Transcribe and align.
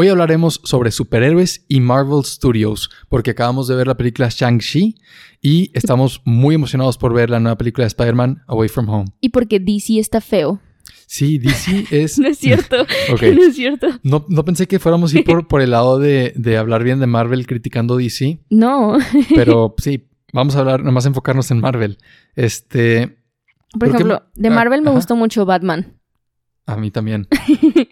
Hoy 0.00 0.06
hablaremos 0.06 0.60
sobre 0.62 0.92
superhéroes 0.92 1.64
y 1.66 1.80
Marvel 1.80 2.24
Studios, 2.24 2.88
porque 3.08 3.32
acabamos 3.32 3.66
de 3.66 3.74
ver 3.74 3.88
la 3.88 3.96
película 3.96 4.28
Shang-Chi 4.28 4.94
y 5.42 5.72
estamos 5.74 6.22
muy 6.24 6.54
emocionados 6.54 6.96
por 6.96 7.12
ver 7.12 7.30
la 7.30 7.40
nueva 7.40 7.58
película 7.58 7.82
de 7.82 7.88
Spider-Man 7.88 8.44
Away 8.46 8.68
From 8.68 8.88
Home. 8.88 9.06
Y 9.20 9.30
porque 9.30 9.58
DC 9.58 9.98
está 9.98 10.20
feo. 10.20 10.60
Sí, 11.06 11.38
DC 11.38 11.86
es... 11.90 12.16
No 12.20 12.28
es 12.28 12.38
cierto. 12.38 12.76
No 13.10 13.16
es 13.42 13.56
cierto. 13.56 13.88
No, 14.04 14.24
no 14.28 14.44
pensé 14.44 14.68
que 14.68 14.78
fuéramos 14.78 15.12
a 15.12 15.18
ir 15.18 15.24
por, 15.24 15.48
por 15.48 15.62
el 15.62 15.72
lado 15.72 15.98
de, 15.98 16.32
de 16.36 16.56
hablar 16.58 16.84
bien 16.84 17.00
de 17.00 17.08
Marvel 17.08 17.44
criticando 17.48 17.96
DC, 17.96 18.38
No. 18.50 18.98
pero 19.34 19.74
sí, 19.78 20.06
vamos 20.32 20.54
a 20.54 20.60
hablar, 20.60 20.84
nomás 20.84 21.06
enfocarnos 21.06 21.50
en 21.50 21.58
Marvel. 21.58 21.98
Este, 22.36 23.18
Por 23.72 23.80
¿Por 23.80 23.88
qué 23.88 23.94
ejemplo, 23.96 24.22
de 24.36 24.46
ah, 24.48 24.52
Marvel 24.52 24.82
me 24.82 24.90
ajá. 24.90 24.96
gustó 24.96 25.16
mucho 25.16 25.44
Batman. 25.44 25.98
a 26.66 26.76
mí 26.76 26.92
también, 26.92 27.26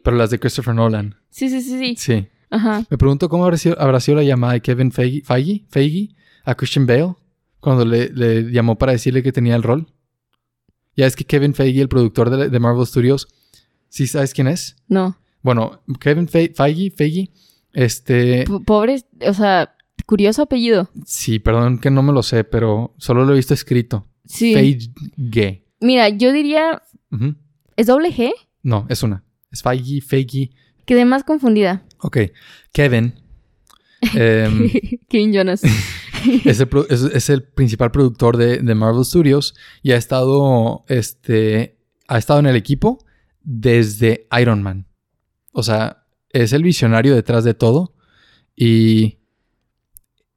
pero 0.05 0.16
las 0.16 0.30
de 0.30 0.38
Christopher 0.38 0.73
Nolan. 0.77 1.16
Sí, 1.36 1.50
sí, 1.50 1.60
sí, 1.60 1.78
sí. 1.78 1.95
Sí. 1.98 2.26
Ajá. 2.48 2.86
Me 2.88 2.96
pregunto 2.96 3.28
cómo 3.28 3.44
habrá 3.44 3.58
sido, 3.58 3.78
habrá 3.78 4.00
sido 4.00 4.16
la 4.16 4.22
llamada 4.24 4.54
de 4.54 4.62
Kevin 4.62 4.90
Feige, 4.90 5.22
Feige, 5.22 5.66
Feige 5.68 6.14
a 6.44 6.54
Christian 6.54 6.86
Bale 6.86 7.14
cuando 7.60 7.84
le, 7.84 8.08
le 8.08 8.50
llamó 8.50 8.78
para 8.78 8.92
decirle 8.92 9.22
que 9.22 9.32
tenía 9.32 9.54
el 9.54 9.62
rol. 9.62 9.86
Ya 10.96 11.05
es 11.06 11.14
que 11.14 11.24
Kevin 11.27 11.52
Feige, 11.52 11.83
el 11.83 11.91
productor 11.91 12.30
de, 12.30 12.48
de 12.48 12.58
Marvel 12.58 12.86
Studios, 12.86 13.28
¿sí 13.91 14.06
sabes 14.06 14.33
quién 14.33 14.46
es? 14.48 14.77
No. 14.88 15.19
Bueno, 15.42 15.83
Kevin 16.00 16.27
Fe- 16.27 16.55
Feige, 16.56 16.91
Feige, 16.91 17.30
este... 17.74 18.44
P- 18.44 18.61
Pobre, 18.64 19.02
o 19.28 19.34
sea, 19.34 19.77
curioso 20.06 20.41
apellido. 20.42 20.89
Sí, 21.05 21.39
perdón 21.39 21.80
que 21.80 21.91
no 21.91 22.02
me 22.02 22.14
lo 22.14 22.22
sé, 22.22 22.44
pero 22.44 22.94
solo 22.96 23.27
lo 23.27 23.34
he 23.34 23.36
visto 23.36 23.52
escrito. 23.52 24.06
Sí. 24.24 24.55
Feige. 24.55 25.64
Mira, 25.83 26.08
yo 26.08 26.33
diría. 26.33 26.80
¿es 27.77 27.86
doble 27.89 28.11
G? 28.11 28.33
No, 28.62 28.86
es 28.89 29.02
una. 29.02 29.22
Es 29.50 29.61
Feige, 29.62 30.00
Feige. 30.00 30.50
Quedé 30.87 31.05
más 31.05 31.25
confundida. 31.25 31.84
Ok. 31.98 32.19
Kevin. 32.73 33.15
em, 34.15 34.70
Kevin 35.09 35.33
Jonas. 35.33 35.62
es, 36.45 36.61
el, 36.61 36.69
pro- 36.69 36.87
es- 36.89 37.03
es 37.03 37.29
el 37.31 37.42
principal 37.42 37.91
productor 37.91 38.37
de, 38.37 38.59
de 38.59 38.75
Marvel 38.75 39.05
Studios 39.05 39.55
y 39.83 39.92
ha 39.92 39.97
estado, 39.97 40.84
este, 40.89 41.79
ha 42.09 42.19
estado 42.19 42.41
en 42.41 42.47
el 42.47 42.57
equipo 42.57 43.05
desde 43.42 44.27
Iron 44.41 44.62
Man. 44.62 44.87
O 45.53 45.62
sea, 45.62 46.05
es 46.31 46.53
el 46.53 46.62
visionario 46.62 47.14
detrás 47.14 47.45
de 47.45 47.55
todo 47.55 47.95
y 48.55 49.19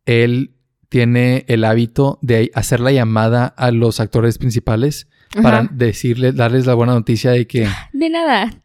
él 0.05 0.55
tiene 0.89 1.45
el 1.47 1.63
hábito 1.65 2.17
de 2.21 2.51
hacer 2.55 2.79
la 2.79 2.91
llamada 2.91 3.45
a 3.45 3.71
los 3.71 3.99
actores 3.99 4.37
principales 4.37 5.07
para 5.43 5.69
decirles, 5.71 6.35
darles 6.35 6.65
la 6.65 6.73
buena 6.73 6.93
noticia 6.93 7.29
de 7.31 7.45
que 7.45 7.67
De 7.93 8.09
nada. 8.09 8.63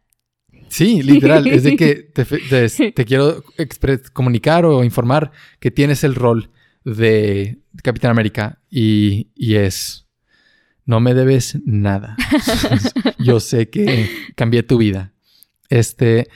Sí, 0.76 1.02
literal. 1.12 1.46
es 1.46 1.62
de 1.62 1.76
que 1.76 1.94
te, 1.94 2.24
fe- 2.24 2.40
te- 2.50 2.92
te 2.92 3.04
quiero 3.10 3.44
comunicar 4.12 4.64
o 4.66 4.82
informar 4.82 5.30
que 5.60 5.70
tienes 5.70 6.02
el 6.02 6.14
rol 6.16 6.50
de 6.84 7.58
Capitán 7.82 8.10
América 8.10 8.60
y, 8.70 9.28
y 9.36 9.54
es... 9.54 10.00
No 10.86 11.00
me 11.00 11.14
debes 11.14 11.56
nada. 11.64 12.16
Yo 13.18 13.40
sé 13.40 13.70
que 13.70 14.08
cambié 14.34 14.62
tu 14.64 14.76
vida. 14.78 15.12
Este... 15.70 16.28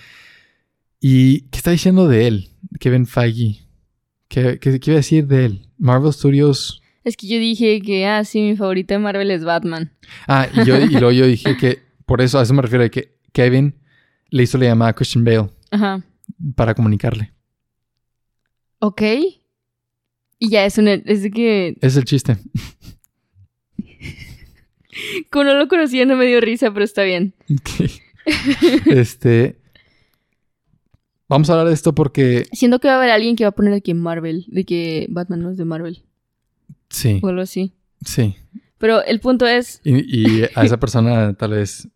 ¿Y 1.00 1.42
qué 1.50 1.58
está 1.58 1.70
diciendo 1.70 2.08
de 2.08 2.26
él? 2.28 2.48
Kevin 2.80 3.06
Feige. 3.06 3.60
¿Qué, 4.28 4.58
qué, 4.60 4.80
qué 4.80 4.90
iba 4.90 4.96
a 4.96 5.02
decir 5.04 5.26
de 5.26 5.44
él? 5.46 5.68
Marvel 5.78 6.12
Studios... 6.12 6.80
Es 7.04 7.16
que 7.16 7.26
yo 7.26 7.38
dije 7.38 7.80
que, 7.80 8.04
ah, 8.06 8.22
sí, 8.24 8.40
mi 8.42 8.56
favorita 8.56 8.94
de 8.94 8.98
Marvel 9.00 9.30
es 9.30 9.42
Batman. 9.42 9.92
Ah, 10.26 10.46
y, 10.52 10.64
yo, 10.66 10.76
y 10.78 10.88
luego 10.90 11.12
yo 11.12 11.26
dije 11.26 11.56
que... 11.56 11.78
Por 12.04 12.20
eso, 12.20 12.38
a 12.38 12.42
eso 12.42 12.52
me 12.54 12.60
refiero 12.62 12.82
de 12.84 12.90
que 12.90 13.16
Kevin 13.32 13.74
le 14.30 14.42
hizo 14.42 14.58
la 14.58 14.66
llamada 14.66 14.90
a 14.90 14.94
Christian 14.94 15.24
Bale 15.24 15.48
Ajá. 15.70 16.02
para 16.54 16.74
comunicarle. 16.74 17.32
Ok. 18.80 19.02
Y 20.38 20.50
ya 20.50 20.64
es 20.64 20.78
un... 20.78 20.88
Es 20.88 21.22
de 21.22 21.30
que... 21.30 21.76
Es 21.80 21.96
el 21.96 22.04
chiste. 22.04 22.36
Como 25.30 25.44
no 25.44 25.54
lo 25.54 25.68
conocía 25.68 26.04
no 26.06 26.16
me 26.16 26.26
dio 26.26 26.40
risa, 26.40 26.72
pero 26.72 26.84
está 26.84 27.02
bien. 27.04 27.34
Este. 28.86 29.58
Vamos 31.28 31.48
a 31.48 31.52
hablar 31.54 31.68
de 31.68 31.74
esto 31.74 31.94
porque. 31.94 32.46
Siento 32.52 32.78
que 32.78 32.88
va 32.88 32.94
a 32.94 32.96
haber 32.98 33.10
alguien 33.10 33.36
que 33.36 33.44
va 33.44 33.48
a 33.48 33.54
poner 33.54 33.72
aquí 33.72 33.94
Marvel. 33.94 34.44
De 34.48 34.64
que 34.64 35.06
Batman 35.08 35.40
no 35.40 35.50
es 35.50 35.56
de 35.56 35.64
Marvel. 35.64 36.02
Sí, 36.90 37.20
O 37.22 37.28
algo 37.28 37.40
así. 37.42 37.72
sí. 38.04 38.36
Pero 38.78 39.02
el 39.02 39.18
punto 39.18 39.44
es... 39.46 39.80
Y, 39.82 40.38
y 40.38 40.42
a 40.54 40.62
esa 40.64 40.76
persona 40.80 41.34
tal 41.34 41.50
vez. 41.52 41.88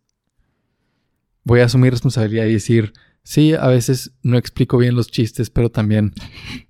Voy 1.43 1.59
a 1.61 1.65
asumir 1.65 1.91
responsabilidad 1.91 2.45
y 2.45 2.53
decir. 2.53 2.93
Sí, 3.25 3.53
a 3.53 3.67
veces 3.67 4.11
no 4.21 4.37
explico 4.37 4.77
bien 4.77 4.95
los 4.95 5.07
chistes, 5.09 5.49
pero 5.49 5.69
también 5.71 6.13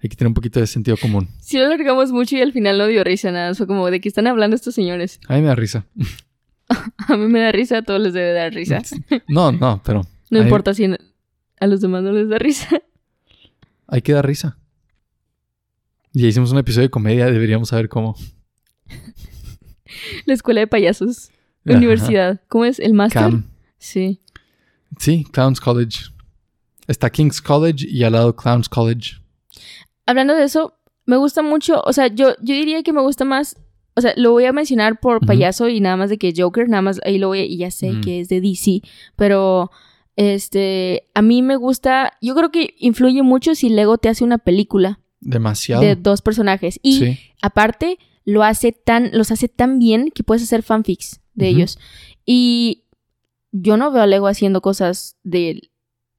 hay 0.03 0.07
que 0.09 0.15
tener 0.15 0.27
un 0.27 0.35
poquito 0.35 0.59
de 0.59 0.67
sentido 0.67 0.97
común. 0.97 1.27
Si 1.39 1.57
lo 1.57 1.65
alargamos 1.65 2.11
mucho 2.11 2.37
y 2.37 2.41
al 2.41 2.53
final 2.53 2.77
no 2.77 2.85
dio 2.85 3.03
risa 3.03 3.31
nada. 3.31 3.55
Fue 3.55 3.65
como 3.65 3.89
de 3.89 3.99
que 3.99 4.07
están 4.07 4.27
hablando 4.27 4.55
estos 4.55 4.75
señores. 4.75 5.19
A 5.27 5.33
mí 5.35 5.41
me 5.41 5.47
da 5.47 5.55
risa. 5.55 5.87
A 7.07 7.17
mí 7.17 7.27
me 7.27 7.39
da 7.39 7.51
risa, 7.51 7.79
a 7.79 7.81
todos 7.81 7.99
les 8.01 8.13
debe 8.13 8.33
dar 8.33 8.53
risa. 8.53 8.81
No, 9.27 9.51
no, 9.51 9.81
pero 9.83 10.05
No 10.29 10.41
importa 10.41 10.73
si 10.73 10.85
a 10.85 11.67
los 11.67 11.81
demás 11.81 12.03
no 12.03 12.11
les 12.11 12.29
da 12.29 12.37
risa. 12.39 12.81
hay 13.87 14.01
que 14.01 14.13
dar 14.13 14.25
risa. 14.25 14.57
Ya 16.13 16.27
hicimos 16.27 16.51
un 16.51 16.59
episodio 16.59 16.87
de 16.87 16.91
comedia, 16.91 17.25
deberíamos 17.31 17.69
saber 17.69 17.89
cómo. 17.89 18.15
La 20.25 20.33
escuela 20.33 20.61
de 20.61 20.67
payasos. 20.67 21.31
Universidad. 21.65 22.41
¿Cómo 22.47 22.65
es? 22.65 22.79
¿El 22.79 22.93
máster? 22.93 23.21
Cam. 23.21 23.45
Sí. 23.77 24.19
Sí, 24.99 25.25
Clowns 25.31 25.59
College. 25.59 25.99
Está 26.87 27.09
King's 27.09 27.41
College 27.41 27.85
y 27.89 28.03
al 28.03 28.13
lado 28.13 28.35
Clowns 28.35 28.67
College. 28.69 29.17
Hablando 30.05 30.35
de 30.35 30.43
eso, 30.43 30.73
me 31.05 31.17
gusta 31.17 31.41
mucho, 31.41 31.81
o 31.85 31.93
sea, 31.93 32.07
yo, 32.07 32.31
yo 32.41 32.53
diría 32.55 32.83
que 32.83 32.91
me 32.93 33.01
gusta 33.01 33.23
más, 33.25 33.55
o 33.95 34.01
sea, 34.01 34.13
lo 34.17 34.31
voy 34.31 34.45
a 34.45 34.51
mencionar 34.53 34.99
por 34.99 35.25
payaso 35.25 35.69
y 35.69 35.79
nada 35.79 35.95
más 35.97 36.09
de 36.09 36.17
que 36.17 36.33
Joker, 36.35 36.67
nada 36.67 36.81
más 36.81 36.99
ahí 37.05 37.17
lo 37.19 37.27
voy 37.29 37.39
a, 37.39 37.45
y 37.45 37.57
ya 37.57 37.71
sé 37.71 37.91
Mm. 37.93 38.01
que 38.01 38.19
es 38.21 38.29
de 38.29 38.41
DC, 38.41 38.81
pero 39.15 39.71
este, 40.15 41.03
a 41.13 41.21
mí 41.21 41.41
me 41.41 41.55
gusta, 41.55 42.13
yo 42.21 42.35
creo 42.35 42.51
que 42.51 42.75
influye 42.79 43.23
mucho 43.23 43.55
si 43.55 43.69
Lego 43.69 43.97
te 43.97 44.09
hace 44.09 44.23
una 44.23 44.37
película 44.37 44.99
Demasiado. 45.21 45.81
de 45.81 45.95
dos 45.95 46.21
personajes 46.21 46.79
y 46.83 46.99
Sí. 46.99 47.19
aparte 47.41 47.97
lo 48.25 48.43
hace 48.43 48.71
tan, 48.71 49.09
los 49.13 49.31
hace 49.31 49.47
tan 49.47 49.79
bien 49.79 50.11
que 50.13 50.23
puedes 50.23 50.43
hacer 50.43 50.63
fanfics 50.63 51.19
de 51.33 51.47
ellos 51.49 51.79
y 52.25 52.82
yo 53.53 53.77
no 53.77 53.89
veo 53.91 54.01
a 54.03 54.07
Lego 54.07 54.27
haciendo 54.27 54.59
cosas 54.61 55.15
de, 55.23 55.69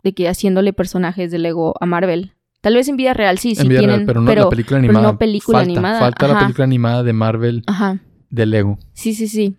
de 0.02 0.14
que 0.14 0.28
haciéndole 0.28 0.72
personajes 0.72 1.30
de 1.30 1.38
Lego 1.38 1.74
a 1.80 1.84
Marvel. 1.86 2.32
Tal 2.62 2.74
vez 2.76 2.88
en 2.88 2.96
vida 2.96 3.12
real 3.12 3.36
sí, 3.38 3.54
sí 3.54 3.60
en 3.62 3.68
vida 3.68 3.80
tienen, 3.80 3.96
real, 3.96 4.06
pero 4.06 4.20
no 4.22 4.26
pero, 4.26 4.42
la 4.44 4.48
película 4.50 4.78
pero 4.80 4.88
animada. 4.92 5.12
no 5.12 5.18
película 5.18 5.58
falta, 5.58 5.70
animada, 5.72 5.98
Falta 6.00 6.28
la 6.28 6.38
película 6.38 6.64
animada 6.64 7.02
de 7.02 7.12
Marvel 7.12 7.62
Ajá, 7.66 8.00
de 8.30 8.46
Lego. 8.46 8.78
sí, 8.94 9.12
sí, 9.12 9.28
sí. 9.28 9.56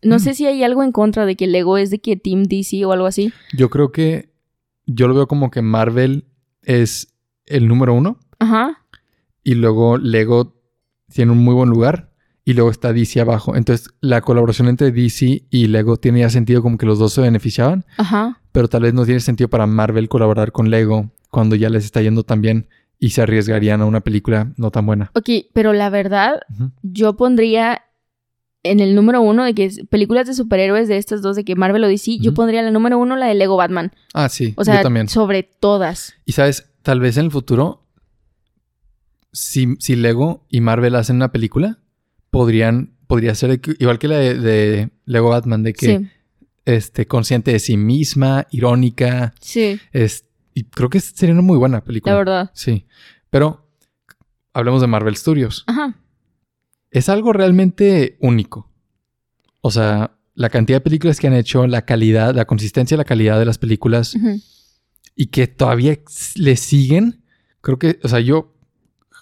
No 0.00 0.16
Mm. 0.16 0.20
sé 0.20 0.34
si 0.34 0.46
hay 0.46 0.62
algo 0.62 0.82
en 0.84 0.92
contra 0.92 1.26
de 1.26 1.34
que 1.36 1.46
Lego 1.48 1.76
es 1.76 1.90
de 1.90 1.98
que 1.98 2.16
Team 2.16 2.44
DC 2.44 2.84
o 2.86 2.92
algo 2.92 3.06
así. 3.06 3.32
Yo 3.52 3.68
creo 3.68 3.90
que 3.92 4.30
yo 4.86 5.08
lo 5.08 5.14
veo 5.14 5.26
como 5.26 5.50
que 5.50 5.60
Marvel 5.60 6.24
es 6.62 7.12
el 7.46 7.66
número 7.68 7.92
uno 7.94 8.18
Ajá, 8.38 8.84
y 9.42 9.54
luego 9.54 9.98
Lego 9.98 10.54
tiene 11.12 11.32
un 11.32 11.38
muy 11.38 11.54
buen 11.54 11.68
lugar 11.68 12.12
y 12.48 12.54
luego 12.54 12.70
está 12.70 12.94
DC 12.94 13.20
abajo. 13.20 13.56
Entonces 13.56 13.90
la 14.00 14.22
colaboración 14.22 14.68
entre 14.68 14.90
DC 14.90 15.44
y 15.50 15.66
Lego 15.66 15.98
tiene 15.98 16.20
ya 16.20 16.30
sentido 16.30 16.62
como 16.62 16.78
que 16.78 16.86
los 16.86 16.98
dos 16.98 17.12
se 17.12 17.20
beneficiaban, 17.20 17.84
ajá. 17.98 18.40
pero 18.52 18.68
tal 18.68 18.84
vez 18.84 18.94
no 18.94 19.04
tiene 19.04 19.20
sentido 19.20 19.48
para 19.50 19.66
Marvel 19.66 20.08
colaborar 20.08 20.50
con 20.50 20.70
Lego 20.70 21.10
cuando 21.30 21.56
ya 21.56 21.68
les 21.68 21.84
está 21.84 22.00
yendo 22.00 22.22
tan 22.22 22.40
bien 22.40 22.66
y 22.98 23.10
se 23.10 23.20
arriesgarían 23.20 23.82
a 23.82 23.84
una 23.84 24.00
película 24.00 24.54
no 24.56 24.70
tan 24.70 24.86
buena. 24.86 25.10
Ok, 25.14 25.28
pero 25.52 25.74
la 25.74 25.90
verdad, 25.90 26.40
yo 26.82 27.16
pondría 27.18 27.82
en 28.62 28.80
el 28.80 28.94
número 28.94 29.20
uno 29.20 29.44
de 29.44 29.52
que 29.54 29.70
películas 29.90 30.26
de 30.26 30.32
superhéroes 30.32 30.88
de 30.88 30.96
estas 30.96 31.20
dos, 31.20 31.36
de 31.36 31.44
que 31.44 31.54
Marvel 31.54 31.84
o 31.84 31.88
DC, 31.88 32.16
yo 32.18 32.30
Ujú. 32.30 32.36
pondría 32.36 32.60
en 32.60 32.68
el 32.68 32.72
número 32.72 32.96
uno 32.98 33.14
la 33.16 33.26
de 33.26 33.34
Lego 33.34 33.58
Batman. 33.58 33.92
Ah, 34.14 34.30
sí, 34.30 34.54
O 34.56 34.64
sea, 34.64 34.76
yo 34.76 34.82
también. 34.82 35.06
sobre 35.10 35.42
todas. 35.42 36.14
Y 36.24 36.32
sabes, 36.32 36.72
tal 36.82 37.00
vez 37.00 37.18
en 37.18 37.26
el 37.26 37.30
futuro, 37.30 37.84
si, 39.32 39.76
si 39.80 39.96
Lego 39.96 40.46
y 40.48 40.62
Marvel 40.62 40.94
hacen 40.94 41.16
una 41.16 41.30
película, 41.30 41.78
podrían, 42.30 42.94
podría 43.06 43.34
ser 43.34 43.60
igual 43.78 43.98
que 43.98 44.08
la 44.08 44.16
de, 44.16 44.34
de 44.34 44.90
Lego 45.04 45.30
Batman, 45.30 45.62
de 45.62 45.72
que 45.72 45.86
Sí, 45.98 46.08
este, 46.64 47.06
consciente 47.06 47.52
de 47.52 47.58
sí 47.60 47.76
misma, 47.76 48.46
irónica, 48.50 49.32
sí, 49.40 49.80
es, 49.92 50.26
y 50.52 50.64
creo 50.64 50.90
que 50.90 51.00
sería 51.00 51.32
una 51.32 51.42
muy 51.42 51.56
buena 51.56 51.82
película. 51.82 52.12
la 52.12 52.18
verdad. 52.18 52.50
Sí. 52.52 52.84
Pero 53.30 53.70
hablemos 54.52 54.80
de 54.80 54.86
Marvel 54.86 55.16
Studios. 55.16 55.64
Ajá. 55.66 55.96
Es 56.90 57.08
algo 57.08 57.32
realmente 57.32 58.16
único. 58.20 58.70
O 59.60 59.70
sea, 59.70 60.18
la 60.34 60.50
cantidad 60.50 60.76
de 60.76 60.82
películas 60.82 61.20
que 61.20 61.26
han 61.26 61.34
hecho, 61.34 61.66
la 61.66 61.84
calidad, 61.84 62.34
la 62.34 62.44
consistencia 62.44 62.96
la 62.96 63.04
calidad 63.04 63.38
de 63.38 63.44
las 63.44 63.58
películas 63.58 64.16
y 65.14 65.26
que 65.26 65.46
todavía 65.46 65.98
le 66.36 66.56
siguen. 66.56 67.22
Creo 67.60 67.78
que, 67.78 67.98
o 68.02 68.08
sea, 68.08 68.20
yo 68.20 68.54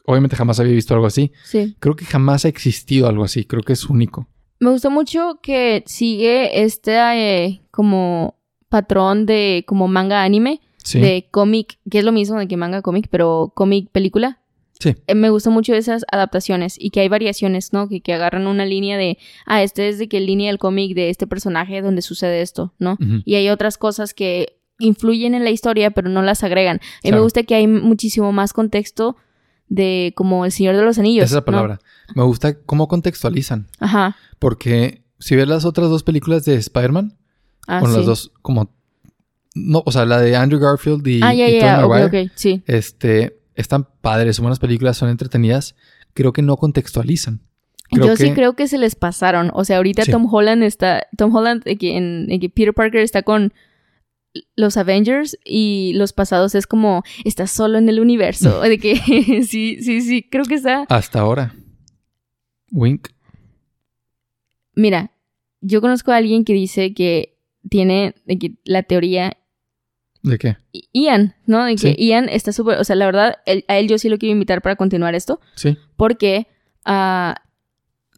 obviamente 0.07 0.37
jamás 0.37 0.59
había 0.61 0.73
visto 0.73 0.95
algo 0.95 1.07
así. 1.07 1.33
Sí. 1.45 1.77
Creo 1.79 1.97
que 1.97 2.05
jamás 2.05 2.45
ha 2.45 2.49
existido 2.49 3.09
algo 3.09 3.25
así. 3.25 3.45
Creo 3.45 3.63
que 3.63 3.73
es 3.75 3.85
único. 3.87 4.29
Me 4.61 4.71
gustó 4.71 4.91
mucho 4.91 5.39
que 5.43 5.83
sigue 5.87 6.63
este 6.63 6.97
eh, 6.97 7.63
como 7.71 8.39
patrón 8.69 9.27
de 9.27 9.65
como 9.67 9.89
manga 9.89 10.23
anime, 10.23 10.61
Sí. 10.83 11.01
de 11.01 11.27
cómic, 11.33 11.79
que 11.91 11.99
es 11.99 12.05
lo 12.05 12.13
mismo 12.13 12.39
de 12.39 12.47
que 12.47 12.57
manga 12.57 12.81
cómic, 12.81 13.09
pero 13.11 13.53
cómic 13.57 13.91
película. 13.91 14.39
Sí. 14.79 14.95
Eh, 15.09 15.15
me 15.17 15.31
gustó 15.31 15.51
mucho 15.51 15.75
esas 15.75 16.05
adaptaciones 16.13 16.77
y 16.79 16.91
que 16.91 17.01
hay 17.01 17.09
variaciones, 17.09 17.73
¿no? 17.73 17.89
Que, 17.89 18.01
que 18.03 18.13
agarran 18.13 18.47
una 18.47 18.65
línea 18.67 18.97
de, 18.97 19.19
ah, 19.47 19.63
este 19.63 19.89
es 19.89 19.99
de 19.99 20.09
que 20.09 20.21
línea 20.21 20.49
del 20.49 20.59
cómic 20.59 20.95
de 20.95 21.11
este 21.11 21.27
personaje 21.27 21.83
donde 21.83 22.03
sucede 22.03 22.41
esto, 22.41 22.73
¿no? 22.79 22.99
Y 23.25 23.35
hay 23.35 23.49
otras 23.49 23.79
cosas 23.79 24.15
que 24.15 24.59
influyen 24.79 25.35
en 25.35 25.43
la 25.45 25.51
historia, 25.51 25.91
pero 25.91 26.09
no 26.11 26.23
las 26.23 26.45
agregan. 26.45 26.77
A 27.03 27.09
mí 27.09 27.13
me 27.13 27.21
gusta 27.21 27.43
que 27.43 27.55
hay 27.55 27.67
muchísimo 27.67 28.31
más 28.33 28.53
contexto 28.53 29.17
de 29.69 30.13
como 30.17 30.45
El 30.45 30.53
Señor 30.53 30.77
de 30.77 30.83
los 30.83 30.99
Anillos. 30.99 31.25
Esa 31.25 31.31
es 31.31 31.35
la 31.35 31.41
¿no? 31.41 31.45
palabra. 31.45 31.79
Me 32.15 32.23
gusta 32.23 32.59
cómo 32.61 32.89
contextualizan. 32.89 33.69
Ajá. 33.81 34.17
Porque 34.39 35.03
si 35.19 35.35
ves 35.37 35.49
las 35.49 35.65
otras 35.65 35.89
dos 35.91 36.03
películas 36.03 36.45
de 36.45 36.55
Spider-Man, 36.57 37.17
Ah, 37.69 37.81
con 37.81 37.91
sí. 37.91 37.97
las 37.97 38.07
dos 38.07 38.33
como... 38.43 38.71
No, 39.57 39.83
o 39.85 39.91
sea, 39.91 40.05
la 40.05 40.21
de 40.21 40.37
Andrew 40.37 40.61
Garfield 40.61 41.07
y, 41.09 41.21
ah, 41.23 41.33
ya, 41.35 41.49
y 41.49 41.57
ok, 41.59 41.63
Maguire, 41.65 42.25
ok, 42.27 42.31
sí. 42.37 42.63
este, 42.67 43.41
están 43.55 43.89
padres, 44.03 44.37
son 44.37 44.45
buenas 44.45 44.59
películas, 44.59 44.99
son 44.99 45.09
entretenidas. 45.09 45.75
Creo 46.15 46.33
que 46.33 46.43
no 46.43 46.57
contextualizan. 46.59 47.41
Creo 47.91 48.07
Yo 48.09 48.17
sí 48.17 48.33
creo 48.33 48.55
que 48.55 48.69
se 48.69 48.79
les 48.79 48.95
pasaron. 48.97 49.51
O 49.55 49.65
sea, 49.65 49.79
ahorita 49.79 50.05
Sí. 50.05 50.11
Tom 50.11 50.33
Holland 50.33 50.63
está. 50.63 51.07
Tom 51.17 51.35
Holland, 51.35 51.63
que, 51.65 51.97
en, 51.97 52.29
que 52.41 52.51
Peter 52.51 52.75
Parker 52.75 53.01
está 53.01 53.23
con 53.23 53.53
los 54.57 54.77
Avengers 54.77 55.39
y 55.45 55.93
los 55.95 56.13
pasados 56.13 56.55
es 56.55 56.67
como 56.67 57.03
está 57.25 57.47
solo 57.47 57.79
en 57.79 57.89
el 57.89 58.01
universo. 58.01 58.61
de 58.63 58.79
que 58.79 58.97
sí, 59.49 59.79
sí, 59.83 60.01
sí. 60.01 60.23
Creo 60.31 60.45
que 60.45 60.55
está. 60.55 60.85
Hasta 60.89 61.21
ahora. 61.21 61.55
Wink. 62.73 63.09
Mira, 64.75 65.11
yo 65.61 65.81
conozco 65.81 66.13
a 66.13 66.17
alguien 66.17 66.45
que 66.45 66.53
dice 66.53 66.93
que 66.95 67.39
tiene 67.69 68.15
de 68.27 68.39
que 68.39 68.55
la 68.65 68.83
teoría. 68.83 69.37
¿De 70.23 70.39
qué? 70.39 70.57
Ian, 70.93 71.35
¿no? 71.47 71.65
De 71.65 71.77
que 71.77 71.95
Sí. 71.95 72.07
Ian 72.07 72.29
está 72.29 72.53
súper. 72.53 72.79
O 72.79 72.85
sea, 72.85 72.97
la 72.97 73.07
verdad, 73.07 73.37
él- 73.47 73.65
a 73.69 73.79
él 73.79 73.89
yo 73.89 73.99
sí 73.99 74.09
lo 74.09 74.19
quiero 74.19 74.33
invitar 74.33 74.61
para 74.63 74.77
continuar 74.77 75.15
esto. 75.15 75.41
Sí. 75.55 75.77
Porque. 75.97 76.49
ah 76.85 77.37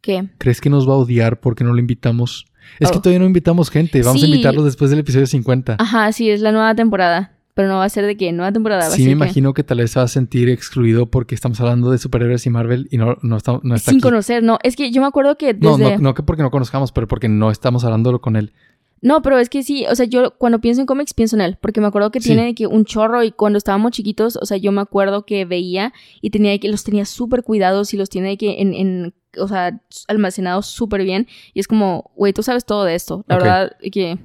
¿Qué? 0.00 0.28
¿Crees 0.38 0.60
que 0.60 0.70
nos 0.70 0.88
va 0.88 0.92
a 0.92 0.96
odiar 0.98 1.40
porque 1.40 1.64
no 1.64 1.72
lo 1.72 1.80
invitamos? 1.80 2.46
Es 2.78 2.90
que 2.90 2.98
Oh. 2.98 3.00
todavía 3.00 3.18
no 3.20 3.26
invitamos 3.26 3.70
gente. 3.70 4.02
Vamos 4.02 4.22
a 4.22 4.26
invitarlos 4.26 4.64
después 4.64 4.90
del 4.90 5.00
episodio 5.00 5.26
50. 5.26 5.76
Ajá, 5.78 6.12
sí, 6.12 6.30
es 6.30 6.40
la 6.40 6.52
nueva 6.52 6.74
temporada. 6.74 7.32
Pero 7.54 7.66
no 7.68 7.78
va 7.78 7.84
a 7.84 7.88
ser 7.88 8.06
de 8.06 8.16
qué, 8.16 8.30
nueva 8.32 8.52
temporada. 8.52 8.82
va 8.82 8.86
a 8.86 8.90
Sí, 8.90 8.98
me 9.02 9.08
ser 9.08 9.08
que- 9.08 9.24
imagino 9.24 9.52
que 9.52 9.64
tal 9.64 9.78
vez 9.78 9.90
se 9.90 9.98
va 9.98 10.04
a 10.04 10.08
sentir 10.08 10.48
excluido 10.48 11.06
porque 11.06 11.34
estamos 11.34 11.60
hablando 11.60 11.90
de 11.90 11.98
superhéroes 11.98 12.46
y 12.46 12.50
Marvel 12.50 12.86
y 12.92 12.98
no, 12.98 13.16
no 13.22 13.36
está, 13.36 13.58
no 13.64 13.74
está 13.74 13.90
Sin 13.90 13.98
aquí. 13.98 14.02
conocer, 14.02 14.44
no. 14.44 14.58
Es 14.62 14.76
que 14.76 14.92
yo 14.92 15.00
me 15.00 15.08
acuerdo 15.08 15.36
que 15.36 15.54
No, 15.54 15.76
no, 15.76 15.98
no 15.98 16.14
que 16.14 16.22
porque 16.22 16.44
no 16.44 16.52
conozcamos, 16.52 16.92
pero 16.92 17.08
porque 17.08 17.28
no 17.28 17.50
estamos 17.50 17.82
hablándolo 17.84 18.20
con 18.20 18.36
él. 18.36 18.52
No, 19.00 19.22
pero 19.22 19.38
es 19.38 19.48
que 19.48 19.62
sí, 19.62 19.84
o 19.90 19.94
sea, 19.94 20.06
yo 20.06 20.32
cuando 20.38 20.60
pienso 20.60 20.80
en 20.80 20.86
cómics 20.86 21.14
pienso 21.14 21.36
en 21.36 21.42
él, 21.42 21.56
porque 21.60 21.80
me 21.80 21.86
acuerdo 21.86 22.10
que 22.10 22.20
Sí. 22.20 22.30
tiene 22.30 22.54
que 22.54 22.66
un 22.66 22.84
chorro 22.84 23.22
y 23.22 23.30
cuando 23.30 23.56
estábamos 23.58 23.92
chiquitos, 23.92 24.36
o 24.36 24.44
sea, 24.46 24.56
yo 24.56 24.72
me 24.72 24.80
acuerdo 24.80 25.24
que 25.24 25.44
veía 25.44 25.92
y 26.20 26.30
tenía 26.30 26.58
que 26.58 26.68
los 26.68 26.82
tenía 26.84 27.04
súper 27.04 27.42
cuidados 27.44 27.94
y 27.94 27.96
los 27.96 28.08
tiene 28.10 28.36
que 28.36 28.60
en, 28.60 28.74
en 28.74 29.14
o 29.38 29.46
sea, 29.46 29.80
almacenados 30.08 30.66
súper 30.66 31.04
bien 31.04 31.28
y 31.54 31.60
es 31.60 31.68
como, 31.68 32.10
güey, 32.16 32.32
tú 32.32 32.42
sabes 32.42 32.64
todo 32.64 32.84
de 32.84 32.94
esto, 32.96 33.24
la 33.28 33.36
Ok. 33.36 33.42
verdad 33.42 33.76
que, 33.92 34.18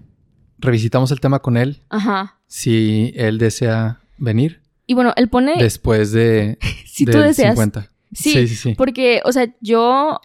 Revisitamos 0.59 1.11
el 1.11 1.19
tema 1.19 1.39
con 1.39 1.57
él 1.57 1.81
ajá. 1.89 2.39
si 2.47 3.11
él 3.15 3.37
desea 3.37 3.99
venir 4.17 4.61
Y 4.87 4.93
bueno, 4.93 5.13
él 5.17 5.27
pone, 5.29 5.55
después 5.57 6.11
de 6.13 6.57
si 6.85 7.05
tú 7.05 7.17
deseas, 7.19 7.55
50. 7.55 7.89
Sí, 8.13 8.31
sí, 8.33 8.47
sí. 8.47 8.55
sí. 8.55 8.75
porque, 8.75 9.21
o 9.25 9.31
sea, 9.31 9.53
yo... 9.61 10.19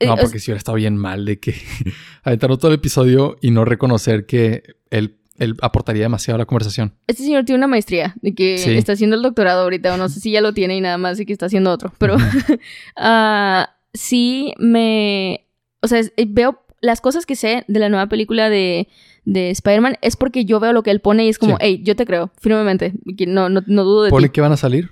eh, 0.00 0.06
No, 0.06 0.16
porque 0.16 0.38
si 0.40 0.50
hubiera 0.50 0.58
estado 0.58 0.76
bien 0.76 0.96
mal 0.96 1.24
de 1.24 1.38
que 1.38 1.54
aventarnos 2.24 2.58
todo 2.58 2.70
el 2.72 2.76
episodio 2.78 3.36
y 3.40 3.50
no 3.52 3.64
reconocer 3.64 4.26
que 4.26 4.62
él, 4.90 5.16
él 5.38 5.56
aportaría 5.62 6.02
demasiado 6.02 6.34
a 6.36 6.38
la 6.38 6.44
conversación. 6.46 6.92
Este 7.06 7.22
señor 7.22 7.44
tiene 7.44 7.58
una 7.58 7.66
maestría, 7.68 8.14
de 8.20 8.34
que 8.34 8.58
Sí. 8.58 8.72
está 8.76 8.92
haciendo 8.92 9.14
el 9.16 9.22
doctorado 9.22 9.62
ahorita, 9.62 9.94
o 9.94 9.96
no 9.96 10.08
sé 10.08 10.20
si 10.20 10.32
ya 10.32 10.40
lo 10.40 10.52
tiene 10.52 10.76
y 10.76 10.80
nada 10.80 10.98
más 10.98 11.16
de 11.18 11.24
que 11.26 11.32
está 11.32 11.46
haciendo 11.46 11.70
otro, 11.70 11.92
pero 11.98 12.16
ah, 12.96 13.70
sí 13.94 14.52
me... 14.58 15.46
O 15.82 15.88
sea, 15.88 16.00
eh, 16.00 16.26
veo 16.28 16.60
las 16.82 17.00
cosas 17.00 17.26
que 17.26 17.36
sé 17.36 17.64
de 17.68 17.78
la 17.80 17.88
nueva 17.88 18.06
película 18.08 18.48
de, 18.50 18.88
de 19.24 19.50
Spider-Man 19.50 19.96
es 20.02 20.16
porque 20.16 20.44
yo 20.44 20.60
veo 20.60 20.72
lo 20.72 20.82
que 20.82 20.90
él 20.90 21.00
pone 21.00 21.24
y 21.26 21.28
es 21.28 21.38
como, 21.38 21.54
Sí. 21.56 21.58
hey, 21.62 21.80
yo 21.84 21.94
te 21.96 22.06
creo, 22.06 22.32
firmemente, 22.40 22.92
no, 23.26 23.48
no, 23.48 23.62
no 23.66 23.84
dudo 23.84 24.04
de 24.04 24.10
¿Pone 24.10 24.28
ti. 24.28 24.32
que 24.32 24.40
van 24.40 24.52
a 24.52 24.56
salir? 24.56 24.90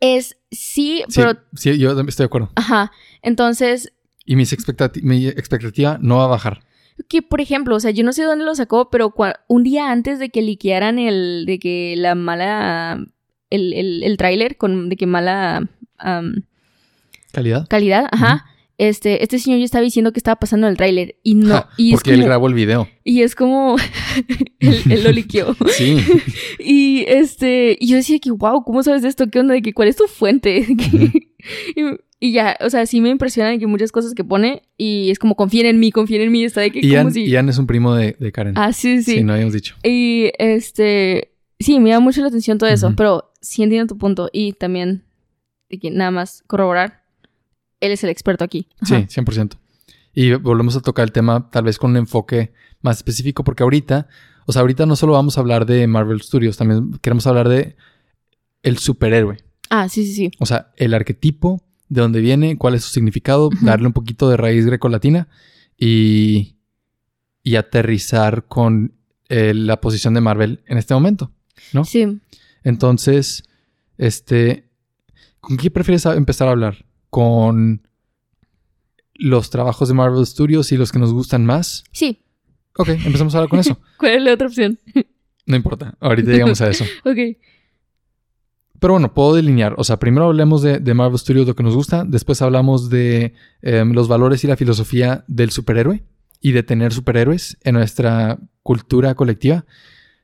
Es, 0.00 0.36
sí, 0.50 1.02
Sí, 1.08 1.20
pero... 1.20 1.38
sí, 1.54 1.78
yo 1.78 1.98
estoy 2.00 2.24
de 2.24 2.26
acuerdo. 2.26 2.50
Ajá, 2.54 2.92
entonces, 3.22 3.92
Y 4.24 4.36
mis 4.36 4.52
expectati- 4.52 5.02
mi 5.02 5.26
expectativa 5.28 5.98
no 6.00 6.16
va 6.18 6.24
a 6.24 6.28
bajar. 6.28 6.60
que 7.08 7.22
por 7.22 7.40
ejemplo, 7.40 7.76
o 7.76 7.80
sea, 7.80 7.90
yo 7.92 8.04
no 8.04 8.12
sé 8.12 8.22
dónde 8.24 8.44
lo 8.44 8.54
sacó, 8.54 8.90
pero 8.90 9.14
un 9.48 9.62
día 9.62 9.90
antes 9.90 10.18
de 10.18 10.30
que 10.30 10.42
liquearan 10.42 10.98
el, 10.98 11.44
de 11.46 11.58
que 11.58 11.94
la 11.96 12.14
mala, 12.14 12.98
el, 13.50 13.72
el, 13.72 14.02
el 14.02 14.16
tráiler 14.16 14.56
con, 14.56 14.88
de 14.88 14.96
que 14.96 15.06
mala 15.06 15.68
am, 15.98 16.42
¿Calidad? 17.32 17.66
calidad, 17.68 18.06
ajá, 18.12 18.46
este, 18.78 19.22
este 19.22 19.38
señor 19.38 19.58
ya 19.58 19.64
estaba 19.64 19.82
diciendo 19.82 20.12
que 20.12 20.18
estaba 20.18 20.36
pasando 20.36 20.68
el 20.68 20.76
tráiler 20.76 21.16
y 21.22 21.34
no, 21.34 21.48
Ja, 21.54 21.70
y 21.78 21.88
es 21.90 21.94
porque 21.94 22.12
él 22.12 22.24
grabó 22.24 22.46
el 22.46 22.54
video. 22.54 22.88
y 23.04 23.22
es 23.22 23.34
como, 23.34 23.76
él, 24.60 24.82
él 24.90 25.04
lo 25.04 25.12
liqueó. 25.12 25.56
Sí. 25.68 25.98
Y 26.58 27.04
este, 27.08 27.76
y 27.80 27.88
yo 27.88 27.96
decía 27.96 28.18
que, 28.18 28.30
wow, 28.30 28.64
¿cómo 28.64 28.82
sabes 28.82 29.02
de 29.02 29.08
esto? 29.08 29.28
¿Qué 29.28 29.38
onda? 29.40 29.54
De 29.54 29.62
que, 29.62 29.72
¿Cuál 29.72 29.88
es 29.88 29.96
tu 29.96 30.06
fuente? 30.08 30.66
y, 31.76 31.82
y 32.18 32.32
ya, 32.32 32.56
o 32.60 32.70
sea, 32.70 32.86
sí 32.86 33.00
me 33.00 33.10
impresiona 33.10 33.50
de 33.50 33.58
que 33.58 33.66
muchas 33.66 33.92
cosas 33.92 34.14
que 34.14 34.24
pone 34.24 34.62
y 34.76 35.10
es 35.10 35.18
como 35.18 35.36
confíen 35.36 35.66
en 35.66 35.78
mí, 35.78 35.92
confíen 35.92 36.22
en 36.22 36.32
mí, 36.32 36.44
está 36.44 36.60
de 36.62 36.70
que 36.70 36.80
Ian, 36.80 37.04
como 37.04 37.14
si... 37.14 37.26
Ian 37.26 37.48
es 37.48 37.58
un 37.58 37.66
primo 37.66 37.94
de, 37.94 38.16
de 38.18 38.32
Karen. 38.32 38.54
Ah, 38.56 38.72
sí, 38.72 39.02
sí. 39.02 39.18
Sí, 39.18 39.22
no 39.22 39.34
habíamos 39.34 39.54
dicho. 39.54 39.76
Y 39.84 40.30
este, 40.38 41.32
sí, 41.60 41.78
me 41.78 41.90
llama 41.90 42.04
mucho 42.04 42.20
la 42.22 42.28
atención 42.28 42.58
todo 42.58 42.70
eso, 42.70 42.94
pero 42.96 43.32
sí 43.40 43.62
entiendo 43.62 43.86
tu 43.86 43.98
punto 43.98 44.28
y 44.32 44.52
también 44.54 45.04
de 45.68 45.78
que 45.78 45.90
nada 45.90 46.10
más 46.10 46.42
corroborar, 46.46 47.02
él 47.80 47.92
es 47.92 48.04
el 48.04 48.10
experto 48.10 48.44
aquí. 48.44 48.68
Ajá. 48.80 49.06
Sí, 49.08 49.20
100%. 49.20 49.56
Y 50.14 50.32
volvemos 50.34 50.76
a 50.76 50.80
tocar 50.80 51.04
el 51.04 51.12
tema 51.12 51.50
tal 51.50 51.64
vez 51.64 51.78
con 51.78 51.90
un 51.90 51.98
enfoque 51.98 52.52
más 52.80 52.96
específico 52.96 53.44
porque 53.44 53.62
ahorita, 53.62 54.08
o 54.46 54.52
sea, 54.52 54.60
ahorita 54.62 54.86
no 54.86 54.96
solo 54.96 55.12
vamos 55.12 55.36
a 55.36 55.40
hablar 55.40 55.66
de 55.66 55.86
Marvel 55.86 56.22
Studios, 56.22 56.56
también 56.56 56.92
queremos 57.02 57.26
hablar 57.26 57.48
de 57.48 57.76
el 58.62 58.78
superhéroe. 58.78 59.36
Ah, 59.68 59.88
sí, 59.88 60.06
sí, 60.06 60.14
sí. 60.14 60.30
O 60.38 60.46
sea, 60.46 60.72
el 60.76 60.94
arquetipo, 60.94 61.62
de 61.88 62.00
dónde 62.00 62.20
viene, 62.20 62.56
cuál 62.56 62.74
es 62.74 62.84
su 62.84 62.90
significado, 62.90 63.50
darle 63.60 63.86
un 63.86 63.92
poquito 63.92 64.28
de 64.28 64.36
raíz 64.36 64.64
grecolatina 64.66 65.28
y, 65.76 66.56
y 67.42 67.56
aterrizar 67.56 68.46
con 68.46 68.94
eh, 69.28 69.54
la 69.54 69.80
posición 69.80 70.14
de 70.14 70.20
Marvel 70.20 70.62
en 70.66 70.78
este 70.78 70.94
momento. 70.94 71.30
¿No? 71.72 71.84
Sí. 71.84 72.20
Entonces, 72.64 73.44
este, 73.98 74.68
¿con 75.40 75.56
qué 75.56 75.70
prefieres 75.70 76.06
empezar 76.06 76.48
a 76.48 76.52
hablar? 76.52 76.84
¿Con 77.16 77.80
los 79.14 79.48
trabajos 79.48 79.88
de 79.88 79.94
Marvel 79.94 80.26
Studios 80.26 80.70
y 80.70 80.76
los 80.76 80.92
que 80.92 80.98
nos 80.98 81.14
gustan 81.14 81.46
más? 81.46 81.82
Sí. 81.90 82.26
Ok, 82.76 82.90
empezamos 82.90 83.34
ahora 83.34 83.48
con 83.48 83.58
eso. 83.58 83.80
¿Cuál 83.96 84.16
es 84.16 84.22
la 84.22 84.34
otra 84.34 84.48
opción? 84.48 84.78
No 85.46 85.56
importa, 85.56 85.96
ahorita 85.98 86.30
llegamos 86.30 86.60
a 86.60 86.68
eso. 86.68 86.84
Ok. 87.06 87.38
Pero 88.78 88.92
bueno, 88.92 89.14
puedo 89.14 89.34
delinear. 89.34 89.74
O 89.78 89.84
sea, 89.84 89.98
primero 89.98 90.26
hablemos 90.26 90.60
de, 90.60 90.78
de 90.78 90.92
Marvel 90.92 91.18
Studios, 91.18 91.46
lo 91.46 91.56
que 91.56 91.62
nos 91.62 91.74
gusta. 91.74 92.04
Después 92.04 92.42
hablamos 92.42 92.90
de 92.90 93.32
em, 93.62 93.92
los 93.92 94.08
valores 94.08 94.44
y 94.44 94.46
la 94.46 94.58
filosofía 94.58 95.24
del 95.26 95.50
superhéroe 95.50 96.04
y 96.42 96.52
de 96.52 96.64
tener 96.64 96.92
superhéroes 96.92 97.56
en 97.62 97.76
nuestra 97.76 98.38
cultura 98.62 99.14
colectiva. 99.14 99.64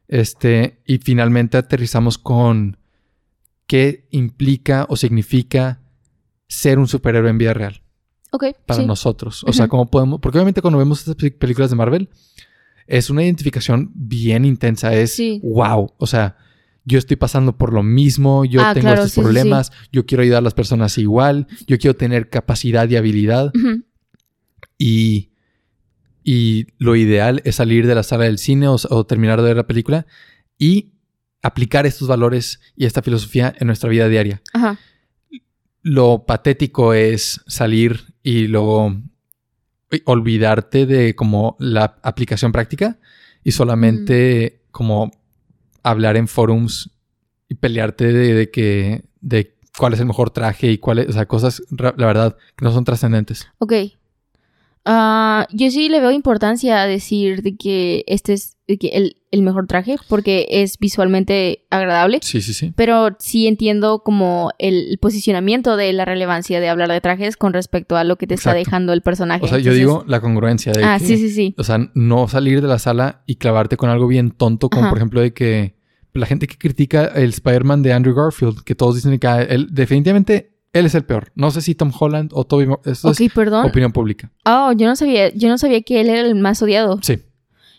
Este, 0.08 0.82
y 0.84 0.98
finalmente 0.98 1.56
aterrizamos 1.56 2.18
con 2.18 2.76
qué 3.66 4.06
implica 4.10 4.84
o 4.90 4.96
significa 4.96 5.81
ser 6.48 6.78
un 6.78 6.86
superhéroe 6.88 7.30
en 7.30 7.38
vida 7.38 7.54
real 7.54 7.82
Ok. 8.30 8.46
para 8.66 8.80
sí. 8.80 8.86
nosotros. 8.86 9.44
O 9.46 9.52
sea, 9.52 9.68
cómo 9.68 9.90
podemos. 9.90 10.20
Porque 10.20 10.38
obviamente 10.38 10.60
cuando 10.62 10.78
vemos 10.78 11.00
estas 11.00 11.16
pe- 11.16 11.30
películas 11.30 11.70
de 11.70 11.76
Marvel, 11.76 12.08
es 12.86 13.10
una 13.10 13.22
identificación 13.24 13.90
bien 13.94 14.44
intensa. 14.44 14.92
Es 14.94 15.14
Sí. 15.14 15.40
wow. 15.44 15.92
O 15.98 16.06
sea, 16.06 16.36
yo 16.84 16.98
estoy 16.98 17.16
pasando 17.16 17.56
por 17.56 17.72
lo 17.72 17.82
mismo, 17.82 18.44
yo 18.44 18.60
Ah, 18.60 18.74
tengo 18.74 18.86
claro, 18.86 19.02
estos 19.02 19.12
sí, 19.12 19.20
problemas, 19.20 19.70
yo 19.92 20.04
quiero 20.04 20.22
ayudar 20.22 20.38
a 20.38 20.42
las 20.42 20.54
personas 20.54 20.98
igual, 20.98 21.46
yo 21.66 21.78
quiero 21.78 21.94
tener 21.96 22.28
capacidad 22.28 22.88
y 22.88 22.96
habilidad. 22.96 23.52
Y, 24.78 25.30
y 26.24 26.66
lo 26.78 26.96
ideal 26.96 27.40
es 27.44 27.56
salir 27.56 27.86
de 27.86 27.94
la 27.94 28.02
sala 28.02 28.24
del 28.24 28.38
cine 28.38 28.66
o, 28.68 28.76
o 28.90 29.06
terminar 29.06 29.40
de 29.40 29.48
ver 29.48 29.56
la 29.56 29.66
película 29.66 30.06
y 30.58 30.92
aplicar 31.42 31.86
estos 31.86 32.08
valores 32.08 32.60
y 32.76 32.86
esta 32.86 33.02
filosofía 33.02 33.54
en 33.58 33.66
nuestra 33.66 33.88
vida 33.90 34.08
diaria. 34.08 34.42
Ajá. 34.52 34.78
Lo 35.82 36.24
patético 36.26 36.94
es 36.94 37.40
salir 37.46 38.14
y 38.22 38.46
luego 38.46 38.96
olvidarte 40.04 40.86
de 40.86 41.14
como 41.14 41.56
la 41.58 41.96
aplicación 42.02 42.52
práctica 42.52 42.98
y 43.44 43.52
solamente 43.52 44.62
como 44.70 45.10
hablar 45.82 46.16
en 46.16 46.28
forums 46.28 46.90
y 47.48 47.54
pelearte 47.54 48.12
de, 48.12 48.50
que 48.50 49.04
de 49.20 49.54
cuál 49.76 49.92
es 49.92 50.00
el 50.00 50.06
mejor 50.06 50.30
traje 50.30 50.70
y 50.70 50.78
cuáles, 50.78 51.08
o 51.08 51.12
sea, 51.12 51.26
cosas, 51.26 51.62
la 51.70 52.06
verdad, 52.06 52.36
que 52.56 52.64
no 52.64 52.72
son 52.72 52.84
trascendentes. 52.84 53.48
Ok. 53.58 53.72
Ah, 54.84 55.46
yo 55.52 55.70
sí 55.70 55.88
le 55.88 56.00
veo 56.00 56.10
importancia 56.10 56.82
a 56.82 56.86
decir 56.86 57.42
de 57.42 57.56
que 57.56 58.04
este 58.08 58.32
es 58.32 58.56
que 58.66 58.88
el, 58.88 59.16
el, 59.30 59.42
mejor 59.42 59.66
traje 59.66 59.96
porque 60.08 60.46
es 60.50 60.78
visualmente 60.78 61.66
agradable. 61.70 62.18
Sí, 62.22 62.42
sí, 62.42 62.52
sí. 62.52 62.72
Pero 62.74 63.10
sí 63.18 63.46
entiendo 63.46 64.02
como 64.04 64.50
el, 64.58 64.98
posicionamiento 65.00 65.76
de 65.76 65.92
la 65.92 66.04
relevancia 66.04 66.58
de 66.58 66.68
hablar 66.68 66.90
de 66.90 67.00
trajes 67.00 67.36
con 67.36 67.52
respecto 67.52 67.96
a 67.96 68.02
lo 68.02 68.16
que 68.16 68.26
te 68.26 68.34
está 68.34 68.54
dejando 68.54 68.92
el 68.92 69.02
personaje. 69.02 69.44
O 69.44 69.48
sea, 69.48 69.58
yo 69.58 69.72
digo 69.72 70.04
la 70.06 70.20
congruencia 70.20 70.72
de 70.72 70.82
Ah, 70.82 70.98
sí, 70.98 71.16
sí, 71.16 71.30
sí. 71.30 71.54
O 71.58 71.64
sea, 71.64 71.78
no 71.94 72.26
salir 72.26 72.60
de 72.60 72.68
la 72.68 72.78
sala 72.78 73.22
y 73.26 73.36
clavarte 73.36 73.76
con 73.76 73.90
algo 73.90 74.08
bien 74.08 74.30
tonto 74.30 74.68
como 74.68 74.88
por 74.88 74.98
ejemplo 74.98 75.20
de 75.20 75.32
que 75.32 75.74
la 76.12 76.26
gente 76.26 76.46
que 76.46 76.58
critica 76.58 77.06
el 77.06 77.30
Spider-Man 77.30 77.82
de 77.82 77.92
Andrew 77.92 78.14
Garfield, 78.14 78.62
que 78.64 78.74
todos 78.74 78.96
dicen 78.96 79.18
que 79.18 79.28
él 79.48 79.68
definitivamente 79.70 80.51
él 80.72 80.86
es 80.86 80.94
el 80.94 81.04
peor. 81.04 81.32
No 81.34 81.50
sé 81.50 81.60
si 81.60 81.74
Tom 81.74 81.92
Holland 81.98 82.30
o 82.34 82.44
Toby. 82.44 82.66
Esto 82.84 83.10
es 83.10 83.32
perdón. 83.34 83.66
opinión 83.66 83.92
pública. 83.92 84.30
Oh, 84.44 84.72
yo 84.72 84.86
no 84.86 84.96
sabía, 84.96 85.28
yo 85.34 85.48
no 85.48 85.58
sabía 85.58 85.82
que 85.82 86.00
él 86.00 86.08
era 86.08 86.20
el 86.20 86.34
más 86.34 86.62
odiado. 86.62 86.98
Sí. 87.02 87.22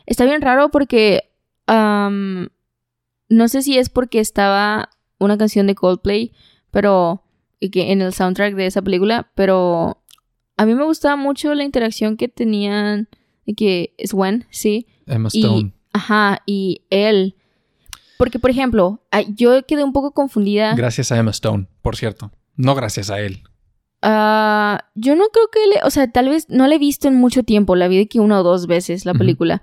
Está 0.05 0.25
bien 0.25 0.41
raro 0.41 0.69
porque 0.69 1.31
no 1.67 3.47
sé 3.47 3.62
si 3.63 3.77
es 3.77 3.89
porque 3.89 4.19
estaba 4.19 4.89
una 5.17 5.38
canción 5.38 5.65
de 5.67 5.75
Coldplay, 5.75 6.33
pero 6.69 7.23
que 7.71 7.91
en 7.91 8.01
el 8.01 8.13
soundtrack 8.13 8.55
de 8.55 8.65
esa 8.65 8.81
película, 8.81 9.31
pero 9.35 10.03
a 10.57 10.65
mí 10.65 10.75
me 10.75 10.83
gustaba 10.83 11.15
mucho 11.15 11.53
la 11.55 11.63
interacción 11.63 12.17
que 12.17 12.27
tenían 12.27 13.07
que 13.57 13.93
es 13.97 14.13
Gwen, 14.13 14.45
sí. 14.50 14.88
Emma 15.07 15.29
Stone. 15.29 15.73
ajá, 15.93 16.41
y 16.45 16.83
él. 16.89 17.35
Porque, 18.17 18.39
por 18.39 18.50
ejemplo, 18.50 19.01
yo 19.35 19.65
quedé 19.65 19.83
un 19.83 19.93
poco 19.93 20.12
confundida. 20.12 20.75
Gracias 20.75 21.12
a 21.12 21.17
Emma 21.17 21.31
Stone, 21.31 21.67
por 21.81 21.95
cierto. 21.95 22.31
No 22.55 22.75
gracias 22.75 23.10
a 23.10 23.19
él. 23.19 23.43
Ah, 24.01 24.86
yo 24.95 25.15
no 25.15 25.25
creo 25.31 25.48
que 25.51 25.60
le, 25.67 25.88
o 25.88 25.89
sea, 25.89 26.12
tal 26.12 26.27
vez 26.29 26.48
no 26.50 26.67
le 26.67 26.75
he 26.75 26.79
visto 26.79 27.07
en 27.07 27.15
mucho 27.15 27.43
tiempo, 27.43 27.75
la 27.75 27.88
vi 27.88 27.98
de 27.98 28.07
que 28.07 28.19
una 28.19 28.41
o 28.41 28.43
dos 28.43 28.67
veces 28.67 29.05
la 29.05 29.13
película. 29.13 29.62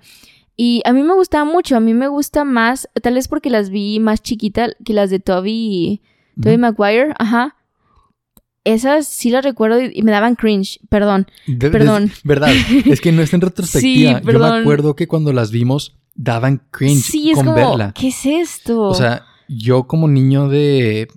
Y 0.57 0.81
a 0.85 0.93
mí 0.93 1.03
me 1.03 1.13
gustaba 1.13 1.45
mucho, 1.45 1.77
a 1.77 1.79
mí 1.79 1.93
me 1.93 2.07
gusta 2.07 2.43
más, 2.43 2.89
tal 3.01 3.13
vez 3.13 3.27
porque 3.27 3.49
las 3.49 3.69
vi 3.69 3.99
más 3.99 4.21
chiquitas 4.21 4.75
que 4.83 4.93
las 4.93 5.09
de 5.09 5.19
Toby, 5.19 6.01
Toby 6.41 6.57
Maguire, 6.57 7.13
ajá. 7.19 7.55
Esas 8.63 9.07
sí 9.07 9.31
las 9.31 9.43
recuerdo 9.43 9.79
y 9.81 10.01
me 10.03 10.11
daban 10.11 10.35
cringe, 10.35 10.79
perdón. 10.89 11.27
perdón. 11.59 12.11
verdad, 12.23 12.51
es 12.85 13.01
que 13.01 13.11
no 13.11 13.21
es 13.21 13.33
en 13.33 13.41
retrospectiva. 13.41 14.21
Yo 14.21 14.39
me 14.39 14.59
acuerdo 14.59 14.95
que 14.95 15.07
cuando 15.07 15.33
las 15.33 15.51
vimos 15.51 15.97
daban 16.15 16.61
cringe 16.69 17.03
sí, 17.03 17.31
es 17.31 17.37
con 17.37 17.55
verla. 17.55 17.93
¿Qué 17.93 18.09
es 18.09 18.25
esto? 18.25 18.81
O 18.81 18.93
sea, 18.93 19.25
yo 19.47 19.87
como 19.87 20.07
niño 20.07 20.47
de 20.47 21.07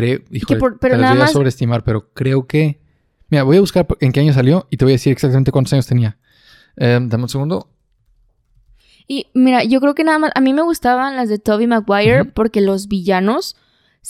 creo, 0.00 0.20
híjole, 0.30 0.60
pero 0.80 0.96
nada 0.96 1.14
voy 1.14 1.22
a 1.22 1.28
sobreestimar, 1.28 1.84
pero 1.84 2.12
creo 2.12 2.46
que 2.46 2.80
Mira, 3.30 3.42
voy 3.42 3.58
a 3.58 3.60
buscar 3.60 3.86
en 4.00 4.12
qué 4.12 4.20
año 4.20 4.32
salió 4.32 4.66
y 4.70 4.76
te 4.76 4.84
voy 4.84 4.92
a 4.92 4.94
decir 4.94 5.12
exactamente 5.12 5.52
cuántos 5.52 5.72
años 5.74 5.86
tenía. 5.86 6.16
Eh, 6.76 6.98
dame 7.02 7.24
un 7.24 7.28
segundo. 7.28 7.68
Y 9.06 9.26
mira, 9.34 9.64
yo 9.64 9.80
creo 9.80 9.94
que 9.94 10.04
nada 10.04 10.18
más, 10.18 10.30
a 10.34 10.40
mí 10.40 10.52
me 10.52 10.62
gustaban 10.62 11.16
las 11.16 11.28
de 11.28 11.38
Toby 11.38 11.66
Maguire 11.66 12.24
porque 12.24 12.60
los 12.60 12.88
villanos 12.88 13.56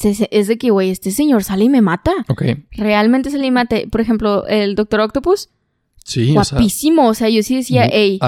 es 0.00 0.48
de 0.48 0.58
que, 0.58 0.70
güey, 0.70 0.90
este 0.90 1.10
señor 1.10 1.42
sale 1.44 1.64
y 1.64 1.68
me 1.68 1.82
mata. 1.82 2.12
Ok. 2.28 2.42
Realmente 2.72 3.30
sale 3.30 3.46
y 3.46 3.50
mata. 3.50 3.76
Por 3.90 4.00
ejemplo, 4.00 4.46
el 4.46 4.74
Doctor 4.74 5.00
Octopus. 5.00 5.50
Sí, 6.08 6.32
Guapísimo. 6.32 7.06
O 7.06 7.12
sea, 7.12 7.28
yo 7.28 7.42
sí 7.42 7.56
decía, 7.56 7.84
ey. 7.84 8.18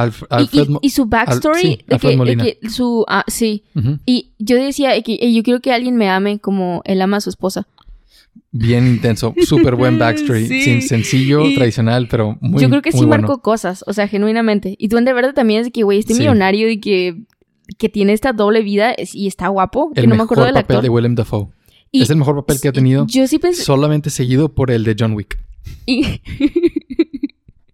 y, 0.82 0.90
su 0.90 1.06
backstory. 1.06 1.78
que, 1.78 2.58
su, 2.68 3.06
ah, 3.08 3.24
sí. 3.26 3.64
Y 4.04 4.32
yo 4.38 4.56
decía, 4.56 5.00
que, 5.00 5.32
yo 5.32 5.42
quiero 5.42 5.60
que 5.60 5.72
alguien 5.72 5.96
me 5.96 6.10
ame 6.10 6.40
como 6.40 6.82
él 6.84 7.00
ama 7.00 7.16
a 7.16 7.20
su 7.22 7.30
esposa. 7.30 7.66
Bien 8.52 8.86
intenso, 8.86 9.34
súper 9.46 9.76
buen 9.76 9.98
backstory, 9.98 10.46
sin 10.46 10.82
sencillo, 10.82 11.40
tradicional, 11.54 12.06
pero 12.06 12.36
muy 12.42 12.60
Yo 12.60 12.68
creo 12.68 12.82
que 12.82 12.92
sí 12.92 13.06
marcó 13.06 13.40
cosas, 13.40 13.82
o 13.86 13.94
sea, 13.94 14.08
genuinamente. 14.08 14.76
Y 14.78 14.88
tú 14.88 14.96
de 14.96 15.12
verdad 15.14 15.32
también 15.32 15.60
es 15.60 15.66
de 15.68 15.72
que, 15.72 15.82
güey, 15.82 16.00
este 16.00 16.12
millonario 16.12 16.68
y 16.68 16.80
que, 16.80 17.22
que 17.78 17.88
tiene 17.88 18.12
esta 18.12 18.34
doble 18.34 18.60
vida 18.60 18.94
y 18.98 19.26
está 19.26 19.48
guapo. 19.48 19.90
El 19.94 20.02
que 20.02 20.06
no 20.06 20.16
me 20.16 20.24
acuerdo 20.24 20.44
del 20.44 20.52
papel 20.52 20.82
de 20.82 20.90
Willem 20.90 21.14
Dafoe. 21.14 21.48
es 21.92 22.10
el 22.10 22.16
mejor 22.16 22.36
papel 22.36 22.60
que 22.60 22.68
ha 22.68 22.72
tenido. 22.72 23.06
Yo 23.06 23.26
sí 23.26 23.38
pensé... 23.38 23.62
Solamente 23.62 24.10
seguido 24.10 24.50
por 24.50 24.70
el 24.70 24.84
de 24.84 24.96
John 24.98 25.14
Wick. 25.14 25.38
Y, 25.86 26.04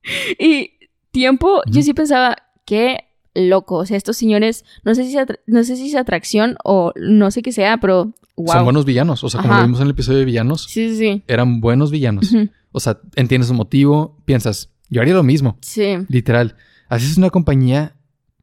y 0.39 0.73
tiempo, 1.11 1.63
yo 1.67 1.83
sí 1.83 1.95
pensaba 1.95 2.37
que 2.65 2.99
loco. 3.35 3.77
O 3.77 3.87
sea, 3.87 3.97
estos 3.97 4.17
señores, 4.17 4.65
no 4.85 4.95
sé 4.95 5.05
si, 5.05 5.17
no 5.47 5.65
sé 5.65 5.77
si 5.77 5.89
es 5.89 5.95
atracción 5.95 6.57
o 6.65 6.93
no 6.97 7.31
sé 7.31 7.43
qué 7.43 7.53
sea, 7.53 7.79
pero 7.79 8.13
son 8.47 8.65
buenos 8.65 8.85
villanos. 8.85 9.25
O 9.25 9.31
sea, 9.31 9.41
como 9.41 9.55
lo 9.55 9.63
vimos 9.63 9.81
en 9.81 9.87
el 9.87 9.93
episodio 9.93 10.19
de 10.19 10.25
villanos. 10.25 10.65
Sí, 10.65 10.91
sí, 10.91 10.99
sí. 10.99 11.23
Eran 11.27 11.61
buenos 11.61 11.91
villanos. 11.91 12.35
O 12.73 12.81
sea, 12.81 13.01
entiendes 13.15 13.49
su 13.49 13.55
motivo, 13.55 14.19
piensas, 14.25 14.71
yo 14.91 15.01
haría 15.01 15.15
lo 15.15 15.23
mismo. 15.23 15.59
Sí. 15.63 15.97
Literal. 16.09 16.57
Haces 16.89 17.17
una 17.17 17.31
compañía 17.31 17.97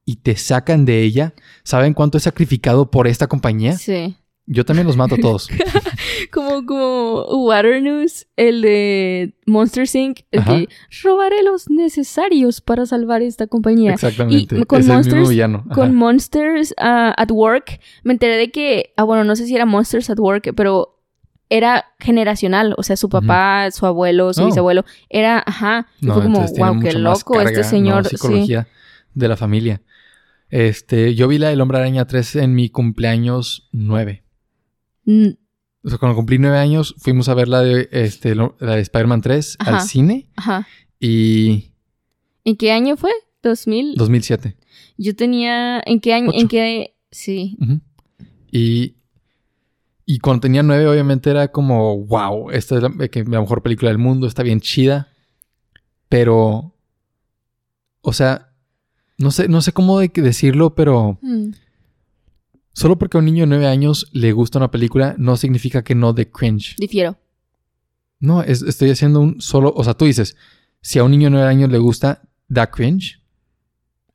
y 0.06 0.18
te 0.18 0.36
sacan 0.36 0.86
de 0.86 1.04
ella. 1.04 1.34
¿Saben 1.64 1.94
cuánto 1.94 2.18
he 2.18 2.22
sacrificado 2.22 2.90
por 2.90 3.08
esta 3.08 3.28
compañía? 3.28 3.78
Sí. 3.78 4.16
Yo 4.46 4.66
también 4.66 4.86
los 4.86 4.98
mato 4.98 5.16
a 5.16 5.18
todos. 5.18 5.50
como, 6.32 6.66
como 6.66 7.24
Water 7.46 7.82
News, 7.82 8.28
el 8.36 8.62
de 8.62 9.36
Monster 9.46 9.88
Inc. 9.94 10.20
El 10.32 10.44
que 10.44 10.70
robaré 11.02 11.44
los 11.44 11.70
necesarios 11.70 12.60
para 12.60 12.86
salvar 12.86 13.22
esta 13.22 13.48
compañía. 13.48 13.94
Exactamente. 13.94 14.58
Y 14.58 14.64
con 14.66 14.86
Monsters, 14.86 15.30
Con 15.74 15.96
Monsters 15.96 16.74
ah, 16.78 17.14
at 17.18 17.32
Work, 17.32 17.80
me 18.04 18.14
enteré 18.14 18.36
de 18.36 18.52
que, 18.52 18.94
ah, 18.98 19.04
bueno, 19.04 19.24
no 19.24 19.36
sé 19.38 19.46
si 19.46 19.56
era 19.56 19.66
Monsters 19.66 20.10
at 20.10 20.20
Work, 20.20 20.54
pero 20.56 21.00
era 21.50 21.86
generacional. 22.00 22.74
O 22.78 22.84
sea, 22.84 22.98
su 22.98 23.08
papá, 23.08 23.70
su 23.72 23.86
abuelo, 23.86 24.34
su 24.34 24.46
bisabuelo, 24.46 24.84
era, 25.10 25.42
ajá. 25.46 25.88
fue 26.02 26.22
como, 26.22 26.46
wow, 26.58 26.80
qué 26.82 26.94
loco 26.94 27.40
este 27.40 27.64
señor. 27.64 28.06
psicología 28.08 28.68
de 29.14 29.28
la 29.28 29.38
familia. 29.38 29.82
Este, 30.50 31.16
yo 31.16 31.28
vi 31.28 31.38
la 31.38 31.50
del 31.50 31.62
Hombre 31.62 31.78
Araña 31.80 32.06
3 32.06 32.38
en 32.38 32.56
mi 32.56 32.70
cumpleaños 32.70 33.70
9. 33.72 34.23
O 35.06 35.90
sea, 35.90 35.98
cuando 35.98 36.16
cumplí 36.16 36.38
nueve 36.38 36.58
años, 36.58 36.96
fuimos 36.98 37.28
a 37.30 37.34
ver 37.34 37.48
la 37.48 37.62
de, 37.62 37.90
este, 37.92 38.36
la 38.36 38.54
de 38.60 38.82
Spider-Man 38.82 39.22
3 39.22 39.58
al 39.60 39.82
cine. 39.82 40.30
Ajá. 40.36 40.68
Y... 41.00 41.74
¿En 42.46 42.56
qué 42.56 42.72
año 42.72 42.96
fue? 42.96 43.12
¿2000? 43.44 43.96
2007. 43.96 44.56
Yo 44.98 45.16
tenía... 45.16 45.82
¿En 45.86 46.00
qué 46.00 46.14
año? 46.14 46.32
¿En 46.34 46.48
qué...? 46.48 46.96
Sí. 47.12 47.58
Y... 48.52 48.96
Y 50.06 50.20
cuando 50.20 50.42
tenía 50.42 50.64
nueve, 50.64 50.88
obviamente 50.88 51.30
era 51.30 51.50
como, 51.50 51.98
wow, 52.06 52.52
esta 52.52 52.76
es 52.76 52.84
la, 52.84 52.90
mejor 52.90 53.62
película 53.64 53.90
del 53.90 53.98
mundo, 53.98 54.28
está 54.28 54.44
bien 54.44 54.62
chida. 54.62 55.10
Pero... 56.08 56.74
O 58.02 58.14
sea, 58.14 58.54
no 59.18 59.32
sé, 59.32 59.48
no 59.48 59.62
sé 59.62 59.74
cómo 59.74 60.00
decirlo, 60.00 60.76
pero... 60.76 61.20
Mm. 61.22 61.52
Solo 62.74 62.98
porque 62.98 63.18
a 63.18 63.20
un 63.20 63.26
niño 63.26 63.44
de 63.44 63.48
nueve 63.48 63.68
años 63.68 64.10
le 64.12 64.32
gusta 64.32 64.58
una 64.58 64.72
película 64.72 65.16
no 65.18 65.38
significa 65.38 65.84
que 65.84 65.96
no 65.96 66.14
de 66.14 66.30
cringe. 66.30 66.76
Difiero. 66.78 67.18
No, 68.20 68.42
estoy 68.42 68.90
haciendo 68.90 69.20
un 69.20 69.42
solo. 69.42 69.74
O 69.76 69.84
sea, 69.84 69.94
tú 69.94 70.06
dices, 70.06 70.36
si 70.82 70.98
a 70.98 71.04
un 71.04 71.12
niño 71.12 71.28
de 71.28 71.32
nueve 71.32 71.48
años 71.48 71.70
le 71.70 71.78
gusta, 71.78 72.24
da 72.48 72.70
cringe. 72.72 73.22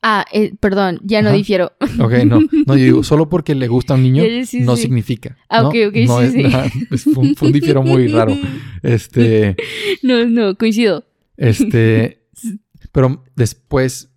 Ah, 0.01 0.25
eh, 0.31 0.53
perdón, 0.59 0.99
ya 1.03 1.21
no 1.21 1.31
difiero. 1.31 1.73
Ok, 1.99 2.13
no. 2.25 2.39
No, 2.65 2.77
yo 2.77 2.83
digo, 2.83 3.03
solo 3.03 3.29
porque 3.29 3.53
le 3.53 3.67
gusta 3.67 3.93
a 3.93 3.97
un 3.97 4.03
niño 4.03 4.23
no 4.61 4.77
significa. 4.77 5.37
Ah, 5.49 5.67
ok, 5.67 5.75
ok, 5.89 5.95
no 6.07 6.19
sí, 6.21 6.25
es, 6.25 7.01
sí. 7.01 7.13
fue, 7.13 7.47
un, 7.47 7.51
difiero 7.51 7.83
muy 7.83 8.07
raro. 8.07 8.35
Este. 8.81 9.57
No, 10.01 10.25
no, 10.25 10.57
coincido. 10.57 11.05
Este. 11.35 12.23
Pero 12.91 13.23
después 13.35 14.08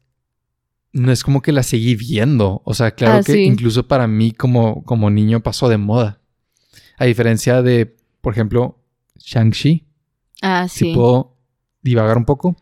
no 0.93 1.11
es 1.11 1.25
como 1.25 1.43
que 1.43 1.53
la 1.53 1.63
seguí 1.63 1.95
viendo. 1.95 2.63
O 2.65 2.75
sea, 2.75 2.93
claro 2.93 3.19
ah, 3.19 3.23
que 3.25 3.41
incluso 3.41 3.89
para 3.89 4.07
mí 4.07 4.33
como, 4.33 4.85
como 4.85 5.11
niño 5.11 5.43
pasó 5.43 5.69
de 5.69 5.79
moda. 5.79 6.21
A 6.99 7.07
diferencia 7.07 7.63
de, 7.63 7.97
por 8.21 8.33
ejemplo, 8.33 8.79
Shang-Chi. 9.19 9.87
Ah, 10.43 10.67
sí. 10.69 10.87
Si 10.87 10.95
puedo 10.95 11.37
divagar 11.83 12.17
un 12.17 12.25
poco. 12.25 12.57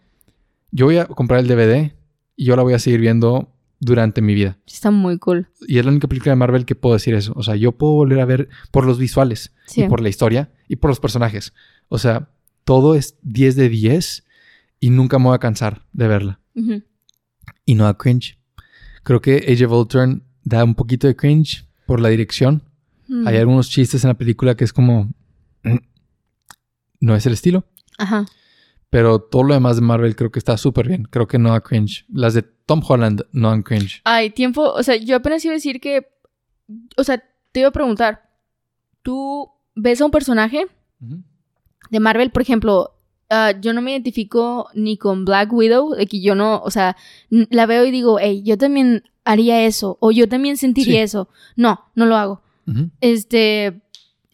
Yo 0.70 0.86
voy 0.86 0.98
a 0.98 1.06
comprar 1.06 1.40
el 1.40 1.48
DVD 1.48 1.92
y 2.36 2.44
yo 2.44 2.56
la 2.56 2.62
voy 2.62 2.74
a 2.74 2.78
seguir 2.78 3.00
viendo 3.00 3.52
durante 3.80 4.22
mi 4.22 4.34
vida. 4.34 4.58
Está 4.66 4.90
muy 4.90 5.18
cool. 5.18 5.48
Y 5.66 5.78
es 5.78 5.84
la 5.84 5.90
única 5.90 6.06
película 6.06 6.32
de 6.32 6.36
Marvel 6.36 6.64
que 6.64 6.74
puedo 6.74 6.94
decir 6.94 7.14
eso. 7.14 7.32
O 7.34 7.42
sea, 7.42 7.56
yo 7.56 7.72
puedo 7.72 7.94
volver 7.94 8.20
a 8.20 8.24
ver 8.24 8.48
por 8.70 8.86
los 8.86 8.98
visuales 8.98 9.52
y 9.74 9.84
por 9.84 10.00
la 10.00 10.08
historia 10.08 10.52
y 10.68 10.76
por 10.76 10.90
los 10.90 11.00
personajes. 11.00 11.52
O 11.88 11.98
sea, 11.98 12.30
todo 12.64 12.94
es 12.94 13.18
10 13.22 13.56
de 13.56 13.68
10 13.68 14.24
y 14.78 14.90
nunca 14.90 15.18
me 15.18 15.26
voy 15.26 15.34
a 15.34 15.38
cansar 15.38 15.86
de 15.92 16.08
verla 16.08 16.40
y 17.70 17.74
no 17.76 17.84
da 17.84 17.94
cringe. 17.94 18.36
Creo 19.04 19.20
que 19.20 19.36
Age 19.48 19.64
of 19.64 19.72
Ultron 19.72 20.24
da 20.42 20.64
un 20.64 20.74
poquito 20.74 21.06
de 21.06 21.14
cringe 21.14 21.64
por 21.86 22.00
la 22.00 22.08
dirección. 22.08 22.64
Mm. 23.06 23.28
Hay 23.28 23.36
algunos 23.36 23.70
chistes 23.70 24.02
en 24.02 24.08
la 24.08 24.14
película 24.14 24.56
que 24.56 24.64
es 24.64 24.72
como... 24.72 25.08
No 27.02 27.14
es 27.14 27.24
el 27.24 27.32
estilo. 27.32 27.64
Ajá. 27.96 28.26
Pero 28.90 29.20
todo 29.20 29.44
lo 29.44 29.54
demás 29.54 29.76
de 29.76 29.82
Marvel 29.82 30.14
creo 30.16 30.30
que 30.30 30.38
está 30.38 30.58
súper 30.58 30.86
bien. 30.86 31.04
Creo 31.04 31.26
que 31.26 31.38
no 31.38 31.52
da 31.52 31.62
cringe. 31.62 32.04
Las 32.12 32.34
de 32.34 32.42
Tom 32.42 32.82
Holland 32.86 33.22
no 33.32 33.48
dan 33.48 33.62
cringe. 33.62 34.02
Ay, 34.04 34.28
tiempo, 34.28 34.70
o 34.70 34.82
sea, 34.82 34.96
yo 34.96 35.16
apenas 35.16 35.42
iba 35.46 35.52
a 35.52 35.54
decir 35.54 35.80
que, 35.80 36.08
o 36.98 37.04
sea, 37.04 37.24
te 37.52 37.60
iba 37.60 37.70
a 37.70 37.72
preguntar, 37.72 38.28
¿tú 39.00 39.50
ves 39.74 40.02
a 40.02 40.04
un 40.04 40.10
personaje 40.10 40.66
de 40.98 42.00
Marvel, 42.00 42.30
por 42.32 42.42
ejemplo, 42.42 42.99
ah, 43.30 43.52
yo 43.60 43.72
no 43.72 43.80
me 43.80 43.92
identifico 43.92 44.68
ni 44.74 44.96
con 44.96 45.24
Black 45.24 45.52
Widow, 45.52 45.94
de 45.94 46.06
que 46.06 46.20
yo 46.20 46.34
no, 46.34 46.60
o 46.62 46.70
sea, 46.70 46.96
la 47.30 47.66
veo 47.66 47.84
y 47.84 47.90
digo, 47.90 48.18
hey, 48.20 48.42
yo 48.44 48.58
también 48.58 49.04
haría 49.24 49.64
eso, 49.64 49.96
o 50.00 50.10
yo 50.10 50.28
también 50.28 50.56
sentiría 50.56 50.94
Sí. 50.94 50.98
eso. 51.04 51.28
No, 51.56 51.80
no 51.94 52.06
lo 52.06 52.16
hago. 52.16 52.42
Ujú. 52.66 52.90
Este, 53.00 53.80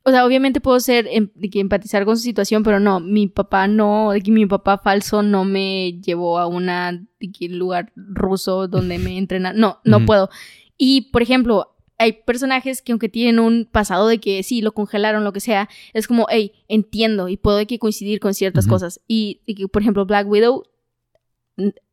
o 0.04 0.10
sea, 0.10 0.24
obviamente 0.24 0.60
puedo 0.60 0.78
ser, 0.80 1.06
em- 1.10 1.30
de 1.34 1.50
que 1.50 1.60
empatizar 1.60 2.04
con 2.04 2.16
su 2.16 2.22
situación, 2.22 2.62
pero 2.62 2.78
no, 2.80 3.00
mi 3.00 3.26
papá 3.26 3.66
no, 3.68 4.12
de 4.12 4.20
que 4.22 4.30
mi 4.30 4.46
papá 4.46 4.78
falso 4.78 5.22
no 5.22 5.44
me 5.44 6.00
llevó 6.00 6.38
a 6.38 6.46
una, 6.46 6.92
de 7.20 7.32
que 7.32 7.48
lugar 7.48 7.92
ruso 7.96 8.68
donde 8.68 8.98
me 8.98 9.18
entrenan. 9.18 9.58
No, 9.58 9.80
no 9.84 9.98
Ujú. 9.98 10.06
puedo. 10.06 10.30
Y, 10.78 11.10
por 11.12 11.22
ejemplo, 11.22 11.75
hay 11.98 12.12
personajes 12.12 12.82
que 12.82 12.92
aunque 12.92 13.08
tienen 13.08 13.38
un 13.38 13.64
pasado 13.70 14.06
de 14.08 14.18
que 14.18 14.42
sí, 14.42 14.60
lo 14.60 14.72
congelaron, 14.72 15.24
lo 15.24 15.32
que 15.32 15.40
sea, 15.40 15.68
es 15.94 16.06
como, 16.06 16.26
hey, 16.30 16.52
entiendo 16.68 17.28
y 17.28 17.36
puedo 17.36 17.66
que 17.66 17.78
coincidir 17.78 18.20
con 18.20 18.34
ciertas 18.34 18.66
cosas. 18.66 19.00
Y, 19.08 19.40
y 19.46 19.54
que, 19.54 19.68
por 19.68 19.80
ejemplo, 19.82 20.04
Black 20.04 20.28
Widow, 20.28 20.64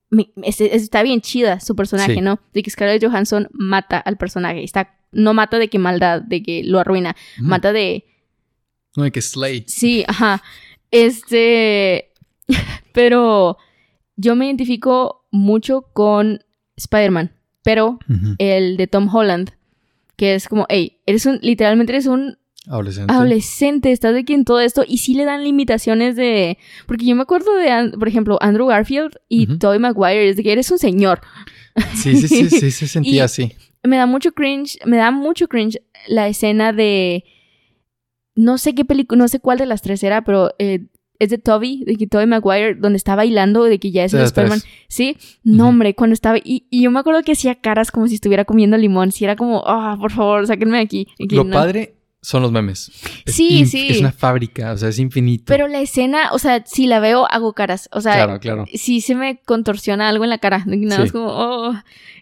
me- 0.10 0.29
está 0.43 1.01
bien 1.03 1.22
chida 1.22 1.60
su 1.60 1.75
personaje, 1.75 2.15
Sí. 2.15 2.22
¿no? 2.22 2.39
De 2.53 2.63
que 2.63 2.69
Scarlett 2.69 3.03
Johansson 3.03 3.48
mata 3.51 3.98
al 3.98 4.17
personaje. 4.17 4.63
Está, 4.63 4.95
no 5.12 5.33
mata 5.33 5.57
de 5.57 5.69
que 5.69 5.79
maldad, 5.79 6.22
de 6.22 6.43
que 6.43 6.63
lo 6.63 6.79
arruina. 6.79 7.15
Mata 7.39 7.72
de... 7.74 8.05
No, 8.95 9.03
de 9.03 9.12
que 9.12 9.22
Slay. 9.22 9.63
Sí, 9.67 10.03
ajá. 10.07 10.43
Este... 10.91 12.12
pero 12.93 13.57
yo 14.17 14.36
me 14.36 14.45
identifico 14.45 15.25
mucho 15.31 15.83
con 15.93 16.43
Spider-Man. 16.75 17.31
Pero 17.63 17.98
el 18.39 18.75
de 18.77 18.88
Tom 18.88 19.07
Holland, 19.13 19.51
que 20.15 20.36
es 20.36 20.48
como, 20.48 20.65
hey, 20.70 21.00
eres 21.05 21.25
un, 21.25 21.39
literalmente 21.41 21.93
eres 21.93 22.05
un 22.08 22.38
Adolescente. 22.67 23.12
adolescente, 23.13 23.91
estás 23.91 24.13
de 24.13 24.22
aquí 24.22 24.34
en 24.34 24.46
todo 24.46 24.60
esto 24.62 24.84
y 24.88 25.00
sí 25.00 25.15
le 25.15 25.25
dan 25.25 25.43
limitaciones 25.43 26.15
de, 26.15 26.58
porque 26.88 27.05
yo 27.05 27.15
me 27.15 27.24
acuerdo 27.24 27.53
de, 27.55 27.91
por 27.98 28.08
ejemplo, 28.08 28.38
Andrew 28.41 28.67
Garfield 28.67 29.15
y 29.27 29.48
Ujú. 29.50 29.58
Tobey 29.60 29.79
Maguire, 29.79 30.29
es 30.29 30.38
de 30.38 30.43
que 30.43 30.51
eres 30.53 30.72
un 30.72 30.79
señor. 30.79 31.20
Sí, 31.96 32.15
sí, 32.15 32.27
sí, 32.27 32.50
sí, 32.50 32.72
se 32.72 32.88
sentía 32.88 33.25
así. 33.25 33.51
Me 33.84 33.98
da 33.98 34.05
mucho 34.05 34.32
cringe, 34.34 34.77
me 34.86 34.96
da 34.98 35.12
mucho 35.12 35.48
cringe 35.50 35.82
la 36.08 36.27
escena 36.29 36.72
de, 36.72 37.25
no 38.36 38.58
sé 38.58 38.74
qué 38.74 38.86
película, 38.86 39.20
no 39.20 39.27
sé 39.27 39.39
cuál 39.39 39.58
de 39.58 39.65
las 39.65 39.82
tres 39.82 40.01
era, 40.03 40.24
pero 40.24 40.51
eh, 40.60 40.86
es 41.23 41.29
de 41.29 41.37
Toby, 41.37 41.83
de 41.85 41.95
que 41.95 42.07
Tobey 42.07 42.27
Maguire, 42.27 42.75
donde 42.75 42.97
está 42.97 43.15
bailando, 43.15 43.63
de 43.63 43.79
que 43.79 43.91
ya 43.91 44.03
es 44.05 44.13
el 44.13 44.21
Spider-Man. 44.21 44.61
Sí, 44.87 45.17
no, 45.43 45.69
hombre, 45.69 45.95
cuando 45.95 46.13
estaba. 46.13 46.37
Y, 46.37 46.67
y 46.69 46.83
yo 46.83 46.91
me 46.91 46.99
acuerdo 46.99 47.23
que 47.23 47.31
hacía 47.33 47.55
caras 47.55 47.91
como 47.91 48.07
si 48.07 48.15
estuviera 48.15 48.45
comiendo 48.45 48.77
limón. 48.77 49.11
Si 49.11 49.23
era 49.25 49.35
como, 49.35 49.63
ah, 49.65 49.97
por 49.99 50.11
favor, 50.11 50.45
sáquenme 50.47 50.77
de 50.77 50.83
aquí. 50.83 51.07
Y 51.17 51.27
que 51.27 51.35
Lo 51.35 51.43
no. 51.43 51.53
padre 51.53 51.95
son 52.21 52.41
los 52.41 52.53
memes. 52.53 52.89
Es 53.25 53.35
Sí, 53.35 53.63
inf- 53.63 53.65
sí. 53.67 53.87
Es 53.89 53.99
una 53.99 54.13
fábrica, 54.13 54.71
o 54.71 54.77
sea, 54.77 54.87
es 54.87 54.97
infinito. 54.99 55.43
Pero 55.47 55.67
la 55.67 55.81
escena, 55.81 56.29
o 56.31 56.39
sea, 56.39 56.63
si 56.65 56.87
la 56.87 56.99
veo, 57.01 57.25
hago 57.29 57.51
caras. 57.51 57.89
O 57.91 57.99
sea, 57.99 58.13
claro, 58.13 58.39
claro. 58.39 58.65
sí 58.73 59.01
se 59.01 59.13
me 59.13 59.41
contorsiona 59.43 60.07
algo 60.07 60.23
en 60.23 60.29
la 60.29 60.37
cara. 60.37 60.63
Nada 60.65 60.99
más 60.99 61.07
Sí. 61.09 61.11
como, 61.11 61.27
oh. 61.27 61.73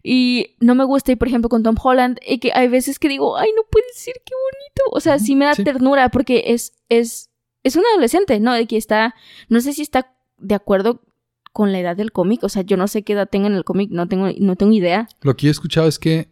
Y 0.03 0.55
no 0.60 0.74
me 0.74 0.84
gusta, 0.86 1.12
y 1.12 1.15
por 1.17 1.27
ejemplo, 1.27 1.50
con 1.50 1.62
Tom 1.62 1.75
Holland, 1.81 2.17
y 2.27 2.39
que 2.39 2.51
hay 2.55 2.67
veces 2.67 2.98
que 2.98 3.10
digo, 3.10 3.38
ay, 3.38 3.50
no 3.55 3.62
puede 3.70 3.86
ser, 3.93 4.15
qué 4.25 4.34
bonito. 4.34 4.81
O 4.98 5.00
sea, 5.00 5.20
sí 5.20 5.36
me 5.36 5.46
da 5.46 5.53
Sí. 5.53 5.63
ternura 5.63 6.10
porque 6.10 6.46
es, 6.48 6.74
es, 6.89 7.29
es 7.63 7.75
un 7.75 7.84
adolescente, 7.91 8.39
¿no? 8.39 8.53
De 8.53 8.68
que 8.68 8.77
está, 8.77 9.15
no 9.50 9.62
sé 9.62 9.74
si 9.74 9.82
está 9.82 10.13
de 10.38 10.56
acuerdo 10.56 11.01
con 11.53 11.72
la 11.72 11.80
edad 11.80 11.96
del 11.96 12.12
cómic. 12.12 12.44
O 12.44 12.50
sea, 12.50 12.63
yo 12.63 12.77
no 12.77 12.88
sé 12.88 13.03
qué 13.03 13.13
edad 13.13 13.29
tenga 13.29 13.48
en 13.48 13.53
el 13.53 13.64
cómic, 13.64 13.90
no 13.92 14.07
tengo, 14.07 14.29
no 14.40 14.55
tengo 14.55 14.74
idea. 14.74 15.07
Lo 15.22 15.36
que 15.36 15.44
yo 15.44 15.50
he 15.50 15.51
escuchado 15.51 15.88
es 15.88 16.00
que 16.00 16.29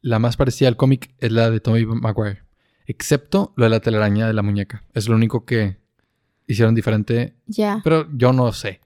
la 0.00 0.18
más 0.18 0.36
parecida 0.36 0.68
al 0.68 0.76
cómic 0.76 1.14
es 1.18 1.32
la 1.32 1.50
de 1.50 1.60
Tommy 1.60 1.86
Maguire. 1.86 2.42
Excepto 2.86 3.52
lo 3.56 3.64
de 3.64 3.70
la 3.70 3.80
telaraña 3.80 4.26
de 4.26 4.32
la 4.32 4.42
muñeca. 4.42 4.84
Es 4.94 5.08
lo 5.08 5.14
único 5.14 5.44
que 5.44 5.78
hicieron 6.46 6.74
diferente. 6.74 7.36
Ya. 7.46 7.80
Pero 7.84 8.08
yo 8.12 8.32
no 8.32 8.52
sé. 8.52 8.80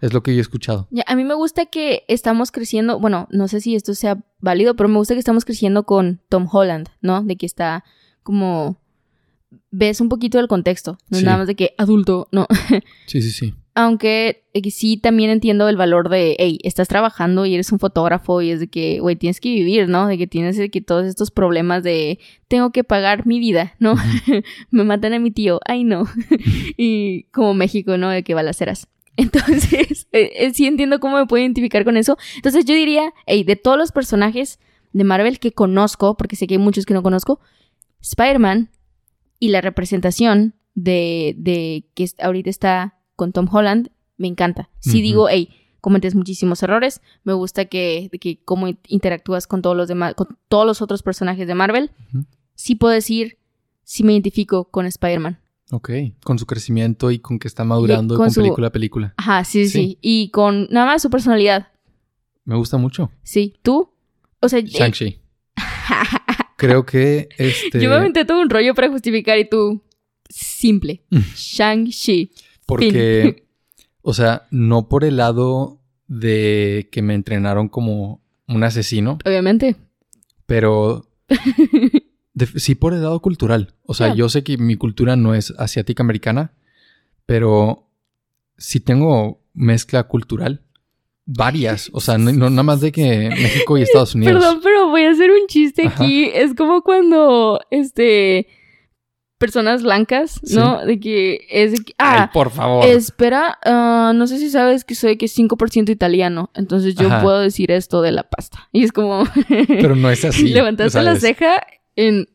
Es 0.00 0.12
lo 0.12 0.22
que 0.22 0.32
yo 0.32 0.38
he 0.38 0.40
escuchado. 0.40 0.88
Ya, 0.90 1.04
a 1.06 1.14
mí 1.14 1.22
me 1.22 1.34
gusta 1.34 1.66
que 1.66 2.04
estamos 2.08 2.50
creciendo, 2.50 2.98
bueno, 2.98 3.28
no 3.30 3.46
sé 3.46 3.60
si 3.60 3.76
esto 3.76 3.94
sea 3.94 4.24
válido, 4.40 4.74
pero 4.74 4.88
me 4.88 4.96
gusta 4.96 5.14
que 5.14 5.20
estamos 5.20 5.44
creciendo 5.44 5.84
con 5.84 6.20
Tom 6.28 6.48
Holland, 6.50 6.88
¿no? 7.02 7.22
De 7.22 7.36
que 7.36 7.46
está 7.46 7.84
como 8.24 8.81
ves 9.70 10.00
un 10.00 10.08
poquito 10.08 10.38
del 10.38 10.48
contexto, 10.48 10.98
no 11.10 11.16
es 11.16 11.20
Sí. 11.20 11.24
nada 11.24 11.38
más 11.38 11.46
de 11.46 11.54
que 11.54 11.74
adulto, 11.78 12.28
no. 12.32 12.46
Sí, 13.06 13.22
sí, 13.22 13.30
sí. 13.30 13.54
Aunque 13.74 14.44
eh, 14.52 14.70
sí 14.70 14.98
también 14.98 15.30
entiendo 15.30 15.66
el 15.68 15.76
valor 15.78 16.10
de, 16.10 16.36
hey, 16.38 16.58
estás 16.62 16.88
trabajando 16.88 17.46
y 17.46 17.54
eres 17.54 17.72
un 17.72 17.78
fotógrafo 17.78 18.42
y 18.42 18.50
es 18.50 18.60
de 18.60 18.68
que, 18.68 19.00
güey, 19.00 19.16
tienes 19.16 19.40
que 19.40 19.48
vivir, 19.48 19.88
¿no? 19.88 20.06
De 20.06 20.18
que 20.18 20.26
tienes 20.26 20.58
de 20.58 20.70
que 20.70 20.82
todos 20.82 21.06
estos 21.06 21.30
problemas 21.30 21.82
de, 21.82 22.18
tengo 22.48 22.70
que 22.70 22.84
pagar 22.84 23.26
mi 23.26 23.38
vida, 23.40 23.74
¿no? 23.78 23.94
Me 24.70 24.84
matan 24.84 25.14
a 25.14 25.18
mi 25.18 25.30
tío, 25.30 25.58
ay 25.66 25.84
no. 25.84 26.04
y 26.76 27.24
como 27.32 27.54
México, 27.54 27.96
¿no? 27.96 28.10
De 28.10 28.22
que 28.22 28.34
balaceras. 28.34 28.88
Entonces, 29.16 30.06
eh, 30.12 30.32
eh, 30.36 30.52
sí 30.54 30.66
entiendo 30.66 31.00
cómo 31.00 31.16
me 31.16 31.26
puedo 31.26 31.42
identificar 31.42 31.84
con 31.84 31.96
eso. 31.96 32.16
Entonces 32.36 32.64
yo 32.64 32.74
diría, 32.74 33.12
hey, 33.26 33.44
de 33.44 33.56
todos 33.56 33.78
los 33.78 33.92
personajes 33.92 34.58
de 34.92 35.04
Marvel 35.04 35.38
que 35.38 35.52
conozco, 35.52 36.16
porque 36.16 36.36
sé 36.36 36.46
que 36.46 36.54
hay 36.54 36.58
muchos 36.58 36.84
que 36.84 36.94
no 36.94 37.02
conozco, 37.02 37.40
Spider-Man 38.00 38.70
y 39.42 39.48
la 39.48 39.60
representación 39.60 40.54
de, 40.76 41.34
de 41.36 41.88
que 41.94 42.06
ahorita 42.20 42.48
está 42.48 42.94
con 43.16 43.32
Tom 43.32 43.48
Holland, 43.50 43.90
me 44.16 44.28
encanta. 44.28 44.70
Sí 44.78 45.02
digo, 45.02 45.28
hey, 45.28 45.48
cometes 45.80 46.14
muchísimos 46.14 46.62
errores, 46.62 47.00
me 47.24 47.32
gusta 47.32 47.64
que, 47.64 48.08
que 48.20 48.38
cómo 48.44 48.68
interactúas 48.86 49.48
con 49.48 49.60
todos 49.60 49.76
los 49.76 49.88
demás, 49.88 50.14
con 50.14 50.38
todos 50.46 50.64
los 50.64 50.80
otros 50.80 51.02
personajes 51.02 51.48
de 51.48 51.56
Marvel. 51.56 51.90
Ujú. 52.14 52.24
Sí 52.54 52.76
puedo 52.76 52.94
decir, 52.94 53.36
sí 53.82 54.04
me 54.04 54.12
identifico 54.12 54.70
con 54.70 54.86
Spider-Man. 54.86 55.40
Ok. 55.72 55.90
Con 56.22 56.38
su 56.38 56.46
crecimiento 56.46 57.10
y 57.10 57.18
con 57.18 57.40
que 57.40 57.48
está 57.48 57.64
madurando 57.64 58.14
con 58.14 58.26
con, 58.26 58.30
su- 58.30 58.42
película 58.42 58.68
a 58.68 58.70
película. 58.70 59.14
Ajá, 59.16 59.42
sí, 59.42 59.66
sí, 59.66 59.70
Sí. 59.72 59.98
Y 60.00 60.30
con 60.30 60.68
nada 60.70 60.86
más 60.86 61.02
su 61.02 61.10
personalidad. 61.10 61.66
Me 62.44 62.54
gusta 62.54 62.76
mucho. 62.76 63.10
Sí, 63.24 63.56
tú. 63.62 63.90
O 64.40 64.48
sea, 64.48 64.60
eh, 64.60 64.66
Shang-Chi. 64.66 65.18
Creo 66.66 66.86
que 66.86 67.28
este. 67.38 67.80
yo 67.80 67.88
me 67.90 67.96
aventé 67.96 68.24
todo 68.24 68.40
un 68.40 68.50
rollo 68.50 68.74
para 68.74 68.88
justificar 68.88 69.38
y 69.38 69.48
tú, 69.48 69.82
simple. 70.28 71.02
Mm. 71.10 71.18
Shang-Chi. 71.34 72.30
Porque, 72.66 73.46
o 74.02 74.14
sea, 74.14 74.46
no 74.50 74.88
por 74.88 75.04
el 75.04 75.16
lado 75.16 75.80
de 76.06 76.88
que 76.92 77.02
me 77.02 77.14
entrenaron 77.14 77.68
como 77.68 78.22
un 78.48 78.64
asesino, 78.64 79.18
Obviamente. 79.24 79.76
pero 80.46 81.06
de- 82.34 82.46
sí 82.60 82.74
por 82.74 82.92
el 82.94 83.02
lado 83.02 83.20
cultural. 83.20 83.74
O 83.84 83.94
sea, 83.94 84.14
yo 84.14 84.28
sé 84.28 84.42
que 84.42 84.58
mi 84.58 84.76
cultura 84.76 85.16
no 85.16 85.34
es 85.34 85.52
asiática 85.58 86.02
americana, 86.02 86.52
pero 87.26 87.88
sí 88.56 88.80
tengo 88.80 89.42
mezcla 89.54 90.04
cultural. 90.04 90.61
Varias. 91.24 91.88
O 91.92 92.00
sea, 92.00 92.18
no, 92.18 92.32
no 92.32 92.50
nada 92.50 92.62
más 92.64 92.80
de 92.80 92.90
que 92.92 93.28
México 93.30 93.78
y 93.78 93.82
Estados 93.82 94.14
Unidos. 94.14 94.34
Perdón, 94.34 94.60
pero 94.62 94.88
voy 94.88 95.02
a 95.04 95.10
hacer 95.10 95.30
un 95.30 95.46
chiste 95.46 95.86
Ajá. 95.86 96.02
aquí. 96.04 96.30
Es 96.34 96.54
como 96.54 96.82
cuando, 96.82 97.60
este, 97.70 98.48
personas 99.38 99.82
blancas, 99.82 100.40
¿no? 100.52 100.84
De 100.84 101.00
que 101.00 101.40
es 101.50 101.72
de 101.72 101.78
que, 101.84 101.94
Ay, 101.98 102.20
ah, 102.22 102.30
por 102.32 102.50
favor. 102.50 102.86
espera, 102.86 103.58
ah, 103.64 104.12
no 104.14 104.26
sé 104.28 104.38
si 104.38 104.50
sabes 104.50 104.84
que 104.84 104.94
soy 104.94 105.16
que 105.16 105.26
5% 105.26 105.90
italiano, 105.90 106.50
entonces 106.54 106.94
yo 106.94 107.08
Ajá. 107.08 107.22
puedo 107.22 107.40
decir 107.40 107.72
esto 107.72 108.02
de 108.02 108.12
la 108.12 108.22
pasta. 108.22 108.68
Y 108.72 108.84
es 108.84 108.92
como, 108.92 109.24
Pero 109.66 109.96
no 109.96 110.10
es 110.10 110.24
así. 110.24 110.48
levantaste 110.48 111.02
la 111.02 111.16
ceja 111.16 111.60
en 111.96 112.28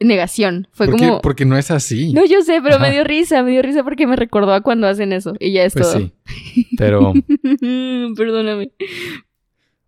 negación. 0.00 0.68
Fue 0.72 0.86
porque, 0.86 1.06
como, 1.06 1.20
porque 1.20 1.44
no 1.44 1.56
es 1.56 1.70
así. 1.70 2.12
no, 2.12 2.24
yo 2.24 2.42
sé, 2.42 2.60
pero 2.62 2.78
me 2.78 2.90
dio 2.90 3.04
risa, 3.04 3.42
me 3.42 3.50
dio 3.50 3.62
risa 3.62 3.82
porque 3.82 4.06
me 4.06 4.16
recordó 4.16 4.52
a 4.52 4.60
cuando 4.60 4.86
hacen 4.86 5.12
eso. 5.12 5.34
Y 5.40 5.52
ya 5.52 5.64
es 5.64 5.72
pues 5.72 5.92
todo. 5.92 5.98
sí. 5.98 6.66
Pero, 6.76 7.12
Perdóname. 8.16 8.72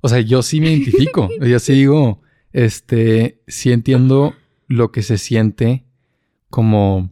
o 0.01 0.09
sea, 0.09 0.20
yo 0.20 0.42
sí 0.42 0.61
me 0.61 0.70
identifico. 0.73 1.29
Yo 1.40 1.59
sí 1.59 1.75
digo, 1.75 2.23
este, 2.53 3.40
sí 3.46 3.73
entiendo 3.73 4.35
lo 4.66 4.92
que 4.92 5.03
se 5.03 5.18
siente 5.18 5.85
como 6.49 7.11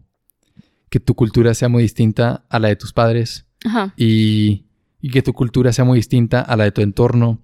que 0.90 1.00
tu 1.00 1.14
cultura 1.14 1.54
sea 1.54 1.68
muy 1.68 1.82
distinta 1.82 2.44
a 2.48 2.58
la 2.58 2.68
de 2.68 2.76
tus 2.76 2.92
padres 2.92 3.46
Ajá. 3.64 3.92
y, 3.96 4.64
y 5.00 5.10
que 5.10 5.22
tu 5.22 5.32
cultura 5.32 5.72
sea 5.72 5.84
muy 5.84 5.98
distinta 5.98 6.40
a 6.40 6.56
la 6.56 6.64
de 6.64 6.72
tu 6.72 6.80
entorno 6.80 7.42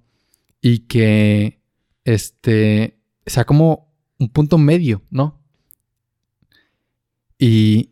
y 0.61 0.81
que 0.81 1.61
este 2.05 2.99
sea 3.27 3.45
como 3.45 3.93
un 4.19 4.29
punto 4.31 4.59
medio, 4.59 5.03
¿no? 5.11 5.44
Y 7.45 7.91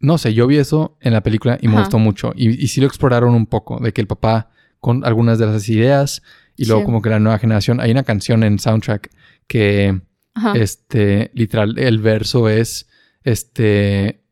no 0.00 0.18
sé, 0.18 0.34
yo 0.34 0.46
vi 0.46 0.56
eso 0.56 0.96
en 1.00 1.12
la 1.12 1.22
película 1.22 1.58
y 1.60 1.66
me 1.68 1.74
Ajá. 1.74 1.82
gustó 1.82 1.98
mucho. 1.98 2.32
Y, 2.34 2.48
y 2.62 2.68
sí 2.68 2.80
lo 2.80 2.86
exploraron 2.86 3.34
un 3.34 3.46
poco, 3.46 3.78
de 3.80 3.92
que 3.92 4.00
el 4.00 4.06
papá 4.06 4.50
con 4.80 5.04
algunas 5.04 5.38
de 5.38 5.46
las 5.46 5.68
ideas 5.68 6.22
y 6.56 6.64
luego 6.66 6.80
Sí. 6.80 6.86
como 6.86 7.02
que 7.02 7.10
la 7.10 7.20
nueva 7.20 7.38
generación. 7.38 7.80
Hay 7.80 7.90
una 7.90 8.02
canción 8.04 8.42
en 8.42 8.58
soundtrack 8.58 9.10
que 9.46 10.00
Ajá. 10.34 10.52
este, 10.56 11.30
literal, 11.34 11.78
el 11.78 11.98
verso 11.98 12.48
es, 12.48 12.88
este, 13.24 14.22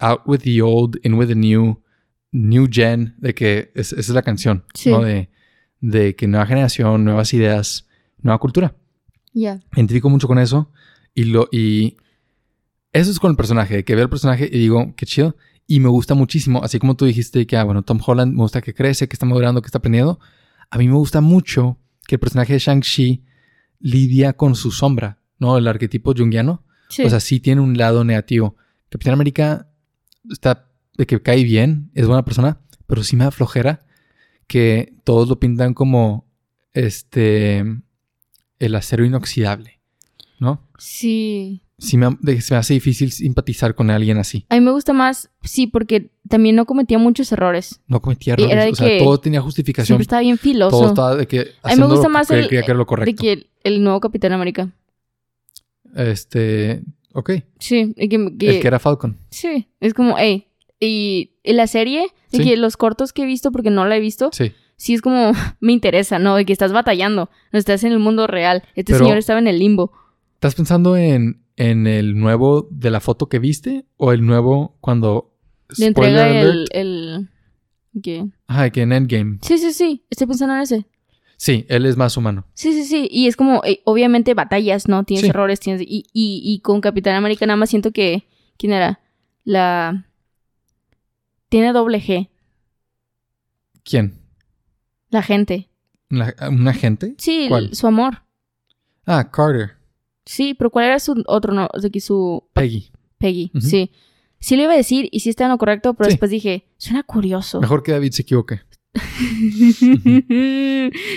out 0.00 0.20
with 0.26 0.40
the 0.40 0.60
old, 0.62 0.98
in 1.04 1.14
with 1.14 1.28
the 1.28 1.34
new, 1.34 1.80
new 2.32 2.66
gen, 2.70 3.14
de 3.18 3.34
que 3.34 3.70
es- 3.74 3.92
esa 3.92 4.00
es 4.00 4.08
la 4.10 4.22
canción, 4.22 4.64
Sí. 4.74 4.90
¿no? 4.90 5.00
De, 5.02 5.28
de 5.80 6.14
que 6.16 6.26
nueva 6.26 6.46
generación, 6.46 7.04
nuevas 7.04 7.32
ideas, 7.34 7.86
nueva 8.20 8.38
cultura. 8.38 8.74
Ya. 9.32 9.60
Identifico 9.74 10.08
mucho 10.10 10.26
con 10.28 10.38
eso 10.38 10.70
y 11.14 11.24
lo 11.24 11.48
y 11.52 11.96
eso 12.92 13.10
es 13.10 13.18
con 13.18 13.30
el 13.30 13.36
personaje, 13.36 13.84
que 13.84 13.94
veo 13.94 14.04
el 14.04 14.10
personaje 14.10 14.48
y 14.52 14.58
digo, 14.58 14.92
qué 14.96 15.06
chido. 15.06 15.36
Y 15.66 15.80
me 15.80 15.88
gusta 15.88 16.14
muchísimo, 16.14 16.62
así 16.62 16.78
como 16.78 16.96
tú 16.96 17.06
dijiste 17.06 17.46
que, 17.46 17.56
ah, 17.56 17.64
bueno, 17.64 17.82
Tom 17.82 18.00
Holland 18.04 18.32
me 18.32 18.42
gusta 18.42 18.60
que 18.60 18.74
crece, 18.74 19.08
que 19.08 19.14
está 19.14 19.26
madurando, 19.26 19.62
que 19.62 19.66
está 19.66 19.78
aprendiendo. 19.78 20.18
A 20.70 20.78
mí 20.78 20.88
me 20.88 20.94
gusta 20.94 21.20
mucho 21.20 21.78
que 22.06 22.16
el 22.16 22.20
personaje 22.20 22.52
de 22.52 22.58
Shang-Chi 22.58 23.24
lidia 23.80 24.34
con 24.34 24.54
su 24.54 24.70
sombra, 24.70 25.18
¿no? 25.38 25.56
El 25.56 25.68
arquetipo 25.68 26.12
junguiano. 26.14 26.64
Sí. 26.88 27.04
O 27.04 27.10
sea, 27.10 27.20
sí 27.20 27.40
tiene 27.40 27.60
un 27.60 27.78
lado 27.78 28.04
negativo. 28.04 28.56
Capitán 28.90 29.14
América 29.14 29.68
está 30.30 30.68
de 30.98 31.06
que 31.06 31.22
cae 31.22 31.44
bien, 31.44 31.90
es 31.94 32.06
buena 32.06 32.24
persona, 32.24 32.60
pero 32.86 33.02
sí 33.02 33.16
me 33.16 33.24
da 33.24 33.30
flojera 33.30 33.86
que 34.46 34.94
todos 35.04 35.28
lo 35.28 35.40
pintan 35.40 35.72
como 35.72 36.26
este 36.74 37.64
el 38.58 38.74
acero 38.74 39.04
inoxidable, 39.04 39.80
¿no? 40.38 40.68
sí. 40.78 41.61
Sí 41.82 41.96
me, 41.96 42.16
de- 42.20 42.40
se 42.40 42.54
me 42.54 42.58
hace 42.58 42.74
difícil 42.74 43.10
simpatizar 43.10 43.74
con 43.74 43.90
alguien 43.90 44.16
así. 44.18 44.46
A 44.48 44.54
mí 44.54 44.60
me 44.60 44.70
gusta 44.70 44.92
más, 44.92 45.30
sí, 45.42 45.66
porque 45.66 46.10
también 46.28 46.54
no 46.54 46.64
cometía 46.64 46.96
muchos 46.98 47.32
errores. 47.32 47.80
No 47.88 48.00
cometía 48.00 48.34
era 48.34 48.44
errores, 48.44 48.64
de 48.66 48.70
o 48.70 48.74
sea, 48.76 48.86
que 48.88 48.98
todo 48.98 49.18
tenía 49.18 49.40
justificación, 49.40 49.86
Siempre 49.86 50.02
estaba 50.02 50.20
bien 50.22 50.38
filoso. 50.38 50.70
todo 50.78 50.88
estaba 50.88 51.16
de 51.16 51.26
que 51.26 51.48
A 51.62 51.74
mí 51.74 51.80
me 51.80 51.86
gusta 51.86 52.06
que 52.06 52.12
más 52.12 52.30
él 52.30 52.38
el- 52.40 52.48
que 52.48 52.58
era 52.58 52.74
lo 52.74 52.80
de 52.80 52.86
correcto. 52.86 53.20
que 53.22 53.32
el, 53.32 53.50
el 53.64 53.82
nuevo 53.82 53.98
Capitán 54.00 54.32
América. 54.32 54.70
Este, 55.94 56.82
ok, 57.12 57.30
Sí, 57.58 57.94
que, 57.94 58.08
que- 58.08 58.16
el 58.56 58.60
que 58.60 58.66
era 58.66 58.78
Falcon. 58.78 59.18
sí, 59.30 59.68
es 59.80 59.92
como, 59.94 60.16
hey, 60.18 60.46
y, 60.80 61.32
y 61.42 61.52
la 61.52 61.66
serie, 61.66 62.06
de 62.30 62.38
Sí. 62.38 62.44
que 62.44 62.56
los 62.56 62.76
cortos 62.76 63.12
que 63.12 63.22
he 63.22 63.26
visto, 63.26 63.52
porque 63.52 63.70
no 63.70 63.84
la 63.86 63.96
he 63.96 64.00
visto, 64.00 64.30
Sí, 64.32 64.52
sí 64.76 64.94
es 64.94 65.02
como, 65.02 65.32
me 65.60 65.72
interesa, 65.72 66.18
¿no? 66.18 66.36
De 66.36 66.44
que 66.44 66.52
estás 66.52 66.72
batallando, 66.72 67.28
no 67.52 67.58
estás 67.58 67.84
en 67.84 67.92
el 67.92 67.98
mundo 67.98 68.26
real. 68.26 68.62
Este 68.74 68.92
Pero- 68.92 69.04
señor 69.04 69.18
estaba 69.18 69.38
en 69.38 69.48
el 69.48 69.58
limbo. 69.58 69.92
¿Estás 70.34 70.54
pensando 70.54 70.96
en, 70.96 71.41
en 71.56 71.86
el 71.86 72.18
nuevo 72.18 72.68
de 72.70 72.90
la 72.90 73.00
foto 73.00 73.28
que 73.28 73.38
viste 73.38 73.84
o 73.96 74.12
el 74.12 74.24
nuevo 74.24 74.76
cuando 74.80 75.34
Le 75.78 75.86
entrega 75.86 76.18
spoiler 76.28 76.36
el... 76.36 76.48
alert? 76.50 76.68
el 76.72 77.28
¿qué? 78.02 78.26
Ajá, 78.46 78.70
que 78.70 78.82
en 78.82 78.92
Endgame. 78.92 79.38
Sí, 79.42 79.58
sí, 79.58 79.72
sí, 79.72 80.04
estoy 80.10 80.26
pensando 80.26 80.54
en 80.54 80.62
ese. 80.62 80.86
Sí, 81.36 81.66
él 81.68 81.86
es 81.86 81.96
más 81.96 82.16
humano. 82.16 82.46
Sí, 82.54 82.72
sí, 82.72 82.84
sí. 82.84 83.08
Y 83.10 83.26
es 83.26 83.36
como, 83.36 83.62
eh, 83.64 83.80
obviamente, 83.84 84.32
batallas, 84.34 84.86
¿no? 84.86 85.02
Tienes 85.04 85.24
Sí. 85.24 85.30
errores, 85.30 85.58
tienes. 85.58 85.82
Y, 85.82 86.06
y, 86.12 86.40
y 86.44 86.60
con 86.60 86.80
Capitán 86.80 87.16
América 87.16 87.44
nada 87.46 87.56
más 87.56 87.68
siento 87.70 87.90
que. 87.90 88.28
¿Quién 88.56 88.72
era? 88.72 89.00
La. 89.44 90.06
Tiene 91.48 91.72
doble 91.72 92.00
G. 92.00 92.28
¿Quién? 93.84 94.20
La 95.10 95.22
gente. 95.22 95.68
¿La- 96.08 96.34
¿Un 96.48 96.68
agente? 96.68 97.14
Sí, 97.18 97.48
su 97.72 97.86
amor. 97.86 98.22
Ah, 99.04 99.28
Carter. 99.30 99.72
Sí, 100.24 100.54
pero 100.54 100.70
¿cuál 100.70 100.86
era 100.86 100.98
su 101.00 101.22
otro 101.26 101.52
no? 101.54 101.68
O 101.72 101.80
sea, 101.80 101.90
que 101.90 102.00
su. 102.00 102.44
Peggy. 102.52 102.90
Peggy. 103.18 103.50
Sí. 103.60 103.90
Sí 104.38 104.56
lo 104.56 104.62
iba 104.64 104.72
a 104.72 104.76
decir 104.76 105.08
y 105.12 105.20
sí 105.20 105.30
está 105.30 105.44
en 105.44 105.50
lo 105.50 105.58
correcto, 105.58 105.94
pero 105.94 106.08
Sí. 106.10 106.14
después 106.14 106.30
dije, 106.30 106.66
suena 106.76 107.02
curioso. 107.04 107.60
Mejor 107.60 107.82
que 107.82 107.92
David 107.92 108.10
se 108.12 108.22
equivoque. 108.22 108.60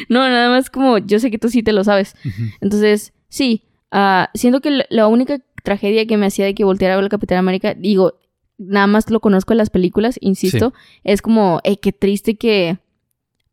no, 0.10 0.30
nada 0.30 0.50
más 0.50 0.70
como 0.70 0.98
yo 1.00 1.20
sé 1.20 1.32
que 1.32 1.38
tú 1.40 1.50
sí 1.50 1.64
te 1.64 1.74
lo 1.74 1.84
sabes. 1.84 2.16
Entonces, 2.62 3.14
sí, 3.30 3.64
ah, 3.92 4.30
siento 4.34 4.62
que 4.62 4.86
la- 4.90 5.08
única 5.08 5.40
tragedia 5.64 6.06
que 6.06 6.18
me 6.18 6.28
hacía 6.28 6.46
de 6.46 6.54
que 6.56 6.64
volteara 6.64 6.94
a 6.94 6.98
ver 6.98 7.04
al 7.06 7.10
Capitán 7.10 7.40
América, 7.40 7.74
digo, 7.74 8.20
nada 8.58 8.88
más 8.88 9.10
lo 9.10 9.20
conozco 9.20 9.54
en 9.54 9.58
las 9.58 9.70
películas, 9.72 10.18
insisto, 10.22 10.74
es 11.04 11.22
como, 11.22 11.60
"Ey, 11.64 11.78
qué 11.78 11.92
triste 11.92 12.36
que, 12.36 12.78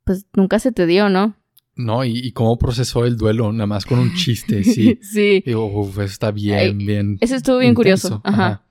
pues, 0.04 0.26
nunca 0.34 0.58
se 0.58 0.72
te 0.72 0.86
dio, 0.86 1.08
¿no? 1.08 1.34
No, 1.74 2.04
y, 2.04 2.18
y 2.18 2.32
cómo 2.32 2.58
procesó 2.58 3.04
el 3.06 3.16
duelo, 3.16 3.50
nada 3.52 3.66
más 3.66 3.86
con 3.86 3.98
un 3.98 4.14
chiste, 4.14 4.62
sí. 4.64 4.98
sí. 5.02 5.42
Digo, 5.46 5.64
uf, 5.66 5.90
eso 5.98 6.02
está 6.04 6.30
bien, 6.30 6.58
Ay, 6.58 6.72
bien. 6.74 7.18
Eso 7.20 7.34
estuvo 7.36 7.58
bien 7.58 7.70
intenso. 7.70 8.08
curioso. 8.08 8.20
Ajá. 8.24 8.66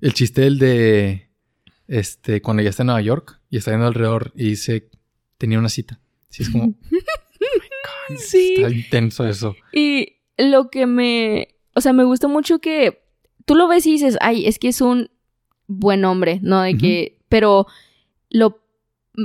El 0.00 0.12
chiste 0.14 0.46
el 0.46 0.58
de 0.58 1.28
este 1.86 2.40
cuando 2.40 2.62
ya 2.62 2.70
está 2.70 2.82
en 2.82 2.86
Nueva 2.88 3.02
York 3.02 3.40
y 3.50 3.56
está 3.58 3.70
yendo 3.72 3.86
alrededor 3.86 4.32
y 4.34 4.44
dice 4.50 4.88
tenía 5.38 5.58
una 5.58 5.68
cita. 5.68 6.00
Sí, 6.28 6.42
es 6.42 6.50
como 6.50 6.64
oh 6.64 6.74
my 6.90 6.98
God, 8.08 8.16
Sí. 8.18 8.54
está 8.58 8.70
intenso 8.74 9.26
eso. 9.28 9.54
Y 9.72 10.16
lo 10.38 10.70
que 10.70 10.86
me, 10.86 11.48
o 11.74 11.80
sea, 11.80 11.92
me 11.92 12.04
gustó 12.04 12.28
mucho 12.28 12.60
que 12.60 13.02
tú 13.44 13.54
lo 13.54 13.68
ves 13.68 13.86
y 13.86 13.92
dices, 13.92 14.16
ay, 14.20 14.46
es 14.46 14.58
que 14.58 14.68
es 14.68 14.80
un 14.80 15.10
buen 15.66 16.04
hombre, 16.04 16.40
¿no? 16.42 16.62
De 16.62 16.70
Ujú. 16.72 16.80
que, 16.80 17.18
pero 17.28 17.66
lo, 18.30 18.59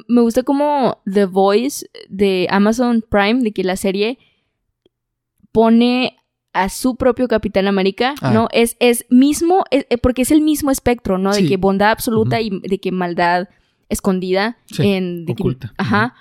me 0.07 0.21
gusta 0.21 0.43
como 0.43 1.01
The 1.11 1.25
Voice 1.25 1.87
de 2.09 2.47
Amazon 2.49 3.03
Prime, 3.07 3.41
de 3.43 3.51
que 3.51 3.63
la 3.63 3.75
serie 3.77 4.17
pone 5.51 6.17
a 6.53 6.69
su 6.69 6.95
propio 6.95 7.27
Capitán 7.27 7.67
América, 7.67 8.15
Ah. 8.21 8.31
¿no? 8.31 8.47
Es, 8.51 8.77
es 8.79 9.05
mismo, 9.09 9.65
es- 9.71 9.85
eh, 9.89 9.97
porque 9.97 10.21
es 10.21 10.31
el 10.31 10.41
mismo 10.41 10.71
espectro, 10.71 11.17
¿no? 11.17 11.33
De 11.33 11.45
que 11.47 11.57
bondad 11.57 11.91
absoluta 11.91 12.39
y 12.41 12.49
de 12.61 12.79
que 12.79 12.91
maldad 12.91 13.49
escondida 13.89 14.57
Sí, 14.67 14.87
en... 14.87 15.25
de 15.25 15.35
que- 15.35 15.43
oculta. 15.43 15.73
ajá. 15.77 16.15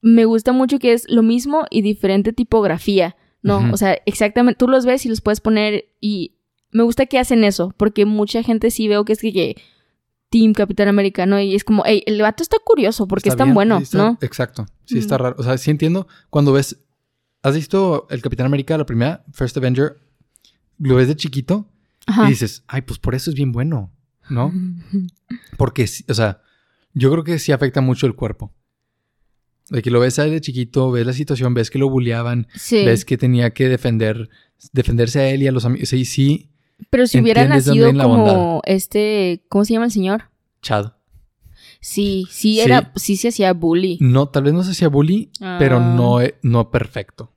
Me 0.00 0.24
gusta 0.24 0.52
mucho 0.52 0.78
que 0.78 0.92
es 0.92 1.06
lo 1.08 1.22
mismo 1.22 1.64
y 1.70 1.82
diferente 1.82 2.32
tipografía, 2.32 3.16
¿no? 3.42 3.70
O 3.72 3.76
sea, 3.76 3.98
exactamente, 4.06 4.58
tú 4.58 4.68
los 4.68 4.86
ves 4.86 5.04
y 5.04 5.08
los 5.08 5.20
puedes 5.20 5.40
poner 5.40 5.86
y 6.00 6.34
me 6.70 6.84
gusta 6.84 7.06
que 7.06 7.18
hacen 7.18 7.42
eso, 7.44 7.74
porque 7.76 8.04
mucha 8.04 8.42
gente 8.42 8.70
sí 8.70 8.86
veo 8.88 9.04
que 9.04 9.12
es 9.14 9.20
que, 9.20 9.32
que 9.32 9.56
Team 10.30 10.52
Capitán 10.52 10.88
América, 10.88 11.24
¿no? 11.26 11.40
Y 11.40 11.54
es 11.54 11.64
como, 11.64 11.82
hey, 11.86 12.02
el 12.06 12.20
vato 12.20 12.42
está 12.42 12.56
curioso 12.64 13.08
porque 13.08 13.28
es 13.30 13.36
tan 13.36 13.48
bien, 13.48 13.54
bueno, 13.54 13.78
está- 13.78 13.98
¿no? 13.98 14.18
Exacto. 14.20 14.66
Sí, 14.84 14.98
está 14.98 15.16
raro. 15.18 15.36
O 15.38 15.42
sea, 15.42 15.56
sí 15.58 15.70
entiendo. 15.70 16.06
Cuando 16.30 16.52
ves. 16.52 16.78
¿Has 17.40 17.54
visto 17.54 18.08
el 18.10 18.20
Capitán 18.20 18.46
América, 18.46 18.76
la 18.76 18.84
primera, 18.84 19.24
First 19.32 19.56
Avenger? 19.56 19.96
Lo 20.78 20.96
ves 20.96 21.06
de 21.06 21.14
chiquito 21.14 21.70
Ajá. 22.06 22.26
y 22.26 22.30
dices, 22.30 22.64
ay, 22.66 22.82
pues 22.82 22.98
por 22.98 23.14
eso 23.14 23.30
es 23.30 23.36
bien 23.36 23.52
bueno, 23.52 23.92
¿no? 24.28 24.52
Porque, 25.56 25.86
o 26.08 26.14
sea, 26.14 26.42
yo 26.94 27.10
creo 27.12 27.22
que 27.22 27.38
sí 27.38 27.52
afecta 27.52 27.80
mucho 27.80 28.06
el 28.06 28.16
cuerpo. 28.16 28.52
De 29.70 29.82
que 29.82 29.90
lo 29.92 30.00
ves 30.00 30.18
ahí 30.18 30.30
de 30.32 30.40
chiquito, 30.40 30.90
ves 30.90 31.06
la 31.06 31.12
situación, 31.12 31.54
ves 31.54 31.70
que 31.70 31.78
lo 31.78 31.88
bulleaban, 31.88 32.48
Sí. 32.56 32.84
ves 32.84 33.04
que 33.04 33.16
tenía 33.18 33.50
que 33.50 33.68
defender, 33.68 34.28
defenderse 34.72 35.20
a 35.20 35.28
él 35.30 35.42
y 35.42 35.46
a 35.46 35.52
los 35.52 35.64
amigos. 35.64 35.90
Sí, 35.90 36.04
sí, 36.06 36.50
Pero 36.90 37.06
si 37.06 37.20
hubiera 37.20 37.44
nacido 37.46 37.92
como 37.92 38.16
bondad. 38.24 38.60
este, 38.64 39.44
¿cómo 39.48 39.64
se 39.64 39.72
llama 39.74 39.86
el 39.86 39.92
señor? 39.92 40.24
Chad. 40.62 40.92
Sí, 41.80 42.26
sí 42.30 42.60
era, 42.60 42.92
sí 42.96 43.16
se 43.16 43.28
hacía 43.28 43.52
bully. 43.52 43.98
No, 44.00 44.28
tal 44.28 44.44
vez 44.44 44.52
no 44.54 44.62
se 44.62 44.72
hacía 44.72 44.88
bully, 44.88 45.30
pero 45.58 45.76
Ah. 45.78 45.94
no, 45.96 46.20
e- 46.20 46.36
no 46.42 46.70
perfecto. 46.70 47.32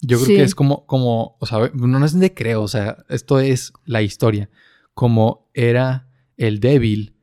Yo 0.00 0.16
creo 0.16 0.26
Sí. 0.26 0.34
que 0.36 0.42
es 0.42 0.54
como, 0.54 0.86
como, 0.86 1.36
o 1.40 1.46
sea, 1.46 1.70
no 1.74 2.04
es 2.04 2.18
de 2.18 2.32
creo, 2.32 2.62
o 2.62 2.68
sea, 2.68 3.04
esto 3.10 3.38
es 3.38 3.72
la 3.84 4.00
historia. 4.02 4.48
Como 4.94 5.50
era 5.52 6.08
el 6.38 6.58
débil, 6.60 7.14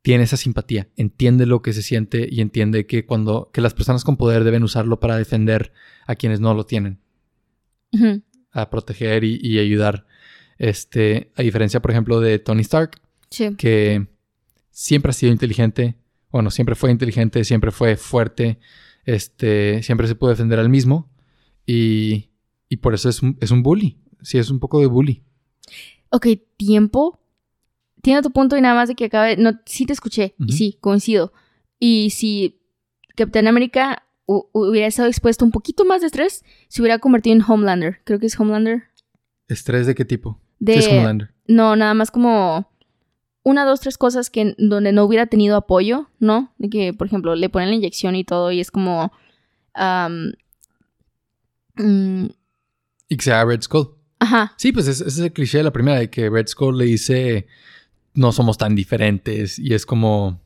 tiene 0.00 0.24
esa 0.24 0.36
simpatía, 0.38 0.88
entiende 0.96 1.44
lo 1.46 1.60
que 1.62 1.72
se 1.74 1.82
siente 1.82 2.26
y 2.30 2.40
entiende 2.40 2.86
que 2.86 3.04
cuando, 3.04 3.50
que 3.52 3.60
las 3.60 3.74
personas 3.74 4.02
con 4.04 4.16
poder 4.16 4.44
deben 4.44 4.62
usarlo 4.62 4.98
para 5.00 5.16
defender 5.18 5.72
a 6.06 6.14
quienes 6.14 6.40
no 6.40 6.54
lo 6.54 6.64
tienen, 6.64 7.00
a 8.52 8.70
proteger 8.70 9.24
y, 9.24 9.38
y 9.42 9.58
ayudar. 9.58 10.06
Este, 10.58 11.32
a 11.36 11.42
diferencia, 11.42 11.80
por 11.80 11.90
ejemplo, 11.90 12.20
de 12.20 12.38
Tony 12.38 12.62
Stark, 12.62 13.00
Sí. 13.30 13.54
que 13.56 14.06
siempre 14.70 15.10
ha 15.10 15.12
sido 15.12 15.32
inteligente, 15.32 15.96
bueno, 16.30 16.50
siempre 16.50 16.74
fue 16.74 16.90
inteligente, 16.90 17.44
siempre 17.44 17.70
fue 17.70 17.96
fuerte, 17.96 18.58
este, 19.04 19.82
siempre 19.82 20.06
se 20.06 20.14
pudo 20.14 20.30
defender 20.30 20.58
al 20.58 20.68
mismo 20.68 21.10
y, 21.66 22.30
y 22.68 22.76
por 22.78 22.94
eso 22.94 23.08
es 23.08 23.22
un, 23.22 23.36
es 23.40 23.50
un 23.50 23.62
bully, 23.62 23.98
sí, 24.22 24.38
es 24.38 24.50
un 24.50 24.60
poco 24.60 24.80
de 24.80 24.86
bully. 24.86 25.22
Ok, 26.10 26.26
tiempo. 26.56 27.20
Tiene 28.02 28.22
tu 28.22 28.30
punto 28.30 28.56
y 28.56 28.60
nada 28.60 28.74
más 28.74 28.88
de 28.88 28.94
que 28.94 29.06
acabe. 29.06 29.36
No, 29.36 29.58
sí 29.64 29.86
te 29.86 29.92
escuché. 29.94 30.34
Y 30.38 30.52
sí, 30.52 30.78
coincido. 30.80 31.32
Y 31.80 32.10
si 32.10 32.60
Capitán 33.16 33.46
América 33.48 34.06
hu- 34.26 34.48
hubiera 34.52 34.86
estado 34.86 35.08
expuesto 35.08 35.44
a 35.44 35.46
un 35.46 35.52
poquito 35.52 35.84
más 35.86 36.02
de 36.02 36.08
estrés, 36.08 36.44
se 36.68 36.82
hubiera 36.82 36.98
convertido 36.98 37.34
en 37.34 37.42
Homelander. 37.42 38.02
Creo 38.04 38.18
que 38.20 38.26
es 38.26 38.38
Homelander. 38.38 38.84
¿Estrés 39.48 39.86
de 39.86 39.94
qué 39.94 40.04
tipo? 40.04 40.38
De, 40.64 40.74
Sí, 40.74 40.78
es 40.80 40.88
Homelander. 40.88 41.30
No, 41.46 41.76
nada 41.76 41.92
más 41.94 42.10
como 42.10 42.70
una, 43.42 43.64
dos, 43.66 43.80
tres 43.80 43.98
cosas 43.98 44.30
que 44.30 44.54
donde 44.56 44.92
no 44.92 45.04
hubiera 45.04 45.26
tenido 45.26 45.56
apoyo, 45.56 46.08
¿no? 46.18 46.52
De 46.58 46.70
que, 46.70 46.94
por 46.94 47.06
ejemplo, 47.06 47.34
le 47.34 47.50
ponen 47.50 47.68
la 47.70 47.74
inyección 47.76 48.16
y 48.16 48.24
todo 48.24 48.50
y 48.50 48.60
es 48.60 48.70
como. 48.70 49.12
mm, 51.76 52.26
Y 53.08 53.16
que 53.16 53.22
sea 53.22 53.44
Red 53.44 53.62
Skull. 53.62 53.88
ajá. 54.20 54.54
Sí, 54.56 54.72
pues 54.72 54.86
ese 54.88 55.06
es 55.06 55.18
el 55.18 55.32
cliché 55.32 55.58
de 55.58 55.64
la 55.64 55.72
primera, 55.72 55.98
de 55.98 56.08
que 56.10 56.30
Red 56.30 56.46
Skull 56.48 56.78
le 56.78 56.86
dice, 56.86 57.46
no 58.14 58.32
somos 58.32 58.56
tan 58.58 58.74
diferentes 58.74 59.58
y 59.58 59.74
es 59.74 59.84
como, 59.84 60.40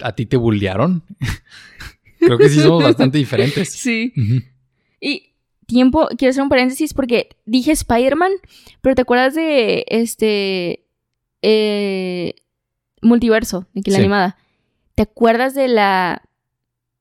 ¿a 0.00 0.14
ti 0.14 0.26
te 0.26 0.36
bullearon? 0.36 1.02
Creo 2.18 2.38
que 2.38 2.48
sí 2.48 2.60
somos 2.60 2.82
bastante 2.82 3.18
diferentes. 3.18 3.68
Sí. 3.74 4.12
Ujú. 4.16 4.42
Y 5.00 5.33
tiempo, 5.66 6.08
quiero 6.18 6.30
hacer 6.30 6.42
un 6.42 6.48
paréntesis 6.48 6.94
porque 6.94 7.36
dije 7.46 7.72
Spider-Man, 7.72 8.32
pero 8.80 8.94
¿te 8.94 9.02
acuerdas 9.02 9.34
de 9.34 9.84
este 9.88 10.84
eh, 11.42 12.34
multiverso, 13.02 13.66
de 13.74 13.82
que 13.82 13.90
la 13.90 13.96
Sí. 13.98 14.02
animada. 14.02 14.36
¿Te 14.94 15.02
acuerdas 15.02 15.54
de 15.54 15.68
la... 15.68 16.22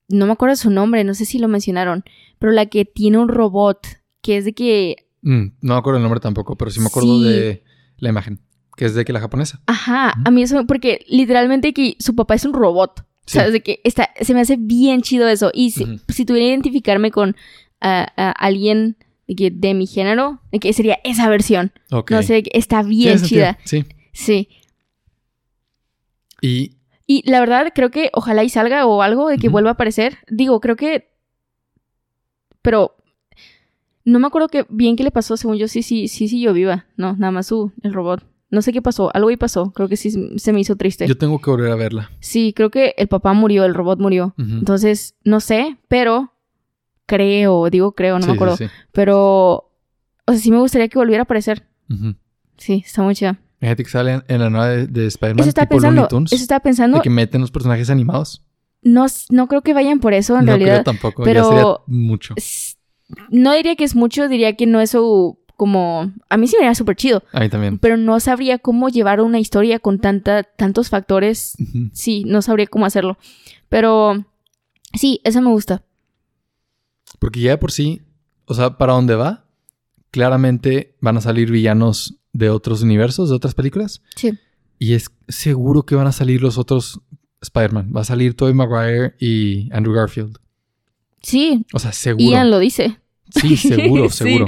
No 0.09 0.25
me 0.25 0.33
acuerdo 0.33 0.55
su 0.57 0.69
nombre, 0.69 1.03
no 1.03 1.13
sé 1.13 1.25
si 1.25 1.39
lo 1.39 1.47
mencionaron, 1.47 2.03
pero 2.39 2.51
la 2.51 2.65
que 2.65 2.83
tiene 2.85 3.17
un 3.19 3.29
robot, 3.29 3.87
que 4.21 4.37
es 4.37 4.45
de 4.45 4.53
que... 4.53 5.07
Mm, 5.21 5.45
no 5.61 5.73
me 5.75 5.79
acuerdo 5.79 5.97
el 5.97 6.03
nombre 6.03 6.19
tampoco, 6.19 6.57
pero 6.57 6.71
sí 6.71 6.79
me 6.81 6.87
acuerdo 6.87 7.17
Sí. 7.19 7.23
de 7.29 7.63
la 7.97 8.09
imagen, 8.09 8.41
que 8.75 8.85
es 8.85 8.95
de 8.95 9.05
que 9.05 9.13
la 9.13 9.21
japonesa. 9.21 9.61
Ajá, 9.65 10.13
a 10.25 10.31
mí 10.31 10.43
eso, 10.43 10.65
porque 10.67 11.05
literalmente 11.07 11.73
que 11.73 11.95
su 11.99 12.15
papá 12.15 12.35
es 12.35 12.43
un 12.45 12.53
robot. 12.53 13.05
Sí. 13.25 13.37
¿Sabes? 13.37 13.53
De 13.53 13.61
que 13.63 13.79
está, 13.85 14.09
se 14.19 14.33
me 14.33 14.41
hace 14.41 14.57
bien 14.59 15.01
chido 15.01 15.29
eso. 15.29 15.49
Y 15.53 15.71
si, 15.71 16.01
si 16.09 16.25
tuviera 16.25 16.43
que 16.43 16.49
identificarme 16.49 17.09
con 17.11 17.37
ah, 17.83 18.33
alguien 18.37 18.97
de, 19.27 19.35
que, 19.35 19.51
de 19.51 19.73
mi 19.73 19.85
género, 19.87 20.39
de 20.51 20.59
que 20.59 20.73
sería 20.73 20.99
esa 21.03 21.29
versión. 21.29 21.71
Ok. 21.91 22.11
No 22.11 22.23
sé, 22.23 22.43
está 22.53 22.83
bien 22.83 23.21
chida. 23.21 23.57
Sí. 23.63 23.85
Sí. 24.11 24.49
Y 26.41 26.73
Y 27.07 27.29
la 27.29 27.39
verdad, 27.39 27.71
creo 27.73 27.91
que 27.91 28.09
ojalá 28.13 28.43
y 28.43 28.49
salga 28.49 28.85
o 28.85 29.01
algo 29.01 29.29
de 29.29 29.37
que 29.37 29.49
vuelva 29.49 29.71
a 29.71 29.73
aparecer. 29.73 30.17
Digo, 30.29 30.59
creo 30.59 30.75
que. 30.75 31.09
Pero. 32.61 32.95
No 34.05 34.19
me 34.19 34.27
acuerdo 34.27 34.49
que 34.49 34.65
bien 34.67 34.97
qué 34.97 35.03
le 35.03 35.11
pasó, 35.11 35.37
según 35.37 35.55
yo, 35.55 35.69
sí, 35.69 35.81
sí, 35.81 36.09
sí, 36.09 36.27
sí, 36.27 36.41
yo 36.41 36.51
viva. 36.51 36.87
No, 36.97 37.15
nada 37.15 37.31
más 37.31 37.47
su, 37.47 37.71
el 37.83 37.93
robot. 37.93 38.25
No 38.49 38.61
sé 38.61 38.73
qué 38.73 38.81
pasó, 38.81 39.09
algo 39.15 39.29
ahí 39.29 39.37
pasó. 39.37 39.71
Creo 39.71 39.87
que 39.87 39.95
sí 39.95 40.11
se 40.37 40.51
me 40.53 40.59
hizo 40.59 40.75
triste. 40.75 41.07
yo 41.07 41.17
tengo 41.17 41.39
que 41.39 41.49
volver 41.49 41.71
a 41.71 41.75
verla. 41.75 42.11
Sí, 42.19 42.51
creo 42.53 42.69
que 42.69 42.93
el 42.97 43.07
papá 43.07 43.31
murió, 43.31 43.63
el 43.63 43.73
robot 43.73 43.99
murió. 43.99 44.35
Entonces, 44.37 45.15
no 45.23 45.39
sé, 45.39 45.77
pero 45.87 46.32
creo, 47.05 47.69
digo 47.69 47.91
creo, 47.93 48.15
no 48.17 48.23
Sí, 48.23 48.27
me 48.29 48.35
acuerdo. 48.35 48.57
sí. 48.57 48.65
Pero, 48.91 49.71
o 50.25 50.31
sea, 50.31 50.37
sí 50.37 50.51
me 50.51 50.57
gustaría 50.59 50.87
que 50.87 50.97
volviera 50.99 51.21
a 51.21 51.25
aparecer. 51.25 51.65
Sí, 52.57 52.83
está 52.85 53.01
muy 53.03 53.15
chida. 53.15 53.39
Fíjate 53.59 53.83
que 53.83 53.89
sale 53.89 54.13
en, 54.13 54.23
en 54.27 54.39
la 54.41 54.49
nueva 54.49 54.67
de, 54.69 54.87
de 54.87 55.07
Spider-Man, 55.07 55.47
tipo 55.47 55.67
pensando, 55.67 55.91
Looney 56.01 56.07
Tunes, 56.09 56.33
eso 56.33 56.41
estaba 56.41 56.59
pensando. 56.59 56.97
de 56.97 57.03
que 57.03 57.09
meten 57.09 57.39
los 57.41 57.51
personajes 57.51 57.89
animados. 57.89 58.43
No, 58.81 59.05
no 59.29 59.47
creo 59.47 59.61
que 59.61 59.73
vayan 59.73 59.99
por 60.01 60.13
eso, 60.13 60.33
en 60.37 60.45
no 60.45 60.51
realidad. 60.51 60.81
creo 60.81 60.83
tampoco, 60.83 61.23
pero- 61.23 61.43
ya 61.43 61.49
sería 61.49 61.73
mucho. 61.87 62.35
No 63.29 63.53
diría 63.53 63.75
que 63.75 63.83
es 63.85 63.95
mucho, 63.95 64.27
diría 64.27 64.55
que 64.55 64.65
no 64.65 64.81
es 64.81 64.89
su, 64.91 65.37
como... 65.55 66.11
A 66.29 66.35
mí 66.37 66.47
sí 66.47 66.55
me 66.59 66.65
era 66.65 66.75
súper 66.75 66.95
chido, 66.95 67.23
A 67.31 67.39
mí 67.39 67.47
también. 67.49 67.77
pero 67.77 67.95
no 67.95 68.19
sabría 68.19 68.57
cómo 68.59 68.89
llevar 68.89 69.21
una 69.21 69.39
historia 69.39 69.79
con 69.79 69.99
tanta, 69.99 70.43
tantos 70.43 70.89
factores. 70.89 71.55
Sí, 71.93 72.23
no 72.25 72.41
sabría 72.41 72.67
cómo 72.67 72.85
hacerlo. 72.85 73.17
Pero 73.69 74.25
sí, 74.93 75.21
eso 75.23 75.41
me 75.41 75.49
gusta. 75.49 75.83
Porque 77.23 77.39
ya 77.39 77.51
de 77.51 77.57
por 77.57 77.71
sí, 77.71 78.01
o 78.45 78.53
sea, 78.53 78.77
para 78.77 78.91
dónde 78.93 79.15
va, 79.15 79.45
claramente 80.11 80.97
van 80.99 81.15
a 81.15 81.21
salir 81.21 81.49
villanos 81.49 82.19
de 82.33 82.49
otros 82.49 82.81
universos, 82.81 83.29
de 83.29 83.35
otras 83.35 83.53
películas. 83.55 84.01
Sí. 84.17 84.37
Y 84.77 84.93
es 84.93 85.09
seguro 85.29 85.83
que 85.83 85.95
van 85.95 86.07
a 86.07 86.11
salir 86.11 86.41
los 86.41 86.57
otros 86.57 86.99
Spider-Man. 87.41 87.93
Va 87.95 88.01
a 88.01 88.03
salir 88.03 88.35
Tobey 88.35 88.53
Maguire 88.53 89.15
y 89.19 89.71
Andrew 89.73 89.93
Garfield. 89.95 90.37
Sí, 91.21 91.65
O 91.71 91.79
sea, 91.79 91.93
seguro. 91.93 92.25
Ian 92.29 92.51
lo 92.51 92.59
dice. 92.59 92.99
Sí, 93.33 93.55
seguro, 93.57 94.09
Sí. 94.09 94.17
seguro. 94.25 94.47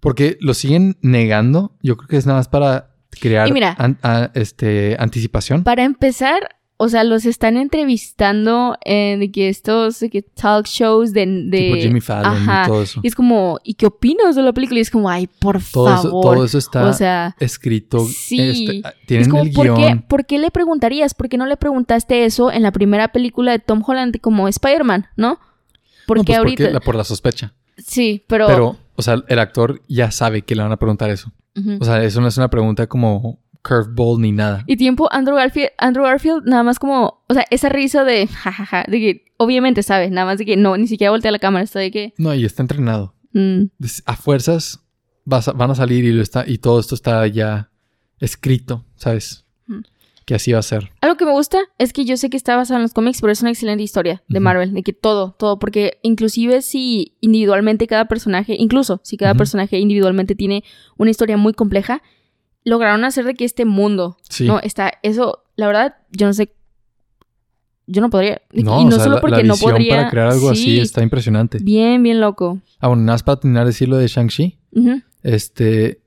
Porque 0.00 0.36
lo 0.40 0.54
siguen 0.54 0.96
negando. 1.02 1.76
Yo 1.82 1.96
creo 1.96 2.08
que 2.08 2.16
es 2.16 2.26
nada 2.26 2.38
más 2.40 2.48
para 2.48 2.94
crear 3.20 3.52
mira. 3.52 3.74
an- 3.78 3.98
este, 4.34 4.96
anticipación. 4.98 5.64
para 5.64 5.84
empezar, 5.84 6.56
o 6.80 6.88
sea, 6.88 7.02
los 7.04 7.26
están 7.26 7.56
entrevistando 7.56 8.76
en 8.84 9.18
de 9.20 9.30
que 9.32 9.48
estos 9.48 9.98
de 10.00 10.10
que 10.10 10.22
talk 10.22 10.66
shows 10.66 11.12
de... 11.12 11.26
de 11.26 11.58
tipo 11.58 11.76
Jimmy 11.76 12.00
Fallon 12.00 12.32
Ajá. 12.36 12.62
y 12.64 12.66
todo 12.68 12.82
eso. 12.82 13.00
Y 13.02 13.08
es 13.08 13.14
como, 13.14 13.58
¿y 13.64 13.74
qué 13.74 13.86
opinas 13.86 14.36
de 14.36 14.42
la 14.42 14.52
película? 14.52 14.78
Y 14.78 14.82
es 14.82 14.90
como, 14.90 15.10
ay, 15.10 15.26
por 15.26 15.60
Todo 15.60 15.88
eso, 15.92 16.02
favor. 16.04 16.22
todo 16.36 16.44
eso 16.44 16.58
está 16.58 16.86
o 16.86 16.92
sea, 16.92 17.34
escrito. 17.40 18.04
sí. 18.06 18.40
este, 18.40 18.76
es 18.78 18.94
tienen 19.06 19.30
como, 19.30 19.42
el 19.42 19.52
¿por 19.52 19.74
qué. 19.74 20.02
¿por 20.08 20.26
qué 20.26 20.38
le 20.38 20.50
preguntarías? 20.50 21.14
¿Por 21.14 21.28
qué 21.28 21.36
no 21.36 21.46
le 21.46 21.56
preguntaste 21.56 22.24
eso 22.24 22.52
en 22.52 22.62
la 22.62 22.70
primera 22.72 23.08
película 23.12 23.52
de 23.52 23.58
Tom 23.58 23.82
Holland 23.86 24.18
como 24.20 24.46
Spider-Man, 24.48 25.06
no? 25.16 25.38
Porque 26.06 26.20
No, 26.20 26.26
pues 26.26 26.38
ahorita... 26.38 26.62
porque 26.64 26.72
la- 26.74 26.80
por 26.80 26.94
la 26.94 27.04
sospecha. 27.04 27.54
Sí, 27.76 28.24
pero... 28.28 28.46
Pero, 28.46 28.76
o 28.96 29.02
sea, 29.02 29.22
el 29.28 29.38
actor 29.38 29.82
ya 29.88 30.10
sabe 30.10 30.42
que 30.42 30.54
le 30.54 30.62
van 30.62 30.72
a 30.72 30.76
preguntar 30.78 31.10
eso. 31.10 31.32
O 31.80 31.84
sea, 31.84 32.04
eso 32.04 32.20
no 32.20 32.28
es 32.28 32.36
una 32.36 32.48
pregunta 32.50 32.86
como 32.86 33.40
curveball 33.62 34.20
ni 34.20 34.32
nada. 34.32 34.64
Y 34.66 34.76
tiempo, 34.76 35.08
Andrew 35.12 35.36
Garfield, 35.36 35.70
Andrew 35.78 36.04
Garfield, 36.04 36.44
nada 36.46 36.62
más 36.62 36.78
como, 36.78 37.22
o 37.28 37.34
sea, 37.34 37.44
esa 37.50 37.68
risa 37.68 38.04
de 38.04 38.26
jajaja, 38.26 38.84
de 38.88 38.98
que 39.00 39.24
obviamente 39.36 39.82
sabe, 39.82 40.10
nada 40.10 40.26
más 40.26 40.38
de 40.38 40.44
que 40.46 40.56
no, 40.56 40.76
ni 40.76 40.86
siquiera 40.86 41.10
voltea 41.10 41.30
la 41.30 41.38
cámara, 41.38 41.64
está 41.64 41.78
de 41.80 41.90
que. 41.90 42.14
No, 42.18 42.34
y 42.34 42.44
está 42.44 42.62
entrenado. 42.62 43.14
mm, 43.32 43.64
A 44.06 44.16
fuerzas 44.16 44.80
vas 45.24 45.48
a- 45.48 45.52
van 45.52 45.70
a 45.70 45.74
salir 45.74 46.04
y, 46.04 46.12
lo 46.12 46.22
está, 46.22 46.44
y 46.46 46.58
todo 46.58 46.80
esto 46.80 46.94
está 46.94 47.26
ya 47.26 47.70
escrito, 48.20 48.84
¿sabes? 48.96 49.44
Ujú. 49.68 49.82
Que 50.24 50.34
así 50.34 50.52
va 50.52 50.58
a 50.58 50.62
ser. 50.62 50.90
Algo 51.00 51.16
que 51.16 51.24
me 51.24 51.32
gusta 51.32 51.58
es 51.78 51.92
que 51.92 52.04
yo 52.04 52.16
sé 52.18 52.28
que 52.30 52.36
está 52.36 52.54
basado 52.56 52.76
en 52.78 52.82
los 52.82 52.92
cómics, 52.92 53.20
pero 53.20 53.32
es 53.32 53.40
una 53.40 53.50
excelente 53.50 53.82
historia 53.82 54.22
de. 54.28 54.40
Marvel, 54.40 54.74
de 54.74 54.82
que 54.82 54.92
todo, 54.92 55.34
todo, 55.38 55.58
porque 55.58 55.98
inclusive 56.02 56.60
si 56.62 57.16
individualmente 57.20 57.86
cada 57.86 58.06
personaje, 58.08 58.54
incluso 58.58 59.00
si 59.04 59.16
cada 59.16 59.34
personaje 59.34 59.78
individualmente 59.78 60.34
tiene 60.34 60.64
una 60.98 61.10
historia 61.10 61.36
muy 61.38 61.52
compleja, 61.54 62.02
lograron 62.68 63.04
hacer 63.04 63.24
de 63.24 63.34
que 63.34 63.44
este 63.44 63.64
mundo, 63.64 64.16
Sí. 64.28 64.46
no, 64.46 64.60
está, 64.60 64.92
eso, 65.02 65.44
la 65.56 65.66
verdad, 65.66 65.96
yo 66.10 66.26
no 66.26 66.32
sé, 66.32 66.52
yo 67.86 68.00
no 68.02 68.10
podría, 68.10 68.42
y 68.52 68.62
No, 68.62 68.82
no 68.82 68.88
o 68.88 68.90
sea, 68.92 69.04
solo 69.04 69.14
la, 69.16 69.20
porque 69.20 69.36
la 69.38 69.42
no 69.44 69.54
visión 69.54 69.70
podría, 69.72 69.96
para 69.96 70.10
crear 70.10 70.26
algo 70.28 70.50
así 70.50 70.62
sí, 70.64 70.78
está 70.80 71.02
impresionante. 71.02 71.58
bien, 71.62 72.02
bien 72.02 72.20
loco. 72.20 72.60
Ah, 72.80 72.88
bueno, 72.88 73.02
nada 73.02 73.14
más 73.14 73.22
para 73.22 73.40
terminar 73.40 73.64
de 73.64 73.70
decir 73.70 73.88
lo 73.88 73.96
de 73.96 74.06
Shang-Chi. 74.08 74.58
Este, 75.22 76.02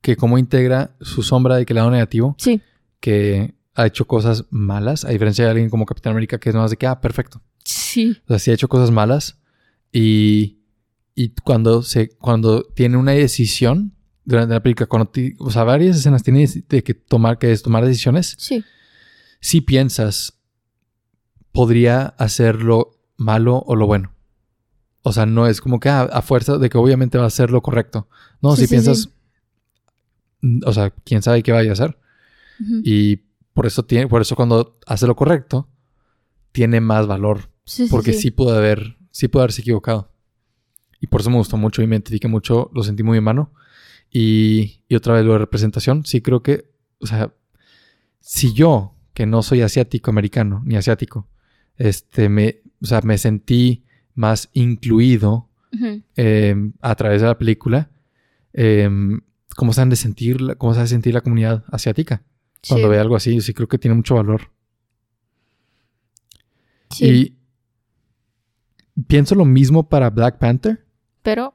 que 0.00 0.16
cómo 0.16 0.38
integra 0.38 0.96
su 1.00 1.22
sombra 1.22 1.56
de 1.56 1.66
que 1.66 1.74
lado 1.74 1.90
negativo, 1.90 2.34
Sí, 2.38 2.60
que 3.00 3.54
ha 3.74 3.86
hecho 3.86 4.06
cosas 4.06 4.46
malas, 4.50 5.04
a 5.04 5.10
diferencia 5.10 5.44
de 5.44 5.50
alguien 5.50 5.70
como 5.70 5.86
Capitán 5.86 6.12
América, 6.12 6.38
que 6.38 6.48
es 6.48 6.54
más 6.54 6.70
de 6.70 6.76
que, 6.76 6.86
ah, 6.86 7.00
perfecto. 7.00 7.40
sí. 7.64 8.16
O 8.24 8.28
sea, 8.28 8.38
sí 8.38 8.50
ha 8.50 8.54
hecho 8.54 8.68
cosas 8.68 8.90
malas 8.90 9.38
y, 9.92 10.58
y 11.14 11.30
cuando, 11.44 11.82
se, 11.82 12.08
cuando 12.16 12.62
tiene 12.62 12.96
una 12.96 13.12
decisión 13.12 13.92
durante 14.30 14.54
la 14.54 14.62
película, 14.62 14.86
cuando 14.86 15.08
ti- 15.10 15.34
o 15.38 15.50
sea, 15.50 15.64
varias 15.64 15.96
escenas 15.96 16.22
tiene 16.22 16.46
de 16.68 16.82
que 16.82 16.94
tomar, 16.94 17.38
que 17.38 17.52
es 17.52 17.62
tomar 17.62 17.84
decisiones, 17.84 18.36
Sí, 18.38 18.64
si 19.40 19.60
piensas, 19.60 20.34
podría 21.52 22.06
hacerlo 22.18 22.98
malo 23.16 23.62
o 23.66 23.76
lo 23.76 23.86
bueno. 23.86 24.12
O 25.02 25.12
sea, 25.12 25.26
no 25.26 25.46
es 25.46 25.60
como 25.60 25.80
que 25.80 25.88
ah, 25.88 26.02
a 26.02 26.22
fuerza 26.22 26.58
de 26.58 26.68
que 26.68 26.78
obviamente 26.78 27.18
va 27.18 27.24
a 27.24 27.28
hacer 27.28 27.50
lo 27.50 27.62
correcto. 27.62 28.08
No, 28.42 28.54
Sí, 28.54 28.62
si 28.62 28.66
sí, 28.66 28.70
piensas, 28.74 29.08
mm, 30.42 30.60
o 30.66 30.72
sea, 30.72 30.90
quién 30.90 31.22
sabe 31.22 31.42
qué 31.42 31.52
vaya 31.52 31.70
a 31.70 31.72
hacer. 31.72 31.98
ujú. 32.60 32.80
Y 32.84 33.16
por 33.54 33.66
eso 33.66 33.82
tiene, 33.84 34.06
por 34.08 34.22
eso 34.22 34.36
cuando 34.36 34.78
hace 34.86 35.06
lo 35.06 35.16
correcto, 35.16 35.68
tiene 36.52 36.80
más 36.80 37.06
valor. 37.06 37.50
Porque 37.90 38.12
sí. 38.12 38.30
pudo 38.30 38.56
haber, 38.56 38.96
sí 39.10 39.28
pudo 39.28 39.42
haberse 39.42 39.60
equivocado. 39.62 40.10
Y 41.00 41.06
por 41.06 41.20
eso 41.22 41.30
me 41.30 41.36
gustó 41.36 41.56
mucho 41.56 41.82
y 41.82 41.86
me 41.86 41.96
identifiqué 41.96 42.28
mucho, 42.28 42.70
lo 42.74 42.82
sentí 42.82 43.02
muy 43.02 43.18
humano. 43.18 43.52
Y, 44.10 44.82
y 44.88 44.94
otra 44.96 45.14
vez 45.14 45.24
lo 45.24 45.32
de 45.32 45.38
representación, 45.38 46.04
sí 46.04 46.20
creo 46.20 46.42
que, 46.42 46.70
o 46.98 47.06
sea, 47.06 47.32
si 48.20 48.52
yo, 48.52 48.94
que 49.14 49.26
no 49.26 49.42
soy 49.42 49.62
asiático 49.62 50.10
americano 50.10 50.62
ni 50.64 50.76
asiático, 50.76 51.28
este, 51.76 52.28
me, 52.28 52.60
o 52.82 52.86
sea, 52.86 53.00
me 53.02 53.18
sentí 53.18 53.84
más 54.14 54.50
incluido 54.52 55.48
eh, 56.16 56.54
a 56.80 56.94
través 56.96 57.20
de 57.22 57.28
la 57.28 57.38
película, 57.38 57.90
eh, 58.52 58.90
¿cómo 59.56 59.72
se 59.72 59.80
han 59.80 59.90
de 59.90 59.96
sentir, 59.96 60.40
la- 60.40 60.54
cómo 60.56 60.74
se 60.74 60.80
ha 60.80 60.82
de 60.82 60.88
sentir 60.88 61.14
la 61.14 61.20
comunidad 61.20 61.64
asiática? 61.70 62.22
Cuando 62.68 62.88
Sí, 62.88 62.90
ve 62.90 62.98
algo 62.98 63.16
así, 63.16 63.40
sí 63.40 63.54
creo 63.54 63.68
que 63.68 63.78
tiene 63.78 63.94
mucho 63.94 64.16
valor. 64.16 64.50
sí. 66.90 67.36
Y 68.96 69.02
pienso 69.06 69.34
lo 69.34 69.44
mismo 69.44 69.88
para 69.88 70.10
Black 70.10 70.38
Panther. 70.38 70.84
Pero, 71.22 71.54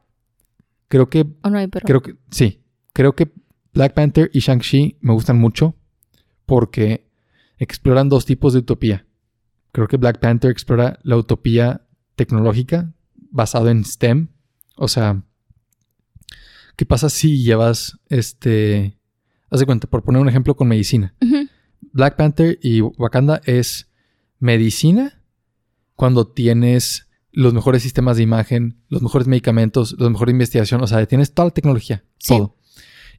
Creo 0.96 1.10
que, 1.10 1.26
no 1.44 1.58
hay 1.58 1.68
creo 1.68 2.02
que, 2.02 2.16
sí. 2.32 2.64
Creo 2.94 3.16
que 3.16 3.30
Black 3.74 3.94
Panther 3.94 4.32
y 4.32 4.40
Shang-Chi 4.40 5.00
me 5.02 5.12
gustan 5.12 5.38
mucho 5.38 5.76
porque 6.46 7.10
exploran 7.58 8.08
dos 8.08 8.26
tipos 8.26 8.54
de 8.54 8.60
utopía. 8.60 9.06
Creo 9.74 9.90
que 9.90 9.98
Black 9.98 10.20
Panther 10.20 10.52
explora 10.52 10.98
la 11.04 11.18
utopía 11.18 11.86
tecnológica 12.16 12.94
basado 13.30 13.70
en 13.70 13.84
STEM. 13.84 14.30
O 14.78 14.88
sea, 14.88 15.22
¿qué 16.78 16.86
pasa 16.86 17.10
si 17.10 17.44
llevas 17.44 18.00
este... 18.08 18.98
Haz 19.50 19.60
de 19.60 19.66
cuenta, 19.66 19.88
por 19.88 20.02
poner 20.02 20.22
un 20.22 20.30
ejemplo 20.30 20.56
con 20.56 20.70
medicina. 20.70 21.14
Ujú. 21.22 21.50
Black 21.92 22.16
Panther 22.16 22.58
y 22.62 22.80
Wakanda 22.80 23.42
es 23.44 23.92
medicina 24.40 25.22
cuando 25.98 26.26
tienes 26.26 27.05
los 27.36 27.54
mejores 27.54 27.84
sistemas 27.84 28.18
de 28.18 28.24
imagen, 28.24 28.78
los 28.90 29.02
mejores 29.02 29.28
medicamentos, 29.28 29.96
los 30.00 30.10
mejores 30.10 30.32
investigación, 30.34 30.82
o 30.82 30.88
sea, 30.88 31.06
tienes 31.06 31.34
toda 31.34 31.48
la 31.50 31.54
tecnología, 31.54 32.04
Sí. 32.18 32.30
todo. 32.36 32.56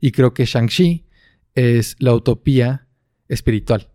Y 0.01 0.11
creo 0.13 0.33
que 0.35 0.45
Shang-Chi 0.47 1.05
es 1.55 1.97
la 1.99 2.15
utopía 2.15 2.87
espiritual, 3.29 3.89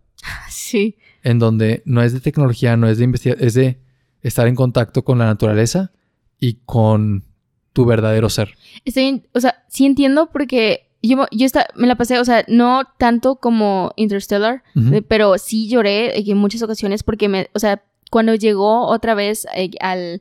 Sí. 0.48 0.96
en 1.22 1.38
donde 1.38 1.82
no 1.86 2.02
es 2.02 2.12
de 2.12 2.20
tecnología, 2.20 2.76
no 2.76 2.88
es 2.88 2.98
de 2.98 3.04
investigación, 3.04 3.46
es 3.46 3.54
de 3.54 3.80
estar 4.22 4.46
en 4.46 4.54
contacto 4.54 5.04
con 5.04 5.18
la 5.18 5.26
naturaleza 5.26 5.92
y 6.38 6.60
con 6.64 7.24
tu 7.72 7.84
verdadero 7.84 8.28
ser. 8.28 8.54
Estoy, 8.84 9.24
o 9.34 9.40
sea, 9.40 9.64
sí 9.68 9.86
entiendo 9.86 10.30
porque 10.32 10.90
yo, 11.02 11.26
yo 11.32 11.46
esta- 11.46 11.66
me 11.74 11.86
la 11.88 11.96
pasé, 11.96 12.18
o 12.20 12.24
sea, 12.24 12.44
no 12.48 12.82
tanto 12.98 13.36
como 13.36 13.92
Interstellar, 13.96 14.62
pero 15.08 15.36
sí 15.38 15.68
lloré 15.68 16.16
en 16.18 16.38
muchas 16.38 16.62
ocasiones 16.62 17.02
porque 17.02 17.28
me, 17.28 17.48
o 17.54 17.58
sea, 17.58 17.82
cuando 18.12 18.34
llegó 18.34 18.86
otra 18.88 19.14
vez 19.14 19.46
eh, 19.56 19.70
al, 19.80 20.20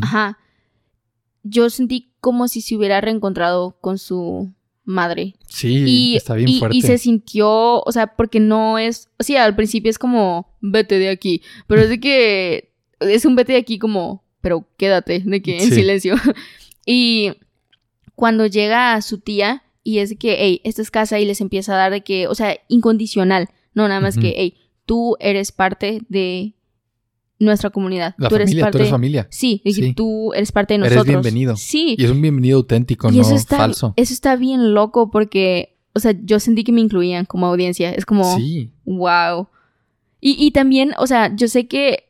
ajá, 0.00 0.38
yo 1.42 1.68
sentí 1.68 2.12
como 2.20 2.46
si 2.46 2.60
se 2.60 2.76
hubiera 2.76 3.00
reencontrado 3.00 3.76
con 3.80 3.98
su 3.98 4.52
madre. 4.84 5.34
Sí, 5.48 5.84
y, 5.84 6.16
está 6.16 6.34
bien 6.34 6.48
y- 6.48 6.58
fuerte. 6.60 6.76
y 6.76 6.82
se 6.82 6.98
sintió, 6.98 7.80
o 7.82 7.90
sea, 7.92 8.14
porque 8.14 8.38
no 8.38 8.78
es, 8.78 9.08
o 9.18 9.24
sea, 9.24 9.44
al 9.44 9.56
principio 9.56 9.90
es 9.90 9.98
como, 9.98 10.48
vete 10.60 11.00
de 11.00 11.08
aquí, 11.08 11.42
pero 11.66 11.82
es 11.82 11.88
de 11.88 11.98
que 11.98 12.72
es 13.00 13.24
un 13.24 13.34
vete 13.34 13.54
de 13.54 13.58
aquí 13.58 13.80
como, 13.80 14.22
pero 14.40 14.64
quédate, 14.76 15.20
de 15.24 15.42
que 15.42 15.56
en 15.56 15.68
Sí. 15.68 15.74
silencio. 15.74 16.14
y 16.86 17.32
cuando 18.14 18.46
llega 18.46 18.94
a 18.94 19.02
su 19.02 19.18
tía 19.18 19.64
y 19.82 19.98
es 19.98 20.10
de 20.10 20.16
que, 20.18 20.36
hey, 20.38 20.60
esta 20.62 20.82
es 20.82 20.92
casa 20.92 21.18
y 21.18 21.24
les 21.26 21.40
empieza 21.40 21.74
a 21.74 21.78
dar 21.78 21.90
de 21.90 22.02
que, 22.02 22.28
o 22.28 22.36
sea, 22.36 22.56
incondicional, 22.68 23.48
no 23.74 23.88
nada 23.88 24.00
más 24.00 24.16
que, 24.16 24.34
hey, 24.36 24.54
tú 24.84 25.16
eres 25.18 25.50
parte 25.50 26.00
de 26.08 26.54
nuestra 27.38 27.70
comunidad. 27.70 28.14
La 28.18 28.28
tú 28.28 28.36
eres 28.36 28.46
familia, 28.50 28.64
parte 28.64 28.78
tú 28.78 28.82
eres 28.82 28.90
familia. 28.90 29.26
Sí, 29.30 29.60
que 29.64 29.72
Sí. 29.72 29.94
tú 29.94 30.32
eres 30.32 30.52
parte 30.52 30.74
de 30.74 30.78
Eres 30.80 30.92
nosotros. 30.92 31.06
bienvenido. 31.22 31.56
Sí. 31.56 31.94
Y 31.98 32.04
es 32.04 32.10
un 32.10 32.22
bienvenido 32.22 32.56
auténtico, 32.58 33.08
Y 33.12 33.18
no 33.18 33.34
está, 33.36 33.56
falso. 33.58 33.92
eso 33.96 34.12
está 34.12 34.36
bien 34.36 34.72
loco 34.74 35.10
porque, 35.10 35.76
o 35.94 36.00
sea, 36.00 36.14
yo 36.24 36.40
sentí 36.40 36.64
que 36.64 36.72
me 36.72 36.80
incluían 36.80 37.24
como 37.26 37.46
audiencia. 37.46 37.90
Es 37.92 38.06
como, 38.06 38.36
Sí. 38.36 38.70
wow. 38.84 39.48
Y, 40.20 40.36
y 40.44 40.50
también, 40.52 40.92
o 40.98 41.06
sea, 41.06 41.34
yo 41.36 41.46
sé 41.48 41.66
que 41.68 42.04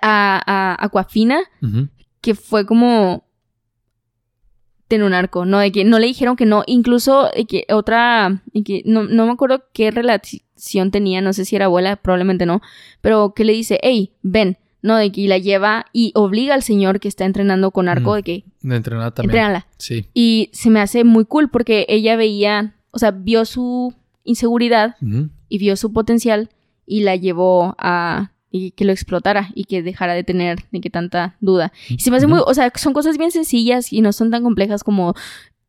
a, 0.00 0.40
a 0.46 0.84
Aquafina, 0.84 1.40
que 2.20 2.34
fue 2.34 2.64
como 2.66 3.24
tener 4.88 5.06
un 5.06 5.14
arco, 5.14 5.44
¿no? 5.46 5.58
De 5.58 5.72
que 5.72 5.84
no 5.84 5.98
le 5.98 6.06
dijeron 6.06 6.36
que 6.36 6.44
no, 6.46 6.64
incluso 6.66 7.28
de 7.34 7.46
que 7.46 7.64
otra, 7.72 8.42
de 8.52 8.62
que 8.62 8.82
no, 8.84 9.04
no 9.04 9.26
me 9.26 9.32
acuerdo 9.32 9.64
qué 9.72 9.90
relación 9.90 10.90
tenía, 10.90 11.20
no 11.22 11.32
sé 11.32 11.44
si 11.46 11.56
era 11.56 11.64
abuela, 11.64 11.96
probablemente 11.96 12.44
no, 12.46 12.60
pero 13.00 13.32
que 13.34 13.44
le 13.44 13.54
dice, 13.54 13.78
hey, 13.82 14.12
ven, 14.22 14.58
¿no? 14.82 14.96
De 14.96 15.10
que 15.12 15.26
la 15.28 15.38
lleva 15.38 15.86
y 15.92 16.12
obliga 16.14 16.54
al 16.54 16.62
señor 16.62 17.00
que 17.00 17.08
está 17.08 17.24
entrenando 17.24 17.70
con 17.70 17.88
arco 17.88 18.12
Mm. 18.12 18.14
de 18.16 18.22
que 18.22 18.44
De 18.62 18.76
entrenar 18.76 19.12
también. 19.12 19.30
entrénala. 19.30 19.66
Sí. 19.78 20.06
Y 20.12 20.50
se 20.52 20.70
me 20.70 20.80
hace 20.80 21.04
muy 21.04 21.24
cool 21.24 21.48
porque 21.50 21.86
ella 21.88 22.16
veía, 22.16 22.74
o 22.90 22.98
sea, 22.98 23.10
vio 23.12 23.44
su 23.44 23.94
inseguridad 24.24 24.96
y 25.48 25.58
vio 25.58 25.76
su 25.76 25.92
potencial 25.92 26.50
y 26.86 27.02
la 27.02 27.16
llevó 27.16 27.74
a 27.78 28.30
y 28.54 28.72
que 28.72 28.84
lo 28.84 28.92
explotara 28.92 29.48
y 29.54 29.64
que 29.64 29.82
dejara 29.82 30.12
de 30.12 30.24
tener 30.24 30.58
ni 30.72 30.80
que 30.82 30.90
tanta 30.90 31.36
duda. 31.40 31.72
Y 31.88 31.98
se 32.00 32.10
me 32.10 32.18
hace 32.18 32.26
muy, 32.26 32.40
o 32.44 32.52
sea, 32.52 32.70
son 32.74 32.92
cosas 32.92 33.16
bien 33.16 33.30
sencillas 33.30 33.92
y 33.94 34.02
no 34.02 34.12
son 34.12 34.30
tan 34.30 34.42
complejas 34.42 34.84
como 34.84 35.14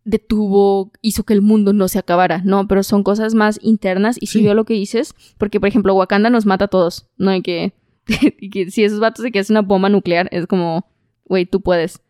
detuvo, 0.03 0.91
hizo 1.01 1.23
que 1.23 1.33
el 1.33 1.41
mundo 1.41 1.71
no 1.71 1.87
se 1.87 1.97
acabara, 1.99 2.41
no, 2.43 2.67
pero 2.67 2.83
son 2.83 3.03
cosas 3.03 3.35
más 3.35 3.57
internas 3.63 4.17
y 4.19 4.27
si 4.27 4.39
Sí. 4.39 4.43
veo 4.43 4.53
lo 4.53 4.65
que 4.65 4.73
dices, 4.73 5.15
porque 5.37 5.59
por 5.61 5.69
ejemplo 5.69 5.93
Wakanda 5.95 6.29
nos 6.29 6.45
mata 6.45 6.65
a 6.65 6.67
todos, 6.67 7.07
no 7.17 7.33
y 7.33 7.41
que, 7.41 7.73
y 8.39 8.49
que 8.49 8.69
si 8.71 8.83
esos 8.83 8.99
vatos 8.99 9.23
de 9.23 9.31
que 9.31 9.39
es 9.39 9.49
una 9.49 9.61
bomba 9.61 9.89
nuclear 9.89 10.27
es 10.31 10.47
como, 10.47 10.85
güey, 11.25 11.45
tú 11.45 11.61
puedes. 11.61 12.01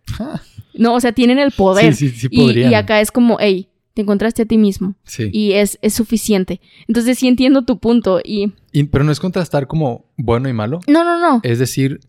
No, 0.74 0.96
o 0.96 1.00
sea, 1.00 1.12
tienen 1.14 1.40
el 1.40 1.52
poder. 1.52 1.94
Sí, 1.96 2.10
sí, 2.10 2.20
sí 2.22 2.28
Y- 2.32 2.60
y, 2.62 2.74
acá 2.74 3.00
es 3.02 3.12
como, 3.12 3.38
hey, 3.40 3.70
te 3.94 4.02
encontraste 4.02 4.42
a 4.42 4.46
ti 4.46 4.58
mismo 4.58 4.96
Sí. 5.04 5.30
y 5.32 5.54
es, 5.54 5.78
es 5.84 5.94
suficiente. 5.94 6.60
Entonces 6.88 7.20
sí 7.20 7.28
entiendo 7.28 7.64
tu 7.64 7.78
punto 7.80 8.20
y... 8.24 8.54
Y- 8.72 8.86
pero 8.86 9.04
no 9.04 9.12
es 9.12 9.20
contrastar 9.20 9.68
como 9.68 10.06
bueno 10.18 10.50
y 10.50 10.54
malo. 10.54 10.80
No, 10.88 11.04
no, 11.04 11.20
no. 11.20 11.42
Es 11.44 11.60
decir, 11.60 12.00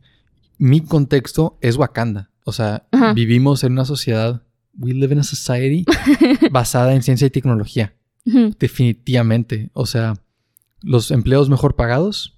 mi 0.57 0.81
contexto 0.81 1.59
es 1.61 1.77
Wakanda. 1.77 2.31
O 2.47 2.53
sea, 2.53 2.87
Ajá. 2.90 3.12
vivimos 3.12 3.64
en 3.64 3.73
una 3.73 3.85
sociedad, 3.85 4.42
we 4.79 4.92
live 4.94 5.12
in 5.12 5.20
a 5.20 5.25
society 5.25 5.85
basada 6.51 6.94
en 6.94 7.03
ciencia 7.03 7.27
y 7.27 7.31
tecnología. 7.31 7.94
Definitivamente. 8.59 9.70
O 9.75 9.87
sea, 9.87 10.14
los 10.83 11.11
empleos 11.11 11.49
mejor 11.51 11.77
pagados, 11.77 12.34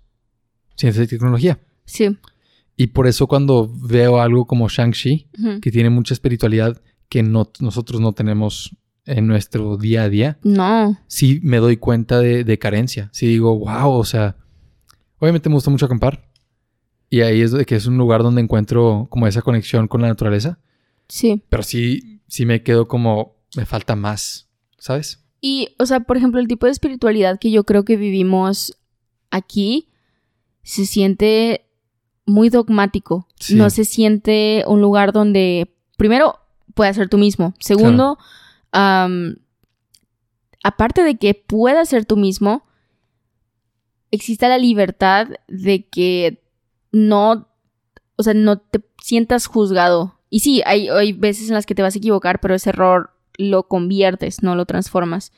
ciencia 0.76 1.02
y 1.02 1.06
tecnología. 1.06 1.58
Sí. 1.84 2.16
Y 2.76 2.88
por 2.88 3.06
eso 3.06 3.26
cuando 3.26 3.70
veo 3.74 4.20
algo 4.20 4.46
como 4.46 4.68
Shang-Chi, 4.68 5.28
que 5.62 5.70
tiene 5.70 5.90
mucha 5.90 6.14
espiritualidad 6.14 6.80
que 7.08 7.22
no, 7.22 7.50
nosotros 7.60 8.00
no 8.00 8.12
tenemos 8.12 8.76
en 9.06 9.26
nuestro 9.28 9.76
día 9.76 10.02
a 10.02 10.08
día, 10.08 10.38
No. 10.42 10.98
sí 11.06 11.38
me 11.42 11.58
doy 11.58 11.76
cuenta 11.76 12.18
de, 12.18 12.42
de 12.44 12.58
carencia. 12.58 13.08
Sí 13.12 13.26
digo, 13.26 13.56
wow, 13.58 13.92
o 13.92 14.04
sea, 14.04 14.36
obviamente 15.18 15.48
me 15.48 15.54
gusta 15.54 15.70
mucho 15.70 15.86
acampar. 15.86 16.28
Y 17.08 17.20
ahí 17.20 17.40
es 17.40 17.54
que 17.66 17.76
es 17.76 17.86
un 17.86 17.96
lugar 17.98 18.22
donde 18.24 18.40
encuentro 18.42 19.06
como 19.08 19.26
esa 19.28 19.42
conexión 19.42 19.86
con 19.86 20.02
la 20.02 20.08
naturaleza. 20.08 20.58
Sí. 21.08 21.42
Pero 21.48 21.62
sí, 21.62 22.20
sí 22.26 22.44
me 22.46 22.62
quedo 22.64 22.88
como, 22.88 23.36
me 23.56 23.64
falta 23.64 23.94
más, 23.94 24.48
¿sabes? 24.76 25.24
Y, 25.40 25.68
o 25.78 25.86
sea, 25.86 26.00
por 26.00 26.16
ejemplo, 26.16 26.40
el 26.40 26.48
tipo 26.48 26.66
de 26.66 26.72
espiritualidad 26.72 27.38
que 27.38 27.52
yo 27.52 27.62
creo 27.64 27.84
que 27.84 27.96
vivimos 27.96 28.76
aquí 29.30 29.88
se 30.66 30.85
siente 30.85 31.64
muy 32.26 32.50
dogmático. 32.50 33.29
Sí. 33.38 33.55
No 33.55 33.70
se 33.70 33.85
siente 33.85 34.64
un 34.66 34.81
lugar 34.81 35.12
donde, 35.12 35.72
primero, 35.96 36.40
puedas 36.74 36.96
ser 36.96 37.09
tú 37.09 37.18
mismo. 37.18 37.55
Segundo, 37.61 38.18
aparte 38.72 39.37
de 41.05 41.18
que 41.18 41.35
puedas 41.35 41.88
ser 41.88 42.05
tú 42.05 42.16
mismo, 42.16 42.66
exista 44.11 44.48
la 44.48 44.59
libertad 44.59 45.29
de 45.46 45.87
que 45.87 46.42
no, 46.90 47.46
o 48.16 48.22
sea, 48.24 48.35
no 48.35 48.59
te 48.59 48.83
sientas 49.00 49.46
juzgado. 49.46 50.18
Y 50.31 50.40
sí, 50.40 50.62
hay, 50.66 50.88
hay 50.88 51.12
veces 51.12 51.48
en 51.48 51.55
las 51.55 51.64
que 51.64 51.76
te 51.76 51.83
vas 51.83 51.94
a 51.94 51.98
equivocar, 51.98 52.40
pero 52.40 52.57
ese 52.57 52.70
error 52.70 53.12
lo 53.38 53.68
conviertes, 53.68 54.42
no 54.42 54.57
lo 54.57 54.66
transformas 54.66 55.33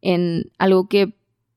en 0.00 0.50
algo 0.58 0.88
que 0.88 1.14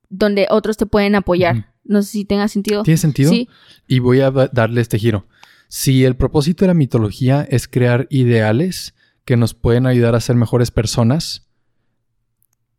donde 0.09 0.47
otros 0.49 0.77
te 0.77 0.85
pueden 0.85 1.15
apoyar. 1.15 1.73
No 1.83 2.01
sé 2.01 2.09
si 2.11 2.25
tenga 2.25 2.47
sentido. 2.47 2.83
¿Tiene 2.83 2.97
sentido? 2.97 3.29
Sí, 3.31 3.47
Y 3.87 3.99
voy 3.99 4.21
a 4.21 4.31
da- 4.31 4.49
darle 4.51 4.81
este 4.81 4.97
giro. 4.99 5.27
Si 5.67 6.03
el 6.05 6.15
propósito 6.15 6.63
de 6.63 6.67
la 6.67 6.73
mitología 6.73 7.45
es 7.49 7.67
crear 7.67 8.07
ideales 8.09 8.95
que 9.25 9.37
nos 9.37 9.53
pueden 9.53 9.85
ayudar 9.87 10.15
a 10.15 10.19
ser 10.21 10.35
mejores 10.35 10.71
personas, 10.71 11.47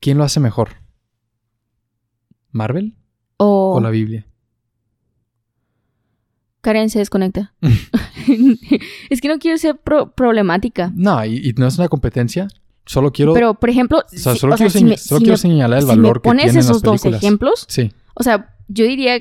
¿quién 0.00 0.18
lo 0.18 0.24
hace 0.24 0.40
mejor? 0.40 0.70
¿Marvel 2.52 2.94
o 3.38 3.74
o 3.76 3.80
la 3.80 3.90
Biblia? 3.90 4.26
Karen 6.62 6.90
se 6.90 6.98
desconecta. 6.98 7.54
es 9.10 9.20
que 9.20 9.28
no 9.28 9.38
quiero 9.38 9.58
ser 9.58 9.76
pro- 9.78 10.12
problemática. 10.12 10.92
No, 10.94 11.24
y, 11.24 11.36
y 11.48 11.52
no 11.52 11.66
es 11.66 11.78
una 11.78 11.88
competencia. 11.88 12.48
Solo 12.86 13.10
quiero, 13.12 13.34
Pero, 13.34 13.54
por 13.54 13.68
ejemplo, 13.68 13.98
o 13.98 14.08
sea, 14.08 14.32
si- 14.34 14.38
solo 14.38 14.54
o 14.54 14.56
sea, 14.56 14.66
quiero, 14.68 14.70
si 14.78 14.84
señ- 14.84 14.88
me- 14.90 14.96
solo 14.96 15.18
si 15.18 15.24
quiero 15.24 15.34
me- 15.34 15.38
señalar 15.38 15.78
el 15.80 15.86
valor 15.86 16.16
me 16.18 16.22
que 16.22 16.28
pones 16.28 16.42
tienen 16.44 16.60
esos 16.60 16.76
las 16.76 16.82
dos 16.82 17.00
películas. 17.02 17.22
ejemplos, 17.22 17.66
Sí. 17.68 17.92
o 18.14 18.22
sea, 18.22 18.54
yo 18.68 18.84
diría 18.86 19.20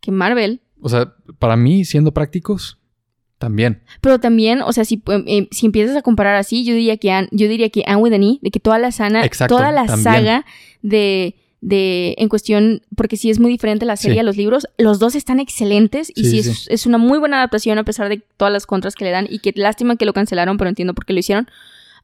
que 0.00 0.10
Marvel, 0.12 0.60
O 0.80 0.88
sea, 0.88 1.14
para 1.38 1.56
mí, 1.56 1.84
siendo 1.84 2.12
prácticos, 2.14 2.78
también. 3.38 3.82
pero 4.00 4.18
también, 4.18 4.62
o 4.62 4.72
sea, 4.72 4.84
si, 4.84 5.02
eh, 5.06 5.24
eh, 5.26 5.48
si 5.50 5.66
empiezas 5.66 5.96
a 5.96 6.02
comparar 6.02 6.36
así, 6.36 6.64
yo 6.64 6.74
diría 6.74 6.96
que 6.96 7.10
Anne, 7.10 7.28
yo 7.32 7.48
diría 7.48 7.68
que 7.70 7.84
Anne 7.86 7.96
with 8.02 8.12
an 8.14 8.22
E, 8.22 8.38
de 8.42 8.50
que 8.50 8.60
toda 8.60 8.78
la 8.78 8.92
sana, 8.92 9.24
Exacto, 9.24 9.56
toda 9.56 9.72
la 9.72 9.86
también. 9.86 10.02
saga 10.04 10.46
de, 10.82 11.34
de, 11.60 12.14
en 12.18 12.28
cuestión, 12.28 12.82
porque 12.96 13.16
sí 13.16 13.30
es 13.30 13.40
muy 13.40 13.50
diferente 13.50 13.84
la 13.84 13.96
serie 13.96 14.16
Sí. 14.16 14.20
a 14.20 14.22
los 14.22 14.36
libros, 14.36 14.66
los 14.78 14.98
dos 14.98 15.14
están 15.16 15.40
excelentes 15.40 16.12
y 16.14 16.24
Sí, 16.24 16.38
es, 16.38 16.66
es 16.70 16.86
una 16.86 16.98
muy 16.98 17.18
buena 17.18 17.38
adaptación 17.38 17.78
a 17.78 17.84
pesar 17.84 18.08
de 18.08 18.22
todas 18.36 18.52
las 18.52 18.64
contras 18.66 18.94
que 18.94 19.04
le 19.04 19.10
dan 19.10 19.26
y 19.28 19.40
que 19.40 19.52
lástima 19.56 19.96
que 19.96 20.04
lo 20.04 20.12
cancelaron, 20.12 20.56
pero 20.56 20.68
entiendo 20.70 20.94
por 20.94 21.04
qué 21.04 21.12
lo 21.14 21.18
hicieron. 21.18 21.48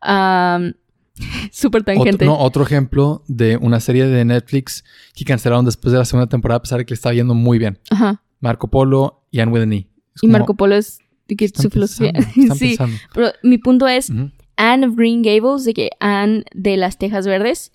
Am, 0.00 0.74
Súper 1.52 1.82
Otro, 1.82 1.94
tangente. 1.94 2.24
no, 2.24 2.36
otro 2.38 2.64
ejemplo 2.64 3.22
de 3.28 3.56
una 3.56 3.78
serie 3.78 4.06
de 4.06 4.24
Netflix 4.24 4.84
que 5.14 5.24
cancelaron 5.24 5.64
después 5.64 5.92
de 5.92 5.98
la 5.98 6.04
segunda 6.04 6.28
temporada 6.28 6.58
a 6.58 6.62
pesar 6.62 6.78
de 6.78 6.84
que 6.86 6.92
le 6.92 6.96
estaba 6.96 7.14
yendo 7.14 7.34
muy 7.34 7.58
bien. 7.58 7.78
Ajá. 7.90 8.20
Marco 8.40 8.68
Polo 8.68 9.22
y 9.30 9.38
Anne 9.40 9.52
with 9.52 9.62
an 9.62 9.72
E. 9.72 9.76
Es 9.76 10.22
Y 10.22 10.26
como, 10.26 10.32
Marco 10.32 10.54
Polo 10.54 10.74
es 10.74 10.98
de 11.28 11.36
que 11.36 11.48
su 11.48 11.70
filosofía. 11.70 12.12
sí, 12.58 12.76
pero 13.14 13.28
mi 13.44 13.58
punto 13.58 13.86
es. 13.86 14.10
Anne 14.56 14.86
of 14.86 14.96
Green 14.96 15.22
Gables, 15.22 15.64
de 15.64 15.74
que 15.74 15.90
Anne 16.00 16.44
de 16.52 16.76
las 16.76 16.98
Tejas 16.98 17.26
Verdes, 17.26 17.70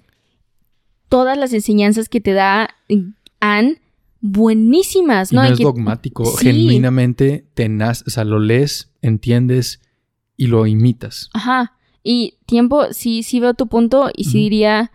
todas 1.09 1.37
las 1.37 1.51
enseñanzas 1.53 2.07
que 2.09 2.21
te 2.21 2.33
da 2.33 2.69
Anne, 3.39 3.81
buenísimas, 4.21 5.31
Y 5.31 5.35
¿no? 5.35 5.43
no, 5.43 5.49
es 5.51 5.57
que- 5.57 5.63
dogmático. 5.63 6.25
sí. 6.25 6.45
Genuinamente 6.47 7.45
tenaz. 7.53 8.03
O 8.07 8.09
sea, 8.09 8.23
lo 8.23 8.39
lees, 8.39 8.91
entiendes 9.01 9.81
y 10.37 10.47
lo 10.47 10.65
imitas. 10.67 11.29
Ajá. 11.33 11.73
Y 12.03 12.35
tiempo, 12.45 12.87
sí, 12.91 13.23
sí 13.23 13.39
veo 13.39 13.53
tu 13.53 13.67
punto 13.67 14.09
y 14.15 14.23
sí 14.25 14.37
diría, 14.39 14.91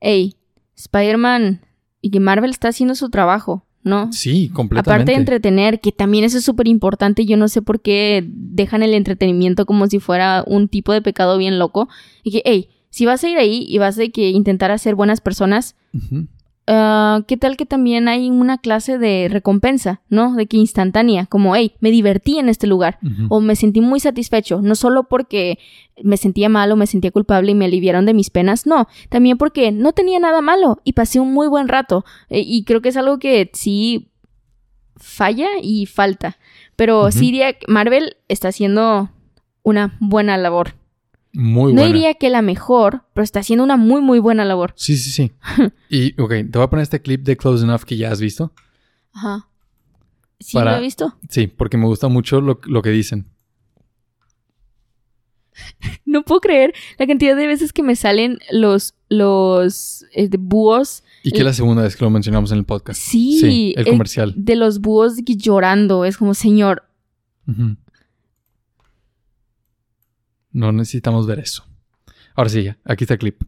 hey, 0.00 0.34
Spider-Man 0.76 1.62
y 2.02 2.10
que 2.10 2.20
Marvel 2.20 2.50
está 2.50 2.68
haciendo 2.68 2.94
su 2.94 3.08
trabajo, 3.08 3.64
¿no? 3.82 4.12
Sí, 4.12 4.50
completamente. 4.50 4.90
Aparte 4.90 5.12
de 5.12 5.18
entretener, 5.18 5.80
que 5.80 5.92
también 5.92 6.24
eso 6.24 6.38
es 6.38 6.44
súper 6.44 6.68
importante, 6.68 7.24
yo 7.24 7.36
no 7.36 7.48
sé 7.48 7.62
por 7.62 7.80
qué 7.80 8.24
dejan 8.28 8.82
el 8.82 8.92
entretenimiento 8.94 9.64
como 9.64 9.86
si 9.86 9.98
fuera 9.98 10.44
un 10.46 10.68
tipo 10.68 10.92
de 10.92 11.00
pecado 11.00 11.38
bien 11.38 11.58
loco. 11.58 11.88
Y 12.22 12.32
que, 12.32 12.42
hey, 12.44 12.68
si 12.92 13.06
vas 13.06 13.24
a 13.24 13.28
ir 13.28 13.38
ahí 13.38 13.64
y 13.66 13.78
vas 13.78 13.98
a 13.98 14.06
que 14.08 14.28
intentar 14.28 14.70
hacer 14.70 14.94
buenas 14.94 15.22
personas, 15.22 15.76
ah, 16.66 17.22
¿qué 17.26 17.38
tal 17.38 17.56
que 17.56 17.64
también 17.64 18.06
hay 18.06 18.30
una 18.30 18.58
clase 18.58 18.98
de 18.98 19.28
recompensa, 19.30 20.02
¿no? 20.10 20.34
De 20.34 20.46
que 20.46 20.58
instantánea, 20.58 21.24
como, 21.24 21.56
hey, 21.56 21.72
me 21.80 21.90
divertí 21.90 22.38
en 22.38 22.50
este 22.50 22.66
lugar 22.66 22.98
o 23.30 23.40
me 23.40 23.56
sentí 23.56 23.80
muy 23.80 23.98
satisfecho, 23.98 24.60
no 24.60 24.74
solo 24.74 25.04
porque 25.04 25.58
me 26.04 26.18
sentía 26.18 26.50
mal 26.50 26.70
o 26.70 26.76
me 26.76 26.86
sentía 26.86 27.10
culpable 27.10 27.52
y 27.52 27.54
me 27.54 27.64
aliviaron 27.64 28.04
de 28.04 28.12
mis 28.12 28.28
penas, 28.28 28.66
no, 28.66 28.88
también 29.08 29.38
porque 29.38 29.72
no 29.72 29.94
tenía 29.94 30.18
nada 30.18 30.42
malo 30.42 30.82
y 30.84 30.92
pasé 30.92 31.18
un 31.18 31.32
muy 31.32 31.48
buen 31.48 31.68
rato. 31.68 32.04
Eh, 32.28 32.44
y 32.44 32.64
creo 32.64 32.82
que 32.82 32.90
es 32.90 32.98
algo 32.98 33.18
que 33.18 33.50
sí 33.54 34.10
falla 34.96 35.48
y 35.62 35.86
falta. 35.86 36.36
Pero 36.76 37.10
sí 37.10 37.26
diría 37.26 37.54
que 37.54 37.66
Marvel 37.68 38.16
está 38.28 38.48
haciendo 38.48 39.08
una 39.62 39.96
buena 39.98 40.36
labor. 40.36 40.74
Muy 41.34 41.72
no 41.72 41.80
buena. 41.80 41.86
diría 41.94 42.14
que 42.14 42.28
la 42.28 42.42
mejor, 42.42 43.04
pero 43.14 43.24
está 43.24 43.40
haciendo 43.40 43.64
una 43.64 43.76
muy, 43.76 44.00
muy 44.02 44.18
buena 44.18 44.44
labor. 44.44 44.74
Sí, 44.76 44.96
sí, 44.96 45.10
sí. 45.10 45.32
y, 45.88 46.20
ok, 46.20 46.28
te 46.30 46.50
voy 46.58 46.62
a 46.62 46.70
poner 46.70 46.82
este 46.82 47.00
clip 47.00 47.22
de 47.22 47.36
Close 47.36 47.64
Enough 47.64 47.82
que 47.82 47.96
ya 47.96 48.10
has 48.12 48.20
visto. 48.20 48.52
Ajá. 49.14 49.48
Sí, 50.40 50.54
Para- 50.56 50.72
lo 50.72 50.78
he 50.78 50.80
visto. 50.82 51.16
Sí, 51.28 51.46
porque 51.46 51.76
me 51.78 51.86
gusta 51.86 52.08
mucho 52.08 52.40
lo, 52.40 52.60
lo 52.64 52.82
que 52.82 52.90
dicen. 52.90 53.26
No 56.04 56.22
puedo 56.24 56.40
creer 56.40 56.74
la 56.98 57.06
cantidad 57.06 57.36
de 57.36 57.46
veces 57.46 57.72
que 57.72 57.82
me 57.82 57.96
salen 57.96 58.38
los, 58.50 58.94
los 59.08 60.04
eh, 60.14 60.28
búhos. 60.38 61.04
Y 61.22 61.30
que 61.30 61.38
es 61.38 61.44
la 61.44 61.52
segunda 61.52 61.82
vez 61.82 61.96
que 61.96 62.04
lo 62.04 62.10
mencionamos 62.10 62.52
en 62.52 62.58
el 62.58 62.64
podcast. 62.64 63.00
Sí, 63.00 63.72
el 63.76 63.86
el- 63.86 63.92
comercial. 63.92 64.34
De 64.36 64.56
los 64.56 64.80
búhos 64.80 65.14
llorando. 65.24 66.04
Es 66.04 66.16
como, 66.18 66.34
señor, 66.34 66.84
Ujú. 67.48 67.76
No 70.52 70.72
necesitamos 70.72 71.26
ver 71.26 71.40
eso. 71.40 71.66
Ahora 72.34 72.50
sí, 72.50 72.62
ya. 72.62 72.78
Aquí 72.84 73.04
está 73.04 73.14
el 73.14 73.20
clip. 73.20 73.42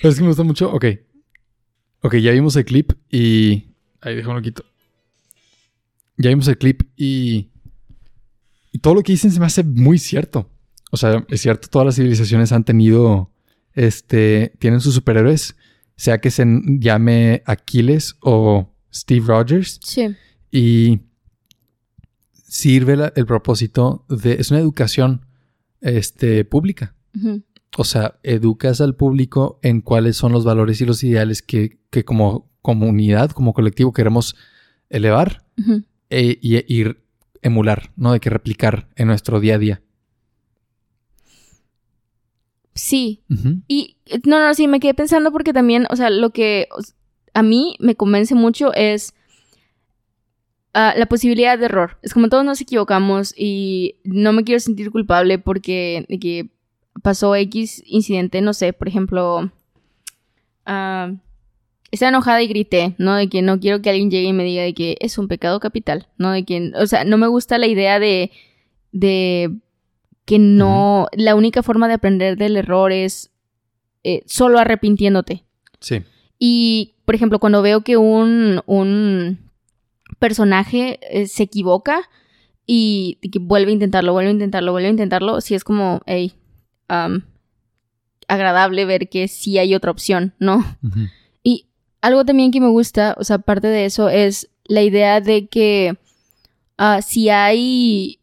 Pero 0.00 0.12
es 0.12 0.16
que 0.16 0.22
me 0.22 0.28
gusta 0.28 0.42
mucho. 0.42 0.72
Ok. 0.72 0.84
Ok, 2.02 2.16
ya 2.16 2.32
vimos 2.32 2.56
el 2.56 2.64
clip 2.64 2.92
y. 3.10 3.74
Ahí 4.00 4.16
déjame 4.16 4.40
quito. 4.40 4.64
Ya 6.16 6.30
vimos 6.30 6.48
el 6.48 6.56
clip 6.58 6.82
y. 6.96 7.50
Y 8.72 8.78
todo 8.78 8.94
lo 8.94 9.02
que 9.02 9.12
dicen 9.12 9.30
se 9.30 9.40
me 9.40 9.46
hace 9.46 9.62
muy 9.62 9.98
cierto. 9.98 10.50
O 10.90 10.96
sea, 10.96 11.24
es 11.28 11.40
cierto, 11.42 11.68
todas 11.68 11.86
las 11.86 11.96
civilizaciones 11.96 12.52
han 12.52 12.64
tenido. 12.64 13.30
Este. 13.74 14.52
Tienen 14.58 14.80
sus 14.80 14.94
superhéroes. 14.94 15.56
Sea 15.96 16.18
que 16.18 16.30
se 16.30 16.46
llame 16.78 17.42
Aquiles 17.44 18.16
o 18.20 18.72
Steve 18.92 19.26
Rogers. 19.26 19.80
sí. 19.82 20.16
Y 20.52 21.00
sirve 22.50 22.96
la- 22.96 23.12
el 23.14 23.26
propósito 23.26 24.04
de. 24.08 24.34
Es 24.40 24.50
una 24.50 24.58
educación 24.60 25.24
este, 25.80 26.44
pública. 26.44 26.94
O 27.78 27.84
sea, 27.84 28.18
educas 28.24 28.80
al 28.80 28.96
público 28.96 29.60
en 29.62 29.80
cuáles 29.80 30.16
son 30.16 30.32
los 30.32 30.44
valores 30.44 30.80
y 30.80 30.84
los 30.86 31.02
ideales 31.04 31.42
que, 31.42 31.78
que 31.90 32.04
como 32.04 32.50
comunidad, 32.62 33.30
como 33.30 33.52
colectivo 33.54 33.92
queremos 33.92 34.34
elevar 34.90 35.44
e- 36.10 36.38
y, 36.42 36.56
y 36.80 36.84
emular, 37.42 37.92
¿no? 37.96 38.12
De 38.12 38.20
que 38.20 38.28
replicar 38.30 38.88
en 38.96 39.06
nuestro 39.06 39.38
día 39.40 39.54
a 39.54 39.58
día. 39.58 39.82
Sí. 42.74 43.22
Y 43.68 43.96
no, 44.26 44.38
no, 44.44 44.54
sí, 44.54 44.66
me 44.68 44.80
quedé 44.80 44.94
pensando 44.94 45.32
porque 45.32 45.52
también, 45.52 45.86
o 45.90 45.96
sea, 45.96 46.10
lo 46.10 46.30
que 46.30 46.68
a 47.34 47.42
mí 47.42 47.76
me 47.80 47.94
convence 47.94 48.34
mucho 48.34 48.72
es 48.74 49.14
ah, 50.74 50.94
la 50.96 51.06
posibilidad 51.06 51.58
de 51.58 51.66
error. 51.66 51.98
Es 52.02 52.14
como 52.14 52.28
todos 52.28 52.44
nos 52.44 52.60
equivocamos 52.60 53.34
y 53.36 53.96
no 54.04 54.32
me 54.32 54.44
quiero 54.44 54.60
sentir 54.60 54.90
culpable 54.90 55.38
porque 55.38 56.06
de 56.08 56.18
que 56.18 56.50
pasó 57.02 57.34
X 57.34 57.82
incidente, 57.86 58.40
no 58.40 58.52
sé, 58.52 58.72
por 58.72 58.88
ejemplo, 58.88 59.50
ah, 60.66 61.12
estaba 61.90 62.10
enojada 62.10 62.42
y 62.42 62.48
grité, 62.48 62.94
¿no? 62.98 63.16
De 63.16 63.28
que 63.28 63.42
no 63.42 63.58
quiero 63.58 63.82
que 63.82 63.90
alguien 63.90 64.10
llegue 64.10 64.28
y 64.28 64.32
me 64.32 64.44
diga 64.44 64.62
de 64.62 64.74
que 64.74 64.96
es 65.00 65.18
un 65.18 65.28
pecado 65.28 65.60
capital, 65.60 66.08
¿no? 66.18 66.30
De 66.32 66.44
que, 66.44 66.72
o 66.76 66.86
sea, 66.86 67.04
no 67.04 67.18
me 67.18 67.26
gusta 67.26 67.58
la 67.58 67.66
idea 67.66 67.98
de, 67.98 68.30
de 68.92 69.56
que 70.24 70.38
no, 70.38 71.08
la 71.12 71.34
única 71.34 71.62
forma 71.62 71.88
de 71.88 71.94
aprender 71.94 72.36
del 72.36 72.56
error 72.56 72.92
es 72.92 73.30
eh, 74.04 74.22
solo 74.26 74.58
arrepintiéndote. 74.58 75.44
Sí. 75.80 76.04
Y, 76.38 76.94
por 77.04 77.14
ejemplo, 77.14 77.38
cuando 77.40 77.62
veo 77.62 77.82
que 77.82 77.96
un, 77.96 78.62
un 78.66 79.49
personaje 80.18 80.98
eh, 81.02 81.26
se 81.26 81.44
equivoca 81.44 82.08
y, 82.66 83.18
vuelve 83.40 83.70
a 83.70 83.74
intentarlo, 83.74 84.12
vuelve 84.12 84.30
a 84.30 84.32
intentarlo, 84.32 84.72
vuelve 84.72 84.88
a 84.88 84.92
intentarlo, 84.92 85.40
sí 85.40 85.54
es 85.54 85.64
como, 85.64 86.02
hey, 86.06 86.34
am, 86.88 87.24
agradable 88.28 88.84
ver 88.84 89.08
que 89.08 89.26
sí 89.28 89.58
hay 89.58 89.74
otra 89.74 89.90
opción, 89.90 90.34
¿no? 90.38 90.64
Y 91.42 91.66
algo 92.00 92.24
también 92.24 92.52
que 92.52 92.60
me 92.60 92.68
gusta, 92.68 93.16
o 93.18 93.24
sea, 93.24 93.36
aparte 93.36 93.68
de 93.68 93.86
eso, 93.86 94.08
es 94.08 94.50
la 94.64 94.82
idea 94.82 95.20
de 95.20 95.48
que 95.48 95.96
ah, 96.80 97.02
si 97.02 97.28
hay, 97.28 98.20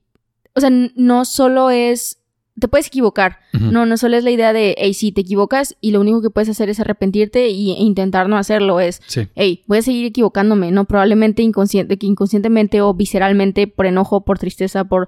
o 0.56 0.60
sea, 0.60 0.72
no 0.72 1.26
solo 1.26 1.70
es, 1.70 2.20
te 2.60 2.68
puedes 2.68 2.88
equivocar, 2.88 3.40
no, 3.54 3.86
no 3.86 3.98
solo 3.98 4.18
es 4.18 4.24
la 4.24 4.32
idea 4.32 4.52
de, 4.54 4.74
hey, 4.78 4.94
sí, 4.94 5.12
te 5.12 5.22
equivocas 5.22 5.76
y 5.82 5.92
lo 5.92 6.02
único 6.02 6.22
que 6.22 6.30
puedes 6.32 6.50
hacer 6.50 6.70
es 6.70 6.80
arrepentirte 6.80 7.50
y- 7.50 7.72
e 7.74 7.82
intentar 7.84 8.30
no 8.30 8.38
hacerlo, 8.38 8.80
es, 8.80 9.02
Sí. 9.08 9.28
hey, 9.36 9.64
voy 9.68 9.78
a 9.80 9.82
seguir 9.84 10.06
equivocándome, 10.06 10.72
¿no? 10.72 10.86
Probablemente 10.86 11.44
inconsciente, 11.44 11.98
que 11.98 12.08
inconscientemente 12.08 12.82
o 12.82 12.94
visceralmente, 12.94 13.68
por 13.68 13.86
enojo, 13.86 14.22
por 14.22 14.40
tristeza, 14.40 14.86
por 14.86 15.08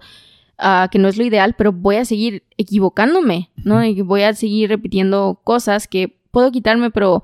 ah, 0.62 0.89
que 0.91 1.00
no 1.00 1.08
es 1.08 1.18
lo 1.18 1.24
ideal, 1.26 1.56
pero 1.58 1.72
voy 1.72 1.95
a 1.95 2.04
seguir 2.06 2.43
equivocándome, 2.58 3.50
¿no? 3.64 3.84
Y 3.84 4.02
voy 4.02 4.24
a 4.24 4.34
seguir 4.34 4.68
repitiendo 4.70 5.39
cosas 5.45 5.88
que 5.88 6.18
puedo 6.32 6.52
quitarme, 6.52 6.91
pero 6.91 7.24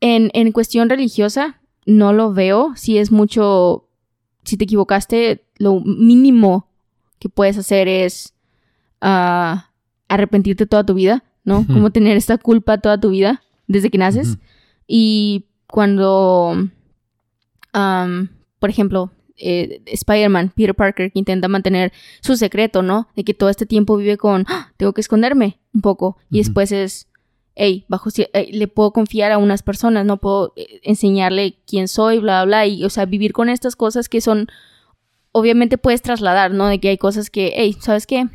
en, 0.00 0.30
en 0.32 0.50
cuestión 0.52 0.88
religiosa 0.88 1.60
no 1.86 2.12
lo 2.12 2.32
veo. 2.32 2.72
Si 2.74 2.96
es 2.98 3.12
mucho, 3.12 3.84
si 4.44 4.56
te 4.56 4.64
equivocaste, 4.64 5.44
lo 5.58 5.80
mínimo 5.80 6.66
que 7.18 7.28
puedes 7.28 7.58
hacer 7.58 7.86
es 7.88 8.32
ah, 9.00 9.70
arrepentirte 10.08 10.66
toda 10.66 10.84
tu 10.84 10.94
vida, 10.94 11.24
¿no? 11.44 11.66
Como 11.66 11.90
tener 11.90 12.16
esta 12.16 12.38
culpa 12.38 12.78
toda 12.78 12.98
tu 13.00 13.10
vida 13.10 13.42
desde 13.66 13.90
que 13.90 13.98
naces. 13.98 14.38
Y 14.86 15.46
cuando, 15.66 16.68
por 18.58 18.70
ejemplo, 18.70 19.10
eh, 19.36 19.82
Spider-Man, 19.86 20.52
Peter 20.54 20.74
Parker, 20.74 21.12
que 21.12 21.18
intenta 21.18 21.46
mantener 21.48 21.92
su 22.20 22.36
secreto, 22.36 22.82
¿no? 22.82 23.08
De 23.14 23.24
que 23.24 23.34
todo 23.34 23.48
este 23.50 23.66
tiempo 23.66 23.96
vive 23.96 24.16
con, 24.16 24.44
"Ah, 24.48 24.72
tengo 24.76 24.92
que 24.92 25.00
esconderme 25.00 25.58
un 25.72 25.80
poco. 25.80 26.16
Y 26.30 26.38
después 26.38 26.72
es, 26.72 27.06
hey, 27.54 27.84
bajo, 27.88 28.10
eh, 28.16 28.48
le 28.52 28.66
puedo 28.68 28.92
confiar 28.92 29.30
a 29.30 29.38
unas 29.38 29.62
personas, 29.62 30.04
no 30.04 30.16
puedo 30.16 30.52
eh, 30.56 30.80
enseñarle 30.82 31.56
quién 31.66 31.86
soy, 31.88 32.18
bla, 32.18 32.44
bla, 32.44 32.64
bla. 32.64 32.66
Y, 32.66 32.84
o 32.84 32.90
sea, 32.90 33.04
vivir 33.06 33.32
con 33.32 33.48
estas 33.48 33.76
cosas 33.76 34.08
que 34.08 34.20
son, 34.20 34.48
obviamente 35.38 35.78
puedes 35.78 36.02
trasladar, 36.02 36.52
¿no? 36.52 36.66
De 36.66 36.78
que 36.80 36.88
hay 36.90 36.98
cosas 36.98 37.30
que, 37.30 37.52
hey, 37.56 37.76
¿sabes 37.80 38.06
qué? 38.06 38.26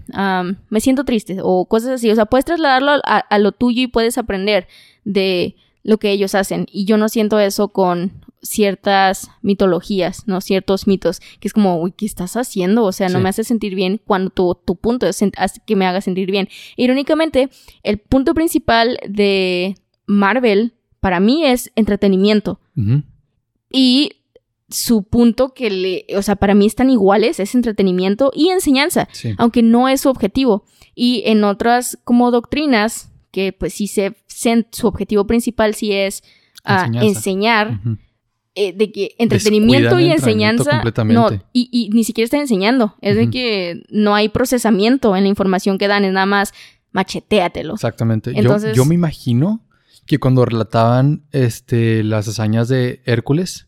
Me 0.70 0.80
siento 0.80 1.04
triste 1.04 1.38
o 1.42 1.66
cosas 1.66 1.90
así. 1.92 2.10
O 2.12 2.16
sea, 2.16 2.26
puedes 2.26 2.46
trasladarlo 2.46 2.92
a, 3.06 3.18
a 3.20 3.40
lo 3.40 3.52
tuyo 3.52 3.82
y 3.84 3.88
puedes 3.88 4.18
aprender 4.18 4.68
de 5.04 5.56
lo 5.84 5.98
que 5.98 6.12
ellos 6.12 6.34
hacen. 6.36 6.66
Y 6.72 6.86
yo 6.86 6.98
no 6.98 7.10
siento 7.10 7.40
eso 7.40 7.68
con 7.70 8.14
ciertas 8.42 9.30
mitologías, 9.42 10.28
¿no? 10.28 10.42
Ciertos 10.42 10.86
mitos, 10.88 11.20
que 11.40 11.48
es 11.48 11.54
como, 11.54 11.80
uy, 11.82 11.94
¿qué 11.96 12.06
estás 12.06 12.36
haciendo? 12.36 12.84
O 12.84 12.92
sea, 12.92 13.08
no 13.10 13.20
Sí. 13.20 13.24
me 13.24 13.30
hace 13.30 13.44
sentir 13.46 13.74
bien 13.76 14.02
cuando 14.06 14.30
tu, 14.32 14.56
tu 14.66 14.76
punto 14.76 15.08
es 15.08 15.22
que 15.66 15.76
me 15.78 15.86
haga 15.86 16.02
sentir 16.02 16.30
bien. 16.30 16.50
Irónicamente, 16.76 17.50
el 17.84 18.00
punto 18.00 18.34
principal 18.34 19.00
de 19.08 19.76
Marvel 20.08 20.74
para 21.00 21.20
mí 21.22 21.46
es 21.46 21.72
entretenimiento. 21.76 22.60
Y 23.72 24.12
su 24.74 25.04
punto 25.04 25.54
que 25.54 25.70
le, 25.70 26.06
o 26.18 26.22
sea, 26.22 26.36
para 26.36 26.56
mí 26.56 26.66
están 26.66 26.90
iguales, 26.90 27.40
es 27.40 27.56
entretenimiento 27.56 28.32
y 28.34 28.50
enseñanza 28.50 29.08
Sí. 29.12 29.34
aunque 29.38 29.62
no 29.62 29.88
es 29.88 30.02
su 30.02 30.10
objetivo. 30.10 30.66
Y 30.96 31.24
en 31.26 31.44
otras 31.44 31.98
como 32.04 32.32
doctrinas, 32.32 33.10
que 33.32 33.54
pues 33.54 33.74
sí 33.74 33.88
se, 33.88 34.16
su 34.72 34.88
objetivo 34.88 35.26
principal 35.28 35.74
sí 35.76 35.92
es 35.94 36.24
ah, 36.66 36.88
enseñar, 37.02 37.80
eh, 38.56 38.74
de 38.74 38.92
que 38.92 39.16
entretenimiento 39.18 39.96
Descuidan 39.96 40.10
y 40.10 40.14
enseñanza, 40.14 40.84
no, 41.08 41.30
y, 41.54 41.70
y 41.72 41.90
ni 41.90 42.04
siquiera 42.04 42.26
están 42.26 42.42
enseñando, 42.42 42.96
es 43.02 43.16
de 43.16 43.30
que 43.32 43.84
no 43.90 44.14
hay 44.14 44.30
procesamiento 44.30 45.16
en 45.16 45.24
la 45.24 45.30
información 45.30 45.78
que 45.80 45.88
dan, 45.88 46.04
es 46.06 46.14
nada 46.14 46.26
más 46.28 46.54
macheteatelo. 46.92 47.74
Exactamente. 47.74 48.34
Yo- 48.36 48.74
yo, 48.74 48.86
me 48.86 48.96
imagino 48.96 49.62
que 50.06 50.20
cuando 50.20 50.46
relataban 50.46 51.24
este, 51.32 52.04
las 52.04 52.28
hazañas 52.28 52.68
de 52.68 53.02
Hércules, 53.06 53.68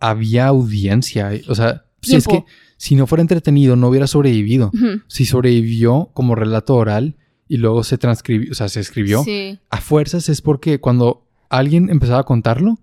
había 0.00 0.46
audiencia. 0.48 1.30
O 1.48 1.54
sea, 1.54 1.84
si 2.02 2.16
es 2.16 2.26
que 2.26 2.44
si 2.76 2.94
no 2.96 3.06
fuera 3.06 3.20
entretenido, 3.22 3.76
no 3.76 3.88
hubiera 3.88 4.06
sobrevivido. 4.06 4.70
Si 5.06 5.26
sobrevivió 5.26 6.10
como 6.14 6.34
relato 6.34 6.74
oral 6.74 7.16
y 7.48 7.58
luego 7.58 7.84
se 7.84 7.98
transcribió, 7.98 8.52
o 8.52 8.54
sea, 8.54 8.68
se 8.68 8.80
escribió, 8.80 9.22
Sí. 9.24 9.58
a 9.70 9.80
fuerzas 9.80 10.28
es 10.28 10.40
porque 10.40 10.80
cuando 10.80 11.26
alguien 11.48 11.90
empezaba 11.90 12.20
a 12.20 12.24
contarlo, 12.24 12.78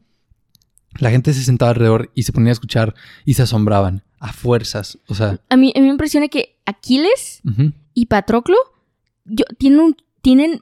la 1.00 1.10
gente 1.10 1.34
se 1.34 1.44
sentaba 1.44 1.72
alrededor 1.72 2.12
y 2.16 2.24
se 2.24 2.32
ponía 2.34 2.50
a 2.50 2.54
escuchar 2.54 2.96
y 3.26 3.34
se 3.36 3.44
asombraban. 3.44 4.04
A 4.20 4.34
fuerzas. 4.34 4.98
O 5.08 5.16
sea, 5.16 5.40
A 5.50 5.58
mí, 5.58 5.72
a 5.76 5.80
mí 5.80 5.86
me 5.86 5.92
impresiona 5.92 6.28
que 6.28 6.58
Aquiles 6.66 7.42
y 7.94 8.06
Patroclo 8.08 8.58
yo, 9.26 9.46
tienen 9.58 9.80
un 9.80 9.96
tienen 10.22 10.62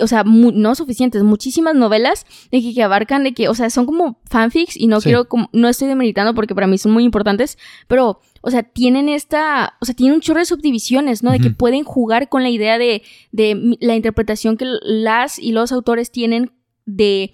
o 0.00 0.06
sea, 0.06 0.24
no 0.24 0.74
suficientes, 0.74 1.22
muchísimas 1.22 1.74
novelas 1.74 2.26
de 2.50 2.60
que, 2.62 2.74
que 2.74 2.82
abarcan 2.82 3.24
de 3.24 3.32
que, 3.34 3.48
o 3.48 3.54
sea, 3.54 3.70
son 3.70 3.86
como 3.86 4.20
fanfics 4.30 4.76
y 4.76 4.86
no 4.86 5.00
Sí. 5.00 5.04
quiero, 5.04 5.28
como, 5.28 5.48
no 5.52 5.68
estoy 5.68 5.88
demeritando 5.88 6.34
porque 6.34 6.54
para 6.54 6.66
mí 6.66 6.78
son 6.78 6.92
muy 6.92 7.04
importantes, 7.04 7.58
pero, 7.88 8.20
o 8.40 8.50
sea, 8.50 8.62
tienen 8.62 9.08
esta, 9.08 9.74
o 9.80 9.84
sea, 9.84 9.94
tienen 9.94 10.14
un 10.14 10.20
chorro 10.20 10.40
de 10.40 10.46
subdivisiones, 10.46 11.22
¿no? 11.22 11.30
De 11.30 11.38
que 11.38 11.50
pueden 11.50 11.84
jugar 11.84 12.28
con 12.28 12.42
la 12.42 12.50
idea 12.50 12.78
de, 12.78 13.02
de 13.30 13.76
la 13.80 13.94
interpretación 13.96 14.56
que 14.56 14.64
las 14.82 15.38
y 15.38 15.52
los 15.52 15.72
autores 15.72 16.10
tienen 16.10 16.52
de 16.84 17.32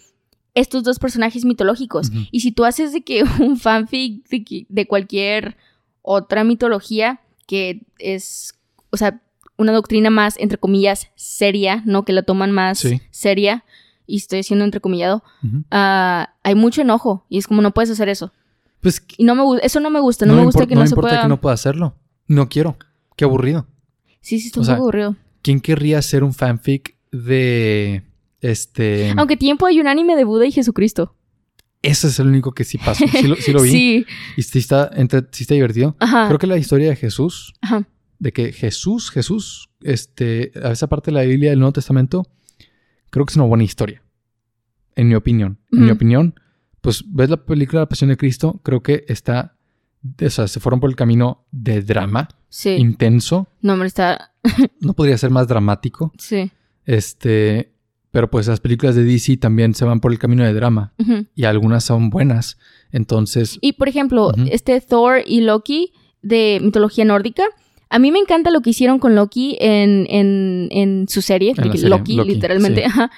estos 0.54 0.82
dos 0.82 0.98
personajes 0.98 1.44
mitológicos. 1.44 2.10
Y 2.32 2.40
si 2.40 2.52
tú 2.52 2.64
haces 2.64 2.92
de 2.92 3.02
que 3.02 3.22
un 3.40 3.56
fanfic 3.58 4.26
de, 4.28 4.66
de 4.68 4.86
cualquier 4.86 5.56
otra 6.02 6.42
mitología 6.44 7.20
que 7.46 7.86
es, 7.98 8.54
o 8.90 8.96
sea, 8.96 9.22
una 9.58 9.72
doctrina 9.72 10.08
más, 10.10 10.36
entre 10.38 10.56
comillas, 10.58 11.08
seria, 11.16 11.82
¿no? 11.84 12.04
Que 12.04 12.12
la 12.12 12.22
toman 12.22 12.52
más 12.52 12.78
Sí. 12.78 13.00
seria, 13.10 13.64
y 14.06 14.16
estoy 14.16 14.42
siendo 14.42 14.64
entrecomillado, 14.64 15.22
ah, 15.70 16.30
hay 16.42 16.54
mucho 16.54 16.80
enojo, 16.82 17.26
y 17.28 17.36
es 17.38 17.46
como 17.46 17.60
no 17.60 17.72
puedes 17.74 17.90
hacer 17.90 18.08
eso. 18.08 18.32
Pues 18.80 19.04
Y 19.18 19.24
no 19.24 19.34
me 19.34 19.42
gusta, 19.42 19.66
eso 19.66 19.80
no 19.80 19.90
me 19.90 20.00
gusta, 20.00 20.24
no, 20.24 20.32
no, 20.32 20.38
me 20.38 20.44
gusta 20.46 20.66
que 20.66 20.74
no 20.74 20.82
no, 20.82 20.86
se 20.86 20.92
importa 20.92 21.10
pueda... 21.10 21.22
que 21.22 21.28
no 21.28 21.40
pueda 21.40 21.54
hacerlo. 21.54 21.96
No 22.28 22.48
quiero. 22.48 22.76
Qué 23.16 23.24
aburrido. 23.24 23.66
Sí, 24.20 24.38
sí, 24.38 24.46
está 24.46 24.60
o 24.60 24.64
sea, 24.64 24.76
aburrido. 24.76 25.16
¿Quién 25.42 25.60
querría 25.60 25.98
hacer 25.98 26.22
un 26.22 26.32
fanfic 26.32 26.96
de 27.10 28.04
este? 28.40 29.12
Aunque 29.16 29.36
tiempo 29.36 29.66
hay 29.66 29.80
un 29.80 29.88
anime 29.88 30.14
de 30.16 30.24
Buda 30.24 30.46
y 30.46 30.52
Jesucristo. 30.52 31.14
Ese 31.82 32.08
es 32.08 32.18
el 32.18 32.26
único 32.28 32.52
que 32.52 32.64
sí 32.64 32.78
pasó. 32.78 33.04
Sí 33.08 33.26
lo, 33.26 33.36
sí 33.36 33.52
lo 33.52 33.62
vi. 33.62 33.70
Sí, 33.72 34.06
Y 34.36 34.42
sí 34.42 34.58
está, 34.58 34.90
entre- 34.94 35.26
sí 35.32 35.42
está 35.44 35.54
divertido. 35.54 35.96
ajá, 36.00 36.26
Creo 36.28 36.38
que 36.38 36.46
la 36.46 36.56
historia 36.58 36.88
de 36.90 36.96
Jesús, 36.96 37.54
ajá. 37.60 37.86
De 38.18 38.32
que 38.32 38.52
Jesús, 38.52 39.10
Jesús, 39.10 39.70
este, 39.82 40.52
a 40.62 40.72
esa 40.72 40.86
parte 40.88 41.10
de 41.10 41.16
la 41.16 41.22
Biblia 41.22 41.50
del 41.50 41.58
Nuevo 41.60 41.72
Testamento, 41.72 42.26
creo 43.10 43.24
que 43.24 43.30
es 43.32 43.36
una 43.36 43.46
buena 43.46 43.64
historia. 43.64 44.02
En 44.96 45.08
mi 45.08 45.14
opinión. 45.14 45.58
En 45.72 45.84
mi 45.84 45.90
opinión, 45.90 46.34
pues 46.80 47.04
ves 47.06 47.30
la 47.30 47.44
película 47.44 47.80
La 47.82 47.88
Pasión 47.88 48.10
de 48.10 48.16
Cristo, 48.16 48.60
creo 48.64 48.82
que 48.82 49.04
está, 49.08 49.56
o 50.24 50.30
sea, 50.30 50.48
se 50.48 50.58
fueron 50.60 50.80
por 50.80 50.90
el 50.90 50.96
camino 50.96 51.46
de 51.52 51.82
drama, 51.82 52.28
Sí. 52.48 52.70
intenso. 52.70 53.46
No, 53.60 53.74
hombre, 53.74 53.88
está... 53.88 54.32
No 54.80 54.94
podría 54.94 55.18
ser 55.18 55.30
más 55.30 55.46
dramático. 55.46 56.12
Sí. 56.18 56.50
Este, 56.86 57.72
pero 58.10 58.30
pues 58.30 58.48
las 58.48 58.60
películas 58.60 58.94
de 58.96 59.04
DC 59.04 59.36
también 59.36 59.74
se 59.74 59.84
van 59.84 60.00
por 60.00 60.10
el 60.10 60.18
camino 60.18 60.42
de 60.44 60.54
drama 60.54 60.94
y 61.34 61.44
algunas 61.44 61.84
son 61.84 62.08
buenas. 62.10 62.58
Entonces, 62.90 63.58
Y 63.60 63.74
por 63.74 63.88
ejemplo, 63.88 64.32
este 64.50 64.80
Thor 64.80 65.20
y 65.26 65.42
Loki 65.42 65.92
de 66.22 66.58
mitología 66.62 67.04
nórdica. 67.04 67.44
A 67.90 67.98
mí 67.98 68.10
me 68.10 68.18
encanta 68.18 68.50
lo 68.50 68.60
que 68.60 68.70
hicieron 68.70 68.98
con 68.98 69.14
Loki 69.14 69.56
en, 69.60 70.06
en, 70.10 70.68
en 70.70 71.08
su 71.08 71.22
serie, 71.22 71.54
En 71.56 71.88
Loki, 71.88 72.14
Loki, 72.14 72.28
literalmente. 72.34 72.82
sí. 72.82 72.86
Ajá. 72.86 73.10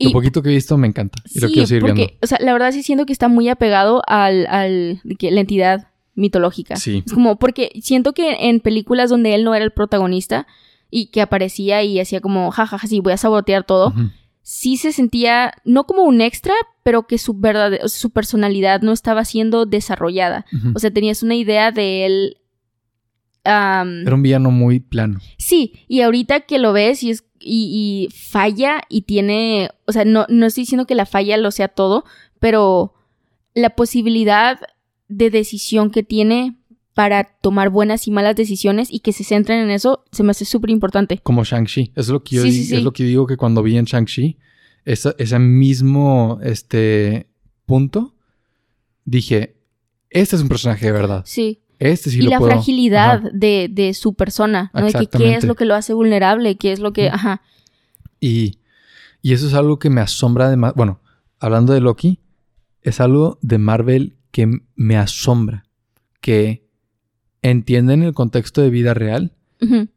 lo 0.00 0.12
poquito 0.12 0.42
que 0.42 0.50
he 0.50 0.54
visto 0.54 0.76
me 0.78 0.86
encanta 0.86 1.22
y 1.34 1.40
lo 1.40 1.48
sí, 1.48 1.54
quiero 1.54 1.66
seguir 1.66 1.80
porque, 1.82 1.94
viendo. 1.94 2.14
o 2.22 2.26
sea, 2.26 2.38
la 2.40 2.52
verdad 2.52 2.72
sí 2.72 2.82
siento 2.82 3.06
que 3.06 3.12
está 3.12 3.28
muy 3.28 3.48
apegado 3.48 4.02
al, 4.06 4.46
al 4.46 5.00
la 5.04 5.40
entidad 5.40 5.88
mitológica. 6.14 6.76
Sí. 6.76 7.02
Es 7.06 7.12
como, 7.12 7.38
porque 7.38 7.70
siento 7.80 8.12
que 8.12 8.48
en 8.48 8.60
películas 8.60 9.10
donde 9.10 9.34
él 9.34 9.44
no 9.44 9.54
era 9.54 9.64
el 9.64 9.70
protagonista 9.70 10.46
y 10.90 11.06
que 11.06 11.20
aparecía 11.20 11.82
y 11.82 12.00
hacía 12.00 12.20
como, 12.20 12.50
jajaja, 12.50 12.86
sí, 12.86 13.00
voy 13.00 13.12
a 13.12 13.16
sabotear 13.16 13.64
todo, 13.64 13.94
sí 14.42 14.76
se 14.76 14.92
sentía, 14.92 15.54
no 15.64 15.84
como 15.84 16.02
un 16.02 16.20
extra, 16.20 16.54
pero 16.82 17.06
que 17.06 17.18
su 17.18 17.34
verdad, 17.34 17.72
o 17.84 17.88
sea, 17.88 18.00
su 18.00 18.10
personalidad 18.10 18.80
no 18.82 18.92
estaba 18.92 19.24
siendo 19.24 19.66
desarrollada. 19.66 20.46
O 20.74 20.78
sea, 20.78 20.90
tenías 20.90 21.22
una 21.22 21.34
idea 21.34 21.70
de 21.70 22.06
él. 22.06 22.36
Era 23.48 24.14
un 24.14 24.22
villano 24.22 24.50
muy 24.50 24.80
plano. 24.80 25.18
Sí, 25.38 25.72
y 25.88 26.00
ahorita 26.02 26.40
que 26.40 26.58
lo 26.58 26.72
ves 26.72 27.02
y, 27.02 27.10
es, 27.10 27.24
y, 27.40 28.08
y 28.10 28.14
falla 28.14 28.82
y 28.88 29.02
tiene. 29.02 29.70
O 29.86 29.92
sea, 29.92 30.04
no, 30.04 30.26
no 30.28 30.46
estoy 30.46 30.62
diciendo 30.62 30.86
que 30.86 30.94
la 30.94 31.06
falla 31.06 31.36
lo 31.36 31.50
sea 31.50 31.68
todo, 31.68 32.04
pero 32.40 32.94
la 33.54 33.70
posibilidad 33.70 34.58
de 35.08 35.30
decisión 35.30 35.90
que 35.90 36.02
tiene 36.02 36.56
para 36.94 37.24
tomar 37.24 37.70
buenas 37.70 38.06
y 38.08 38.10
malas 38.10 38.34
decisiones 38.36 38.88
y 38.92 39.00
que 39.00 39.12
se 39.12 39.22
centren 39.24 39.60
en 39.60 39.70
eso 39.70 40.04
se 40.10 40.22
me 40.24 40.32
hace 40.32 40.44
súper 40.44 40.70
importante. 40.70 41.18
Como 41.22 41.44
Shang-Chi. 41.44 41.92
Eso 41.92 42.00
es 42.00 42.08
lo 42.08 42.22
que 42.24 42.36
yo 42.36 42.42
Sí, 42.42 42.50
di- 42.50 42.56
sí, 42.56 42.64
sí. 42.64 42.76
es 42.76 42.82
lo 42.82 42.92
que 42.92 43.04
digo 43.04 43.26
que 43.26 43.36
cuando 43.36 43.62
vi 43.62 43.76
en 43.78 43.84
Shang-Chi, 43.84 44.36
ese 44.84 45.38
mismo 45.38 46.40
este, 46.42 47.28
punto, 47.66 48.14
dije, 49.04 49.56
este 50.10 50.36
es 50.36 50.42
un 50.42 50.48
personaje 50.48 50.86
de 50.86 50.92
verdad. 50.92 51.22
Sí. 51.26 51.60
Este 51.78 52.10
sí 52.10 52.18
y 52.18 52.22
lo 52.22 52.30
la 52.30 52.38
puedo. 52.38 52.52
fragilidad 52.52 53.22
de, 53.32 53.68
de 53.70 53.94
su 53.94 54.14
persona, 54.14 54.70
¿no? 54.74 54.80
De 54.86 54.92
que 54.92 55.06
qué 55.06 55.34
es 55.36 55.44
lo 55.44 55.54
que 55.54 55.64
lo 55.64 55.74
hace 55.74 55.92
vulnerable, 55.94 56.56
qué 56.56 56.72
es 56.72 56.80
lo 56.80 56.92
que. 56.92 57.08
Ajá. 57.08 57.42
Y, 58.20 58.58
y 59.22 59.32
eso 59.32 59.46
es 59.46 59.54
algo 59.54 59.78
que 59.78 59.90
me 59.90 60.00
asombra 60.00 60.50
de 60.50 60.56
más. 60.56 60.74
Bueno, 60.74 61.00
hablando 61.38 61.72
de 61.72 61.80
Loki, 61.80 62.20
es 62.82 63.00
algo 63.00 63.38
de 63.42 63.58
Marvel 63.58 64.16
que 64.32 64.48
me 64.74 64.96
asombra. 64.96 65.66
Que 66.20 66.66
entienden 67.42 68.02
el 68.02 68.12
contexto 68.14 68.60
de 68.62 68.70
vida 68.70 68.94
real 68.94 69.34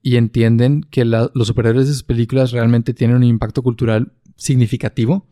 y 0.01 0.15
entienden 0.15 0.81
que 0.89 1.05
la- 1.05 1.29
los 1.35 1.47
superhéroes 1.47 1.85
de 1.87 1.93
sus 1.93 2.01
películas 2.03 2.51
realmente 2.51 2.95
tienen 2.95 3.17
un 3.17 3.23
impacto 3.23 3.61
cultural 3.61 4.11
significativo. 4.35 5.27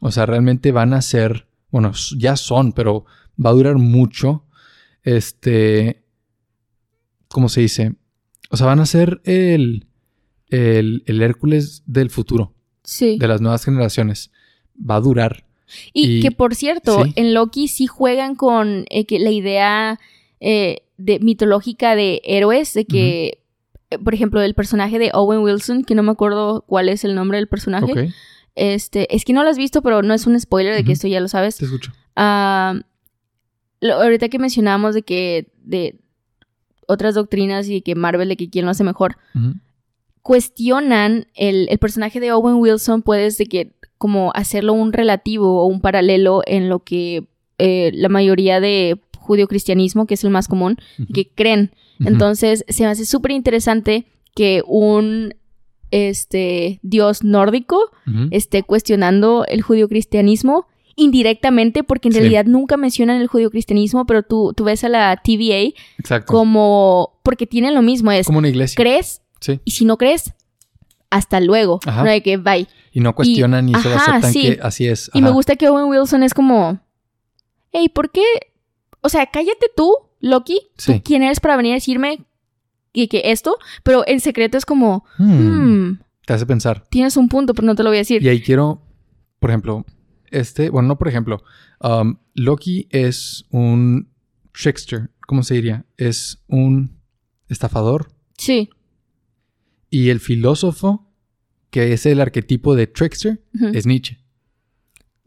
O 0.00 0.10
sea, 0.12 0.24
realmente 0.26 0.72
van 0.72 0.94
a 0.94 1.02
ser, 1.02 1.46
bueno, 1.70 1.92
ya 2.16 2.36
son, 2.36 2.72
pero 2.72 3.04
va 3.42 3.50
a 3.50 3.52
durar 3.54 3.76
mucho. 3.76 4.44
Este, 5.06 6.02
¿cómo 7.28 7.48
se 7.48 7.60
dice? 7.62 7.94
O 8.50 8.56
sea, 8.56 8.66
van 8.66 8.80
a 8.80 8.86
ser 8.86 9.20
el, 9.24 9.86
el, 10.50 11.04
el 11.06 11.22
Hércules 11.22 11.82
del 11.86 12.10
futuro, 12.10 12.52
Sí. 12.82 13.16
de 13.18 13.28
las 13.28 13.40
nuevas 13.40 13.64
generaciones. 13.64 14.30
Va 14.78 14.96
a 14.96 15.00
durar. 15.00 15.46
Y, 15.92 16.18
Y- 16.18 16.22
que 16.22 16.32
por 16.32 16.54
cierto, 16.56 17.04
sí. 17.04 17.12
en 17.16 17.34
Loki 17.34 17.68
sí 17.68 17.86
juegan 17.86 18.34
con 18.34 18.84
eh, 18.90 19.06
que 19.06 19.18
la 19.20 19.30
idea 19.30 19.98
eh, 20.40 20.82
de 20.98 21.18
mitológica 21.20 21.94
de 21.96 22.20
héroes, 22.24 22.74
de 22.74 22.84
que, 22.84 23.38
por 24.04 24.12
ejemplo, 24.12 24.42
el 24.42 24.54
personaje 24.54 24.98
de 24.98 25.10
Owen 25.14 25.38
Wilson, 25.40 25.84
que 25.84 25.94
no 25.94 26.02
me 26.02 26.10
acuerdo 26.12 26.64
cuál 26.66 26.88
es 26.88 27.04
el 27.04 27.14
nombre 27.14 27.38
del 27.38 27.46
personaje. 27.48 27.92
Ok, 27.92 27.98
Este, 28.56 29.14
es 29.14 29.24
que 29.24 29.32
no 29.32 29.44
lo 29.44 29.50
has 29.50 29.56
visto, 29.58 29.82
pero 29.82 30.02
no 30.02 30.14
es 30.14 30.26
un 30.26 30.38
spoiler 30.40 30.74
de 30.74 30.82
que 30.84 30.92
esto 30.92 31.06
ya 31.08 31.20
lo 31.20 31.28
sabes. 31.28 31.56
te 31.58 31.64
escucho. 31.64 31.92
Ah, 32.16 32.80
lo- 33.80 33.94
ahorita 33.94 34.28
que 34.28 34.38
mencionamos 34.38 34.94
de 34.94 35.02
que 35.02 35.48
de 35.62 35.96
otras 36.88 37.14
doctrinas 37.14 37.68
y 37.68 37.80
que 37.82 37.94
Marvel 37.94 38.28
de 38.28 38.36
que 38.36 38.48
quién 38.48 38.64
lo 38.64 38.70
hace 38.70 38.84
mejor, 38.84 39.16
cuestionan 40.22 41.26
el, 41.34 41.68
el 41.70 41.78
personaje 41.78 42.20
de 42.20 42.32
Owen 42.32 42.56
Wilson, 42.56 43.02
puedes 43.02 43.38
de 43.38 43.46
que 43.46 43.72
como 43.98 44.32
hacerlo 44.34 44.72
un 44.72 44.92
relativo 44.92 45.62
o 45.62 45.66
un 45.66 45.80
paralelo 45.80 46.42
en 46.46 46.68
lo 46.68 46.80
que 46.80 47.24
eh, 47.58 47.90
la 47.94 48.08
mayoría 48.08 48.60
de 48.60 49.00
judio-cristianismo, 49.18 50.06
que 50.06 50.14
es 50.14 50.24
el 50.24 50.30
más 50.30 50.46
común, 50.48 50.76
que 51.12 51.28
creen. 51.28 51.72
Entonces, 52.00 52.64
se 52.68 52.82
me 52.84 52.90
hace 52.90 53.06
súper 53.06 53.30
interesante 53.32 54.06
que 54.34 54.62
un 54.66 55.34
este 55.92 56.80
dios 56.82 57.22
nórdico 57.24 57.78
esté 58.32 58.62
cuestionando 58.64 59.44
el 59.48 59.62
judio-cristianismo 59.62 60.66
indirectamente, 60.96 61.84
porque 61.84 62.08
en 62.08 62.14
Sí. 62.14 62.20
realidad 62.20 62.46
nunca 62.46 62.76
mencionan 62.76 63.20
el 63.20 63.26
judio-cristianismo, 63.28 64.06
pero 64.06 64.22
tú, 64.22 64.52
tú 64.56 64.64
ves 64.64 64.82
a 64.84 64.88
la 64.88 65.20
TVA 65.22 65.74
Exacto. 65.98 66.32
como... 66.32 67.18
porque 67.22 67.46
tienen 67.46 67.74
lo 67.74 67.82
mismo, 67.82 68.10
es 68.12 68.26
Como 68.26 68.38
una 68.38 68.48
iglesia. 68.48 68.74
crees 68.76 69.20
Sí. 69.40 69.60
y 69.64 69.70
si 69.72 69.84
no 69.84 69.98
crees, 69.98 70.32
hasta 71.10 71.40
luego. 71.40 71.80
Ajá. 71.86 72.02
No 72.02 72.10
de 72.10 72.22
que 72.22 72.36
bye. 72.38 72.66
Y 72.92 73.00
no 73.00 73.14
cuestionan 73.14 73.68
y, 73.68 73.74
solo 73.74 73.94
ajá, 73.96 74.12
aceptan 74.12 74.32
sí. 74.32 74.42
que 74.42 74.58
así 74.62 74.86
es. 74.88 75.10
Y 75.12 75.20
me 75.22 75.30
gusta 75.30 75.56
que 75.56 75.68
Owen 75.68 75.84
Wilson 75.86 76.22
es 76.22 76.32
como, 76.34 76.80
hey, 77.72 77.88
¿por 77.90 78.10
qué? 78.10 78.22
O 79.02 79.08
sea, 79.10 79.26
cállate 79.26 79.66
tú, 79.76 79.92
Loki. 80.20 80.60
¿Tú 80.76 80.92
Sí. 80.94 81.00
quién 81.04 81.22
eres 81.22 81.38
para 81.40 81.56
venir 81.56 81.72
a 81.72 81.74
decirme 81.74 82.24
que, 82.94 83.06
que 83.08 83.20
esto? 83.26 83.58
Pero 83.82 84.02
en 84.06 84.20
secreto 84.20 84.56
es 84.56 84.64
como, 84.64 85.04
Hmm. 85.18 85.88
hmm, 85.90 85.98
Te 86.26 86.32
hace 86.32 86.46
pensar. 86.46 86.84
tienes 86.88 87.16
un 87.18 87.28
punto, 87.28 87.52
pero 87.52 87.66
no 87.66 87.74
te 87.74 87.82
lo 87.82 87.90
voy 87.90 87.98
a 87.98 88.00
decir. 88.00 88.22
Y 88.22 88.28
ahí 88.30 88.40
quiero, 88.40 88.80
por 89.38 89.50
ejemplo, 89.50 89.84
este, 90.38 90.70
bueno, 90.70 90.88
no 90.88 90.98
por 90.98 91.08
ejemplo, 91.08 91.42
um, 91.80 92.16
Loki 92.34 92.86
es 92.90 93.44
un 93.50 94.08
trickster, 94.52 95.10
¿cómo 95.26 95.42
se 95.42 95.54
diría? 95.54 95.84
Es 95.96 96.42
un 96.48 96.96
estafador 97.48 98.08
Sí. 98.38 98.70
y 99.90 100.10
el 100.10 100.20
filósofo 100.20 101.06
que 101.70 101.92
es 101.92 102.06
el 102.06 102.20
arquetipo 102.20 102.74
de 102.74 102.86
trickster 102.86 103.40
es 103.74 103.86
Nietzsche. 103.86 104.18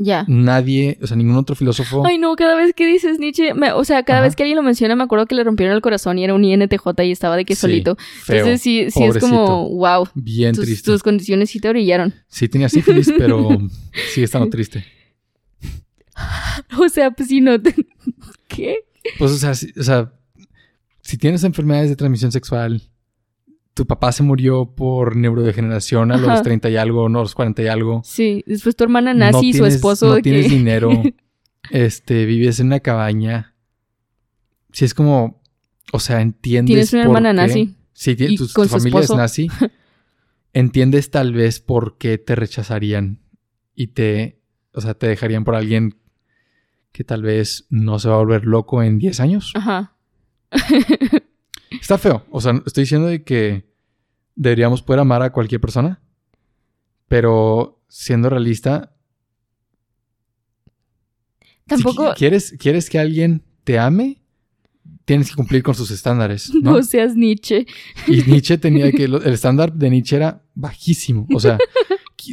Ya. 0.02 0.24
Nadie, 0.30 0.98
o 1.02 1.08
sea, 1.08 1.18
ningún 1.18 1.36
otro 1.36 1.56
filósofo. 1.58 2.06
Ay, 2.08 2.18
no, 2.18 2.34
cada 2.38 2.56
vez 2.56 2.74
que 2.74 2.88
dices 2.88 3.20
Nietzsche, 3.20 3.54
me- 3.54 3.74
o 3.74 3.84
sea, 3.84 4.04
cada 4.04 4.20
Ajá. 4.20 4.28
vez 4.28 4.36
que 4.38 4.44
alguien 4.44 4.56
lo 4.56 4.64
menciona, 4.64 4.96
me 4.96 5.04
acuerdo 5.04 5.26
que 5.26 5.36
le 5.36 5.44
rompieron 5.44 5.76
el 5.76 5.82
corazón 5.82 6.18
y 6.18 6.24
era 6.24 6.34
un 6.34 6.44
INTJ 6.46 7.04
y 7.04 7.12
estaba 7.12 7.36
de 7.36 7.44
que 7.44 7.54
Sí, 7.54 7.62
solito. 7.62 7.98
feo, 8.24 8.38
Entonces 8.38 8.62
sí, 8.62 8.90
sí 8.92 9.04
es 9.04 9.18
como, 9.18 9.68
wow, 9.70 10.08
bien 10.16 10.56
tus, 10.56 10.64
triste. 10.66 10.90
tus 10.90 11.04
condiciones 11.04 11.50
sí 11.50 11.60
te 11.60 11.68
brillaron. 11.70 12.14
Sí 12.30 12.48
tenía 12.48 12.70
sífilis, 12.70 13.12
pero 13.18 13.50
sigue 14.14 14.24
estando 14.24 14.50
triste. 14.50 14.86
O 16.80 16.88
sea, 16.90 17.12
pues 17.12 17.30
sí, 17.30 17.42
no. 17.42 17.62
te- 17.62 17.74
¿Qué? 18.48 18.76
Pues, 19.18 19.32
o 19.32 19.38
sea, 19.38 19.54
si, 19.56 19.72
o 19.80 19.84
sea, 19.84 20.14
si 21.02 21.18
tienes 21.18 21.44
enfermedades 21.44 21.90
de 21.90 21.96
transmisión 21.96 22.32
sexual, 22.32 22.84
tu 23.74 23.88
papá 23.88 24.12
se 24.12 24.24
murió 24.24 24.76
por 24.76 25.16
neurodegeneración 25.16 26.12
a 26.12 26.18
los 26.18 26.30
Ajá. 26.30 26.42
30 26.44 26.70
y 26.70 26.76
algo, 26.78 27.08
no 27.10 27.20
a 27.20 27.22
los 27.24 27.34
40 27.36 27.62
y 27.64 27.68
algo. 27.68 28.02
Sí, 28.04 28.44
después 28.46 28.76
tu 28.76 28.84
hermana 28.84 29.14
nazi 29.14 29.50
y 29.50 29.54
su 29.54 29.66
esposo 29.66 30.08
No 30.08 30.16
de 30.16 30.22
tienes 30.22 30.48
que... 30.48 30.56
dinero. 30.56 30.92
este, 31.72 32.26
vives 32.26 32.60
en 32.60 32.68
una 32.68 32.80
cabaña. 32.82 33.56
Si 34.72 34.86
es 34.86 34.94
como, 34.94 35.42
o 35.94 36.00
sea, 36.00 36.22
entiendes. 36.22 36.68
Tienes 36.68 36.94
una 36.94 37.04
por 37.06 37.16
hermana 37.18 37.30
qué- 37.32 37.48
nazi. 37.48 37.76
Sí, 37.94 38.16
Y 38.18 38.36
tu, 38.38 38.48
familia 38.48 39.00
esposo. 39.02 39.14
es 39.14 39.18
nazi. 39.18 39.48
entiendes 40.54 41.12
tal 41.12 41.34
vez 41.34 41.60
por 41.60 41.98
qué 41.98 42.18
te 42.18 42.36
rechazarían 42.36 43.22
y 43.76 43.88
te, 43.88 44.42
o 44.74 44.82
sea, 44.82 44.94
te 44.94 45.08
dejarían 45.08 45.44
por 45.44 45.56
alguien 45.56 45.99
que 46.92 47.04
tal 47.04 47.22
vez 47.22 47.66
no 47.70 48.00
se 48.00 48.10
va 48.10 48.16
a 48.16 48.20
volver 48.20 48.46
loco 48.46 48.82
en 48.84 48.98
10 49.00 49.20
años. 49.20 49.52
Ajá. 49.56 49.96
Está 51.82 51.98
feo. 51.98 52.26
O 52.32 52.42
sea, 52.42 52.54
estoy 52.66 52.84
diciendo 52.84 53.08
de 53.08 53.24
que 53.24 53.70
deberíamos 54.36 54.82
poder 54.82 55.00
amar 55.02 55.22
a 55.22 55.32
cualquier 55.32 55.62
persona, 55.62 56.02
pero 57.08 57.82
siendo 57.88 58.30
realista, 58.30 58.96
si 61.68 61.76
Tampoco... 61.76 62.10
qui- 62.12 62.16
quieres, 62.18 62.56
quieres 62.60 62.90
que 62.90 63.00
alguien 63.00 63.44
te 63.64 63.78
ame, 63.78 64.22
tienes 65.06 65.30
que 65.30 65.36
cumplir 65.36 65.62
con 65.64 65.76
sus 65.76 65.92
estándares, 65.92 66.52
¿no? 66.62 66.72
No 66.74 66.84
seas 66.84 67.16
Nietzsche. 67.16 67.66
Y 68.08 68.24
Nietzsche 68.24 68.58
tenía 68.58 68.92
que 68.92 69.04
el 69.06 69.16
estándar 69.28 69.74
de 69.74 69.90
Nietzsche 69.90 70.16
era 70.16 70.42
bajísimo. 70.56 71.28
O 71.34 71.40
sea, 71.40 71.58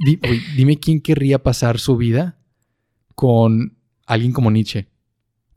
di- 0.05 0.19
dime 0.57 0.79
quién 0.79 1.01
querría 1.01 1.43
pasar 1.43 1.79
su 1.79 1.97
vida 1.97 2.39
con 3.15 3.76
alguien 4.07 4.33
como 4.33 4.51
Nietzsche. 4.51 4.89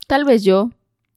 Tal 0.07 0.25
vez 0.25 0.43
yo. 0.43 0.71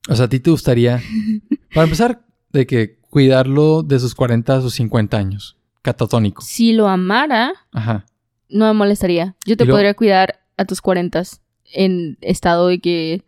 O 0.08 0.16
sea, 0.16 0.26
a 0.26 0.28
ti 0.28 0.40
te 0.40 0.50
gustaría, 0.50 1.02
para 1.74 1.84
empezar, 1.84 2.24
de 2.50 2.66
que 2.66 2.98
cuidarlo 3.00 3.82
de 3.82 3.98
sus 3.98 4.14
40 4.14 4.56
a 4.56 4.60
sus 4.60 4.74
50 4.74 5.16
años. 5.16 5.56
Catatónico. 5.82 6.42
Si 6.42 6.72
lo 6.72 6.88
amara, 6.88 7.52
Ajá. 7.72 8.06
no 8.48 8.66
me 8.66 8.72
molestaría. 8.74 9.34
Yo 9.46 9.56
te 9.56 9.66
podría 9.66 9.94
cuidar 9.94 10.40
a 10.56 10.64
tus 10.64 10.80
cuarentas 10.80 11.40
en 11.64 12.18
estado 12.20 12.68
de 12.68 12.80
que... 12.80 13.24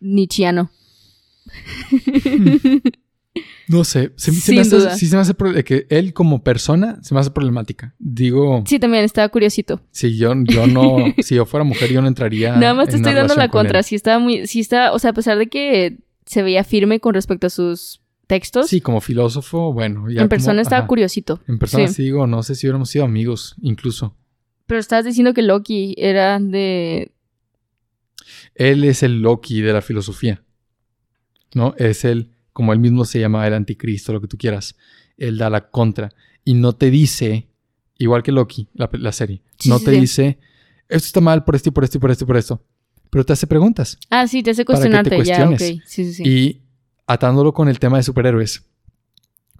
Nietzscheano. 0.00 0.70
No 3.70 3.84
sé. 3.84 4.12
Se, 4.16 4.32
se 4.32 4.40
Sin 4.40 4.54
me 4.56 4.60
hace, 4.62 4.76
duda. 4.76 4.96
sí 4.96 5.06
se 5.06 5.14
me 5.14 5.22
hace 5.22 5.34
que 5.64 5.86
él 5.90 6.12
como 6.12 6.42
persona 6.42 6.98
se 7.02 7.14
me 7.14 7.20
hace 7.20 7.30
problemática. 7.30 7.94
Digo, 8.00 8.64
Sí, 8.66 8.80
también 8.80 9.04
estaba 9.04 9.28
curiosito. 9.28 9.80
si 9.92 10.16
yo, 10.16 10.32
yo 10.44 10.66
no, 10.66 10.96
si 11.22 11.36
yo 11.36 11.46
fuera 11.46 11.62
mujer, 11.62 11.92
yo 11.92 12.02
no 12.02 12.08
entraría. 12.08 12.56
Nada 12.56 12.74
más 12.74 12.88
te 12.88 12.96
estoy 12.96 13.14
dando 13.14 13.34
la 13.36 13.48
contra. 13.48 13.82
Si 13.84 13.94
estaba 13.94 14.18
muy... 14.18 14.46
Si 14.48 14.58
está... 14.60 14.92
O 14.92 14.98
sea, 14.98 15.10
a 15.10 15.12
pesar 15.12 15.38
de 15.38 15.46
que 15.48 15.98
se 16.26 16.42
veía 16.42 16.64
firme 16.64 16.98
con 16.98 17.14
respecto 17.14 17.46
a 17.46 17.50
sus 17.50 18.00
textos, 18.26 18.68
Sí, 18.68 18.80
como 18.80 19.00
filósofo, 19.00 19.72
bueno. 19.72 20.06
ya 20.08 20.12
en 20.12 20.16
como- 20.18 20.28
persona 20.30 20.62
estaba 20.62 20.80
ajá. 20.80 20.86
curiosito. 20.88 21.40
En 21.46 21.58
persona 21.58 21.86
Sí. 21.88 21.94
sí 21.94 22.02
digo, 22.04 22.26
no 22.26 22.42
sé 22.42 22.54
si 22.56 22.66
hubiéramos 22.66 22.90
sido 22.90 23.04
amigos, 23.04 23.54
incluso. 23.62 24.16
Pero 24.66 24.80
estabas 24.80 25.04
diciendo 25.04 25.32
que 25.34 25.42
Loki 25.42 25.94
era 25.96 26.38
de... 26.40 27.12
Él 28.54 28.84
es 28.84 29.02
el 29.02 29.20
Loki 29.22 29.60
de 29.62 29.72
la 29.72 29.82
filosofía. 29.82 30.42
¿No? 31.54 31.74
Es 31.78 32.04
el, 32.04 32.30
como 32.60 32.74
él 32.74 32.78
mismo 32.78 33.06
se 33.06 33.18
llama, 33.18 33.46
el 33.46 33.54
anticristo, 33.54 34.12
lo 34.12 34.20
que 34.20 34.26
tú 34.28 34.36
quieras. 34.36 34.76
Él 35.16 35.38
da 35.38 35.48
la 35.48 35.70
contra. 35.70 36.12
Y 36.44 36.52
no 36.52 36.74
te 36.74 36.90
dice, 36.90 37.48
igual 37.96 38.22
que 38.22 38.32
Loki, 38.32 38.68
la, 38.74 38.90
la 38.92 39.12
serie, 39.12 39.40
Sí, 39.58 39.70
no 39.70 39.78
sí, 39.78 39.86
te 39.86 39.94
sí. 39.94 40.00
dice, 40.00 40.38
esto 40.90 41.06
está 41.06 41.20
mal 41.22 41.42
por 41.44 41.56
esto 41.56 41.70
y 41.70 41.72
por 41.72 41.84
esto 41.84 41.96
y 41.96 42.00
por 42.02 42.10
esto 42.10 42.24
y 42.24 42.26
por 42.26 42.36
esto. 42.36 42.62
Pero 43.08 43.24
te 43.24 43.32
hace 43.32 43.46
preguntas. 43.46 43.96
Ah, 44.10 44.26
sí, 44.28 44.42
te 44.42 44.50
hace 44.50 44.66
Para 44.66 44.78
que 44.78 44.84
te 44.84 44.90
cuestionarte. 44.90 45.24
ya, 45.24 45.42
ok. 45.44 45.48
cuestiones. 45.56 45.82
Sí, 45.90 46.12
sí. 46.12 46.22
Y 46.22 46.60
atándolo 47.06 47.54
con 47.54 47.68
el 47.70 47.78
tema 47.78 47.96
de 47.96 48.02
superhéroes, 48.02 48.62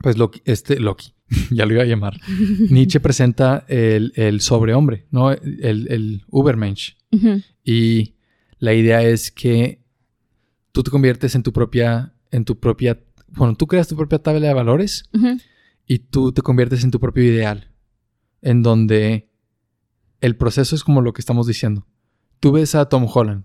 pues 0.03 0.19
Loki, 0.19 0.43
este 0.45 0.79
Loki, 0.79 1.15
ya 1.51 1.65
lo 1.65 1.73
iba 1.73 1.83
a 1.83 1.87
llamar. 1.87 2.21
Nietzsche 2.71 3.01
presenta 3.01 3.65
el, 3.67 4.13
el 4.15 4.43
sobrehombre, 4.43 5.07
¿no? 5.11 5.31
El, 5.33 5.87
el 5.89 6.23
Ubermensch. 6.29 6.97
Ujú. 7.13 7.41
Y 7.65 8.17
la 8.59 8.75
idea 8.75 9.03
es 9.03 9.31
que 9.31 9.81
tú 10.73 10.83
te 10.83 10.91
conviertes 10.91 11.35
en 11.35 11.43
tu 11.43 11.53
propia, 11.53 12.13
en 12.31 12.45
tu 12.45 12.59
propia, 12.59 12.99
bueno, 13.29 13.57
tú 13.57 13.67
creas 13.67 13.89
tu 13.89 13.97
propia 13.97 14.19
tabla 14.21 14.49
de 14.49 14.55
valores 14.55 15.05
y 15.87 15.99
tú 15.99 16.33
te 16.33 16.43
conviertes 16.43 16.85
en 16.85 16.91
tu 16.91 17.01
propio 17.01 17.25
ideal, 17.25 17.71
en 18.43 18.63
donde 18.63 19.29
el 20.21 20.37
proceso 20.37 20.75
es 20.77 20.85
como 20.85 21.01
lo 21.01 21.13
que 21.13 21.21
estamos 21.21 21.47
diciendo. 21.47 21.87
Tú 22.41 22.53
ves 22.53 22.75
a 22.75 22.89
Tom 22.89 23.07
Holland, 23.13 23.45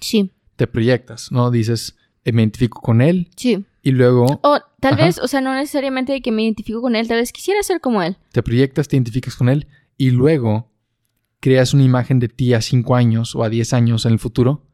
Sí, 0.00 0.32
te 0.56 0.66
proyectas, 0.66 1.32
¿no? 1.32 1.50
Dices, 1.50 1.96
eh, 2.24 2.32
me 2.32 2.42
identifico 2.42 2.80
con 2.82 3.00
él 3.00 3.30
sí. 3.36 3.64
y 3.82 3.92
luego 3.92 4.40
O 4.42 4.58
tal 4.80 4.94
Ajá. 4.94 5.04
vez, 5.06 5.18
o 5.18 5.26
sea, 5.28 5.40
no 5.40 5.54
necesariamente 5.54 6.12
de 6.12 6.20
que 6.20 6.32
me 6.32 6.42
identifico 6.42 6.82
con 6.82 6.96
él, 6.96 7.08
tal 7.08 7.18
vez 7.18 7.32
quisiera 7.32 7.62
ser 7.62 7.80
como 7.80 8.02
él. 8.02 8.16
te 8.32 8.42
proyectas, 8.42 8.88
te 8.88 8.96
identificas 8.96 9.36
con 9.36 9.48
él 9.48 9.66
y 9.96 10.10
luego 10.10 10.70
creas 11.40 11.72
una 11.72 11.84
imagen 11.84 12.18
de 12.18 12.28
ti 12.28 12.52
a 12.54 12.60
5 12.60 12.94
años 12.96 13.34
o 13.34 13.42
a 13.42 13.48
10 13.48 13.72
años 13.72 14.04
en 14.04 14.12
el 14.12 14.18
futuro 14.18 14.66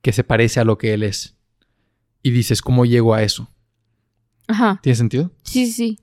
que 0.00 0.12
se 0.12 0.24
parece 0.24 0.60
a 0.60 0.64
lo 0.64 0.78
que 0.78 0.94
él 0.94 1.02
es. 1.02 1.35
Y 2.26 2.32
dices, 2.32 2.60
¿cómo 2.60 2.84
llego 2.84 3.14
a 3.14 3.22
eso? 3.22 3.48
Ajá. 4.48 4.80
¿Tiene 4.82 4.96
sentido? 4.96 5.30
Sí, 5.44 5.70
sí. 5.70 6.00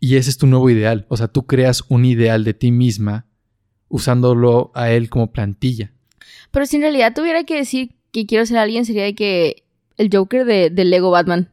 Y 0.00 0.16
ese 0.16 0.30
es 0.30 0.38
tu 0.38 0.46
nuevo 0.46 0.70
ideal. 0.70 1.04
O 1.10 1.18
sea, 1.18 1.28
tú 1.28 1.46
creas 1.46 1.84
un 1.90 2.06
ideal 2.06 2.42
de 2.42 2.54
ti 2.54 2.70
misma 2.70 3.26
usándolo 3.88 4.72
a 4.74 4.92
él 4.92 5.10
como 5.10 5.30
plantilla. 5.30 5.92
Pero 6.50 6.64
si 6.64 6.76
en 6.76 6.82
realidad 6.84 7.12
tuviera 7.14 7.44
que 7.44 7.54
decir 7.54 7.96
que 8.12 8.24
quiero 8.24 8.46
ser 8.46 8.56
alguien, 8.56 8.86
sería 8.86 9.04
de 9.04 9.14
que 9.14 9.66
el 9.98 10.08
Joker 10.10 10.46
de, 10.46 10.70
de 10.70 10.84
Lego 10.86 11.10
Batman. 11.10 11.52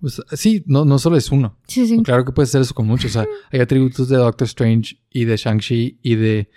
Pues, 0.00 0.22
sí, 0.32 0.64
no, 0.64 0.86
no 0.86 0.98
solo 0.98 1.18
es 1.18 1.30
uno. 1.30 1.58
Sí, 1.66 1.86
sí. 1.86 2.02
Claro 2.02 2.24
que 2.24 2.32
puedes 2.32 2.48
hacer 2.52 2.62
eso 2.62 2.72
con 2.72 2.86
muchos. 2.86 3.10
O 3.10 3.20
sea, 3.20 3.28
hay 3.50 3.60
atributos 3.60 4.08
de 4.08 4.16
Doctor 4.16 4.46
Strange 4.46 4.96
y 5.10 5.26
de 5.26 5.36
Shang-Chi 5.36 5.98
y 6.00 6.14
de 6.14 6.48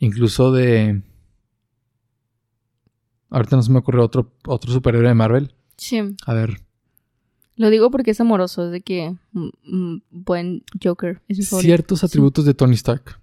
incluso 0.00 0.52
de... 0.52 1.00
Ahorita 3.30 3.56
no 3.56 3.62
se 3.62 3.72
me 3.72 3.78
ocurre 3.78 4.02
otro, 4.02 4.34
otro 4.46 4.70
superhéroe 4.70 5.08
de 5.08 5.14
Marvel. 5.14 5.54
Sí. 5.82 6.00
A 6.26 6.34
ver, 6.34 6.60
Lo 7.56 7.70
digo 7.70 7.90
porque 7.90 8.12
es 8.12 8.20
amoroso, 8.20 8.66
es 8.66 8.72
de 8.72 8.80
que 8.80 9.14
mm, 9.32 9.48
mm, 9.64 10.02
buen 10.10 10.62
Joker 10.82 11.20
es 11.28 11.38
mi 11.38 11.44
favorito. 11.44 11.66
ciertos 11.66 12.00
Sí. 12.00 12.06
atributos 12.06 12.44
de 12.44 12.54
Tony 12.54 12.74
Stark. 12.74 13.18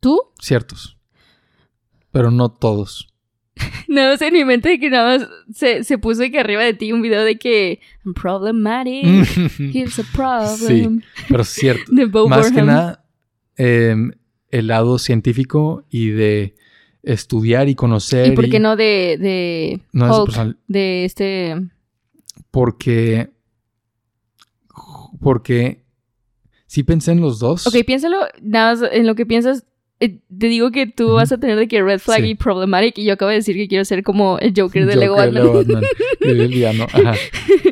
¿Tú? 0.00 0.20
Ciertos. 0.38 0.96
Pero 2.12 2.30
no 2.30 2.50
todos. 2.50 3.08
Nada 3.88 4.12
más 4.12 4.22
en 4.22 4.32
mi 4.34 4.44
mente 4.44 4.68
de 4.68 4.78
que 4.78 4.90
nada 4.90 5.18
más 5.18 5.28
se, 5.52 5.82
se 5.82 5.98
puso 5.98 6.20
de 6.20 6.30
que 6.30 6.38
arriba 6.38 6.62
de 6.62 6.74
ti 6.74 6.92
un 6.92 7.00
video 7.02 7.24
de 7.24 7.38
que 7.38 7.80
I'm 8.04 8.14
problematic. 8.14 9.04
Here's 9.74 9.98
a 9.98 10.04
problem. 10.14 11.02
Pero 11.28 11.42
cierto. 11.44 11.82
De 11.90 12.04
Bo 12.04 12.28
Más 12.28 12.52
que 12.52 12.62
nada, 12.62 13.04
em, 13.56 14.12
el 14.50 14.66
lado 14.68 14.98
científico 14.98 15.84
y 15.90 16.08
de 16.10 16.54
estudiar 17.02 17.68
y 17.68 17.74
conocer. 17.74 18.32
¿Y 18.32 18.36
por 18.36 18.48
qué 18.48 18.60
no 18.60 18.76
de, 18.76 19.16
de 19.18 19.80
No 19.92 20.22
Hulk? 20.24 20.56
De 20.68 21.04
este... 21.06 21.56
Porque. 22.50 23.30
Porque. 25.20 25.84
Sí 26.66 26.82
pensé 26.82 27.12
en 27.12 27.20
los 27.20 27.38
dos. 27.38 27.66
Ok, 27.66 27.76
piénsalo, 27.86 28.18
nada 28.42 28.74
más 28.74 28.90
en 28.92 29.06
lo 29.06 29.14
que 29.14 29.24
piensas. 29.26 29.64
eh, 30.00 30.20
te 30.38 30.46
digo 30.46 30.70
que 30.70 30.86
tú 30.86 31.14
vas 31.14 31.32
a 31.32 31.38
tener 31.38 31.56
de 31.58 31.66
que 31.66 31.82
red 31.82 31.98
flag 31.98 32.20
Sí. 32.20 32.26
y 32.28 32.34
problematic 32.34 32.98
y 32.98 33.04
yo 33.04 33.14
acabo 33.14 33.30
de 33.30 33.36
decir 33.36 33.56
que 33.56 33.66
quiero 33.68 33.84
ser 33.84 34.02
como 34.04 34.38
el 34.38 34.52
Joker 34.56 34.84
de 34.86 34.92
Joker 34.94 34.98
Lego 34.98 35.16
Batman. 35.16 35.34
Lego 35.42 35.54
Batman. 35.54 36.48
Villano. 36.50 36.84
Ajá. 36.92 37.14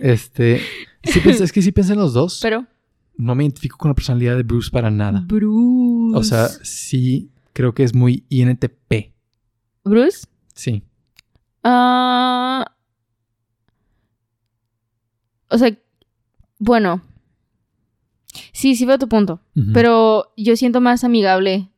Este. 0.03 0.61
Sí 1.05 1.21
pensé, 1.21 1.45
es 1.45 1.53
que 1.53 1.63
sí 1.63 1.71
pensé 1.73 1.93
en 1.93 1.99
los 2.01 2.15
dos. 2.15 2.41
Pero... 2.43 2.67
No 3.19 3.35
me 3.35 3.45
identifico 3.45 3.79
con 3.79 3.91
la 3.91 3.95
personalidad 3.95 4.37
de 4.37 4.43
Bruce 4.43 4.71
para 4.71 4.91
nada. 4.91 5.23
Bruce. 5.27 6.19
O 6.19 6.23
sea, 6.23 6.49
sí 6.49 7.31
creo 7.53 7.73
que 7.75 7.83
es 7.85 7.95
muy 7.95 8.25
INTP. 8.29 9.13
Bruce. 9.85 10.27
Sí. 10.55 10.83
Ah... 11.63 12.73
o 15.51 15.59
sea, 15.59 15.77
bueno. 16.59 17.03
Sí, 18.53 18.77
sí 18.77 18.85
veo 18.85 18.99
tu 18.99 19.09
punto. 19.09 19.41
Pero 19.73 20.33
yo 20.37 20.57
siento 20.57 20.81
más 20.81 21.05
amigable 21.05 21.71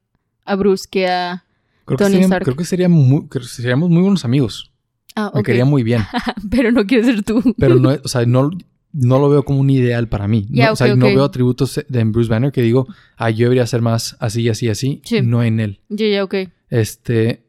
a 0.44 0.56
Bruce 0.56 0.86
que 0.90 1.06
a... 1.06 1.44
creo 1.84 1.98
que, 1.98 2.04
Tony 2.04 2.16
Stark. 2.20 2.44
creo 2.44 2.56
que 2.56 2.64
sería 2.64 2.88
muy- 2.88 3.28
creo 3.28 3.42
que 3.42 3.48
seríamos 3.48 3.90
muy 3.90 4.02
buenos 4.02 4.24
amigos. 4.24 4.72
Ah, 5.14 5.30
Me 5.34 5.40
ok. 5.40 5.46
quería 5.46 5.64
muy 5.64 5.82
bien. 5.82 6.02
Pero 6.50 6.72
no 6.72 6.84
quiero 6.86 7.04
ser 7.04 7.22
tú. 7.22 7.42
Pero 7.58 7.76
no, 7.76 7.90
o 8.02 8.08
sea, 8.08 8.24
no, 8.26 8.50
no 8.92 9.18
lo 9.20 9.28
veo 9.30 9.44
como 9.44 9.60
un 9.60 9.70
ideal 9.70 10.08
para 10.08 10.26
mí. 10.26 10.46
No, 10.50 10.56
Ya, 10.56 10.72
o 10.72 10.76
sea, 10.76 10.94
no 10.96 11.06
veo 11.06 11.24
atributos 11.24 11.80
de 11.88 12.04
Bruce 12.04 12.28
Banner 12.30 12.50
que 12.50 12.62
digo, 12.62 12.86
ah, 13.16 13.30
yo 13.30 13.44
debería 13.46 13.66
ser 13.66 13.82
más 13.82 14.16
así, 14.18 14.48
así, 14.48 14.68
así. 14.68 15.00
Sí. 15.04 15.20
No 15.22 15.42
en 15.44 15.60
él. 15.60 15.80
Ya, 15.88 16.06
ya, 16.08 16.24
ok. 16.24 16.34
Este, 16.70 17.44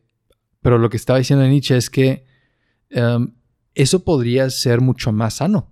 pero 0.62 0.78
lo 0.78 0.90
que 0.92 0.98
estaba 0.98 1.18
diciendo 1.20 1.48
Nietzsche 1.48 1.78
es 1.78 1.90
que 1.90 2.26
em, 2.92 3.34
eso 3.74 4.04
podría 4.04 4.50
ser 4.52 4.82
mucho 4.82 5.12
más 5.12 5.36
sano 5.36 5.72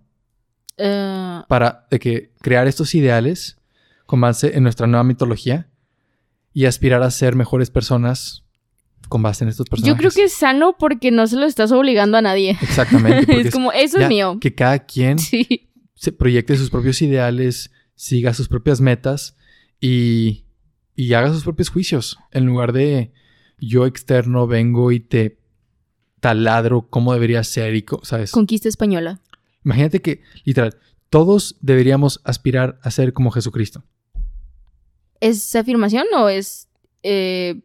Eh, 0.78 1.42
para 1.48 1.88
de 1.90 2.00
que 2.00 2.32
crear 2.42 2.68
estos 2.68 2.94
ideales 2.96 3.58
con 4.06 4.22
base 4.22 4.56
en 4.56 4.64
nuestra 4.64 4.88
nueva 4.88 5.04
mitología 5.04 5.68
y 6.54 6.66
aspirar 6.66 7.02
a 7.04 7.12
ser 7.12 7.36
mejores 7.36 7.70
personas 7.70 8.44
con 9.10 9.22
base 9.22 9.44
en 9.44 9.50
estos 9.50 9.68
personajes. 9.70 9.94
yo 9.96 9.98
creo 9.98 10.12
que 10.12 10.24
es 10.26 10.34
sano 10.34 10.76
porque 10.78 11.12
no 11.12 11.28
se 11.28 11.36
lo 11.38 11.46
estás 11.46 11.72
obligando 11.72 12.18
a 12.18 12.22
nadie. 12.22 12.58
exactamente 12.62 13.40
es 13.42 13.52
como, 13.52 13.72
eso 13.72 14.00
es 14.00 14.08
mío. 14.10 14.38
que 14.40 14.54
cada 14.54 14.80
quien 14.86 15.18
Sí. 15.20 15.70
se 15.96 16.12
proyecte 16.12 16.56
sus 16.58 16.70
propios 16.70 17.02
ideales, 17.02 17.72
siga 17.96 18.34
sus 18.34 18.48
propias 18.50 18.82
metas 18.82 19.36
y, 19.80 20.46
y 20.96 21.14
haga 21.14 21.32
sus 21.34 21.44
propios 21.44 21.70
juicios. 21.70 22.18
En 22.32 22.46
lugar 22.46 22.74
de 22.74 23.12
yo 23.60 23.86
externo 23.86 24.46
vengo 24.46 24.92
y 24.92 25.00
te 25.00 25.40
taladro 26.20 26.88
cómo 26.90 27.14
debería 27.14 27.44
ser 27.44 27.76
y, 27.76 27.86
¿sabes? 28.04 28.32
Conquista 28.32 28.68
española. 28.70 29.22
Imagínate 29.68 30.02
que, 30.02 30.22
literal, 30.46 30.78
todos 31.10 31.58
deberíamos 31.60 32.22
aspirar 32.24 32.80
a 32.84 32.90
ser 32.90 33.12
como 33.12 33.32
Jesucristo. 33.32 33.84
¿Es 35.20 35.54
afirmación 35.58 36.06
o 36.16 36.30
es... 36.30 36.70
eh, 37.04 37.60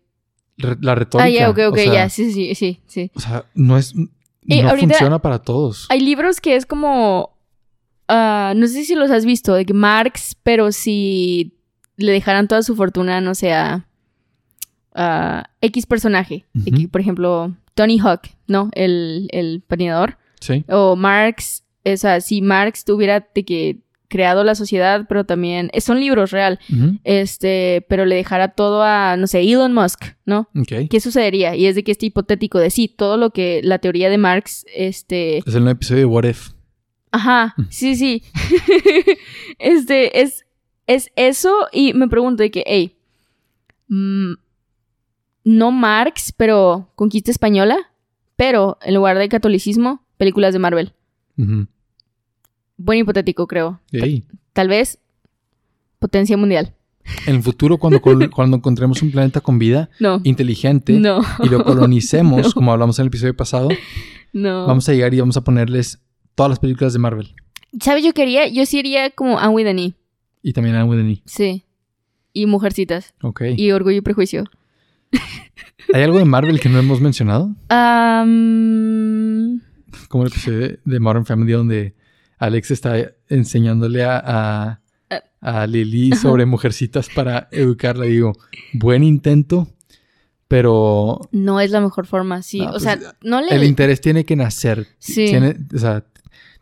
la 0.57 0.97
retórica. 0.97 1.25
Ah, 1.27 1.31
ya, 1.31 1.49
ok, 1.49 1.59
ok, 1.69 1.73
o 1.75 1.77
sea, 1.77 1.93
ya, 1.93 2.09
sí, 2.09 2.33
sí, 2.33 2.57
sí, 2.57 2.81
sí. 2.87 3.11
O 3.15 3.21
sea, 3.21 3.47
no 3.55 3.79
es. 3.79 3.95
No 3.95 4.09
ahorita- 4.69 4.89
funciona 4.89 5.21
para 5.21 5.39
todos. 5.39 5.87
Hay 5.91 6.01
libros 6.01 6.41
que 6.41 6.57
es 6.57 6.67
como... 6.67 7.39
ah, 8.09 8.53
no 8.57 8.67
sé 8.67 8.85
si 8.85 8.97
los 8.97 9.11
has 9.13 9.25
visto, 9.25 9.55
de 9.55 9.65
que 9.65 9.75
Marx, 9.75 10.35
pero 10.43 10.73
si 10.73 11.55
le 11.97 12.11
dejaran 12.11 12.49
toda 12.49 12.63
su 12.63 12.75
fortuna, 12.75 13.21
no 13.21 13.37
sé, 13.37 13.53
a, 13.53 13.87
a 14.95 15.51
X 15.61 15.87
personaje. 15.87 16.47
Por 16.91 17.01
ejemplo, 17.01 17.55
Tony 17.75 17.99
Hawk, 18.01 18.23
¿no? 18.49 18.71
El, 18.73 19.29
el 19.31 19.63
patinador. 19.67 20.19
Sí. 20.41 20.65
O 20.69 20.97
Marx, 20.97 21.63
o 21.85 21.97
sea, 21.97 22.21
si 22.21 22.43
Marx 22.43 22.85
tuviera 22.85 23.27
de 23.35 23.45
que 23.45 23.79
creado 24.09 24.45
la 24.45 24.55
sociedad, 24.55 25.07
pero 25.09 25.25
también... 25.25 25.71
Son 25.81 25.99
libros 25.99 26.33
real. 26.33 26.61
Este, 27.03 27.85
pero 27.89 28.05
le 28.05 28.17
dejara 28.17 28.49
todo 28.49 28.83
a, 28.83 29.17
no 29.17 29.27
sé, 29.27 29.41
Elon 29.41 29.73
Musk, 29.73 30.05
¿no? 30.27 30.51
¿Qué 30.91 31.01
sucedería? 31.01 31.57
Y 31.57 31.65
es 31.65 31.77
de 31.77 31.83
que 31.83 31.93
este 31.93 32.05
hipotético 32.07 32.59
de 32.59 32.69
sí, 32.69 32.89
todo 32.89 33.17
lo 33.17 33.31
que 33.31 33.63
la 33.65 33.79
teoría 33.79 34.11
de 34.11 34.19
Marx, 34.19 34.67
este, 34.75 35.39
Es 35.39 35.55
el 35.55 35.67
episodio 35.67 36.01
de 36.01 36.05
What 36.05 36.25
If. 36.25 36.51
ajá, 37.11 37.55
Mm. 37.57 37.63
sí, 37.71 37.97
sí, 37.97 38.23
este, 39.59 40.21
es, 40.21 40.45
es 40.87 41.11
eso 41.17 41.53
y 41.73 41.95
me 41.95 42.07
pregunto 42.09 42.43
de 42.43 42.51
que, 42.51 42.65
hey, 42.67 42.97
mm, 43.89 44.35
no 45.45 45.73
Marx, 45.73 46.33
pero 46.37 46.91
conquista 46.97 47.31
española, 47.31 47.79
pero 48.37 48.79
en 48.83 48.95
lugar 48.95 49.19
de 49.19 49.29
catolicismo, 49.29 50.05
películas 50.17 50.53
de 50.53 50.59
Marvel. 50.59 50.93
Ujú. 51.39 51.67
Buen 52.77 52.99
hipotético, 53.01 53.47
creo. 53.47 53.81
Tal 54.53 54.69
vez 54.69 54.99
potencia 55.99 56.37
mundial. 56.37 56.75
En 57.27 57.37
el 57.37 57.43
futuro, 57.43 57.79
cuando, 57.79 58.01
cuando 58.33 58.57
encontremos 58.57 59.03
un 59.03 59.11
planeta 59.11 59.41
con 59.41 59.59
vida 59.59 59.89
No. 60.01 60.21
inteligente 60.25 60.93
No. 60.99 61.21
y 61.43 61.49
lo 61.49 61.65
colonicemos, 61.65 62.43
No. 62.47 62.53
como 62.53 62.73
hablamos 62.73 62.99
en 62.99 63.05
el 63.05 63.09
episodio 63.09 63.37
pasado, 63.37 63.69
vamos 64.33 64.89
a 64.89 64.93
llegar 64.93 65.13
y 65.15 65.21
vamos 65.21 65.37
a 65.37 65.45
ponerles 65.45 66.01
todas 66.35 66.51
las 66.51 66.59
películas 66.59 66.93
de 66.93 66.99
Marvel. 66.99 67.35
¿Sabes? 67.81 68.05
Yo 68.05 68.13
quería, 68.13 68.49
yo 68.49 68.67
sí 68.67 68.79
iría 68.79 69.11
como 69.11 69.39
Anne 69.39 69.55
with 69.55 69.67
an 69.67 69.79
E. 69.79 69.95
Y 70.43 70.53
también 70.53 70.77
a 70.77 70.85
Wednesday. 70.85 71.23
Sí. 71.25 71.65
Y 72.33 72.47
Mujercitas. 72.47 73.15
Ok. 73.23 73.43
Y 73.57 73.71
Orgullo 73.73 73.97
y 73.99 74.01
Prejuicio. 74.01 74.45
¿Hay 75.93 76.03
algo 76.03 76.19
de 76.19 76.25
Marvel 76.25 76.59
que 76.61 76.69
no 76.69 76.79
hemos 76.79 77.01
mencionado? 77.01 77.55
Am, 77.69 79.61
Como 80.09 80.25
el 80.25 80.31
episodio 80.31 80.59
de- 80.61 80.81
de 80.85 81.01
Modern 81.01 81.25
Family 81.27 81.53
donde 81.53 81.95
Alex 82.39 82.71
está 82.71 83.13
enseñándole 83.29 84.05
a, 84.05 84.81
a, 85.11 85.23
a 85.41 85.67
Lily 85.67 86.13
sobre 86.17 86.47
mujercitas 86.47 87.09
para 87.15 87.49
educarla. 87.53 88.05
Digo, 88.07 88.33
buen 88.73 89.03
intento, 89.05 89.69
pero 90.49 91.21
no 91.33 91.61
es 91.61 91.71
la 91.71 91.81
mejor 91.81 92.07
forma, 92.07 92.43
sí. 92.43 92.61
No, 92.61 92.69
o 92.69 92.71
pues, 92.73 92.83
sea, 92.83 92.99
no 93.23 93.41
le... 93.41 93.55
el 93.55 93.65
interés 93.65 94.01
tiene 94.01 94.25
que 94.25 94.37
nacer. 94.37 94.87
Sí. 94.99 95.27
Tiene- 95.27 95.57
o 95.75 95.79
sea, 95.79 96.05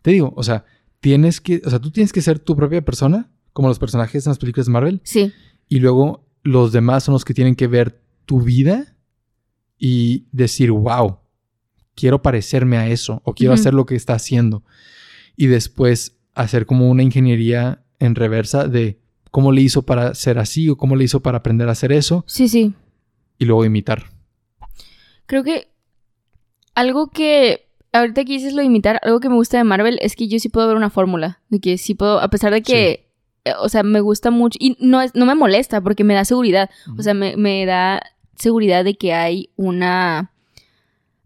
te 0.01 0.11
digo, 0.11 0.33
o 0.35 0.43
sea, 0.43 0.65
tienes 0.99 1.41
que, 1.41 1.61
o 1.65 1.69
sea, 1.69 1.79
tú 1.79 1.91
tienes 1.91 2.13
que 2.13 2.21
ser 2.21 2.39
tu 2.39 2.55
propia 2.55 2.81
persona, 2.83 3.29
como 3.53 3.67
los 3.67 3.79
personajes 3.79 4.25
en 4.25 4.29
las 4.31 4.37
películas 4.39 4.67
de 4.67 4.71
Marvel, 4.71 5.01
Sí. 5.03 5.31
y 5.67 5.79
luego 5.79 6.25
los 6.43 6.71
demás 6.71 7.03
son 7.03 7.13
los 7.13 7.25
que 7.25 7.33
tienen 7.33 7.55
que 7.55 7.67
ver 7.67 8.01
tu 8.25 8.41
vida 8.41 8.95
y 9.77 10.25
decir, 10.31 10.71
wow, 10.71 11.17
quiero 11.95 12.21
parecerme 12.21 12.77
a 12.77 12.87
eso, 12.87 13.21
o 13.25 13.33
quiero 13.33 13.53
hacer 13.53 13.73
lo 13.73 13.85
que 13.85 13.95
está 13.95 14.13
haciendo. 14.13 14.63
Y 15.35 15.47
después 15.47 16.17
hacer 16.33 16.65
como 16.65 16.89
una 16.89 17.03
ingeniería 17.03 17.83
en 17.99 18.15
reversa 18.15 18.67
de 18.67 18.99
cómo 19.31 19.51
le 19.51 19.61
hizo 19.61 19.83
para 19.83 20.13
ser 20.15 20.39
así 20.39 20.69
o 20.69 20.77
cómo 20.77 20.95
le 20.95 21.03
hizo 21.05 21.21
para 21.21 21.37
aprender 21.39 21.69
a 21.69 21.71
hacer 21.73 21.91
eso 21.91 22.23
Sí, 22.27 22.47
sí. 22.49 22.73
y 23.37 23.45
luego 23.45 23.63
imitar. 23.65 24.05
Creo 25.25 25.43
que 25.43 25.67
algo 26.75 27.07
que... 27.09 27.67
Ahorita 27.93 28.23
que 28.23 28.33
dices 28.33 28.53
lo 28.53 28.59
de 28.59 28.65
imitar, 28.67 28.99
algo 29.03 29.19
que 29.19 29.27
me 29.27 29.35
gusta 29.35 29.57
de 29.57 29.65
Marvel 29.65 29.97
es 30.01 30.15
que 30.15 30.29
yo 30.29 30.39
sí 30.39 30.47
puedo 30.47 30.65
ver 30.67 30.77
una 30.77 30.89
fórmula. 30.89 31.41
De 31.49 31.59
que 31.59 31.77
sí 31.77 31.93
puedo, 31.93 32.21
a 32.21 32.29
pesar 32.29 32.53
de 32.53 32.61
que... 32.61 33.09
eh, 33.43 33.53
O 33.59 33.67
sea, 33.67 33.83
me 33.83 33.99
gusta 33.99 34.31
mucho. 34.31 34.57
Y 34.61 34.77
no, 34.79 35.01
es, 35.01 35.13
no 35.13 35.25
me 35.25 35.35
molesta 35.35 35.81
porque 35.81 36.05
me 36.05 36.13
da 36.13 36.23
seguridad. 36.23 36.69
O 36.97 37.03
sea, 37.03 37.13
me, 37.13 37.35
me 37.35 37.65
da 37.65 38.01
seguridad 38.37 38.85
de 38.85 38.95
que 38.95 39.13
hay 39.13 39.49
una... 39.57 40.31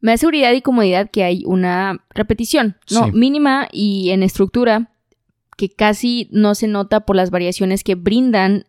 Me 0.05 0.11
da 0.11 0.17
seguridad 0.17 0.51
y 0.53 0.61
comodidad 0.61 1.09
que 1.09 1.23
hay 1.23 1.41
una 1.47 2.05
repetición, 2.13 2.77
¿no? 2.91 3.05
Sí. 3.05 3.11
Mínima 3.13 3.67
y 3.71 4.11
en 4.11 4.21
estructura 4.21 4.91
que 5.57 5.69
casi 5.69 6.27
no 6.31 6.53
se 6.53 6.67
nota 6.67 6.99
por 7.07 7.15
las 7.15 7.31
variaciones 7.31 7.83
que 7.83 7.95
brindan 7.95 8.65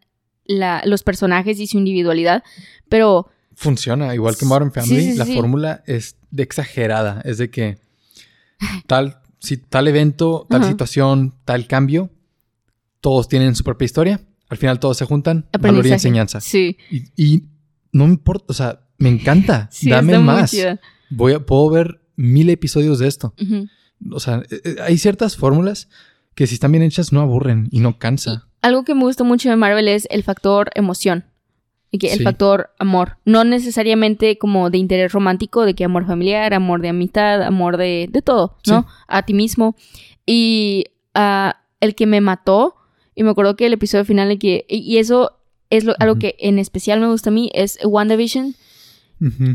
la- 0.47 0.81
los 0.87 1.03
personajes 1.03 1.61
y 1.61 1.67
su 1.67 1.77
individualidad, 1.77 2.43
pero 2.89 3.29
Funciona, 3.55 4.15
igual 4.15 4.37
que 4.39 4.47
Modern 4.47 4.73
Family, 4.73 5.03
sí, 5.03 5.13
sí, 5.13 5.19
la 5.19 5.27
fórmula 5.27 5.83
es 5.87 6.17
de 6.31 6.43
exagerada, 6.43 7.21
es 7.25 7.37
de 7.39 7.51
que 7.51 7.79
tal, 8.87 9.19
si, 9.39 9.57
tal 9.59 9.89
evento, 9.89 10.47
tal 10.49 10.63
Ajá. 10.63 10.71
situación, 10.71 11.35
tal 11.45 11.67
cambio, 11.67 12.09
todos 13.01 13.29
tienen 13.29 13.55
su 13.55 13.63
propia 13.65 13.85
historia, 13.87 14.21
al 14.49 14.57
final 14.59 14.79
todos 14.81 14.97
se 14.97 15.05
juntan, 15.05 15.47
valor 15.61 15.87
y 15.87 15.93
enseñanza. 15.93 16.41
Sí, 16.41 16.77
Y, 16.91 17.05
y 17.17 17.43
no 17.93 18.07
me 18.07 18.13
importa, 18.13 18.45
o 18.49 18.55
sea, 18.55 18.81
me 18.99 19.09
encanta, 19.11 19.69
sí, 19.73 19.91
dame 19.91 20.19
muy 20.19 20.25
más. 20.27 20.55
Voy 21.11 21.33
a, 21.33 21.41
puedo 21.41 21.71
ver 21.71 22.01
mil 22.17 22.49
episodios 22.51 22.99
de 22.99 23.09
esto. 23.09 23.35
O 24.11 24.21
sea, 24.21 24.43
eh, 24.51 24.61
eh, 24.65 24.77
hay 24.83 24.99
ciertas 24.99 25.37
fórmulas 25.37 25.89
que 26.35 26.47
si 26.47 26.55
están 26.55 26.73
bien 26.73 26.83
hechas 26.83 27.13
no 27.13 27.21
aburren 27.21 27.69
y 27.71 27.81
no 27.81 27.99
cansa. 27.99 28.47
Algo 28.63 28.85
que 28.85 28.95
me 28.95 29.03
gusta 29.03 29.25
mucho 29.25 29.49
de 29.49 29.57
Marvel 29.57 29.89
es 29.89 30.07
el 30.11 30.23
factor 30.23 30.71
emoción. 30.75 31.25
Y 31.93 31.99
que 31.99 32.13
el 32.13 32.19
Sí. 32.19 32.25
factor 32.25 32.71
amor. 32.81 33.19
No 33.25 33.45
necesariamente 33.45 34.37
como 34.39 34.71
de 34.71 34.79
interés 34.79 35.13
romántico, 35.13 35.65
de 35.65 35.75
que 35.75 35.85
amor 35.85 36.05
familiar, 36.05 36.53
amor 36.53 36.83
de 36.83 36.89
amistad, 36.89 37.43
amor 37.43 37.77
de, 37.77 38.09
de 38.11 38.23
todo, 38.23 38.59
¿no? 38.67 38.83
Sí. 38.83 38.89
A 39.07 39.23
ti 39.25 39.33
mismo. 39.35 39.77
Y 40.27 40.87
ah, 41.15 41.63
el 41.81 41.95
que 41.95 42.07
me 42.07 42.21
mató, 42.21 42.75
y 43.15 43.23
me 43.23 43.31
acuerdo 43.31 43.57
que 43.57 43.67
el 43.67 43.73
episodio 43.73 44.05
final, 44.05 44.29
de 44.29 44.39
que, 44.39 44.67
y 44.69 44.79
y 44.79 44.99
eso 44.99 45.39
es 45.71 45.85
lo- 45.85 45.95
algo 46.01 46.15
Ujú. 46.15 46.21
que 46.21 46.37
en 46.41 46.59
especial 46.59 47.01
me 47.01 47.07
gusta 47.07 47.31
a 47.31 47.33
mí, 47.33 47.51
es 47.55 47.79
WandaVision. 47.85 48.57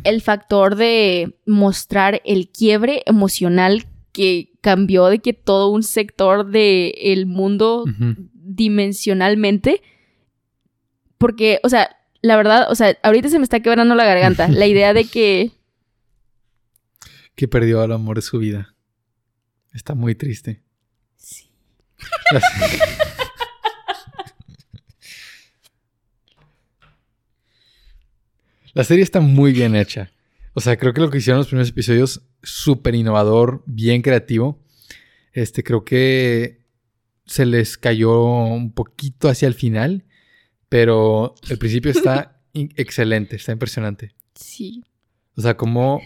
El 0.03 0.22
factor 0.22 0.76
de 0.76 1.38
mostrar 1.45 2.22
el 2.26 2.49
quiebre 2.49 3.03
emocional 3.05 3.86
que 4.12 4.51
cambió 4.62 5.05
de 5.05 5.20
que 5.20 5.34
todo 5.34 5.70
un 5.70 5.84
sector 5.84 6.49
del 6.49 7.26
mundo 7.28 7.84
Ujú. 7.84 8.16
dimensionalmente. 8.34 9.82
Porque, 11.18 11.59
o 11.64 11.70
sea, 11.70 11.95
la 12.22 12.36
verdad, 12.36 12.68
o 12.72 12.76
sea, 12.76 12.97
ahorita 13.03 13.30
se 13.30 13.38
me 13.38 13.43
está 13.43 13.59
quebrando 13.59 13.93
la 13.95 14.05
garganta. 14.05 14.47
la 14.47 14.68
idea 14.68 14.93
de 14.93 15.05
que. 15.05 15.51
Que 17.34 17.47
perdió 17.47 17.82
al 17.82 17.91
amor 17.93 18.18
de 18.18 18.22
su 18.22 18.38
vida. 18.39 18.76
Está 19.74 19.95
muy 19.95 20.16
triste. 20.16 20.62
Sí. 21.16 21.49
La 28.74 28.84
serie 28.84 29.04
está 29.04 29.20
muy 29.20 29.52
bien 29.52 29.76
hecha. 29.76 30.12
O 30.54 30.62
sea, 30.62 30.78
creo 30.78 30.94
que 30.94 31.02
lo 31.02 31.10
que 31.10 31.18
hicieron 31.18 31.40
los 31.40 31.48
primeros 31.48 31.70
episodios, 31.70 32.22
súper 32.44 32.96
innovador, 32.96 33.64
bien 33.66 34.02
creativo. 34.02 34.62
Este, 35.34 35.64
creo 35.64 35.86
que 35.86 36.62
se 37.26 37.46
les 37.46 37.78
cayó 37.78 38.24
un 38.24 38.74
poquito 38.74 39.30
hacia 39.30 39.48
el 39.48 39.54
final, 39.54 40.06
pero 40.68 41.36
el 41.50 41.58
principio 41.58 41.92
está 41.92 42.42
excelente, 42.54 43.38
está 43.38 43.52
impresionante. 43.52 44.14
Sí. 44.36 44.84
O 45.36 45.42
sea, 45.42 45.56
como 45.56 46.02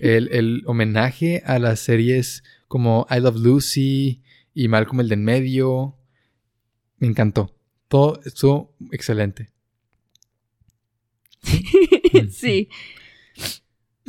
el, 0.00 0.28
el 0.32 0.62
homenaje 0.66 1.42
a 1.46 1.58
las 1.58 1.80
series 1.80 2.42
como 2.68 3.06
I 3.10 3.20
Love 3.20 3.36
Lucy 3.36 4.22
y 4.54 4.68
Malcolm 4.68 5.00
el 5.00 5.08
de 5.08 5.14
en 5.14 5.24
medio, 5.24 5.96
me 6.98 7.06
encantó. 7.06 7.54
Todo 7.88 8.20
estuvo 8.24 8.74
excelente. 8.92 9.51
sí. 12.30 12.68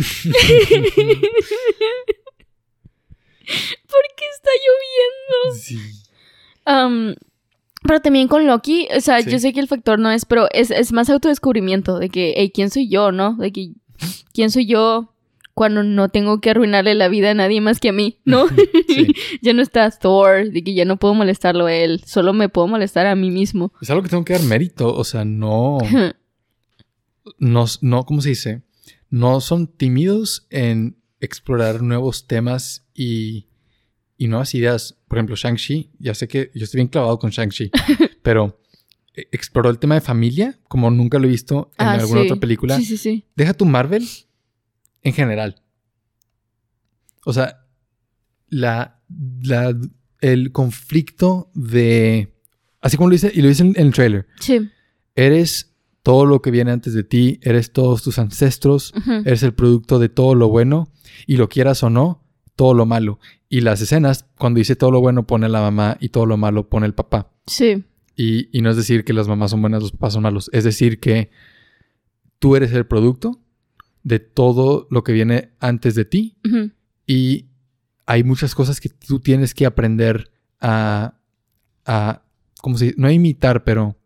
¿Por 3.45 4.01
qué 4.17 4.25
está 4.35 4.49
lloviendo? 4.65 5.59
Sí. 5.59 5.79
Pero 7.85 7.99
también 8.01 8.27
con 8.27 8.47
Loki, 8.47 8.87
o 8.95 9.01
sea, 9.01 9.21
Sí. 9.21 9.29
yo 9.31 9.39
sé 9.39 9.51
que 9.53 9.59
el 9.59 9.67
factor 9.67 9.99
no 9.99 10.09
es, 10.09 10.23
pero 10.25 10.47
es, 10.51 10.71
es 10.71 10.93
más 10.93 11.09
autodescubrimiento 11.09 11.99
de 11.99 12.09
que, 12.09 12.33
hey, 12.37 12.51
¿quién 12.53 12.69
soy 12.69 12.87
yo, 12.89 13.11
no? 13.11 13.35
De 13.35 13.51
que, 13.51 13.71
¿quién 14.33 14.49
soy 14.51 14.65
yo 14.65 15.09
cuando 15.53 15.83
no 15.83 16.07
tengo 16.09 16.39
que 16.39 16.49
arruinarle 16.51 16.95
la 16.95 17.09
vida 17.09 17.31
a 17.31 17.33
nadie 17.33 17.59
más 17.61 17.79
que 17.81 17.89
a 17.89 17.93
mí, 17.93 18.19
¿no? 18.25 18.47
Sí. 18.87 19.13
ya 19.41 19.53
no 19.53 19.61
está 19.61 19.91
Thor, 19.91 20.49
de 20.49 20.63
que 20.63 20.73
ya 20.73 20.85
no 20.85 20.97
puedo 20.97 21.13
molestarlo 21.13 21.65
a 21.65 21.73
él, 21.75 22.01
solo 22.05 22.31
me 22.33 22.47
puedo 22.49 22.67
molestar 22.67 23.05
a 23.05 23.15
mí 23.15 23.29
mismo. 23.29 23.73
Es 23.81 23.89
algo 23.89 24.01
que 24.01 24.09
tengo 24.09 24.23
que 24.25 24.33
dar 24.33 24.43
mérito. 24.43 24.95
O 24.95 25.03
sea, 25.03 25.25
no. 25.25 25.77
No, 27.39 27.65
no, 27.81 28.05
¿cómo 28.05 28.21
se 28.21 28.29
dice? 28.29 28.63
No 29.09 29.39
son 29.41 29.67
tímidos 29.67 30.47
en 30.49 30.97
explorar 31.19 31.81
nuevos 31.81 32.27
temas 32.27 32.85
y, 32.93 33.47
y 34.17 34.27
nuevas 34.27 34.53
ideas. 34.55 34.97
Por 35.07 35.17
ejemplo, 35.17 35.35
Shang-Chi, 35.35 35.91
ya 35.99 36.13
sé 36.15 36.27
que 36.27 36.51
yo 36.53 36.63
estoy 36.63 36.79
bien 36.79 36.87
clavado 36.87 37.17
con 37.19 37.29
Shang-Chi, 37.31 37.71
pero 38.23 38.59
eh, 39.15 39.27
exploró 39.31 39.69
el 39.69 39.79
tema 39.79 39.95
de 39.95 40.01
familia 40.01 40.59
como 40.67 40.89
nunca 40.91 41.19
lo 41.19 41.25
he 41.27 41.29
visto 41.29 41.71
en 41.77 41.87
Ah, 41.87 41.93
alguna 41.93 42.21
sí. 42.21 42.25
otra 42.27 42.39
película. 42.39 42.75
Sí, 42.77 42.85
sí, 42.85 42.97
sí. 42.97 43.25
Deja 43.35 43.53
tu 43.53 43.65
Marvel 43.65 44.05
en 45.03 45.13
general. 45.13 45.61
O 47.25 47.31
sea, 47.33 47.65
la, 48.49 49.01
la- 49.43 49.75
el 50.21 50.51
conflicto 50.51 51.51
de... 51.53 52.33
Así 52.81 52.97
como 52.97 53.09
lo 53.09 53.13
dice, 53.13 53.31
y 53.33 53.41
lo 53.41 53.47
dice 53.49 53.63
en, 53.63 53.73
en 53.77 53.87
el 53.87 53.93
trailer. 53.93 54.27
Sí. 54.39 54.69
Eres 55.15 55.72
todo 56.03 56.25
lo 56.25 56.41
que 56.41 56.51
viene 56.51 56.71
antes 56.71 56.93
de 56.93 57.03
ti, 57.03 57.39
eres 57.41 57.71
todos 57.71 58.03
tus 58.03 58.19
ancestros, 58.19 58.93
eres 59.25 59.41
el 59.43 59.53
producto 59.53 59.99
de 59.99 60.09
todo 60.09 60.35
lo 60.35 60.49
bueno, 60.49 60.89
y 61.25 61.37
lo 61.37 61.49
quieras 61.49 61.81
o 61.83 61.89
no, 61.89 62.23
todo 62.55 62.73
lo 62.73 62.85
malo. 62.85 63.19
Y 63.49 63.61
las 63.61 63.81
escenas, 63.81 64.27
cuando 64.37 64.59
dice 64.59 64.75
todo 64.75 64.91
lo 64.91 64.99
bueno, 64.99 65.25
pone 65.25 65.47
la 65.49 65.61
mamá 65.61 65.97
y 65.99 66.09
todo 66.09 66.25
lo 66.25 66.37
malo 66.37 66.69
pone 66.69 66.85
el 66.85 66.93
papá. 66.93 67.31
Sí. 67.47 67.85
Y, 68.15 68.55
y 68.55 68.61
no 68.61 68.69
es 68.69 68.77
decir 68.77 69.05
que 69.05 69.13
las 69.13 69.27
mamás 69.27 69.51
son 69.51 69.61
buenas, 69.61 69.81
los 69.81 69.91
papás 69.91 70.13
son 70.13 70.23
malos. 70.23 70.49
Es 70.53 70.65
decir 70.65 70.99
que 70.99 71.31
tú 72.39 72.55
eres 72.55 72.73
el 72.73 72.85
producto 72.85 73.39
de 74.03 74.19
todo 74.19 74.87
lo 74.91 75.03
que 75.03 75.13
viene 75.13 75.51
antes 75.59 75.95
de 75.95 76.03
ti 76.03 76.37
y 77.07 77.47
hay 78.05 78.23
muchas 78.23 78.53
cosas 78.53 78.81
que 78.81 78.89
tú 78.89 79.21
tienes 79.21 79.53
que 79.53 79.65
aprender 79.65 80.29
a, 80.59 81.15
a 81.85 82.21
¿cómo 82.61 82.77
se 82.77 82.85
dice? 82.85 82.97
No 82.99 83.07
a 83.07 83.13
imitar, 83.13 83.63
pero 83.63 83.97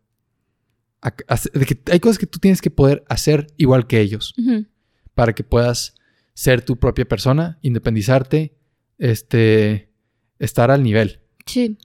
a- 1.02 1.08
a 1.08 1.34
hacer- 1.34 1.52
de 1.52 1.64
que 1.66 1.80
hay 1.90 2.00
cosas 2.00 2.18
que 2.18 2.26
tú 2.26 2.38
tienes 2.38 2.60
que 2.60 2.70
poder 2.70 3.04
hacer 3.08 3.46
igual 3.56 3.86
que 3.86 4.00
ellos 4.00 4.34
para 5.14 5.32
que 5.34 5.44
puedas 5.44 5.94
ser 6.34 6.62
tu 6.62 6.76
propia 6.76 7.04
persona, 7.06 7.58
independizarte, 7.62 8.56
este, 8.98 9.90
estar 10.38 10.70
al 10.70 10.82
nivel. 10.82 11.20
Sí. 11.46 11.78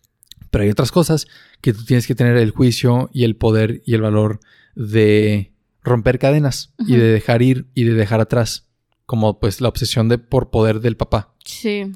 Pero 0.52 0.64
hay 0.64 0.70
otras 0.70 0.92
cosas 0.92 1.28
que 1.62 1.74
tú 1.74 1.84
tienes 1.86 2.06
que 2.06 2.14
tener 2.16 2.38
el 2.38 2.52
juicio 2.52 3.10
y 3.14 3.24
el 3.24 3.36
poder 3.36 3.82
y 3.86 3.96
el 3.96 4.02
valor 4.02 4.40
de 4.76 5.54
romper 5.82 6.20
cadenas 6.20 6.74
y 6.88 6.96
de 6.96 7.06
dejar 7.08 7.42
ir 7.42 7.68
y 7.74 7.84
de 7.86 7.94
dejar 7.94 8.20
atrás. 8.22 8.68
Como 9.06 9.40
pues 9.40 9.62
la 9.62 9.68
obsesión 9.70 10.08
de 10.10 10.18
por 10.18 10.50
poder 10.52 10.80
del 10.80 10.96
papá. 10.98 11.34
Sí. 11.44 11.92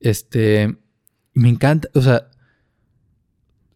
Este. 0.00 0.76
Me 1.32 1.48
encanta. 1.48 1.88
O 1.94 2.02
sea. 2.02 2.28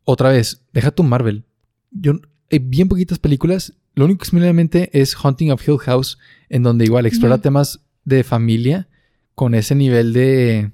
Otra 0.04 0.30
vez, 0.30 0.62
deja 0.72 0.90
tu 0.90 1.02
Marvel. 1.02 1.44
Yo. 1.90 2.12
Hay 2.50 2.58
bien 2.58 2.88
poquitas 2.88 3.18
películas. 3.18 3.74
Lo 3.94 4.04
único 4.04 4.20
que 4.20 4.26
se 4.26 4.32
me 4.34 4.40
viene 4.40 4.48
a 4.48 4.52
la 4.52 4.56
mente 4.56 4.90
es 4.92 5.14
Haunting 5.14 5.52
of 5.52 5.66
Hill 5.66 5.78
House. 5.78 6.18
En 6.48 6.62
donde 6.62 6.84
igual 6.84 7.06
explora 7.06 7.38
temas 7.38 7.80
de 8.04 8.24
familia. 8.24 8.88
Con 9.34 9.54
ese 9.54 9.74
nivel 9.74 10.12
de. 10.12 10.70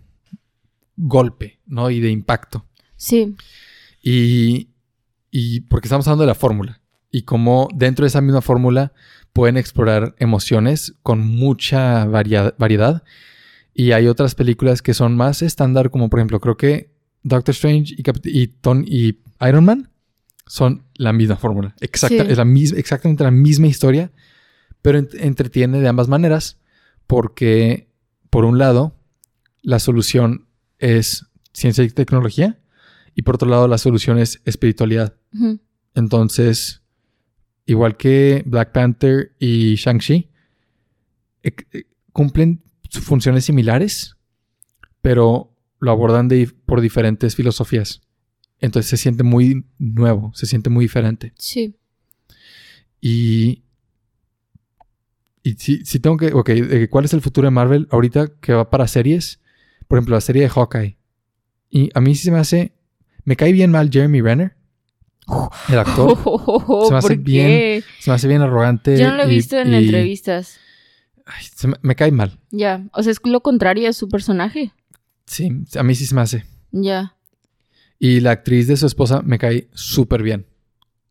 golpe, 0.97 1.59
¿no? 1.67 1.91
Y 1.91 2.01
de 2.01 2.11
impacto. 2.11 2.65
Sí. 2.97 3.37
Y, 4.03 4.69
y 5.31 5.61
porque 5.63 5.87
estamos 5.89 6.07
hablando 6.07 6.23
de 6.23 6.29
la 6.29 6.35
fórmula 6.35 6.81
y 7.11 7.23
cómo 7.23 7.69
dentro 7.75 8.05
de 8.05 8.09
esa 8.09 8.21
misma 8.21 8.41
fórmula 8.43 8.93
pueden 9.33 9.57
explorar 9.57 10.15
emociones 10.19 10.95
con 11.03 11.21
mucha 11.21 12.05
variedad. 12.07 13.03
Y 13.75 13.93
hay 13.93 14.07
otras 14.07 14.35
películas 14.35 14.81
que 14.83 14.95
son 14.95 15.17
más 15.17 15.43
estándar, 15.43 15.91
como 15.91 16.09
por 16.09 16.19
ejemplo, 16.21 16.41
creo 16.41 16.57
que 16.57 16.91
Doctor 17.23 17.53
Strange 17.55 17.95
y, 17.99 18.47
Ton- 18.49 18.85
y 18.87 19.19
Iron 19.47 19.65
Man 19.65 19.91
son 20.47 20.85
la 20.95 21.13
misma 21.13 21.37
fórmula. 21.37 21.75
Exacta, 21.81 22.25
Sí. 22.25 22.31
Es 22.31 22.39
la 22.39 22.45
misma, 22.45 22.79
exactamente 22.79 23.25
la 23.25 23.31
misma 23.31 23.67
historia, 23.67 24.13
pero 24.83 24.99
ent- 24.99 25.17
entretiene 25.19 25.81
de 25.81 25.89
ambas 25.89 26.09
maneras 26.09 26.59
porque, 27.07 27.89
por 28.31 28.45
un 28.45 28.59
lado, 28.59 28.97
la 29.63 29.79
solución 29.79 30.47
es 30.79 31.27
ciencia 31.53 31.83
y 31.85 31.91
tecnología 31.91 32.61
y 33.15 33.23
por 33.23 33.35
otro 33.37 33.49
lado 33.49 33.67
la 33.67 33.79
solución 33.79 34.19
es 34.19 34.41
espiritualidad. 34.45 35.15
Entonces, 35.95 36.83
igual 37.65 37.97
que 37.97 38.43
Black 38.47 38.73
Panther 38.73 39.33
y 39.39 39.75
Shang-Chi, 39.77 40.31
eh, 41.43 41.53
eh, 41.73 41.85
cumplen 42.13 42.63
funciones 42.91 43.45
similares, 43.45 44.17
pero 45.01 45.53
lo 45.81 45.91
abordan 45.91 46.29
de- 46.29 46.51
por 46.67 46.81
diferentes 46.81 47.35
filosofías. 47.35 48.03
Entonces 48.61 48.89
se 48.91 48.97
siente 48.97 49.23
muy 49.23 49.67
nuevo, 49.79 50.33
se 50.35 50.47
siente 50.47 50.71
muy 50.71 50.85
diferente. 50.85 51.33
Sí. 51.39 51.77
Y. 53.01 53.63
Y 55.43 55.55
si, 55.55 55.85
si 55.85 56.01
tengo 56.01 56.17
que. 56.17 56.33
Ok, 56.33 56.51
¿cuál 56.91 57.05
es 57.05 57.13
el 57.15 57.21
futuro 57.21 57.47
de 57.47 57.51
Marvel 57.53 57.87
ahorita 57.91 58.29
que 58.41 58.53
va 58.53 58.69
para 58.71 58.89
series? 58.89 59.41
Por 59.87 59.99
ejemplo, 59.99 60.15
la 60.17 60.21
serie 60.21 60.43
de 60.43 60.49
Hawkeye. 60.49 60.97
Y 61.71 61.91
a 61.95 62.01
mí 62.01 62.15
sí 62.15 62.25
se 62.25 62.31
me 62.33 62.39
hace. 62.39 62.73
Me 63.25 63.37
cae 63.37 63.53
bien 63.53 63.71
mal 63.71 63.91
Jeremy 63.93 64.21
Renner. 64.23 64.57
El 65.69 65.79
actor. 65.81 66.17
Se 66.87 66.93
me 66.93 66.99
hace 66.99 67.09
¿Por 67.09 67.17
bien? 67.19 67.83
Se 67.99 68.11
me 68.11 68.15
hace 68.15 68.29
bien 68.29 68.43
arrogante. 68.43 68.97
Yo 68.97 69.09
no 69.11 69.17
lo 69.17 69.25
he 69.25 69.27
y- 69.33 69.37
visto 69.37 69.57
en 69.59 69.73
y- 69.73 69.77
entrevistas. 69.77 70.59
Ay, 71.25 71.45
se 71.53 71.67
me, 71.67 71.75
me 71.83 71.97
cae 71.97 72.13
mal. 72.13 72.39
Ya. 72.53 72.87
O 72.93 73.03
sea, 73.03 73.11
es 73.11 73.19
lo 73.25 73.41
contrario 73.41 73.89
a 73.89 73.93
su 73.93 74.09
personaje. 74.09 74.73
Sí, 75.27 75.51
a 75.77 75.83
mí 75.83 75.97
sí 75.97 76.07
se 76.07 76.15
me 76.15 76.21
hace. 76.21 76.45
Ya. 76.71 77.16
Y 77.99 78.21
la 78.21 78.33
actriz 78.33 78.67
de 78.69 78.77
su 78.77 78.87
esposa 78.87 79.23
me 79.23 79.39
cae 79.39 79.69
súper 79.73 80.23
bien. 80.23 80.47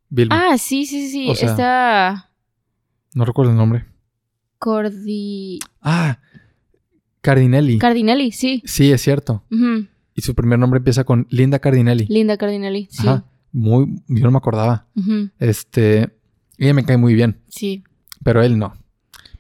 Vilma. 0.10 0.52
Ah, 0.52 0.58
sí, 0.58 0.86
sí, 0.86 1.10
sí. 1.10 1.30
O 1.30 1.36
sea- 1.36 1.50
Está. 1.52 2.30
No 3.14 3.26
recuerdo 3.26 3.52
el 3.52 3.58
nombre. 3.58 3.86
Cordi. 4.60 5.60
Ah, 5.82 6.20
Cardinelli. 7.22 7.78
Cardinelli, 7.80 8.32
sí. 8.32 8.62
sí, 8.66 8.92
es 8.92 9.02
cierto. 9.02 9.44
Y 10.16 10.22
su 10.22 10.36
primer 10.36 10.60
nombre 10.60 10.78
empieza 10.78 11.04
con 11.04 11.28
Linda 11.30 11.60
Cardinelli. 11.60 12.06
Linda 12.08 12.38
Cardinelli, 12.38 12.88
sí. 12.92 13.08
Ajá. 13.08 13.26
Muy, 13.52 14.02
yo 14.08 14.24
no 14.26 14.32
me 14.32 14.38
acordaba. 14.38 14.88
Este, 15.40 16.10
ella 16.58 16.74
me 16.74 16.84
cae 16.86 16.98
muy 16.98 17.14
bien, 17.16 17.40
Sí. 17.48 17.84
pero 18.24 18.44
él 18.44 18.58
no. 18.60 18.74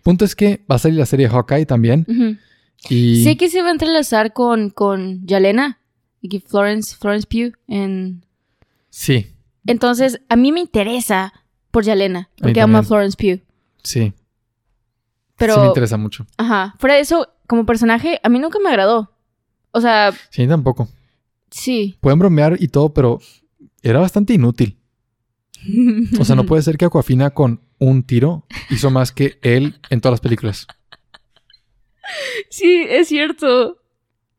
Punto 0.03 0.25
es 0.25 0.35
que 0.35 0.63
va 0.69 0.75
a 0.75 0.79
salir 0.79 0.97
la 0.99 1.05
serie 1.05 1.27
Hawkeye 1.29 1.65
también. 1.65 2.05
Ujú. 2.07 2.37
Y 2.89 3.23
Sé 3.23 3.35
que 3.37 3.49
se 3.49 3.61
va 3.61 3.69
a 3.69 3.71
entrelazar 3.71 4.33
con, 4.33 4.69
con 4.69 5.25
Yalena 5.25 5.79
y 6.25 6.29
que 6.29 6.39
Florence, 6.39 6.95
Florence 6.95 7.27
Pugh. 7.27 7.55
En... 7.67 8.25
sí, 8.89 9.27
Entonces, 9.65 10.19
a 10.29 10.35
mí 10.35 10.51
me 10.51 10.59
interesa 10.59 11.33
por 11.71 11.83
Yalena, 11.83 12.19
A 12.19 12.21
mí 12.21 12.29
porque 12.41 12.61
amo 12.61 12.77
a. 12.77 12.83
Florence 12.83 13.17
Pugh. 13.17 13.41
sí. 13.83 14.13
Pero, 15.37 15.55
Sí 15.55 15.59
me 15.61 15.67
interesa 15.67 15.97
mucho. 15.97 16.25
ajá, 16.37 16.75
fuera 16.79 16.95
de 16.95 17.01
eso, 17.01 17.27
como 17.45 17.65
personaje, 17.65 18.19
a 18.23 18.29
mí 18.29 18.39
nunca 18.39 18.57
me 18.59 18.69
agradó. 18.69 19.11
O 19.71 19.81
sea, 19.81 20.13
Sí, 20.29 20.47
tampoco. 20.47 20.87
sí. 21.51 21.97
Pueden 21.99 22.19
bromear 22.19 22.55
y 22.59 22.69
todo, 22.69 22.93
pero 22.93 23.19
era 23.83 23.99
bastante 23.99 24.33
inútil. 24.33 24.77
O 26.19 26.23
sea, 26.23 26.35
no 26.37 26.45
puede 26.47 26.61
ser 26.61 26.77
que 26.77 26.85
Aquafina 26.85 27.31
con 27.31 27.59
un 27.79 28.03
tiro 28.03 28.45
hizo 28.69 28.89
más 28.91 29.11
que 29.11 29.37
él 29.41 29.77
en 29.89 29.99
todas 29.99 30.13
las 30.13 30.21
películas. 30.21 30.67
Sí, 32.49 32.85
es 32.87 33.07
cierto. 33.09 33.81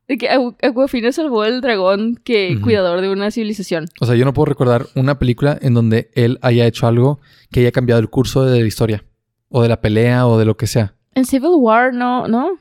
De 0.09 0.19
que 0.19 0.29
Aquafina 0.31 1.11
salvó 1.11 1.43
al 1.43 1.61
dragón 1.61 2.21
que 2.23 2.53
Ujú. 2.55 2.63
cuidador 2.63 3.01
de 3.01 3.11
una 3.11 3.31
civilización. 3.31 3.87
O 4.01 4.07
sea, 4.07 4.15
yo 4.15 4.25
no 4.25 4.33
puedo 4.33 4.47
recordar 4.47 4.87
una 4.95 5.19
película 5.19 5.59
en 5.61 5.75
donde 5.75 6.11
él 6.15 6.39
haya 6.43 6.65
hecho 6.67 6.87
algo 6.87 7.21
que 7.51 7.61
haya 7.61 7.73
cambiado 7.73 8.01
el 8.01 8.09
curso 8.09 8.45
de 8.45 8.61
la 8.61 8.67
historia. 8.67 9.05
O 9.49 9.63
de 9.63 9.69
la 9.69 9.81
pelea 9.81 10.27
o 10.27 10.39
de 10.39 10.45
lo 10.45 10.57
que 10.57 10.67
sea. 10.67 10.95
En 11.15 11.25
Civil 11.25 11.51
War, 11.57 11.93
no, 11.95 12.29
no. 12.29 12.59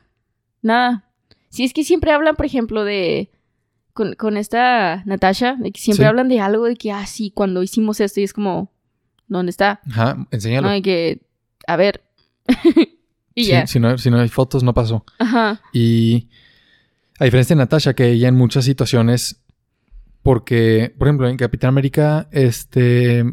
Nada. 0.62 1.04
Sí, 1.48 1.64
es 1.64 1.72
que 1.72 1.84
siempre 1.84 2.10
hablan, 2.12 2.34
por 2.36 2.46
ejemplo, 2.46 2.84
de. 2.84 3.30
Con, 3.92 4.14
con 4.14 4.36
esta 4.36 5.02
Natasha, 5.06 5.56
de 5.58 5.72
que 5.72 5.80
siempre 5.80 6.04
Sí. 6.04 6.08
hablan 6.08 6.28
de 6.28 6.40
algo 6.40 6.64
de 6.66 6.76
que, 6.76 6.92
ah, 6.92 7.06
sí, 7.06 7.30
cuando 7.34 7.62
hicimos 7.62 7.98
esto, 8.00 8.20
y 8.20 8.24
es 8.24 8.32
como, 8.34 8.70
¿dónde 9.26 9.50
está? 9.50 9.80
Ajá, 9.90 10.26
enséñalo. 10.30 10.68
No, 10.68 10.74
de 10.74 10.82
que, 10.82 11.20
a 11.66 11.76
ver. 11.76 12.02
y 13.34 13.44
Sí, 13.44 13.50
ya. 13.50 13.66
si, 13.66 13.80
no, 13.80 13.96
si 13.98 14.10
no 14.10 14.18
hay 14.20 14.28
fotos, 14.28 14.62
no 14.62 14.74
pasó. 14.74 15.04
Ajá. 15.18 15.60
Y 15.72 16.28
a 17.18 17.24
diferencia 17.24 17.54
de 17.56 17.58
Natasha, 17.58 17.94
que 17.94 18.10
ella 18.10 18.28
en 18.28 18.34
muchas 18.34 18.64
situaciones, 18.64 19.42
porque, 20.22 20.94
por 20.98 21.08
ejemplo, 21.08 21.28
en 21.28 21.36
Capitán 21.36 21.68
América, 21.68 22.28
este, 22.32 23.24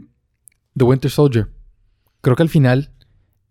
The 0.77 0.83
Winter 0.83 1.09
Soldier, 1.11 1.49
creo 2.21 2.35
que 2.35 2.43
al 2.43 2.49
final 2.49 2.91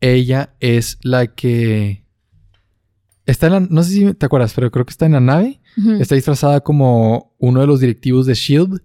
ella 0.00 0.54
es 0.60 0.98
la 1.02 1.26
que 1.28 2.04
está 3.26 3.46
en 3.46 3.52
la, 3.52 3.60
no 3.60 3.82
sé 3.82 3.90
si 3.92 4.14
te 4.14 4.26
acuerdas, 4.26 4.52
pero 4.54 4.70
creo 4.70 4.84
que 4.84 4.90
está 4.90 5.06
en 5.06 5.12
la 5.12 5.20
nave, 5.20 5.60
está 6.00 6.14
disfrazada 6.14 6.60
como 6.60 7.34
uno 7.38 7.60
de 7.60 7.66
los 7.66 7.80
directivos 7.80 8.26
de 8.26 8.34
Shield 8.34 8.80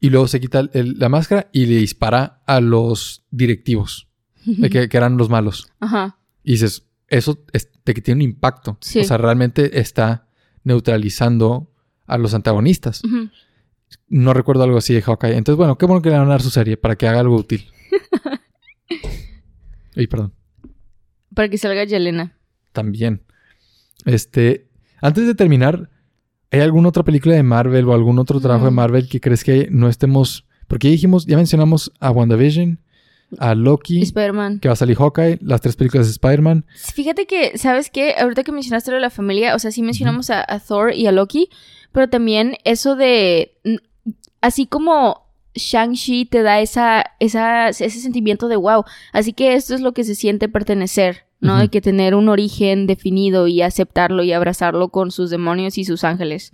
y 0.00 0.10
luego 0.10 0.28
se 0.28 0.40
quita 0.40 0.68
el- 0.72 0.98
la 0.98 1.08
máscara 1.08 1.48
y 1.52 1.66
le 1.66 1.76
dispara 1.76 2.42
a 2.46 2.60
los 2.60 3.24
directivos, 3.30 4.08
que, 4.44 4.88
que 4.88 4.96
eran 4.96 5.16
los 5.16 5.28
malos. 5.30 5.68
Ajá. 5.80 6.18
Y 6.44 6.52
dices, 6.52 6.86
eso 7.08 7.44
es 7.52 7.70
de 7.84 7.94
que 7.94 8.00
tiene 8.02 8.18
un 8.24 8.30
impacto. 8.30 8.76
Sí. 8.80 9.00
O 9.00 9.04
sea, 9.04 9.16
realmente 9.16 9.80
está 9.80 10.27
neutralizando 10.68 11.70
a 12.06 12.18
los 12.18 12.34
antagonistas. 12.34 13.02
No 14.06 14.34
recuerdo 14.34 14.62
algo 14.62 14.78
así 14.78 14.94
de 14.94 15.02
Hawkeye. 15.02 15.36
Entonces, 15.36 15.56
bueno, 15.56 15.76
qué 15.78 15.86
bueno 15.86 16.02
que 16.02 16.10
le 16.10 16.18
van 16.18 16.26
a 16.28 16.30
dar 16.30 16.42
su 16.42 16.50
serie 16.50 16.76
para 16.76 16.96
que 16.96 17.08
haga 17.08 17.20
algo 17.20 17.36
útil. 17.36 17.66
Ay, 19.96 20.06
perdón. 20.06 20.34
Para 21.34 21.48
que 21.48 21.58
salga 21.58 21.84
Yelena. 21.84 22.36
También. 22.72 23.22
Este, 24.04 24.68
antes 25.00 25.26
de 25.26 25.34
terminar, 25.34 25.90
¿hay 26.50 26.60
alguna 26.60 26.90
otra 26.90 27.02
película 27.02 27.34
de 27.34 27.42
Marvel 27.42 27.86
o 27.88 27.94
algún 27.94 28.18
otro 28.18 28.40
trabajo 28.40 28.66
de 28.66 28.70
Mm. 28.70 28.74
Marvel 28.74 29.08
que 29.08 29.20
crees 29.20 29.42
que 29.42 29.68
no 29.70 29.88
estemos... 29.88 30.46
Porque 30.66 30.88
ya 30.88 30.92
dijimos, 30.92 31.24
ya 31.26 31.36
mencionamos 31.36 31.92
a 31.98 32.10
WandaVision, 32.10 32.80
a 33.38 33.54
Loki, 33.54 34.02
Spider-Man. 34.02 34.60
que 34.60 34.68
va 34.68 34.72
a 34.72 34.76
salir 34.76 34.96
Hawkeye, 34.96 35.38
las 35.42 35.60
tres 35.60 35.76
películas 35.76 36.06
de 36.06 36.12
Spider-Man. 36.12 36.64
Fíjate 36.94 37.26
que, 37.26 37.58
¿sabes 37.58 37.90
qué? 37.90 38.14
Ahorita 38.18 38.42
que 38.42 38.52
mencionaste 38.52 38.90
lo 38.90 38.96
de 38.96 39.02
la 39.02 39.10
familia, 39.10 39.54
o 39.54 39.58
sea, 39.58 39.70
sí 39.70 39.82
mencionamos 39.82 40.30
a, 40.30 40.44
a 40.46 40.60
Thor 40.60 40.94
y 40.94 41.06
a 41.06 41.12
Loki, 41.12 41.50
pero 41.92 42.08
también 42.08 42.56
eso 42.64 42.96
de. 42.96 43.54
Así 44.40 44.66
como 44.66 45.26
Shang-Chi 45.54 46.26
te 46.26 46.42
da 46.42 46.60
esa, 46.60 47.04
esa, 47.20 47.68
ese 47.68 47.90
sentimiento 47.90 48.48
de 48.48 48.56
wow. 48.56 48.84
Así 49.12 49.32
que 49.32 49.54
esto 49.54 49.74
es 49.74 49.80
lo 49.80 49.92
que 49.92 50.04
se 50.04 50.14
siente 50.14 50.48
pertenecer, 50.48 51.26
¿no? 51.40 51.58
De 51.58 51.68
que 51.68 51.80
tener 51.80 52.14
un 52.14 52.28
origen 52.28 52.86
definido 52.86 53.48
y 53.48 53.62
aceptarlo 53.62 54.22
y 54.22 54.32
abrazarlo 54.32 54.88
con 54.88 55.10
sus 55.10 55.30
demonios 55.30 55.76
y 55.78 55.84
sus 55.84 56.04
ángeles. 56.04 56.50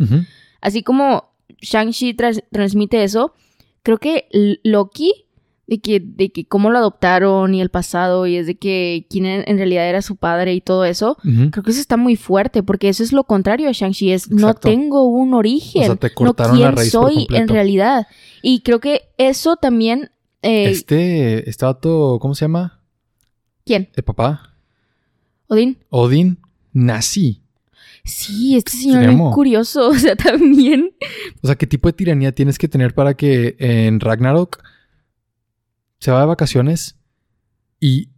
Así 0.61 0.83
como 0.83 1.33
Shang-Chi 1.61 2.15
transmite 2.51 3.05
eso, 3.05 3.35
creo 3.83 3.99
que 3.99 4.29
Loki, 4.63 5.24
de 5.67 5.81
que, 5.81 6.01
de 6.01 6.31
que 6.31 6.45
cómo 6.45 6.71
lo 6.71 6.79
adoptaron 6.79 7.55
y 7.55 7.61
el 7.61 7.71
pasado, 7.71 8.27
y 8.27 8.37
es 8.37 8.47
de 8.47 8.57
que 8.57 9.07
quién 9.09 9.25
en 9.27 9.57
realidad 9.57 9.89
era 9.89 10.03
su 10.03 10.17
padre 10.17 10.55
y 10.55 10.61
todo 10.61 10.85
eso, 10.85 11.17
creo 11.23 11.63
que 11.63 11.71
eso 11.71 11.81
está 11.81 11.97
muy 11.97 12.17
fuerte, 12.17 12.63
porque 12.63 12.89
eso 12.89 13.03
es 13.03 13.13
lo 13.13 13.25
contrario 13.25 13.69
a 13.69 13.73
Shang-Chi, 13.73 14.13
es 14.13 14.31
no 14.31 14.55
tengo 14.55 15.05
un 15.05 15.33
origen, 15.35 15.83
O 15.83 15.87
sea, 15.87 15.97
te 15.97 16.09
no 16.09 16.15
cortaron 16.15 16.61
la 16.61 16.67
quién 16.67 16.77
raíz 16.77 16.93
por 16.93 17.13
soy 17.13 17.27
en 17.31 17.49
realidad. 17.49 18.07
Y 18.43 18.61
creo 18.61 18.81
que 18.81 19.03
eso 19.17 19.57
también... 19.57 20.11
eh, 20.43 20.71
Este, 20.71 21.49
este 21.49 21.65
vato, 21.65 22.19
¿cómo 22.21 22.35
se 22.35 22.45
llama? 22.45 22.81
¿Quién? 23.65 23.89
El 23.95 24.05
papá. 24.05 24.55
¿Odín? 25.47 25.79
Odin, 25.89 26.39
nazi. 26.73 27.41
Sí, 28.05 28.55
este 28.55 28.73
señor 28.73 29.05
es 29.05 29.17
curioso, 29.33 29.89
o 29.91 29.95
sea, 29.95 30.15
también... 30.15 30.93
O 31.41 31.47
sea, 31.47 31.57
¿qué 31.57 31.67
tipo 31.67 31.89
de 31.89 31.95
tiranía 31.95 32.33
tienes 32.33 32.59
que 32.59 32.69
tener 32.69 32.93
para 32.95 33.15
que 33.15 33.57
en 33.59 33.99
Ragnarok 34.01 34.63
se 36.05 36.11
va 36.11 36.21
de 36.21 36.27
vacaciones 36.27 36.99
y 37.81 38.11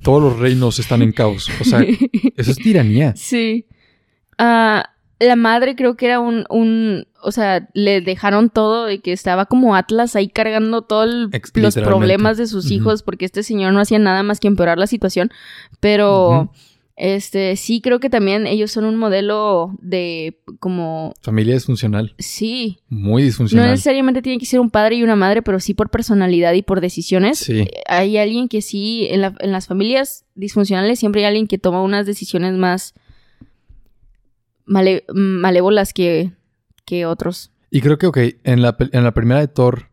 todos 0.00 0.22
los 0.22 0.38
reinos 0.38 0.78
están 0.78 1.02
en 1.02 1.10
caos? 1.10 1.50
O 1.60 1.64
sea, 1.64 1.80
eso 2.36 2.52
es 2.52 2.56
tiranía. 2.56 3.16
Sí. 3.16 3.66
Ah, 4.38 4.90
la 5.18 5.34
madre 5.34 5.74
creo 5.74 5.96
que 5.96 6.06
era 6.06 6.20
un, 6.20 6.44
un, 6.50 7.08
o 7.20 7.32
sea, 7.32 7.68
le 7.74 8.00
dejaron 8.00 8.48
todo 8.48 8.88
y 8.92 9.00
que 9.00 9.12
estaba 9.12 9.46
como 9.46 9.74
Atlas 9.74 10.14
ahí 10.14 10.28
cargando 10.28 10.82
todos 10.82 11.28
los 11.54 11.74
problemas 11.74 12.36
de 12.36 12.46
sus 12.46 12.70
hijos 12.70 13.02
porque 13.02 13.24
este 13.24 13.42
señor 13.42 13.72
no 13.72 13.80
hacía 13.80 13.98
nada 13.98 14.22
más 14.22 14.38
que 14.38 14.46
empeorar 14.46 14.78
la 14.78 14.86
situación. 14.86 15.32
Pero. 15.80 16.52
Este, 16.98 17.56
sí 17.56 17.82
creo 17.82 18.00
que 18.00 18.08
también 18.08 18.46
ellos 18.46 18.70
son 18.72 18.86
un 18.86 18.96
modelo 18.96 19.76
de 19.82 20.40
como, 20.60 21.12
Familia 21.20 21.52
disfuncional. 21.54 22.14
sí, 22.18 22.78
Muy 22.88 23.22
no 23.22 23.26
disfuncional. 23.26 23.70
necesariamente 23.70 24.22
tiene 24.22 24.38
que 24.38 24.46
ser 24.46 24.60
un 24.60 24.70
padre 24.70 24.96
y 24.96 25.02
una 25.02 25.14
madre, 25.16 25.42
pero 25.42 25.60
sí 25.60 25.74
por 25.74 25.90
personalidad 25.90 26.54
y 26.54 26.62
por 26.62 26.80
decisiones. 26.80 27.38
Sí. 27.38 27.68
Hay 27.86 28.16
alguien 28.16 28.48
que 28.48 28.62
sí, 28.62 29.06
en, 29.10 29.20
la- 29.20 29.34
en 29.40 29.52
las 29.52 29.66
familias 29.66 30.24
disfuncionales 30.34 30.98
siempre 30.98 31.20
hay 31.20 31.26
alguien 31.28 31.46
que 31.48 31.58
toma 31.58 31.82
unas 31.82 32.06
decisiones 32.06 32.54
más 32.54 32.94
male- 34.64 35.04
malévolas 35.14 35.92
que, 35.92 36.32
que 36.84 37.06
otros. 37.06 37.52
Y 37.70 37.80
creo 37.80 37.98
que, 37.98 38.06
ok, 38.06 38.18
en 38.44 38.62
la, 38.62 38.76
en 38.92 39.04
la 39.04 39.12
primera 39.12 39.40
de 39.40 39.48
Thor 39.48 39.90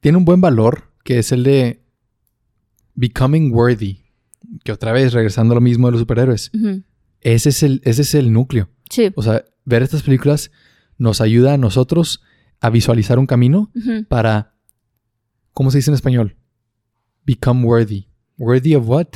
tiene 0.00 0.16
un 0.18 0.24
buen 0.24 0.40
valor, 0.40 0.84
que 1.04 1.18
es 1.18 1.32
el 1.32 1.42
de 1.44 1.82
becoming 2.94 3.52
worthy. 3.52 4.04
Que 4.64 4.72
otra 4.72 4.92
vez, 4.92 5.12
regresando 5.12 5.52
a 5.52 5.56
lo 5.56 5.60
mismo 5.60 5.88
de 5.88 5.92
los 5.92 6.00
superhéroes. 6.00 6.50
Ese 7.20 7.48
es 7.50 7.62
el, 7.62 7.80
ese 7.84 8.02
es 8.02 8.14
el 8.14 8.32
núcleo. 8.32 8.70
Sí. 8.90 9.10
O 9.16 9.22
sea, 9.22 9.44
ver 9.64 9.82
estas 9.82 10.02
películas 10.02 10.50
nos 10.96 11.20
ayuda 11.20 11.54
a 11.54 11.58
nosotros 11.58 12.22
a 12.60 12.70
visualizar 12.70 13.18
un 13.18 13.26
camino 13.26 13.70
para, 14.08 14.54
¿cómo 15.52 15.70
se 15.70 15.78
dice 15.78 15.90
en 15.90 15.94
español? 15.94 16.36
Become 17.24 17.64
worthy. 17.64 18.08
¿Worthy 18.38 18.74
of 18.76 18.88
what? 18.88 19.08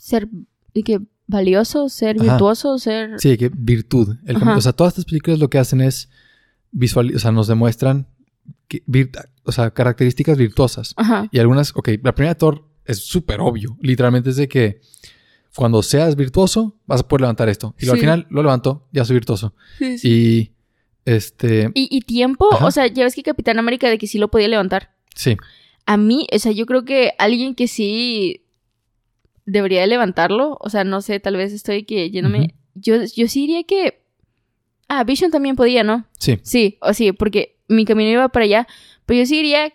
Ser 0.00 0.28
y 0.72 0.82
que 0.82 1.00
valioso, 1.26 1.88
ser 1.88 2.16
Ajá. 2.20 2.32
virtuoso, 2.32 2.78
ser... 2.78 3.18
Sí, 3.18 3.36
que 3.36 3.48
virtud. 3.48 4.16
El 4.26 4.36
o 4.36 4.60
sea, 4.60 4.72
todas 4.72 4.92
estas 4.92 5.06
películas 5.06 5.40
lo 5.40 5.50
que 5.50 5.58
hacen 5.58 5.80
es 5.80 6.08
visualizar, 6.70 7.16
o 7.16 7.20
sea, 7.20 7.32
nos 7.32 7.48
demuestran 7.48 8.06
que 8.68 8.84
vir- 8.86 9.10
o 9.42 9.52
sea, 9.52 9.72
características 9.72 10.38
virtuosas. 10.38 10.94
Ajá. 10.96 11.28
Y 11.32 11.38
algunas, 11.38 11.72
ok, 11.74 11.88
la 12.02 12.14
primera 12.14 12.34
Thor 12.36 12.68
es 12.86 12.98
súper 13.04 13.40
obvio. 13.40 13.76
Literalmente 13.80 14.30
es 14.30 14.36
de 14.36 14.48
que 14.48 14.80
cuando 15.54 15.82
seas 15.82 16.16
virtuoso, 16.16 16.76
vas 16.86 17.00
a 17.00 17.08
poder 17.08 17.22
levantar 17.22 17.48
esto. 17.48 17.74
Y 17.78 17.88
al 17.88 17.98
final 17.98 18.26
lo 18.30 18.42
levanto, 18.42 18.86
ya 18.92 19.04
soy 19.04 19.14
virtuoso. 19.14 19.54
Sí, 19.78 19.98
sí. 19.98 20.08
Y 20.08 20.52
este, 21.04 21.70
Y, 21.74 21.88
y 21.90 22.00
tiempo, 22.02 22.48
Ajá. 22.52 22.66
o 22.66 22.70
sea, 22.70 22.86
ya 22.88 23.04
ves 23.04 23.14
que 23.14 23.22
Capitán 23.22 23.58
América 23.58 23.88
de 23.88 23.96
que 23.98 24.06
sí 24.06 24.18
lo 24.18 24.28
podía 24.30 24.48
levantar. 24.48 24.92
sí. 25.14 25.36
A 25.88 25.96
mí, 25.96 26.26
o 26.32 26.38
sea, 26.40 26.50
yo 26.50 26.66
creo 26.66 26.84
que 26.84 27.12
alguien 27.16 27.54
que 27.54 27.68
sí 27.68 28.42
debería 29.44 29.82
de 29.82 29.86
levantarlo, 29.86 30.58
o 30.60 30.68
sea, 30.68 30.82
no 30.82 31.00
sé, 31.00 31.20
tal 31.20 31.36
vez 31.36 31.52
estoy 31.52 31.84
que 31.84 32.10
yéndome... 32.10 32.38
Ujú. 32.40 32.48
yo, 32.74 32.96
yo 33.04 33.28
sí 33.28 33.42
diría 33.42 33.62
que... 33.62 34.02
Ah, 34.88 35.04
Vision 35.04 35.30
también 35.30 35.54
podía, 35.54 35.84
¿no? 35.84 36.04
Sí. 36.18 36.40
Sí, 36.42 36.78
o 36.80 36.92
sí, 36.92 37.12
porque 37.12 37.56
mi 37.68 37.84
camino 37.84 38.10
iba 38.10 38.28
para 38.30 38.44
allá. 38.46 38.66
Pero 39.04 39.20
yo 39.20 39.26
sí 39.26 39.36
diría 39.36 39.72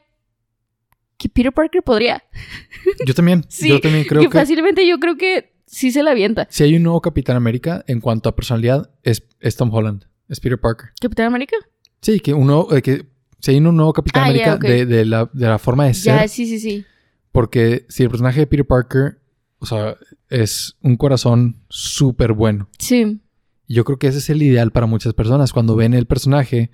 que 1.21 1.29
Peter 1.29 1.51
Parker 1.51 1.83
podría. 1.83 2.23
Yo 3.05 3.13
también. 3.13 3.45
Sí, 3.47 3.69
yo 3.69 3.79
también 3.79 4.05
creo 4.05 4.21
que 4.21 4.27
que 4.29 4.37
fácilmente 4.37 4.87
yo 4.87 4.99
creo 4.99 5.17
que 5.17 5.53
sí 5.65 5.91
se 5.91 6.01
la 6.03 6.11
avienta. 6.11 6.47
si 6.49 6.63
hay 6.63 6.75
un 6.75 6.83
nuevo 6.83 7.01
Capitán 7.01 7.35
América 7.35 7.83
en 7.87 8.01
cuanto 8.01 8.27
a 8.29 8.35
personalidad, 8.35 8.89
es, 9.03 9.23
es 9.39 9.55
Tom 9.55 9.73
Holland. 9.73 10.05
Es 10.27 10.39
Peter 10.39 10.59
Parker. 10.59 10.89
¿Capitán 10.99 11.27
América? 11.27 11.55
Sí, 12.01 12.19
que 12.19 12.33
uno, 12.33 12.67
eh, 12.71 12.81
que 12.81 13.05
si 13.39 13.51
hay 13.51 13.57
un 13.57 13.75
nuevo 13.75 13.93
Capitán 13.93 14.23
Ah, 14.23 14.27
América 14.27 14.57
de, 14.57 14.85
de 14.85 15.05
la, 15.05 15.29
de 15.31 15.47
la 15.47 15.59
forma 15.59 15.85
de 15.85 15.93
ser. 15.93 16.15
Ya, 16.21 16.27
sí, 16.27 16.45
sí, 16.45 16.59
sí. 16.59 16.85
Porque 17.31 17.85
si 17.89 18.03
el 18.03 18.09
personaje 18.09 18.39
de 18.39 18.47
Peter 18.47 18.65
Parker, 18.65 19.19
o 19.59 19.65
sea, 19.65 19.95
es 20.29 20.77
un 20.81 20.97
corazón 20.97 21.61
súper 21.69 22.33
bueno. 22.33 22.69
Sí. 22.79 23.21
Yo 23.67 23.83
creo 23.85 23.99
que 23.99 24.07
ese 24.07 24.17
es 24.17 24.29
el 24.29 24.41
ideal 24.41 24.71
para 24.71 24.85
muchas 24.87 25.13
personas. 25.13 25.53
Cuando 25.53 25.75
ven 25.75 25.93
el 25.93 26.07
personaje, 26.07 26.71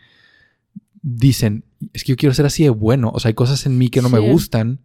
dicen, 1.02 1.64
es 1.94 2.04
que 2.04 2.14
yo 2.14 2.16
quiero 2.16 2.34
ser 2.34 2.46
así 2.46 2.64
de 2.64 2.70
bueno. 2.70 3.12
O 3.14 3.20
sea, 3.20 3.30
hay 3.30 3.36
cosas 3.36 3.66
en 3.66 3.78
mí 3.78 3.90
que 3.90 4.02
no 4.02 4.10
me 4.10 4.20
gustan. 4.20 4.80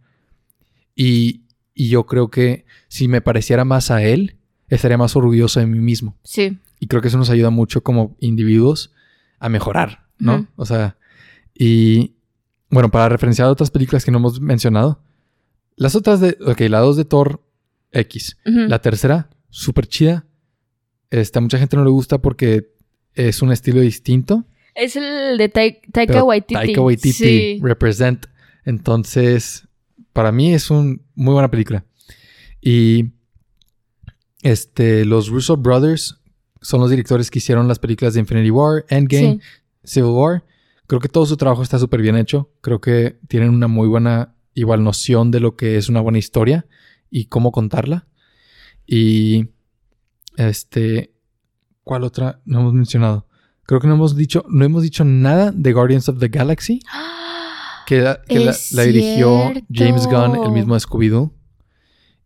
Y, 0.95 1.43
y 1.73 1.89
yo 1.89 2.05
creo 2.05 2.29
que 2.29 2.65
si 2.87 3.07
me 3.07 3.21
pareciera 3.21 3.65
más 3.65 3.91
a 3.91 4.03
él, 4.03 4.37
estaría 4.67 4.97
más 4.97 5.15
orgulloso 5.15 5.59
de 5.59 5.65
mí 5.65 5.79
mismo. 5.79 6.17
Sí. 6.23 6.59
Y 6.79 6.87
creo 6.87 7.01
que 7.01 7.07
eso 7.07 7.17
nos 7.17 7.29
ayuda 7.29 7.49
mucho 7.49 7.81
como 7.81 8.15
individuos 8.19 8.91
a 9.39 9.49
mejorar, 9.49 10.07
¿no? 10.19 10.47
O 10.55 10.65
sea, 10.65 10.97
y 11.53 12.15
bueno, 12.69 12.89
para 12.89 13.09
referenciar 13.09 13.47
otras 13.47 13.71
películas 13.71 14.03
que 14.03 14.11
no 14.11 14.17
hemos 14.17 14.41
mencionado, 14.41 15.01
las 15.75 15.95
otras 15.95 16.19
de, 16.19 16.37
ok, 16.45 16.61
la 16.61 16.79
2 16.79 16.97
de 16.97 17.05
Thor 17.05 17.41
X, 17.91 18.37
la 18.43 18.79
tercera, 18.79 19.29
súper 19.49 19.87
chida. 19.87 20.25
Este, 21.09 21.37
a 21.37 21.41
mucha 21.41 21.59
gente 21.59 21.77
no 21.77 21.83
le 21.83 21.89
gusta 21.89 22.19
porque 22.19 22.73
es 23.13 23.41
un 23.41 23.51
estilo 23.51 23.81
distinto. 23.81 24.45
Es 24.75 24.95
el 24.95 25.37
de 25.37 25.49
Tai- 25.49 25.81
Taika 25.91 26.23
Waititi. 26.23 26.53
Taika 26.55 26.81
Waititi 26.81 27.11
Sí. 27.13 27.59
represent. 27.61 28.25
Entonces, 28.65 29.67
para 30.13 30.31
mí 30.31 30.53
es 30.53 30.69
una 30.71 30.97
muy 31.15 31.33
buena 31.33 31.51
película. 31.51 31.85
Y 32.61 33.11
este, 34.41 35.05
los 35.05 35.29
Russo 35.29 35.57
Brothers 35.57 36.19
son 36.61 36.79
los 36.81 36.89
directores 36.89 37.29
que 37.29 37.39
hicieron 37.39 37.67
las 37.67 37.79
películas 37.79 38.13
de 38.13 38.21
Infinity 38.21 38.49
War, 38.51 38.85
Endgame, 38.89 39.39
Sí. 39.83 39.95
Civil 39.95 40.11
War. 40.11 40.43
Creo 40.87 40.99
que 40.99 41.09
todo 41.09 41.25
su 41.25 41.37
trabajo 41.37 41.61
está 41.63 41.79
súper 41.79 42.01
bien 42.01 42.15
hecho. 42.17 42.51
Creo 42.61 42.79
que 42.81 43.19
tienen 43.27 43.49
una 43.49 43.67
muy 43.67 43.87
buena, 43.87 44.35
igual, 44.53 44.83
noción 44.83 45.31
de 45.31 45.39
lo 45.39 45.55
que 45.55 45.77
es 45.77 45.89
una 45.89 46.01
buena 46.01 46.17
historia 46.19 46.65
y 47.09 47.25
cómo 47.25 47.51
contarla. 47.51 48.07
Y 48.85 49.47
este, 50.37 51.13
¿cuál 51.83 52.03
otra 52.03 52.41
no 52.45 52.59
hemos 52.61 52.73
mencionado? 52.73 53.27
Creo 53.65 53.79
que 53.79 53.87
no 53.87 53.93
hemos 53.95 54.15
dicho, 54.15 54.43
no 54.49 54.65
hemos 54.65 54.83
dicho 54.83 55.03
nada 55.05 55.51
de 55.51 55.71
Guardians 55.73 56.09
of 56.09 56.19
the 56.19 56.27
Galaxy, 56.27 56.81
que, 57.87 58.01
la- 58.01 58.21
que 58.27 58.39
la, 58.39 58.51
Es 58.51 58.71
la 58.73 58.83
dirigió. 58.83 59.51
James 59.71 60.05
Gunn, 60.07 60.35
el 60.43 60.51
mismo 60.51 60.75
Scooby-Doo. 60.75 61.31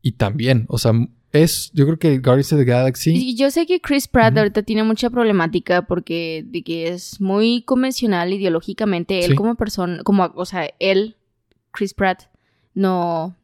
Y 0.01 0.13
también, 0.13 0.65
o 0.69 0.77
sea, 0.77 0.93
es, 1.33 1.71
yo 1.73 1.85
creo 1.85 1.99
que 1.99 2.17
Guardians 2.19 2.53
of 2.53 2.59
the 2.59 2.65
Galaxy, 2.65 3.11
Y 3.15 3.35
yo 3.35 3.51
sé 3.51 3.65
que 3.65 3.81
Chris 3.81 4.07
Pratt 4.07 4.37
ahorita 4.37 4.63
tiene 4.63 4.83
mucha 4.83 5.09
problemática 5.09 5.83
porque 5.85 6.43
de 6.47 6.63
que 6.63 6.87
es 6.87 7.19
muy 7.19 7.61
convencional 7.63 8.31
ideológicamente. 8.33 9.19
Él 9.25 9.31
Sí. 9.31 9.35
como 9.35 9.55
persona, 9.55 10.01
como, 10.03 10.31
o 10.35 10.45
sea, 10.45 10.69
él, 10.79 11.15
Chris 11.71 11.93
Pratt, 11.93 12.23
no... 12.73 13.35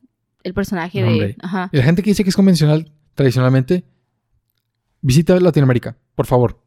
el 0.44 0.54
personaje 0.54 1.02
No, 1.02 1.12
de... 1.12 1.36
Ajá. 1.42 1.70
Y 1.74 1.78
la 1.78 1.84
gente 1.84 2.02
que 2.02 2.12
dice 2.12 2.24
que 2.24 2.30
es 2.30 2.36
convencional 2.36 2.92
tradicionalmente, 3.16 3.84
visita 5.02 5.38
Latinoamérica, 5.40 5.98
por 6.16 6.26
favor. 6.26 6.60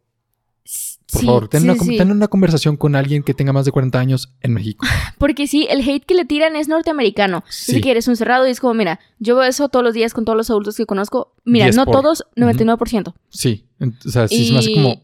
Por 1.12 1.20
Sí, 1.20 1.26
favor, 1.26 1.48
ten, 1.48 1.62
sí, 1.62 1.68
una, 1.68 1.78
sí. 1.84 1.96
ten 1.96 2.10
una 2.10 2.26
conversación 2.26 2.76
con 2.76 2.96
alguien 2.96 3.22
que 3.22 3.32
tenga 3.32 3.52
más 3.52 3.64
de 3.64 3.70
40 3.70 3.98
años 4.00 4.32
en 4.40 4.52
México. 4.54 4.84
Porque 5.18 5.46
sí, 5.46 5.66
el 5.70 5.88
hate 5.88 6.04
que 6.04 6.14
le 6.14 6.24
tiran 6.24 6.56
es 6.56 6.66
norteamericano. 6.66 7.44
Sí. 7.48 7.76
Es 7.76 7.82
que 7.82 7.92
eres 7.92 8.08
un 8.08 8.16
cerrado 8.16 8.46
y 8.46 8.50
es 8.50 8.58
como, 8.58 8.74
mira, 8.74 8.98
yo 9.20 9.36
veo 9.36 9.44
eso 9.44 9.68
todos 9.68 9.84
los 9.84 9.94
días 9.94 10.12
con 10.14 10.24
todos 10.24 10.36
los 10.36 10.50
adultos 10.50 10.76
que 10.76 10.84
conozco. 10.84 11.32
Mira, 11.44 11.66
10 11.66 11.76
no 11.76 11.84
por. 11.84 11.94
todos, 11.94 12.24
99%. 12.36 13.14
Sí. 13.28 13.66
O 13.80 14.08
sea, 14.10 14.26
sí 14.26 14.46
se 14.46 14.52
me 14.52 14.58
hace 14.58 14.70
Y- 14.72 14.74
como. 14.74 15.02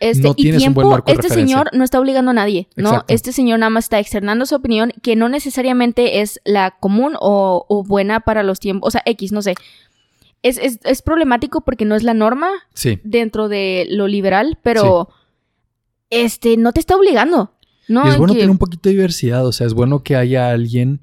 Este, 0.00 0.22
No 0.24 0.34
y 0.36 0.42
tienes 0.42 0.66
un 0.66 0.74
buen 0.74 0.88
marco 0.88 1.06
de 1.06 1.12
este 1.12 1.28
referencia. 1.28 1.56
señor 1.56 1.70
no 1.72 1.84
está 1.84 2.00
obligando 2.00 2.32
a 2.32 2.34
nadie, 2.34 2.68
¿no? 2.74 2.88
Exacto. 2.90 3.14
Este 3.14 3.32
señor 3.32 3.60
nada 3.60 3.70
más 3.70 3.84
está 3.84 4.00
externando 4.00 4.44
su 4.44 4.56
opinión 4.56 4.92
que 5.02 5.14
no 5.14 5.28
necesariamente 5.28 6.20
es 6.20 6.40
la 6.44 6.72
común 6.80 7.14
o, 7.20 7.64
o 7.68 7.84
buena 7.84 8.18
para 8.20 8.42
los 8.42 8.58
tiempos, 8.58 8.88
o 8.88 8.90
sea, 8.90 9.02
X, 9.06 9.30
no 9.30 9.40
sé. 9.40 9.54
Es, 10.42 10.58
es, 10.58 10.80
es 10.82 11.02
problemático 11.02 11.60
porque 11.60 11.84
no 11.84 11.94
es 11.94 12.02
la 12.02 12.14
norma 12.14 12.48
Sí. 12.74 12.98
dentro 13.04 13.48
de 13.48 13.86
lo 13.90 14.08
liberal, 14.08 14.58
pero 14.62 15.10
este 16.10 16.56
no 16.56 16.72
te 16.72 16.80
está 16.80 16.96
obligando, 16.96 17.52
¿no? 17.88 18.06
y 18.06 18.10
es 18.10 18.16
bueno 18.18 18.32
Que- 18.32 18.40
tener 18.40 18.50
un 18.50 18.58
poquito 18.58 18.88
de 18.88 18.94
diversidad. 18.94 19.46
O 19.46 19.52
sea, 19.52 19.66
es 19.66 19.74
bueno 19.74 20.02
que 20.02 20.16
haya 20.16 20.50
alguien 20.50 21.00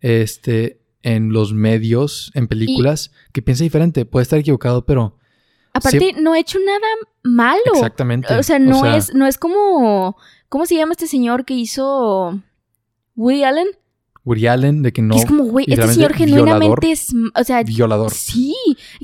este, 0.00 0.80
en 1.02 1.32
los 1.32 1.52
medios, 1.54 2.30
en 2.34 2.48
películas, 2.48 3.12
que 3.32 3.42
piense 3.42 3.64
diferente. 3.64 4.04
Puede 4.04 4.22
estar 4.22 4.38
equivocado, 4.38 4.84
pero. 4.84 5.16
Aparte, 5.74 6.12
no 6.20 6.34
he 6.34 6.40
hecho 6.40 6.58
nada 6.58 6.86
malo. 7.22 7.60
Exactamente. 7.74 8.34
O 8.34 8.42
sea, 8.42 8.58
no 8.58 8.80
O 8.80 8.82
sea, 8.82 8.96
es, 8.96 9.14
no 9.14 9.26
es 9.26 9.38
como. 9.38 10.16
¿Cómo 10.48 10.66
se 10.66 10.74
llama 10.76 10.92
este 10.92 11.06
señor 11.06 11.44
que 11.46 11.54
hizo 11.54 12.38
Woody 13.16 13.44
Allen? 13.44 13.68
Woody 14.24 14.46
Allen, 14.46 14.82
de 14.82 14.92
que 14.92 15.02
no. 15.02 15.16
Es 15.16 15.26
como, 15.26 15.44
güey, 15.44 15.66
este 15.68 15.88
señor 15.88 16.14
genuinamente 16.14 16.58
violador. 16.66 16.84
es. 16.84 17.12
O 17.34 17.44
sea, 17.44 17.62
Violador. 17.64 18.12
sí. 18.12 18.54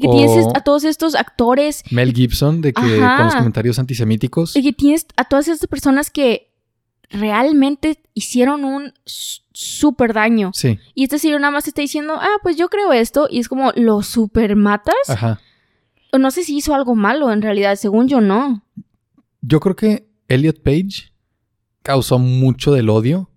Que 0.00 0.06
O- 0.06 0.12
tienes 0.16 0.46
a 0.54 0.60
todos 0.62 0.84
estos 0.84 1.14
actores 1.16 1.82
Mel 1.90 2.12
Gibson, 2.12 2.60
de 2.60 2.72
que 2.72 2.80
Ajá. 3.02 3.16
con 3.16 3.24
los 3.26 3.34
comentarios 3.34 3.78
antisemíticos. 3.78 4.54
y 4.54 4.62
que 4.62 4.72
tienes 4.72 5.06
a 5.16 5.24
todas 5.24 5.48
estas 5.48 5.68
personas 5.68 6.10
que 6.10 6.52
realmente 7.10 8.00
hicieron 8.14 8.64
un 8.64 8.92
súper 9.06 10.12
daño. 10.12 10.50
Sí. 10.54 10.78
Y 10.94 11.04
este 11.04 11.18
señor 11.18 11.40
nada 11.40 11.50
más 11.52 11.66
está 11.66 11.80
diciendo, 11.82 12.14
ah, 12.20 12.36
pues 12.42 12.56
yo 12.56 12.68
creo 12.68 12.92
esto. 12.92 13.26
Y 13.30 13.40
es 13.40 13.48
como, 13.48 13.72
¿lo 13.74 14.02
super 14.02 14.54
matas? 14.56 14.94
Ajá. 15.08 15.40
No 16.16 16.30
sé 16.30 16.44
si 16.44 16.56
hizo 16.56 16.74
algo 16.74 16.94
malo 16.94 17.32
en 17.32 17.42
realidad. 17.42 17.74
Según 17.76 18.08
yo, 18.08 18.20
no. 18.20 18.62
Yo 19.40 19.58
creo 19.60 19.74
que 19.74 20.06
Elliot 20.28 20.62
Page 20.62 21.12
causó 21.82 22.18
mucho 22.18 22.72
del 22.72 22.88
odio 22.90 23.30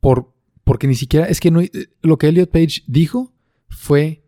por, 0.00 0.31
porque 0.72 0.86
ni 0.86 0.94
siquiera 0.94 1.26
es 1.26 1.38
que 1.38 1.50
no, 1.50 1.60
lo 2.00 2.16
que 2.16 2.28
Elliot 2.28 2.50
Page 2.50 2.80
dijo 2.86 3.30
fue 3.68 4.22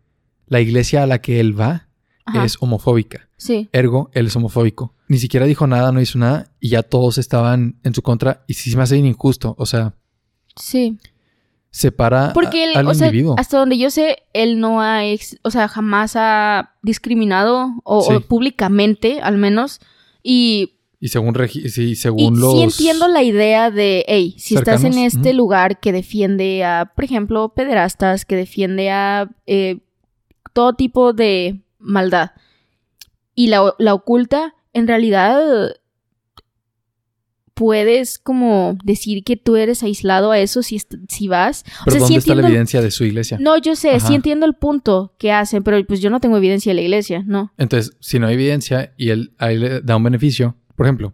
la 0.45 0.61
iglesia 0.61 1.01
a 1.01 1.07
la 1.07 1.19
que 1.19 1.39
él 1.39 1.59
va 1.59 1.87
Ajá. 2.23 2.45
es 2.45 2.57
homofóbica. 2.59 3.27
Sí. 3.35 3.67
Ergo, 3.71 4.11
él 4.13 4.27
es 4.27 4.35
homofóbico. 4.35 4.93
Ni 5.07 5.17
siquiera 5.17 5.47
dijo 5.47 5.65
nada, 5.65 5.91
no 5.91 5.99
hizo 6.01 6.19
nada 6.19 6.51
y 6.59 6.69
ya 6.69 6.83
todos 6.83 7.17
estaban 7.17 7.79
en 7.83 7.95
su 7.95 8.03
contra 8.03 8.43
y 8.45 8.53
sí 8.53 8.69
se 8.69 8.77
me 8.77 8.83
hace 8.83 8.93
bien 8.93 9.07
injusto. 9.07 9.55
O 9.57 9.65
sea, 9.65 9.95
Sí. 10.55 10.99
separa 11.71 12.31
Porque 12.33 12.65
él, 12.65 12.77
al 12.77 12.87
o 12.87 12.93
sea, 12.93 13.07
individuo. 13.07 13.33
hasta 13.39 13.57
donde 13.57 13.79
yo 13.79 13.89
sé, 13.89 14.17
él 14.33 14.59
no 14.59 14.81
ha, 14.81 15.03
ex- 15.03 15.39
o 15.41 15.49
sea, 15.49 15.67
jamás 15.67 16.13
ha 16.15 16.75
discriminado, 16.83 17.71
o, 17.83 18.19
públicamente 18.21 19.19
al 19.19 19.37
menos. 19.39 19.79
Y, 20.21 20.74
Y 21.05 21.09
según, 21.09 21.35
regi- 21.35 21.67
sí, 21.69 21.91
y 21.91 21.95
según 21.95 22.39
los... 22.39 22.53
sí 22.53 22.63
entiendo 22.63 23.07
la 23.07 23.21
idea 23.21 23.69
de, 23.69 24.03
hey, 24.07 24.33
si 24.39 24.55
estás 24.55 24.83
en 24.83 24.97
este 24.97 25.35
lugar 25.35 25.79
que 25.79 25.91
defiende 25.91 26.63
a, 26.63 26.93
por 26.95 27.03
ejemplo, 27.05 27.49
pederastas, 27.49 28.25
que 28.25 28.35
defiende 28.35 28.89
a 28.89 29.29
eh, 29.45 29.81
todo 30.53 30.73
tipo 30.73 31.13
de 31.13 31.61
maldad, 31.77 32.31
y 33.35 33.49
la, 33.49 33.75
la 33.77 33.93
oculta, 33.93 34.55
en 34.73 34.87
realidad 34.87 35.75
puedes 37.53 38.17
como 38.17 38.75
decir 38.83 39.23
que 39.23 39.37
tú 39.37 39.57
eres 39.57 39.83
aislado 39.83 40.31
a 40.31 40.39
eso 40.39 40.63
si, 40.63 40.81
si 41.07 41.27
vas. 41.27 41.63
O 41.81 41.85
Pero 41.85 41.91
sea, 41.91 41.99
sí 42.07 42.13
¿dónde 42.15 42.17
está 42.17 42.35
la 42.35 42.47
evidencia 42.47 42.81
de 42.81 42.89
su 42.89 43.05
iglesia? 43.05 43.37
no, 43.39 43.57
yo 43.59 43.75
sé, 43.75 43.91
Ajá. 43.91 44.07
sí 44.07 44.15
entiendo 44.15 44.47
el 44.47 44.55
punto 44.55 45.13
que 45.19 45.31
hacen, 45.31 45.63
pero 45.63 45.77
pues 45.85 46.01
yo 46.01 46.09
no 46.09 46.19
tengo 46.19 46.35
evidencia 46.37 46.71
de 46.71 46.75
la 46.75 46.81
iglesia, 46.81 47.23
¿no? 47.27 47.53
Entonces, 47.59 47.95
si 47.99 48.17
no 48.17 48.25
hay 48.25 48.33
evidencia 48.33 48.93
y 48.97 49.09
él, 49.11 49.33
a 49.37 49.51
él 49.51 49.59
le 49.61 49.81
da 49.81 49.95
un 49.97 50.03
beneficio, 50.03 50.55
por 50.75 50.85
ejemplo, 50.85 51.13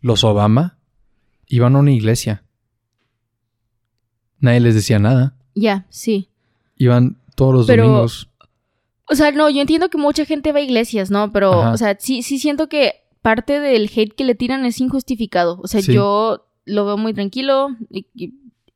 los 0.00 0.24
Obama 0.24 0.78
iban 1.46 1.76
a 1.76 1.78
una 1.80 1.92
iglesia. 1.92 2.42
Nadie 4.38 4.60
les 4.60 4.74
decía 4.74 4.98
nada. 4.98 5.34
Ya, 5.54 5.86
sí. 5.90 6.28
Iban 6.76 7.18
todos 7.34 7.54
los 7.54 7.66
Pero- 7.66 7.84
domingos. 7.84 8.28
O 9.12 9.14
sea, 9.16 9.32
no, 9.32 9.50
yo 9.50 9.60
entiendo 9.60 9.90
que 9.90 9.98
mucha 9.98 10.24
gente 10.24 10.52
va 10.52 10.60
a 10.60 10.62
iglesias, 10.62 11.10
¿no? 11.10 11.32
Pero, 11.32 11.52
Ajá. 11.60 11.72
o 11.72 11.76
sea, 11.76 11.96
sí, 11.98 12.22
sí 12.22 12.38
siento 12.38 12.68
que 12.68 12.94
parte 13.22 13.58
del 13.58 13.90
hate 13.94 14.14
que 14.14 14.24
le 14.24 14.36
tiran 14.36 14.64
es 14.64 14.80
injustificado. 14.80 15.58
O 15.62 15.66
sea, 15.66 15.82
Sí. 15.82 15.92
yo 15.92 16.46
lo 16.64 16.86
veo 16.86 16.96
muy 16.96 17.12
tranquilo, 17.12 17.70
y- 17.90 18.06
y, 18.14 18.34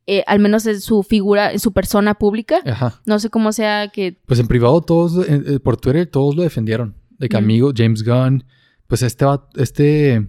eh, 0.08 0.24
al 0.26 0.40
menos 0.40 0.66
en 0.66 0.80
su 0.80 1.04
figura, 1.04 1.52
en 1.52 1.60
su 1.60 1.72
persona 1.72 2.14
pública. 2.14 2.56
Ajá. 2.66 3.00
No 3.06 3.20
sé 3.20 3.30
cómo 3.30 3.52
sea 3.52 3.88
que... 3.88 4.18
Pues 4.26 4.40
en 4.40 4.48
privado 4.48 4.80
todos, 4.82 5.26
eh, 5.28 5.42
eh, 5.46 5.60
por 5.60 5.76
Twitter, 5.76 6.06
todos 6.10 6.34
lo 6.34 6.42
defendieron. 6.42 6.96
De 7.10 7.28
que 7.28 7.36
Mm. 7.36 7.44
amigo, 7.44 7.72
James 7.74 8.02
Gunn, 8.04 8.44
pues 8.94 9.02
este, 9.02 9.24
este, 9.56 10.20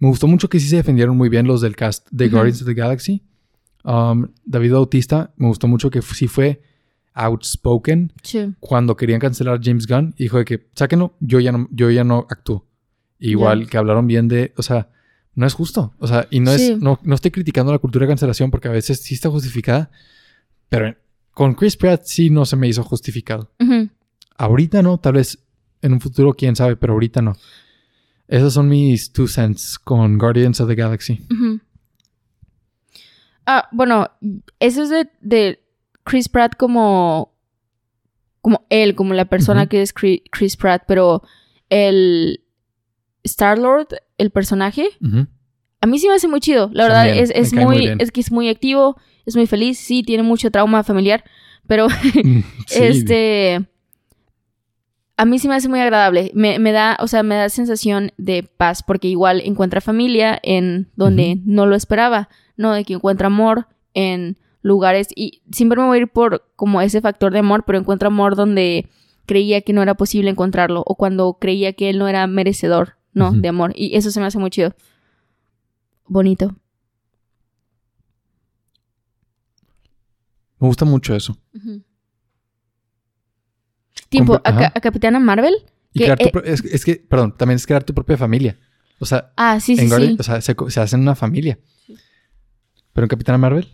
me 0.00 0.08
gustó 0.08 0.26
mucho 0.26 0.48
que 0.48 0.58
sí 0.58 0.68
se 0.68 0.74
defendieron 0.76 1.16
muy 1.16 1.28
bien 1.28 1.46
los 1.46 1.60
del 1.60 1.76
cast 1.76 2.08
de. 2.10 2.28
Guardians 2.28 2.60
of 2.62 2.66
the 2.66 2.74
Galaxy. 2.74 3.22
Um, 3.84 4.32
David 4.44 4.72
Bautista, 4.72 5.32
me 5.36 5.46
gustó 5.46 5.68
mucho 5.68 5.90
que 5.90 6.02
sí 6.02 6.26
fue 6.26 6.60
outspoken 7.12 8.12
Sí. 8.24 8.52
cuando 8.58 8.96
querían 8.96 9.20
cancelar 9.20 9.60
James 9.62 9.86
Gunn, 9.86 10.12
dijo 10.18 10.38
de 10.38 10.44
que 10.44 10.66
sáquenlo, 10.74 11.14
yo 11.20 11.38
ya 11.38 11.52
no, 11.52 11.68
yo 11.70 11.88
ya 11.90 12.02
no 12.02 12.26
actúo. 12.28 12.66
Igual 13.20 13.70
que 13.70 13.78
hablaron 13.78 14.08
bien 14.08 14.26
de, 14.26 14.52
o 14.56 14.62
sea, 14.64 14.90
no 15.36 15.46
es 15.46 15.54
justo. 15.54 15.94
O 15.98 16.08
sea, 16.08 16.26
y 16.30 16.40
no 16.40 16.50
Sí. 16.52 16.72
es, 16.72 16.78
no, 16.80 16.98
no 17.04 17.14
estoy 17.14 17.30
criticando 17.30 17.70
la 17.70 17.78
cultura 17.78 18.06
de 18.06 18.10
cancelación 18.10 18.50
porque 18.50 18.66
a 18.66 18.72
veces 18.72 19.00
sí 19.02 19.14
está 19.14 19.30
justificada, 19.30 19.92
pero 20.68 20.96
con 21.30 21.54
Chris 21.54 21.76
Pratt 21.76 22.02
sí 22.06 22.28
no 22.30 22.44
se 22.44 22.56
me 22.56 22.66
hizo 22.66 22.82
justificado. 22.82 23.52
Ahorita 24.36 24.82
no, 24.82 24.98
tal 24.98 25.12
vez 25.12 25.38
en 25.80 25.92
un 25.92 26.00
futuro, 26.00 26.32
quién 26.34 26.56
sabe, 26.56 26.74
pero 26.76 26.94
ahorita 26.94 27.22
no. 27.22 27.36
Esos 28.28 28.54
son 28.54 28.68
mis 28.68 29.12
two 29.12 29.28
cents 29.28 29.78
con 29.78 30.16
Guardians 30.18 30.60
of 30.60 30.68
the 30.68 30.74
Galaxy. 30.74 31.20
Ah, 33.46 33.68
bueno, 33.72 34.10
eso 34.60 34.82
es 34.82 34.90
de, 34.90 35.08
de 35.20 35.60
Chris 36.04 36.28
Pratt 36.28 36.56
como. 36.56 37.34
como 38.40 38.64
él, 38.70 38.94
como 38.94 39.12
la 39.14 39.26
persona 39.26 39.66
que 39.66 39.82
es 39.82 39.94
Chri- 39.94 40.22
Chris 40.30 40.56
Pratt, 40.56 40.84
pero 40.88 41.22
el 41.68 42.40
Star 43.24 43.58
Lord, 43.58 43.88
el 44.18 44.30
personaje, 44.30 44.88
a 45.80 45.86
mí 45.86 45.98
sí 45.98 46.08
me 46.08 46.14
hace 46.14 46.28
muy 46.28 46.40
chido. 46.40 46.70
La 46.72 46.84
verdad, 46.84 47.04
También, 47.06 47.24
es, 47.24 47.30
es 47.34 47.52
muy 47.52 47.86
es 47.98 48.10
que 48.10 48.20
es 48.22 48.32
muy 48.32 48.48
activo, 48.48 48.96
es 49.26 49.36
muy 49.36 49.46
feliz, 49.46 49.78
sí, 49.78 50.02
tiene 50.02 50.22
mucho 50.22 50.50
trauma 50.50 50.82
familiar, 50.82 51.24
pero 51.66 51.88
Sí. 51.90 52.42
este. 52.80 53.66
A 55.16 55.24
mí 55.24 55.38
sí 55.38 55.46
me 55.46 55.54
hace 55.54 55.68
muy 55.68 55.80
agradable. 55.80 56.32
Me, 56.34 56.58
me 56.58 56.72
da, 56.72 56.96
o 57.00 57.06
sea, 57.06 57.22
me 57.22 57.36
da 57.36 57.48
sensación 57.48 58.12
de 58.16 58.42
paz 58.42 58.82
porque 58.82 59.08
igual 59.08 59.40
encuentra 59.44 59.80
familia 59.80 60.40
en 60.42 60.90
donde 60.96 61.40
no 61.44 61.66
lo 61.66 61.76
esperaba, 61.76 62.28
¿no? 62.56 62.72
De 62.72 62.84
que 62.84 62.94
encuentra 62.94 63.28
amor 63.28 63.68
en 63.94 64.36
lugares 64.60 65.08
y 65.14 65.42
siempre 65.52 65.80
me 65.80 65.86
voy 65.86 65.98
a 65.98 66.00
ir 66.00 66.08
por 66.08 66.50
como 66.56 66.80
ese 66.80 67.00
factor 67.00 67.32
de 67.32 67.40
amor, 67.40 67.64
pero 67.64 67.78
encuentra 67.78 68.08
amor 68.08 68.34
donde 68.34 68.88
creía 69.26 69.60
que 69.60 69.72
no 69.72 69.82
era 69.82 69.94
posible 69.94 70.30
encontrarlo 70.30 70.82
o 70.84 70.96
cuando 70.96 71.34
creía 71.40 71.74
que 71.74 71.90
él 71.90 71.98
no 71.98 72.08
era 72.08 72.26
merecedor, 72.26 72.96
¿no? 73.12 73.32
De 73.32 73.48
amor. 73.48 73.72
Y 73.76 73.96
eso 73.96 74.10
se 74.10 74.20
me 74.20 74.26
hace 74.26 74.38
muy 74.38 74.50
chido. 74.50 74.74
Bonito. 76.06 76.56
Me 80.58 80.68
gusta 80.68 80.84
mucho 80.84 81.14
eso. 81.14 81.36
Compa- 84.18 84.40
a, 84.44 84.56
Ca- 84.56 84.72
a 84.74 84.80
Capitana 84.80 85.18
Marvel. 85.20 85.54
Y 85.92 86.00
que, 86.00 86.04
crear 86.06 86.18
tu 86.18 86.38
eh, 86.40 86.42
es, 86.46 86.64
es 86.64 86.84
que, 86.84 86.96
perdón, 86.96 87.34
también 87.36 87.56
es 87.56 87.66
crear 87.66 87.84
tu 87.84 87.94
propia 87.94 88.16
familia. 88.16 88.58
O 89.00 89.06
sea, 89.06 89.32
ah, 89.36 89.60
sí, 89.60 89.76
sí, 89.76 89.82
en 89.82 89.88
Guardian- 89.90 90.10
sí. 90.10 90.16
o 90.20 90.22
sea, 90.22 90.40
se, 90.40 90.80
hacen 90.80 91.00
una 91.00 91.14
familia. 91.14 91.58
Pero 92.92 93.04
en 93.04 93.08
Capitana 93.08 93.38
Marvel, 93.38 93.68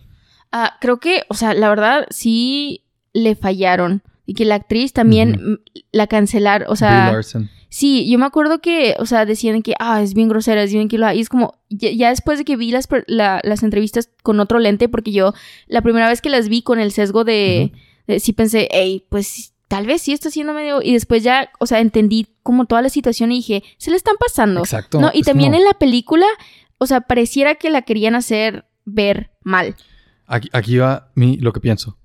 Ah, 0.52 0.76
creo 0.80 0.98
que, 0.98 1.22
o 1.28 1.34
sea, 1.34 1.54
la 1.54 1.68
verdad 1.68 2.06
sí 2.10 2.82
le 3.12 3.36
fallaron. 3.36 4.02
Y 4.26 4.34
que 4.34 4.44
la 4.44 4.56
actriz 4.56 4.92
también 4.92 5.60
la 5.92 6.06
cancelaron. 6.08 6.68
O 6.70 6.76
sea, 6.76 7.10
Larson. 7.12 7.48
sí, 7.68 8.08
yo 8.10 8.18
me 8.18 8.26
acuerdo 8.26 8.60
que, 8.60 8.94
o 8.98 9.06
sea, 9.06 9.26
decían 9.26 9.62
que, 9.62 9.74
ah, 9.80 10.02
es 10.02 10.14
bien 10.14 10.28
grosera, 10.28 10.62
es 10.62 10.72
bien 10.72 10.88
que 10.88 10.98
lo 10.98 11.12
Y 11.12 11.20
es 11.20 11.28
como, 11.28 11.54
ya, 11.68 11.90
ya 11.90 12.08
después 12.10 12.38
de 12.38 12.44
que 12.44 12.56
vi 12.56 12.70
las, 12.72 12.88
la- 13.06 13.40
las 13.44 13.62
entrevistas 13.64 14.08
con 14.22 14.38
otro 14.40 14.58
lente, 14.60 14.88
porque 14.88 15.10
yo 15.12 15.34
la 15.66 15.82
primera 15.82 16.08
vez 16.08 16.20
que 16.20 16.30
las 16.30 16.48
vi 16.48 16.62
con 16.62 16.78
el 16.80 16.92
sesgo 16.92 17.24
de, 17.24 17.72
de- 18.06 18.20
sí 18.20 18.32
pensé, 18.32 18.68
hey, 18.72 19.04
pues 19.08 19.49
tal 19.70 19.86
vez 19.86 20.02
sí 20.02 20.12
está 20.12 20.30
siendo 20.30 20.52
medio. 20.52 20.82
Y 20.82 20.94
después 20.94 21.22
ya, 21.22 21.48
o 21.60 21.66
sea, 21.66 21.78
entendí 21.78 22.26
como 22.42 22.64
toda 22.66 22.82
la 22.82 22.88
situación 22.88 23.30
y 23.30 23.36
dije, 23.36 23.62
se 23.78 23.92
le 23.92 23.96
están 23.96 24.16
pasando. 24.18 24.58
Exacto. 24.60 25.00
No, 25.00 25.12
y 25.14 25.22
también 25.22 25.54
en 25.54 25.62
la 25.64 25.74
película, 25.74 26.26
o 26.78 26.86
sea, 26.88 27.02
pareciera 27.02 27.54
que 27.54 27.70
la 27.70 27.82
querían 27.82 28.16
hacer 28.16 28.66
ver 28.84 29.30
mal. 29.44 29.76
Aquí, 30.26 30.48
aquí 30.52 30.76
va 30.76 31.12
mi, 31.14 31.36
lo 31.36 31.52
que 31.52 31.60
pienso. 31.60 31.96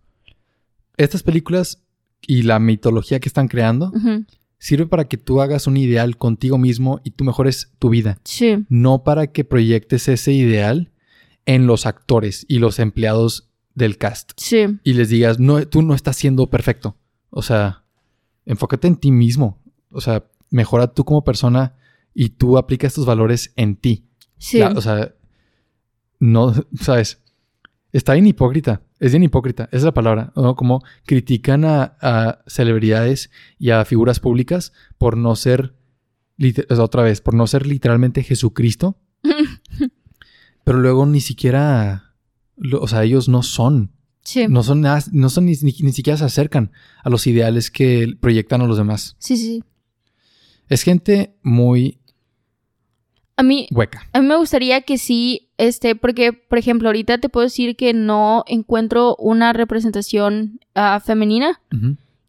estas 0.95 1.23
películas 1.23 1.81
y 2.21 2.43
la 2.43 2.59
mitología 2.59 3.19
que 3.19 3.29
están 3.29 3.47
creando 3.47 3.91
Ujú. 3.95 4.25
sirve 4.59 4.85
para 4.85 5.05
que 5.07 5.17
tú 5.17 5.41
hagas 5.41 5.65
un 5.65 5.75
ideal 5.77 6.17
contigo 6.17 6.59
mismo 6.59 7.01
y 7.03 7.11
tú 7.11 7.23
mejores 7.23 7.71
tu 7.79 7.89
vida. 7.89 8.19
Sí. 8.25 8.63
No 8.69 9.03
para 9.03 9.27
que 9.31 9.43
proyectes 9.43 10.07
ese 10.07 10.33
ideal 10.33 10.91
en 11.47 11.65
los 11.65 11.87
actores 11.87 12.45
y 12.47 12.59
los 12.59 12.77
empleados 12.77 13.49
del 13.73 13.97
cast. 13.97 14.33
Sí. 14.37 14.65
Y 14.83 14.93
les 14.93 15.09
digas, 15.09 15.39
no, 15.39 15.67
tú 15.67 15.81
no 15.81 15.95
estás 15.95 16.15
siendo 16.15 16.47
perfecto. 16.51 16.95
O 17.37 17.41
sea, 17.41 17.83
enfócate 18.45 18.87
en 18.87 18.95
ti 18.95 19.11
mismo. 19.11 19.59
O 19.89 19.99
sea, 19.99 20.23
mejora 20.51 20.87
tú 20.93 21.03
como 21.03 21.23
persona 21.25 21.75
y 22.13 22.29
tú 22.29 22.57
aplicas 22.57 22.93
tus 22.93 23.05
valores 23.05 23.51
en 23.57 23.75
ti. 23.75 24.05
Sí. 24.37 24.59
La- 24.59 24.69
o 24.69 24.79
sea, 24.79 25.13
no, 26.19 26.53
¿sabes? 26.79 27.21
Está 27.91 28.13
bien 28.13 28.25
hipócrita. 28.27 28.81
Es 29.01 29.11
bien 29.11 29.23
hipócrita. 29.23 29.65
Esa 29.65 29.77
es 29.77 29.83
la 29.83 29.93
palabra. 29.93 30.31
¿no? 30.37 30.55
Como 30.55 30.81
critican 31.05 31.65
a, 31.65 31.97
a 32.01 32.39
celebridades 32.47 33.31
y 33.59 33.71
a 33.71 33.83
figuras 33.83 34.21
públicas 34.21 34.71
por 34.97 35.17
no 35.17 35.35
ser, 35.35 35.75
lite- 36.37 36.65
o 36.69 36.75
sea, 36.75 36.85
otra 36.85 37.03
vez, 37.03 37.19
por 37.19 37.33
no 37.33 37.47
ser 37.47 37.65
literalmente 37.67 38.23
Jesucristo. 38.23 38.97
pero 40.63 40.79
luego 40.79 41.05
ni 41.05 41.19
siquiera, 41.21 42.15
o 42.79 42.87
sea, 42.87 43.03
ellos 43.03 43.27
no 43.29 43.43
son. 43.43 43.91
Sí. 44.25 44.47
No 44.49 44.61
son 44.63 44.81
nada, 44.81 45.01
no 45.13 45.29
son 45.29 45.45
ni, 45.45 45.53
ni- 45.61 45.75
ni 45.79 45.93
siquiera 45.93 46.17
se 46.17 46.25
acercan 46.25 46.71
a 47.03 47.09
los 47.09 47.25
ideales 47.27 47.71
que 47.71 48.13
proyectan 48.19 48.59
a 48.61 48.65
los 48.67 48.75
demás. 48.77 49.15
Sí, 49.19 49.37
sí. 49.37 49.63
Es 50.67 50.81
gente 50.83 51.35
muy 51.43 51.99
A 53.37 53.43
mí, 53.43 53.67
hueca. 53.71 54.07
A 54.13 54.19
mí 54.21 54.27
me 54.27 54.35
gustaría 54.37 54.81
que 54.81 54.97
sí, 54.97 55.49
este, 55.57 55.95
porque, 55.95 56.33
por 56.33 56.57
ejemplo, 56.57 56.89
ahorita 56.89 57.17
te 57.19 57.29
puedo 57.29 57.45
decir 57.45 57.75
que 57.75 57.93
no 57.93 58.43
encuentro 58.47 59.15
una 59.17 59.53
representación 59.53 60.59
ah, 60.73 61.01
femenina 61.05 61.61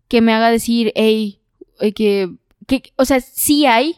que 0.08 0.20
me 0.20 0.32
haga 0.32 0.50
decir, 0.50 0.92
hey, 0.96 1.40
eh, 1.80 1.92
que, 1.92 2.30
que, 2.66 2.82
o 2.96 3.04
sea, 3.04 3.20
sí 3.20 3.66
hay, 3.66 3.96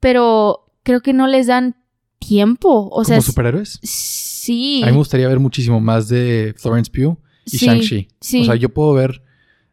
pero 0.00 0.66
creo 0.82 1.00
que 1.00 1.12
no 1.12 1.26
les 1.26 1.46
dan 1.46 1.76
tiempo. 2.18 2.88
O 2.92 3.04
sea, 3.04 3.16
Como 3.16 3.22
superhéroes. 3.26 3.78
sí. 3.82 4.82
A 4.82 4.86
mí 4.86 4.92
me 4.92 4.98
gustaría 4.98 5.28
ver 5.28 5.38
muchísimo 5.40 5.80
más 5.80 6.08
de 6.08 6.54
Florence 6.58 6.90
Pugh 6.90 7.16
y 7.52 7.58
Sí, 7.58 7.66
Shang-Chi. 7.66 8.08
sí. 8.20 8.42
O 8.42 8.44
sea, 8.44 8.54
yo 8.56 8.68
puedo 8.70 8.92
ver, 8.94 9.22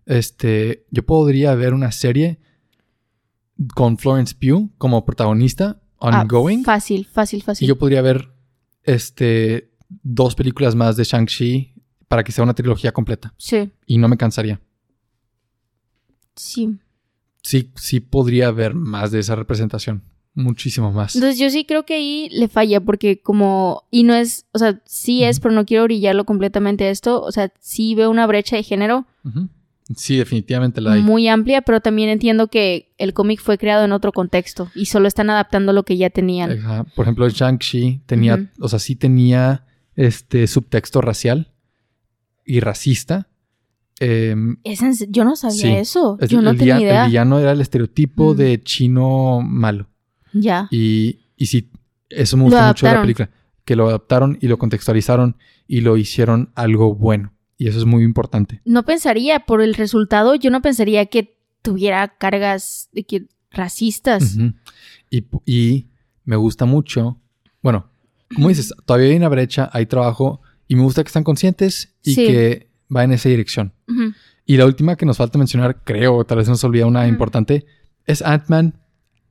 este, 0.05 0.85
yo 0.91 1.05
podría 1.05 1.53
ver 1.55 1.73
una 1.73 1.91
serie 1.91 2.39
con 3.75 3.97
Florence 3.97 4.35
Pugh 4.39 4.69
como 4.77 5.05
protagonista, 5.05 5.81
Ah, 5.99 6.21
ongoing, 6.21 6.63
fácil, 6.63 7.05
fácil, 7.11 7.39
y 7.39 7.41
fácil. 7.41 7.67
yo 7.67 7.77
podría 7.77 8.01
ver, 8.03 8.29
este, 8.83 9.71
dos 10.03 10.35
películas 10.35 10.75
más 10.75 10.95
de 10.95 11.03
Shang-Chi 11.03 11.73
para 12.07 12.23
que 12.23 12.31
sea 12.31 12.43
una 12.43 12.53
trilogía 12.53 12.91
completa. 12.91 13.33
Sí, 13.37 13.71
Y 13.87 13.97
no 13.97 14.07
me 14.07 14.17
cansaría. 14.17 14.59
sí. 16.35 16.77
Sí, 17.43 17.71
sí 17.75 18.01
podría 18.01 18.51
ver 18.51 18.73
más 18.73 19.09
de 19.11 19.19
esa 19.19 19.35
representación. 19.35 20.03
Muchísimo 20.39 20.91
más. 20.91 21.15
Entonces 21.15 21.39
yo 21.39 21.49
sí 21.49 21.65
creo 21.65 21.84
que 21.84 21.95
ahí 21.95 22.30
le 22.31 22.47
falla 22.47 22.80
porque 22.80 23.19
como, 23.19 23.85
y 23.89 24.03
no 24.03 24.14
es, 24.14 24.45
o 24.51 24.59
sea, 24.59 24.80
sí 24.85 25.23
es, 25.23 25.39
pero 25.39 25.51
no 25.55 25.65
quiero 25.65 25.85
brillarlo 25.85 26.26
completamente 26.26 26.84
a 26.85 26.91
esto, 26.91 27.23
o 27.23 27.31
sea, 27.31 27.51
sí 27.59 27.95
veo 27.95 28.11
una 28.11 28.27
brecha 28.27 28.55
de 28.55 28.61
género. 28.61 29.07
Sí, 29.95 30.15
definitivamente 30.18 30.80
la 30.80 30.93
hay. 30.93 31.01
muy 31.01 31.27
amplia, 31.27 31.61
pero 31.64 31.81
también 31.81 32.09
entiendo 32.09 32.49
que 32.49 32.93
el 32.99 33.14
cómic 33.15 33.39
fue 33.41 33.57
creado 33.57 33.84
en 33.85 33.93
otro 33.93 34.11
contexto 34.11 34.69
y 34.76 34.85
solo 34.85 35.07
están 35.07 35.30
adaptando 35.31 35.73
lo 35.73 35.84
que 35.84 35.97
ya 35.97 36.11
tenían. 36.11 36.51
Ajá. 36.59 36.84
Por 36.95 37.05
ejemplo, 37.05 37.27
Shang-Chi 37.27 38.01
tenía, 38.05 38.51
o 38.59 38.68
sea, 38.69 38.77
sí 38.77 38.95
tenía 38.95 39.65
este 39.95 40.45
subtexto 40.45 41.01
racial 41.01 41.51
y 42.45 42.59
racista. 42.59 43.27
Em, 43.99 44.57
¿Es 44.64 44.84
en 44.84 44.93
se- 44.93 45.07
yo 45.09 45.23
no 45.23 45.35
sabía 45.35 45.55
Sí. 45.61 45.68
eso. 45.69 46.18
es- 46.22 46.30
Yo 46.30 46.41
no 46.43 46.51
el, 46.51 46.57
tenía 46.59 46.76
villa- 46.77 46.85
idea. 46.88 47.03
el 47.05 47.09
villano 47.09 47.39
era 47.39 47.53
el 47.53 47.61
estereotipo 47.61 48.35
de 48.35 48.61
chino 48.61 49.41
malo. 49.41 49.88
Ya. 50.33 50.67
Y, 50.71 51.19
y 51.35 51.45
sí, 51.47 51.69
eso 52.09 52.37
me 52.37 52.43
gusta 52.43 52.67
mucho 52.67 52.87
de 52.87 52.93
la 52.93 53.01
película. 53.01 53.29
Que 53.65 53.75
lo 53.75 53.87
adaptaron 53.89 54.37
y 54.41 54.47
lo 54.47 54.57
contextualizaron 54.57 55.35
y 55.67 55.81
lo 55.81 55.97
hicieron 55.97 56.51
algo 56.55 56.95
bueno. 56.95 57.33
Y 57.57 57.67
eso 57.67 57.79
es 57.79 57.85
muy 57.85 58.03
importante. 58.03 58.61
No 58.65 58.83
pensaría, 58.83 59.41
por 59.41 59.61
el 59.61 59.73
resultado, 59.73 60.35
yo 60.35 60.49
no 60.51 60.61
pensaría 60.61 61.05
que 61.07 61.37
tuviera 61.61 62.07
cargas 62.17 62.89
de 62.93 63.03
que 63.03 63.25
racistas. 63.51 64.37
Y, 65.09 65.25
y 65.45 65.87
me 66.23 66.35
gusta 66.35 66.65
mucho. 66.65 67.19
Bueno, 67.61 67.89
como 68.35 68.47
dices, 68.49 68.73
todavía 68.85 69.09
hay 69.09 69.15
una 69.17 69.29
brecha, 69.29 69.69
hay 69.73 69.85
trabajo. 69.85 70.41
Y 70.67 70.75
me 70.75 70.83
gusta 70.83 71.03
que 71.03 71.07
están 71.07 71.23
conscientes 71.23 71.95
y 72.03 72.13
Sí. 72.13 72.27
que 72.27 72.69
va 72.93 73.03
en 73.03 73.11
esa 73.13 73.27
dirección. 73.29 73.73
Y 74.45 74.55
la 74.57 74.65
última 74.65 74.95
que 74.95 75.05
nos 75.05 75.17
falta 75.17 75.37
mencionar, 75.37 75.83
creo, 75.83 76.23
tal 76.25 76.37
vez 76.37 76.47
nos 76.47 76.63
olvida 76.63 76.85
una 76.85 77.07
importante, 77.07 77.65
es 78.05 78.21
Ant-Man. 78.21 78.75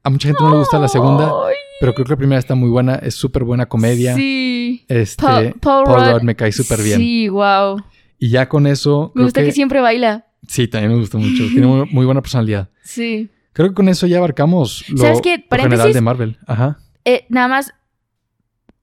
A 0.07 0.11
mucha 0.11 0.29
gente 0.29 0.41
no 0.41 0.51
le 0.53 0.59
gusta 0.59 0.79
la 0.79 0.87
segunda, 0.87 1.33
pero 1.81 1.93
creo 1.93 2.05
que 2.07 2.13
la 2.13 2.17
primera 2.17 2.39
está 2.39 2.55
muy 2.55 2.69
buena, 2.71 2.95
es 2.95 3.17
súper 3.17 3.43
buena 3.43 3.67
comedia. 3.67 4.15
Sí. 4.15 4.85
Este, 4.87 5.21
Paul- 5.21 5.55
Paul, 5.61 5.85
Paul 5.85 6.01
Rudd 6.01 6.13
Rudd. 6.13 6.23
me 6.23 6.37
cae 6.37 6.53
súper 6.53 6.81
bien. 6.81 6.99
Sí, 7.01 7.29
wow. 7.29 7.83
Y 8.21 8.31
ya 8.31 8.49
con 8.49 8.69
eso, 8.69 9.11
Me 9.17 9.25
gusta 9.25 9.43
que... 9.43 9.51
siempre 9.51 9.81
baila. 9.81 10.27
Sí, 10.47 10.69
también 10.69 10.93
me 10.93 10.99
gusta 11.01 11.19
mucho. 11.19 11.43
Tiene 11.49 11.67
muy, 11.67 11.89
muy 11.91 12.05
buena 12.07 12.23
personalidad. 12.23 12.69
Sí. 12.85 13.29
Creo 13.53 13.71
que 13.71 13.75
con 13.75 13.89
eso 13.89 14.07
ya 14.07 14.19
abarcamos 14.19 14.89
lo, 14.91 14.99
¿Sabes 14.99 15.21
qué? 15.21 15.45
lo 15.51 15.57
general 15.59 15.93
de 15.93 16.01
Marvel. 16.01 16.39
Ajá. 16.47 16.79
Eh, 17.05 17.27
nada 17.29 17.49
más, 17.49 17.75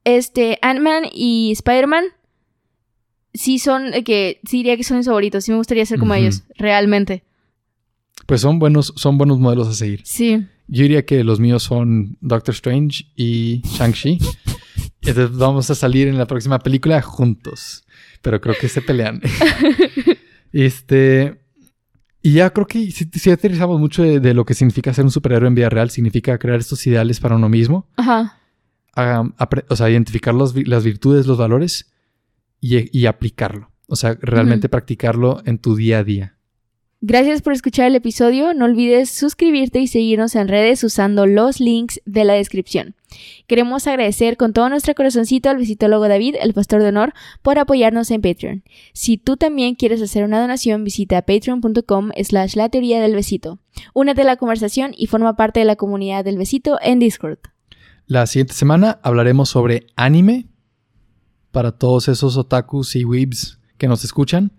este, 0.04 0.58
Ant-Man 0.60 1.04
y 1.10 1.52
Spider-Man 1.52 2.04
sí 3.32 3.58
son, 3.58 3.94
eh, 3.94 4.04
que 4.04 4.40
sí 4.46 4.58
diría 4.58 4.76
que 4.76 4.84
son 4.84 4.98
mis 4.98 5.06
favoritos. 5.06 5.42
Sí 5.44 5.52
me 5.52 5.56
gustaría 5.56 5.86
ser 5.86 5.98
como 5.98 6.12
ellos, 6.12 6.42
realmente. 6.58 7.24
Pues 8.26 8.42
son 8.42 8.58
buenos, 8.58 8.92
son 8.96 9.16
buenos 9.16 9.38
modelos 9.38 9.68
a 9.68 9.72
seguir. 9.72 10.02
Sí. 10.04 10.46
Yo 10.66 10.82
diría 10.82 11.04
que 11.04 11.22
los 11.24 11.40
míos 11.40 11.62
son 11.62 12.16
Doctor 12.20 12.54
Strange 12.54 13.04
y 13.16 13.60
Shang-Chi. 13.64 14.18
Entonces 15.02 15.36
vamos 15.36 15.68
a 15.70 15.74
salir 15.74 16.08
en 16.08 16.16
la 16.18 16.26
próxima 16.26 16.58
película 16.58 17.00
juntos. 17.02 17.84
Pero 18.22 18.40
creo 18.40 18.54
que 18.58 18.68
se 18.68 18.80
pelean. 18.80 19.20
este. 20.52 21.40
Y 22.22 22.32
ya 22.32 22.50
creo 22.50 22.66
que 22.66 22.90
si, 22.90 23.04
si 23.12 23.30
aterrizamos 23.30 23.78
mucho 23.78 24.02
de, 24.02 24.18
de 24.18 24.32
lo 24.32 24.46
que 24.46 24.54
significa 24.54 24.94
ser 24.94 25.04
un 25.04 25.10
superhéroe 25.10 25.46
en 25.48 25.54
vida 25.54 25.68
real, 25.68 25.90
significa 25.90 26.38
crear 26.38 26.58
estos 26.58 26.86
ideales 26.86 27.20
para 27.20 27.36
uno 27.36 27.50
mismo. 27.50 27.86
Ajá. 27.96 28.38
a- 28.96 29.30
o 29.68 29.76
sea, 29.76 29.90
identificar 29.90 30.32
los 30.34 30.54
las 30.66 30.84
virtudes, 30.84 31.26
los 31.26 31.36
valores 31.36 31.92
y, 32.60 32.98
y 32.98 33.06
aplicarlo. 33.06 33.70
O 33.88 33.96
sea, 33.96 34.16
realmente 34.22 34.70
practicarlo 34.70 35.42
en 35.44 35.58
tu 35.58 35.76
día 35.76 35.98
a 35.98 36.04
día. 36.04 36.33
Gracias 37.06 37.42
por 37.42 37.52
escuchar 37.52 37.88
el 37.88 37.96
episodio. 37.96 38.54
No 38.54 38.64
olvides 38.64 39.10
suscribirte 39.10 39.78
y 39.78 39.88
seguirnos 39.88 40.34
en 40.36 40.48
redes 40.48 40.82
usando 40.84 41.26
los 41.26 41.60
links 41.60 42.00
de 42.06 42.24
la 42.24 42.32
descripción. 42.32 42.94
Queremos 43.46 43.86
agradecer 43.86 44.38
con 44.38 44.54
todo 44.54 44.70
nuestro 44.70 44.94
corazoncito 44.94 45.50
al 45.50 45.58
visitólogo 45.58 46.08
David, 46.08 46.36
el 46.40 46.54
pastor 46.54 46.80
de 46.80 46.88
honor, 46.88 47.12
por 47.42 47.58
apoyarnos 47.58 48.10
en 48.10 48.22
Patreon. 48.22 48.64
Si 48.94 49.18
tú 49.18 49.36
también 49.36 49.74
quieres 49.74 50.00
hacer 50.00 50.24
una 50.24 50.40
donación, 50.40 50.82
visita 50.82 51.20
patreon.com 51.20 52.10
slash 52.22 52.56
la 52.56 52.70
teoría 52.70 53.02
del 53.02 53.14
besito. 53.14 53.58
Únete 53.92 54.22
a 54.22 54.24
la 54.24 54.36
conversación 54.36 54.92
y 54.96 55.06
forma 55.06 55.36
parte 55.36 55.60
de 55.60 55.66
la 55.66 55.76
comunidad 55.76 56.24
del 56.24 56.38
besito 56.38 56.78
en 56.80 57.00
Discord. 57.00 57.36
La 58.06 58.26
siguiente 58.26 58.54
semana 58.54 58.98
hablaremos 59.02 59.50
sobre 59.50 59.88
anime 59.96 60.46
para 61.52 61.72
todos 61.72 62.08
esos 62.08 62.38
otakus 62.38 62.96
y 62.96 63.04
weebs 63.04 63.58
que 63.76 63.88
nos 63.88 64.04
escuchan. 64.04 64.52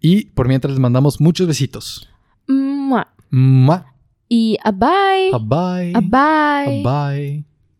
Y 0.00 0.26
por 0.26 0.48
mientras 0.48 0.72
les 0.72 0.80
mandamos 0.80 1.20
muchos 1.20 1.46
besitos. 1.46 2.08
Mua. 2.46 3.08
Mua. 3.30 3.86
Y 4.28 4.56
a 4.62 4.70
bye. 4.70 5.30
Bye. 5.40 5.92
A 5.94 6.00
bye. 6.00 6.82
Bye. 6.82 7.44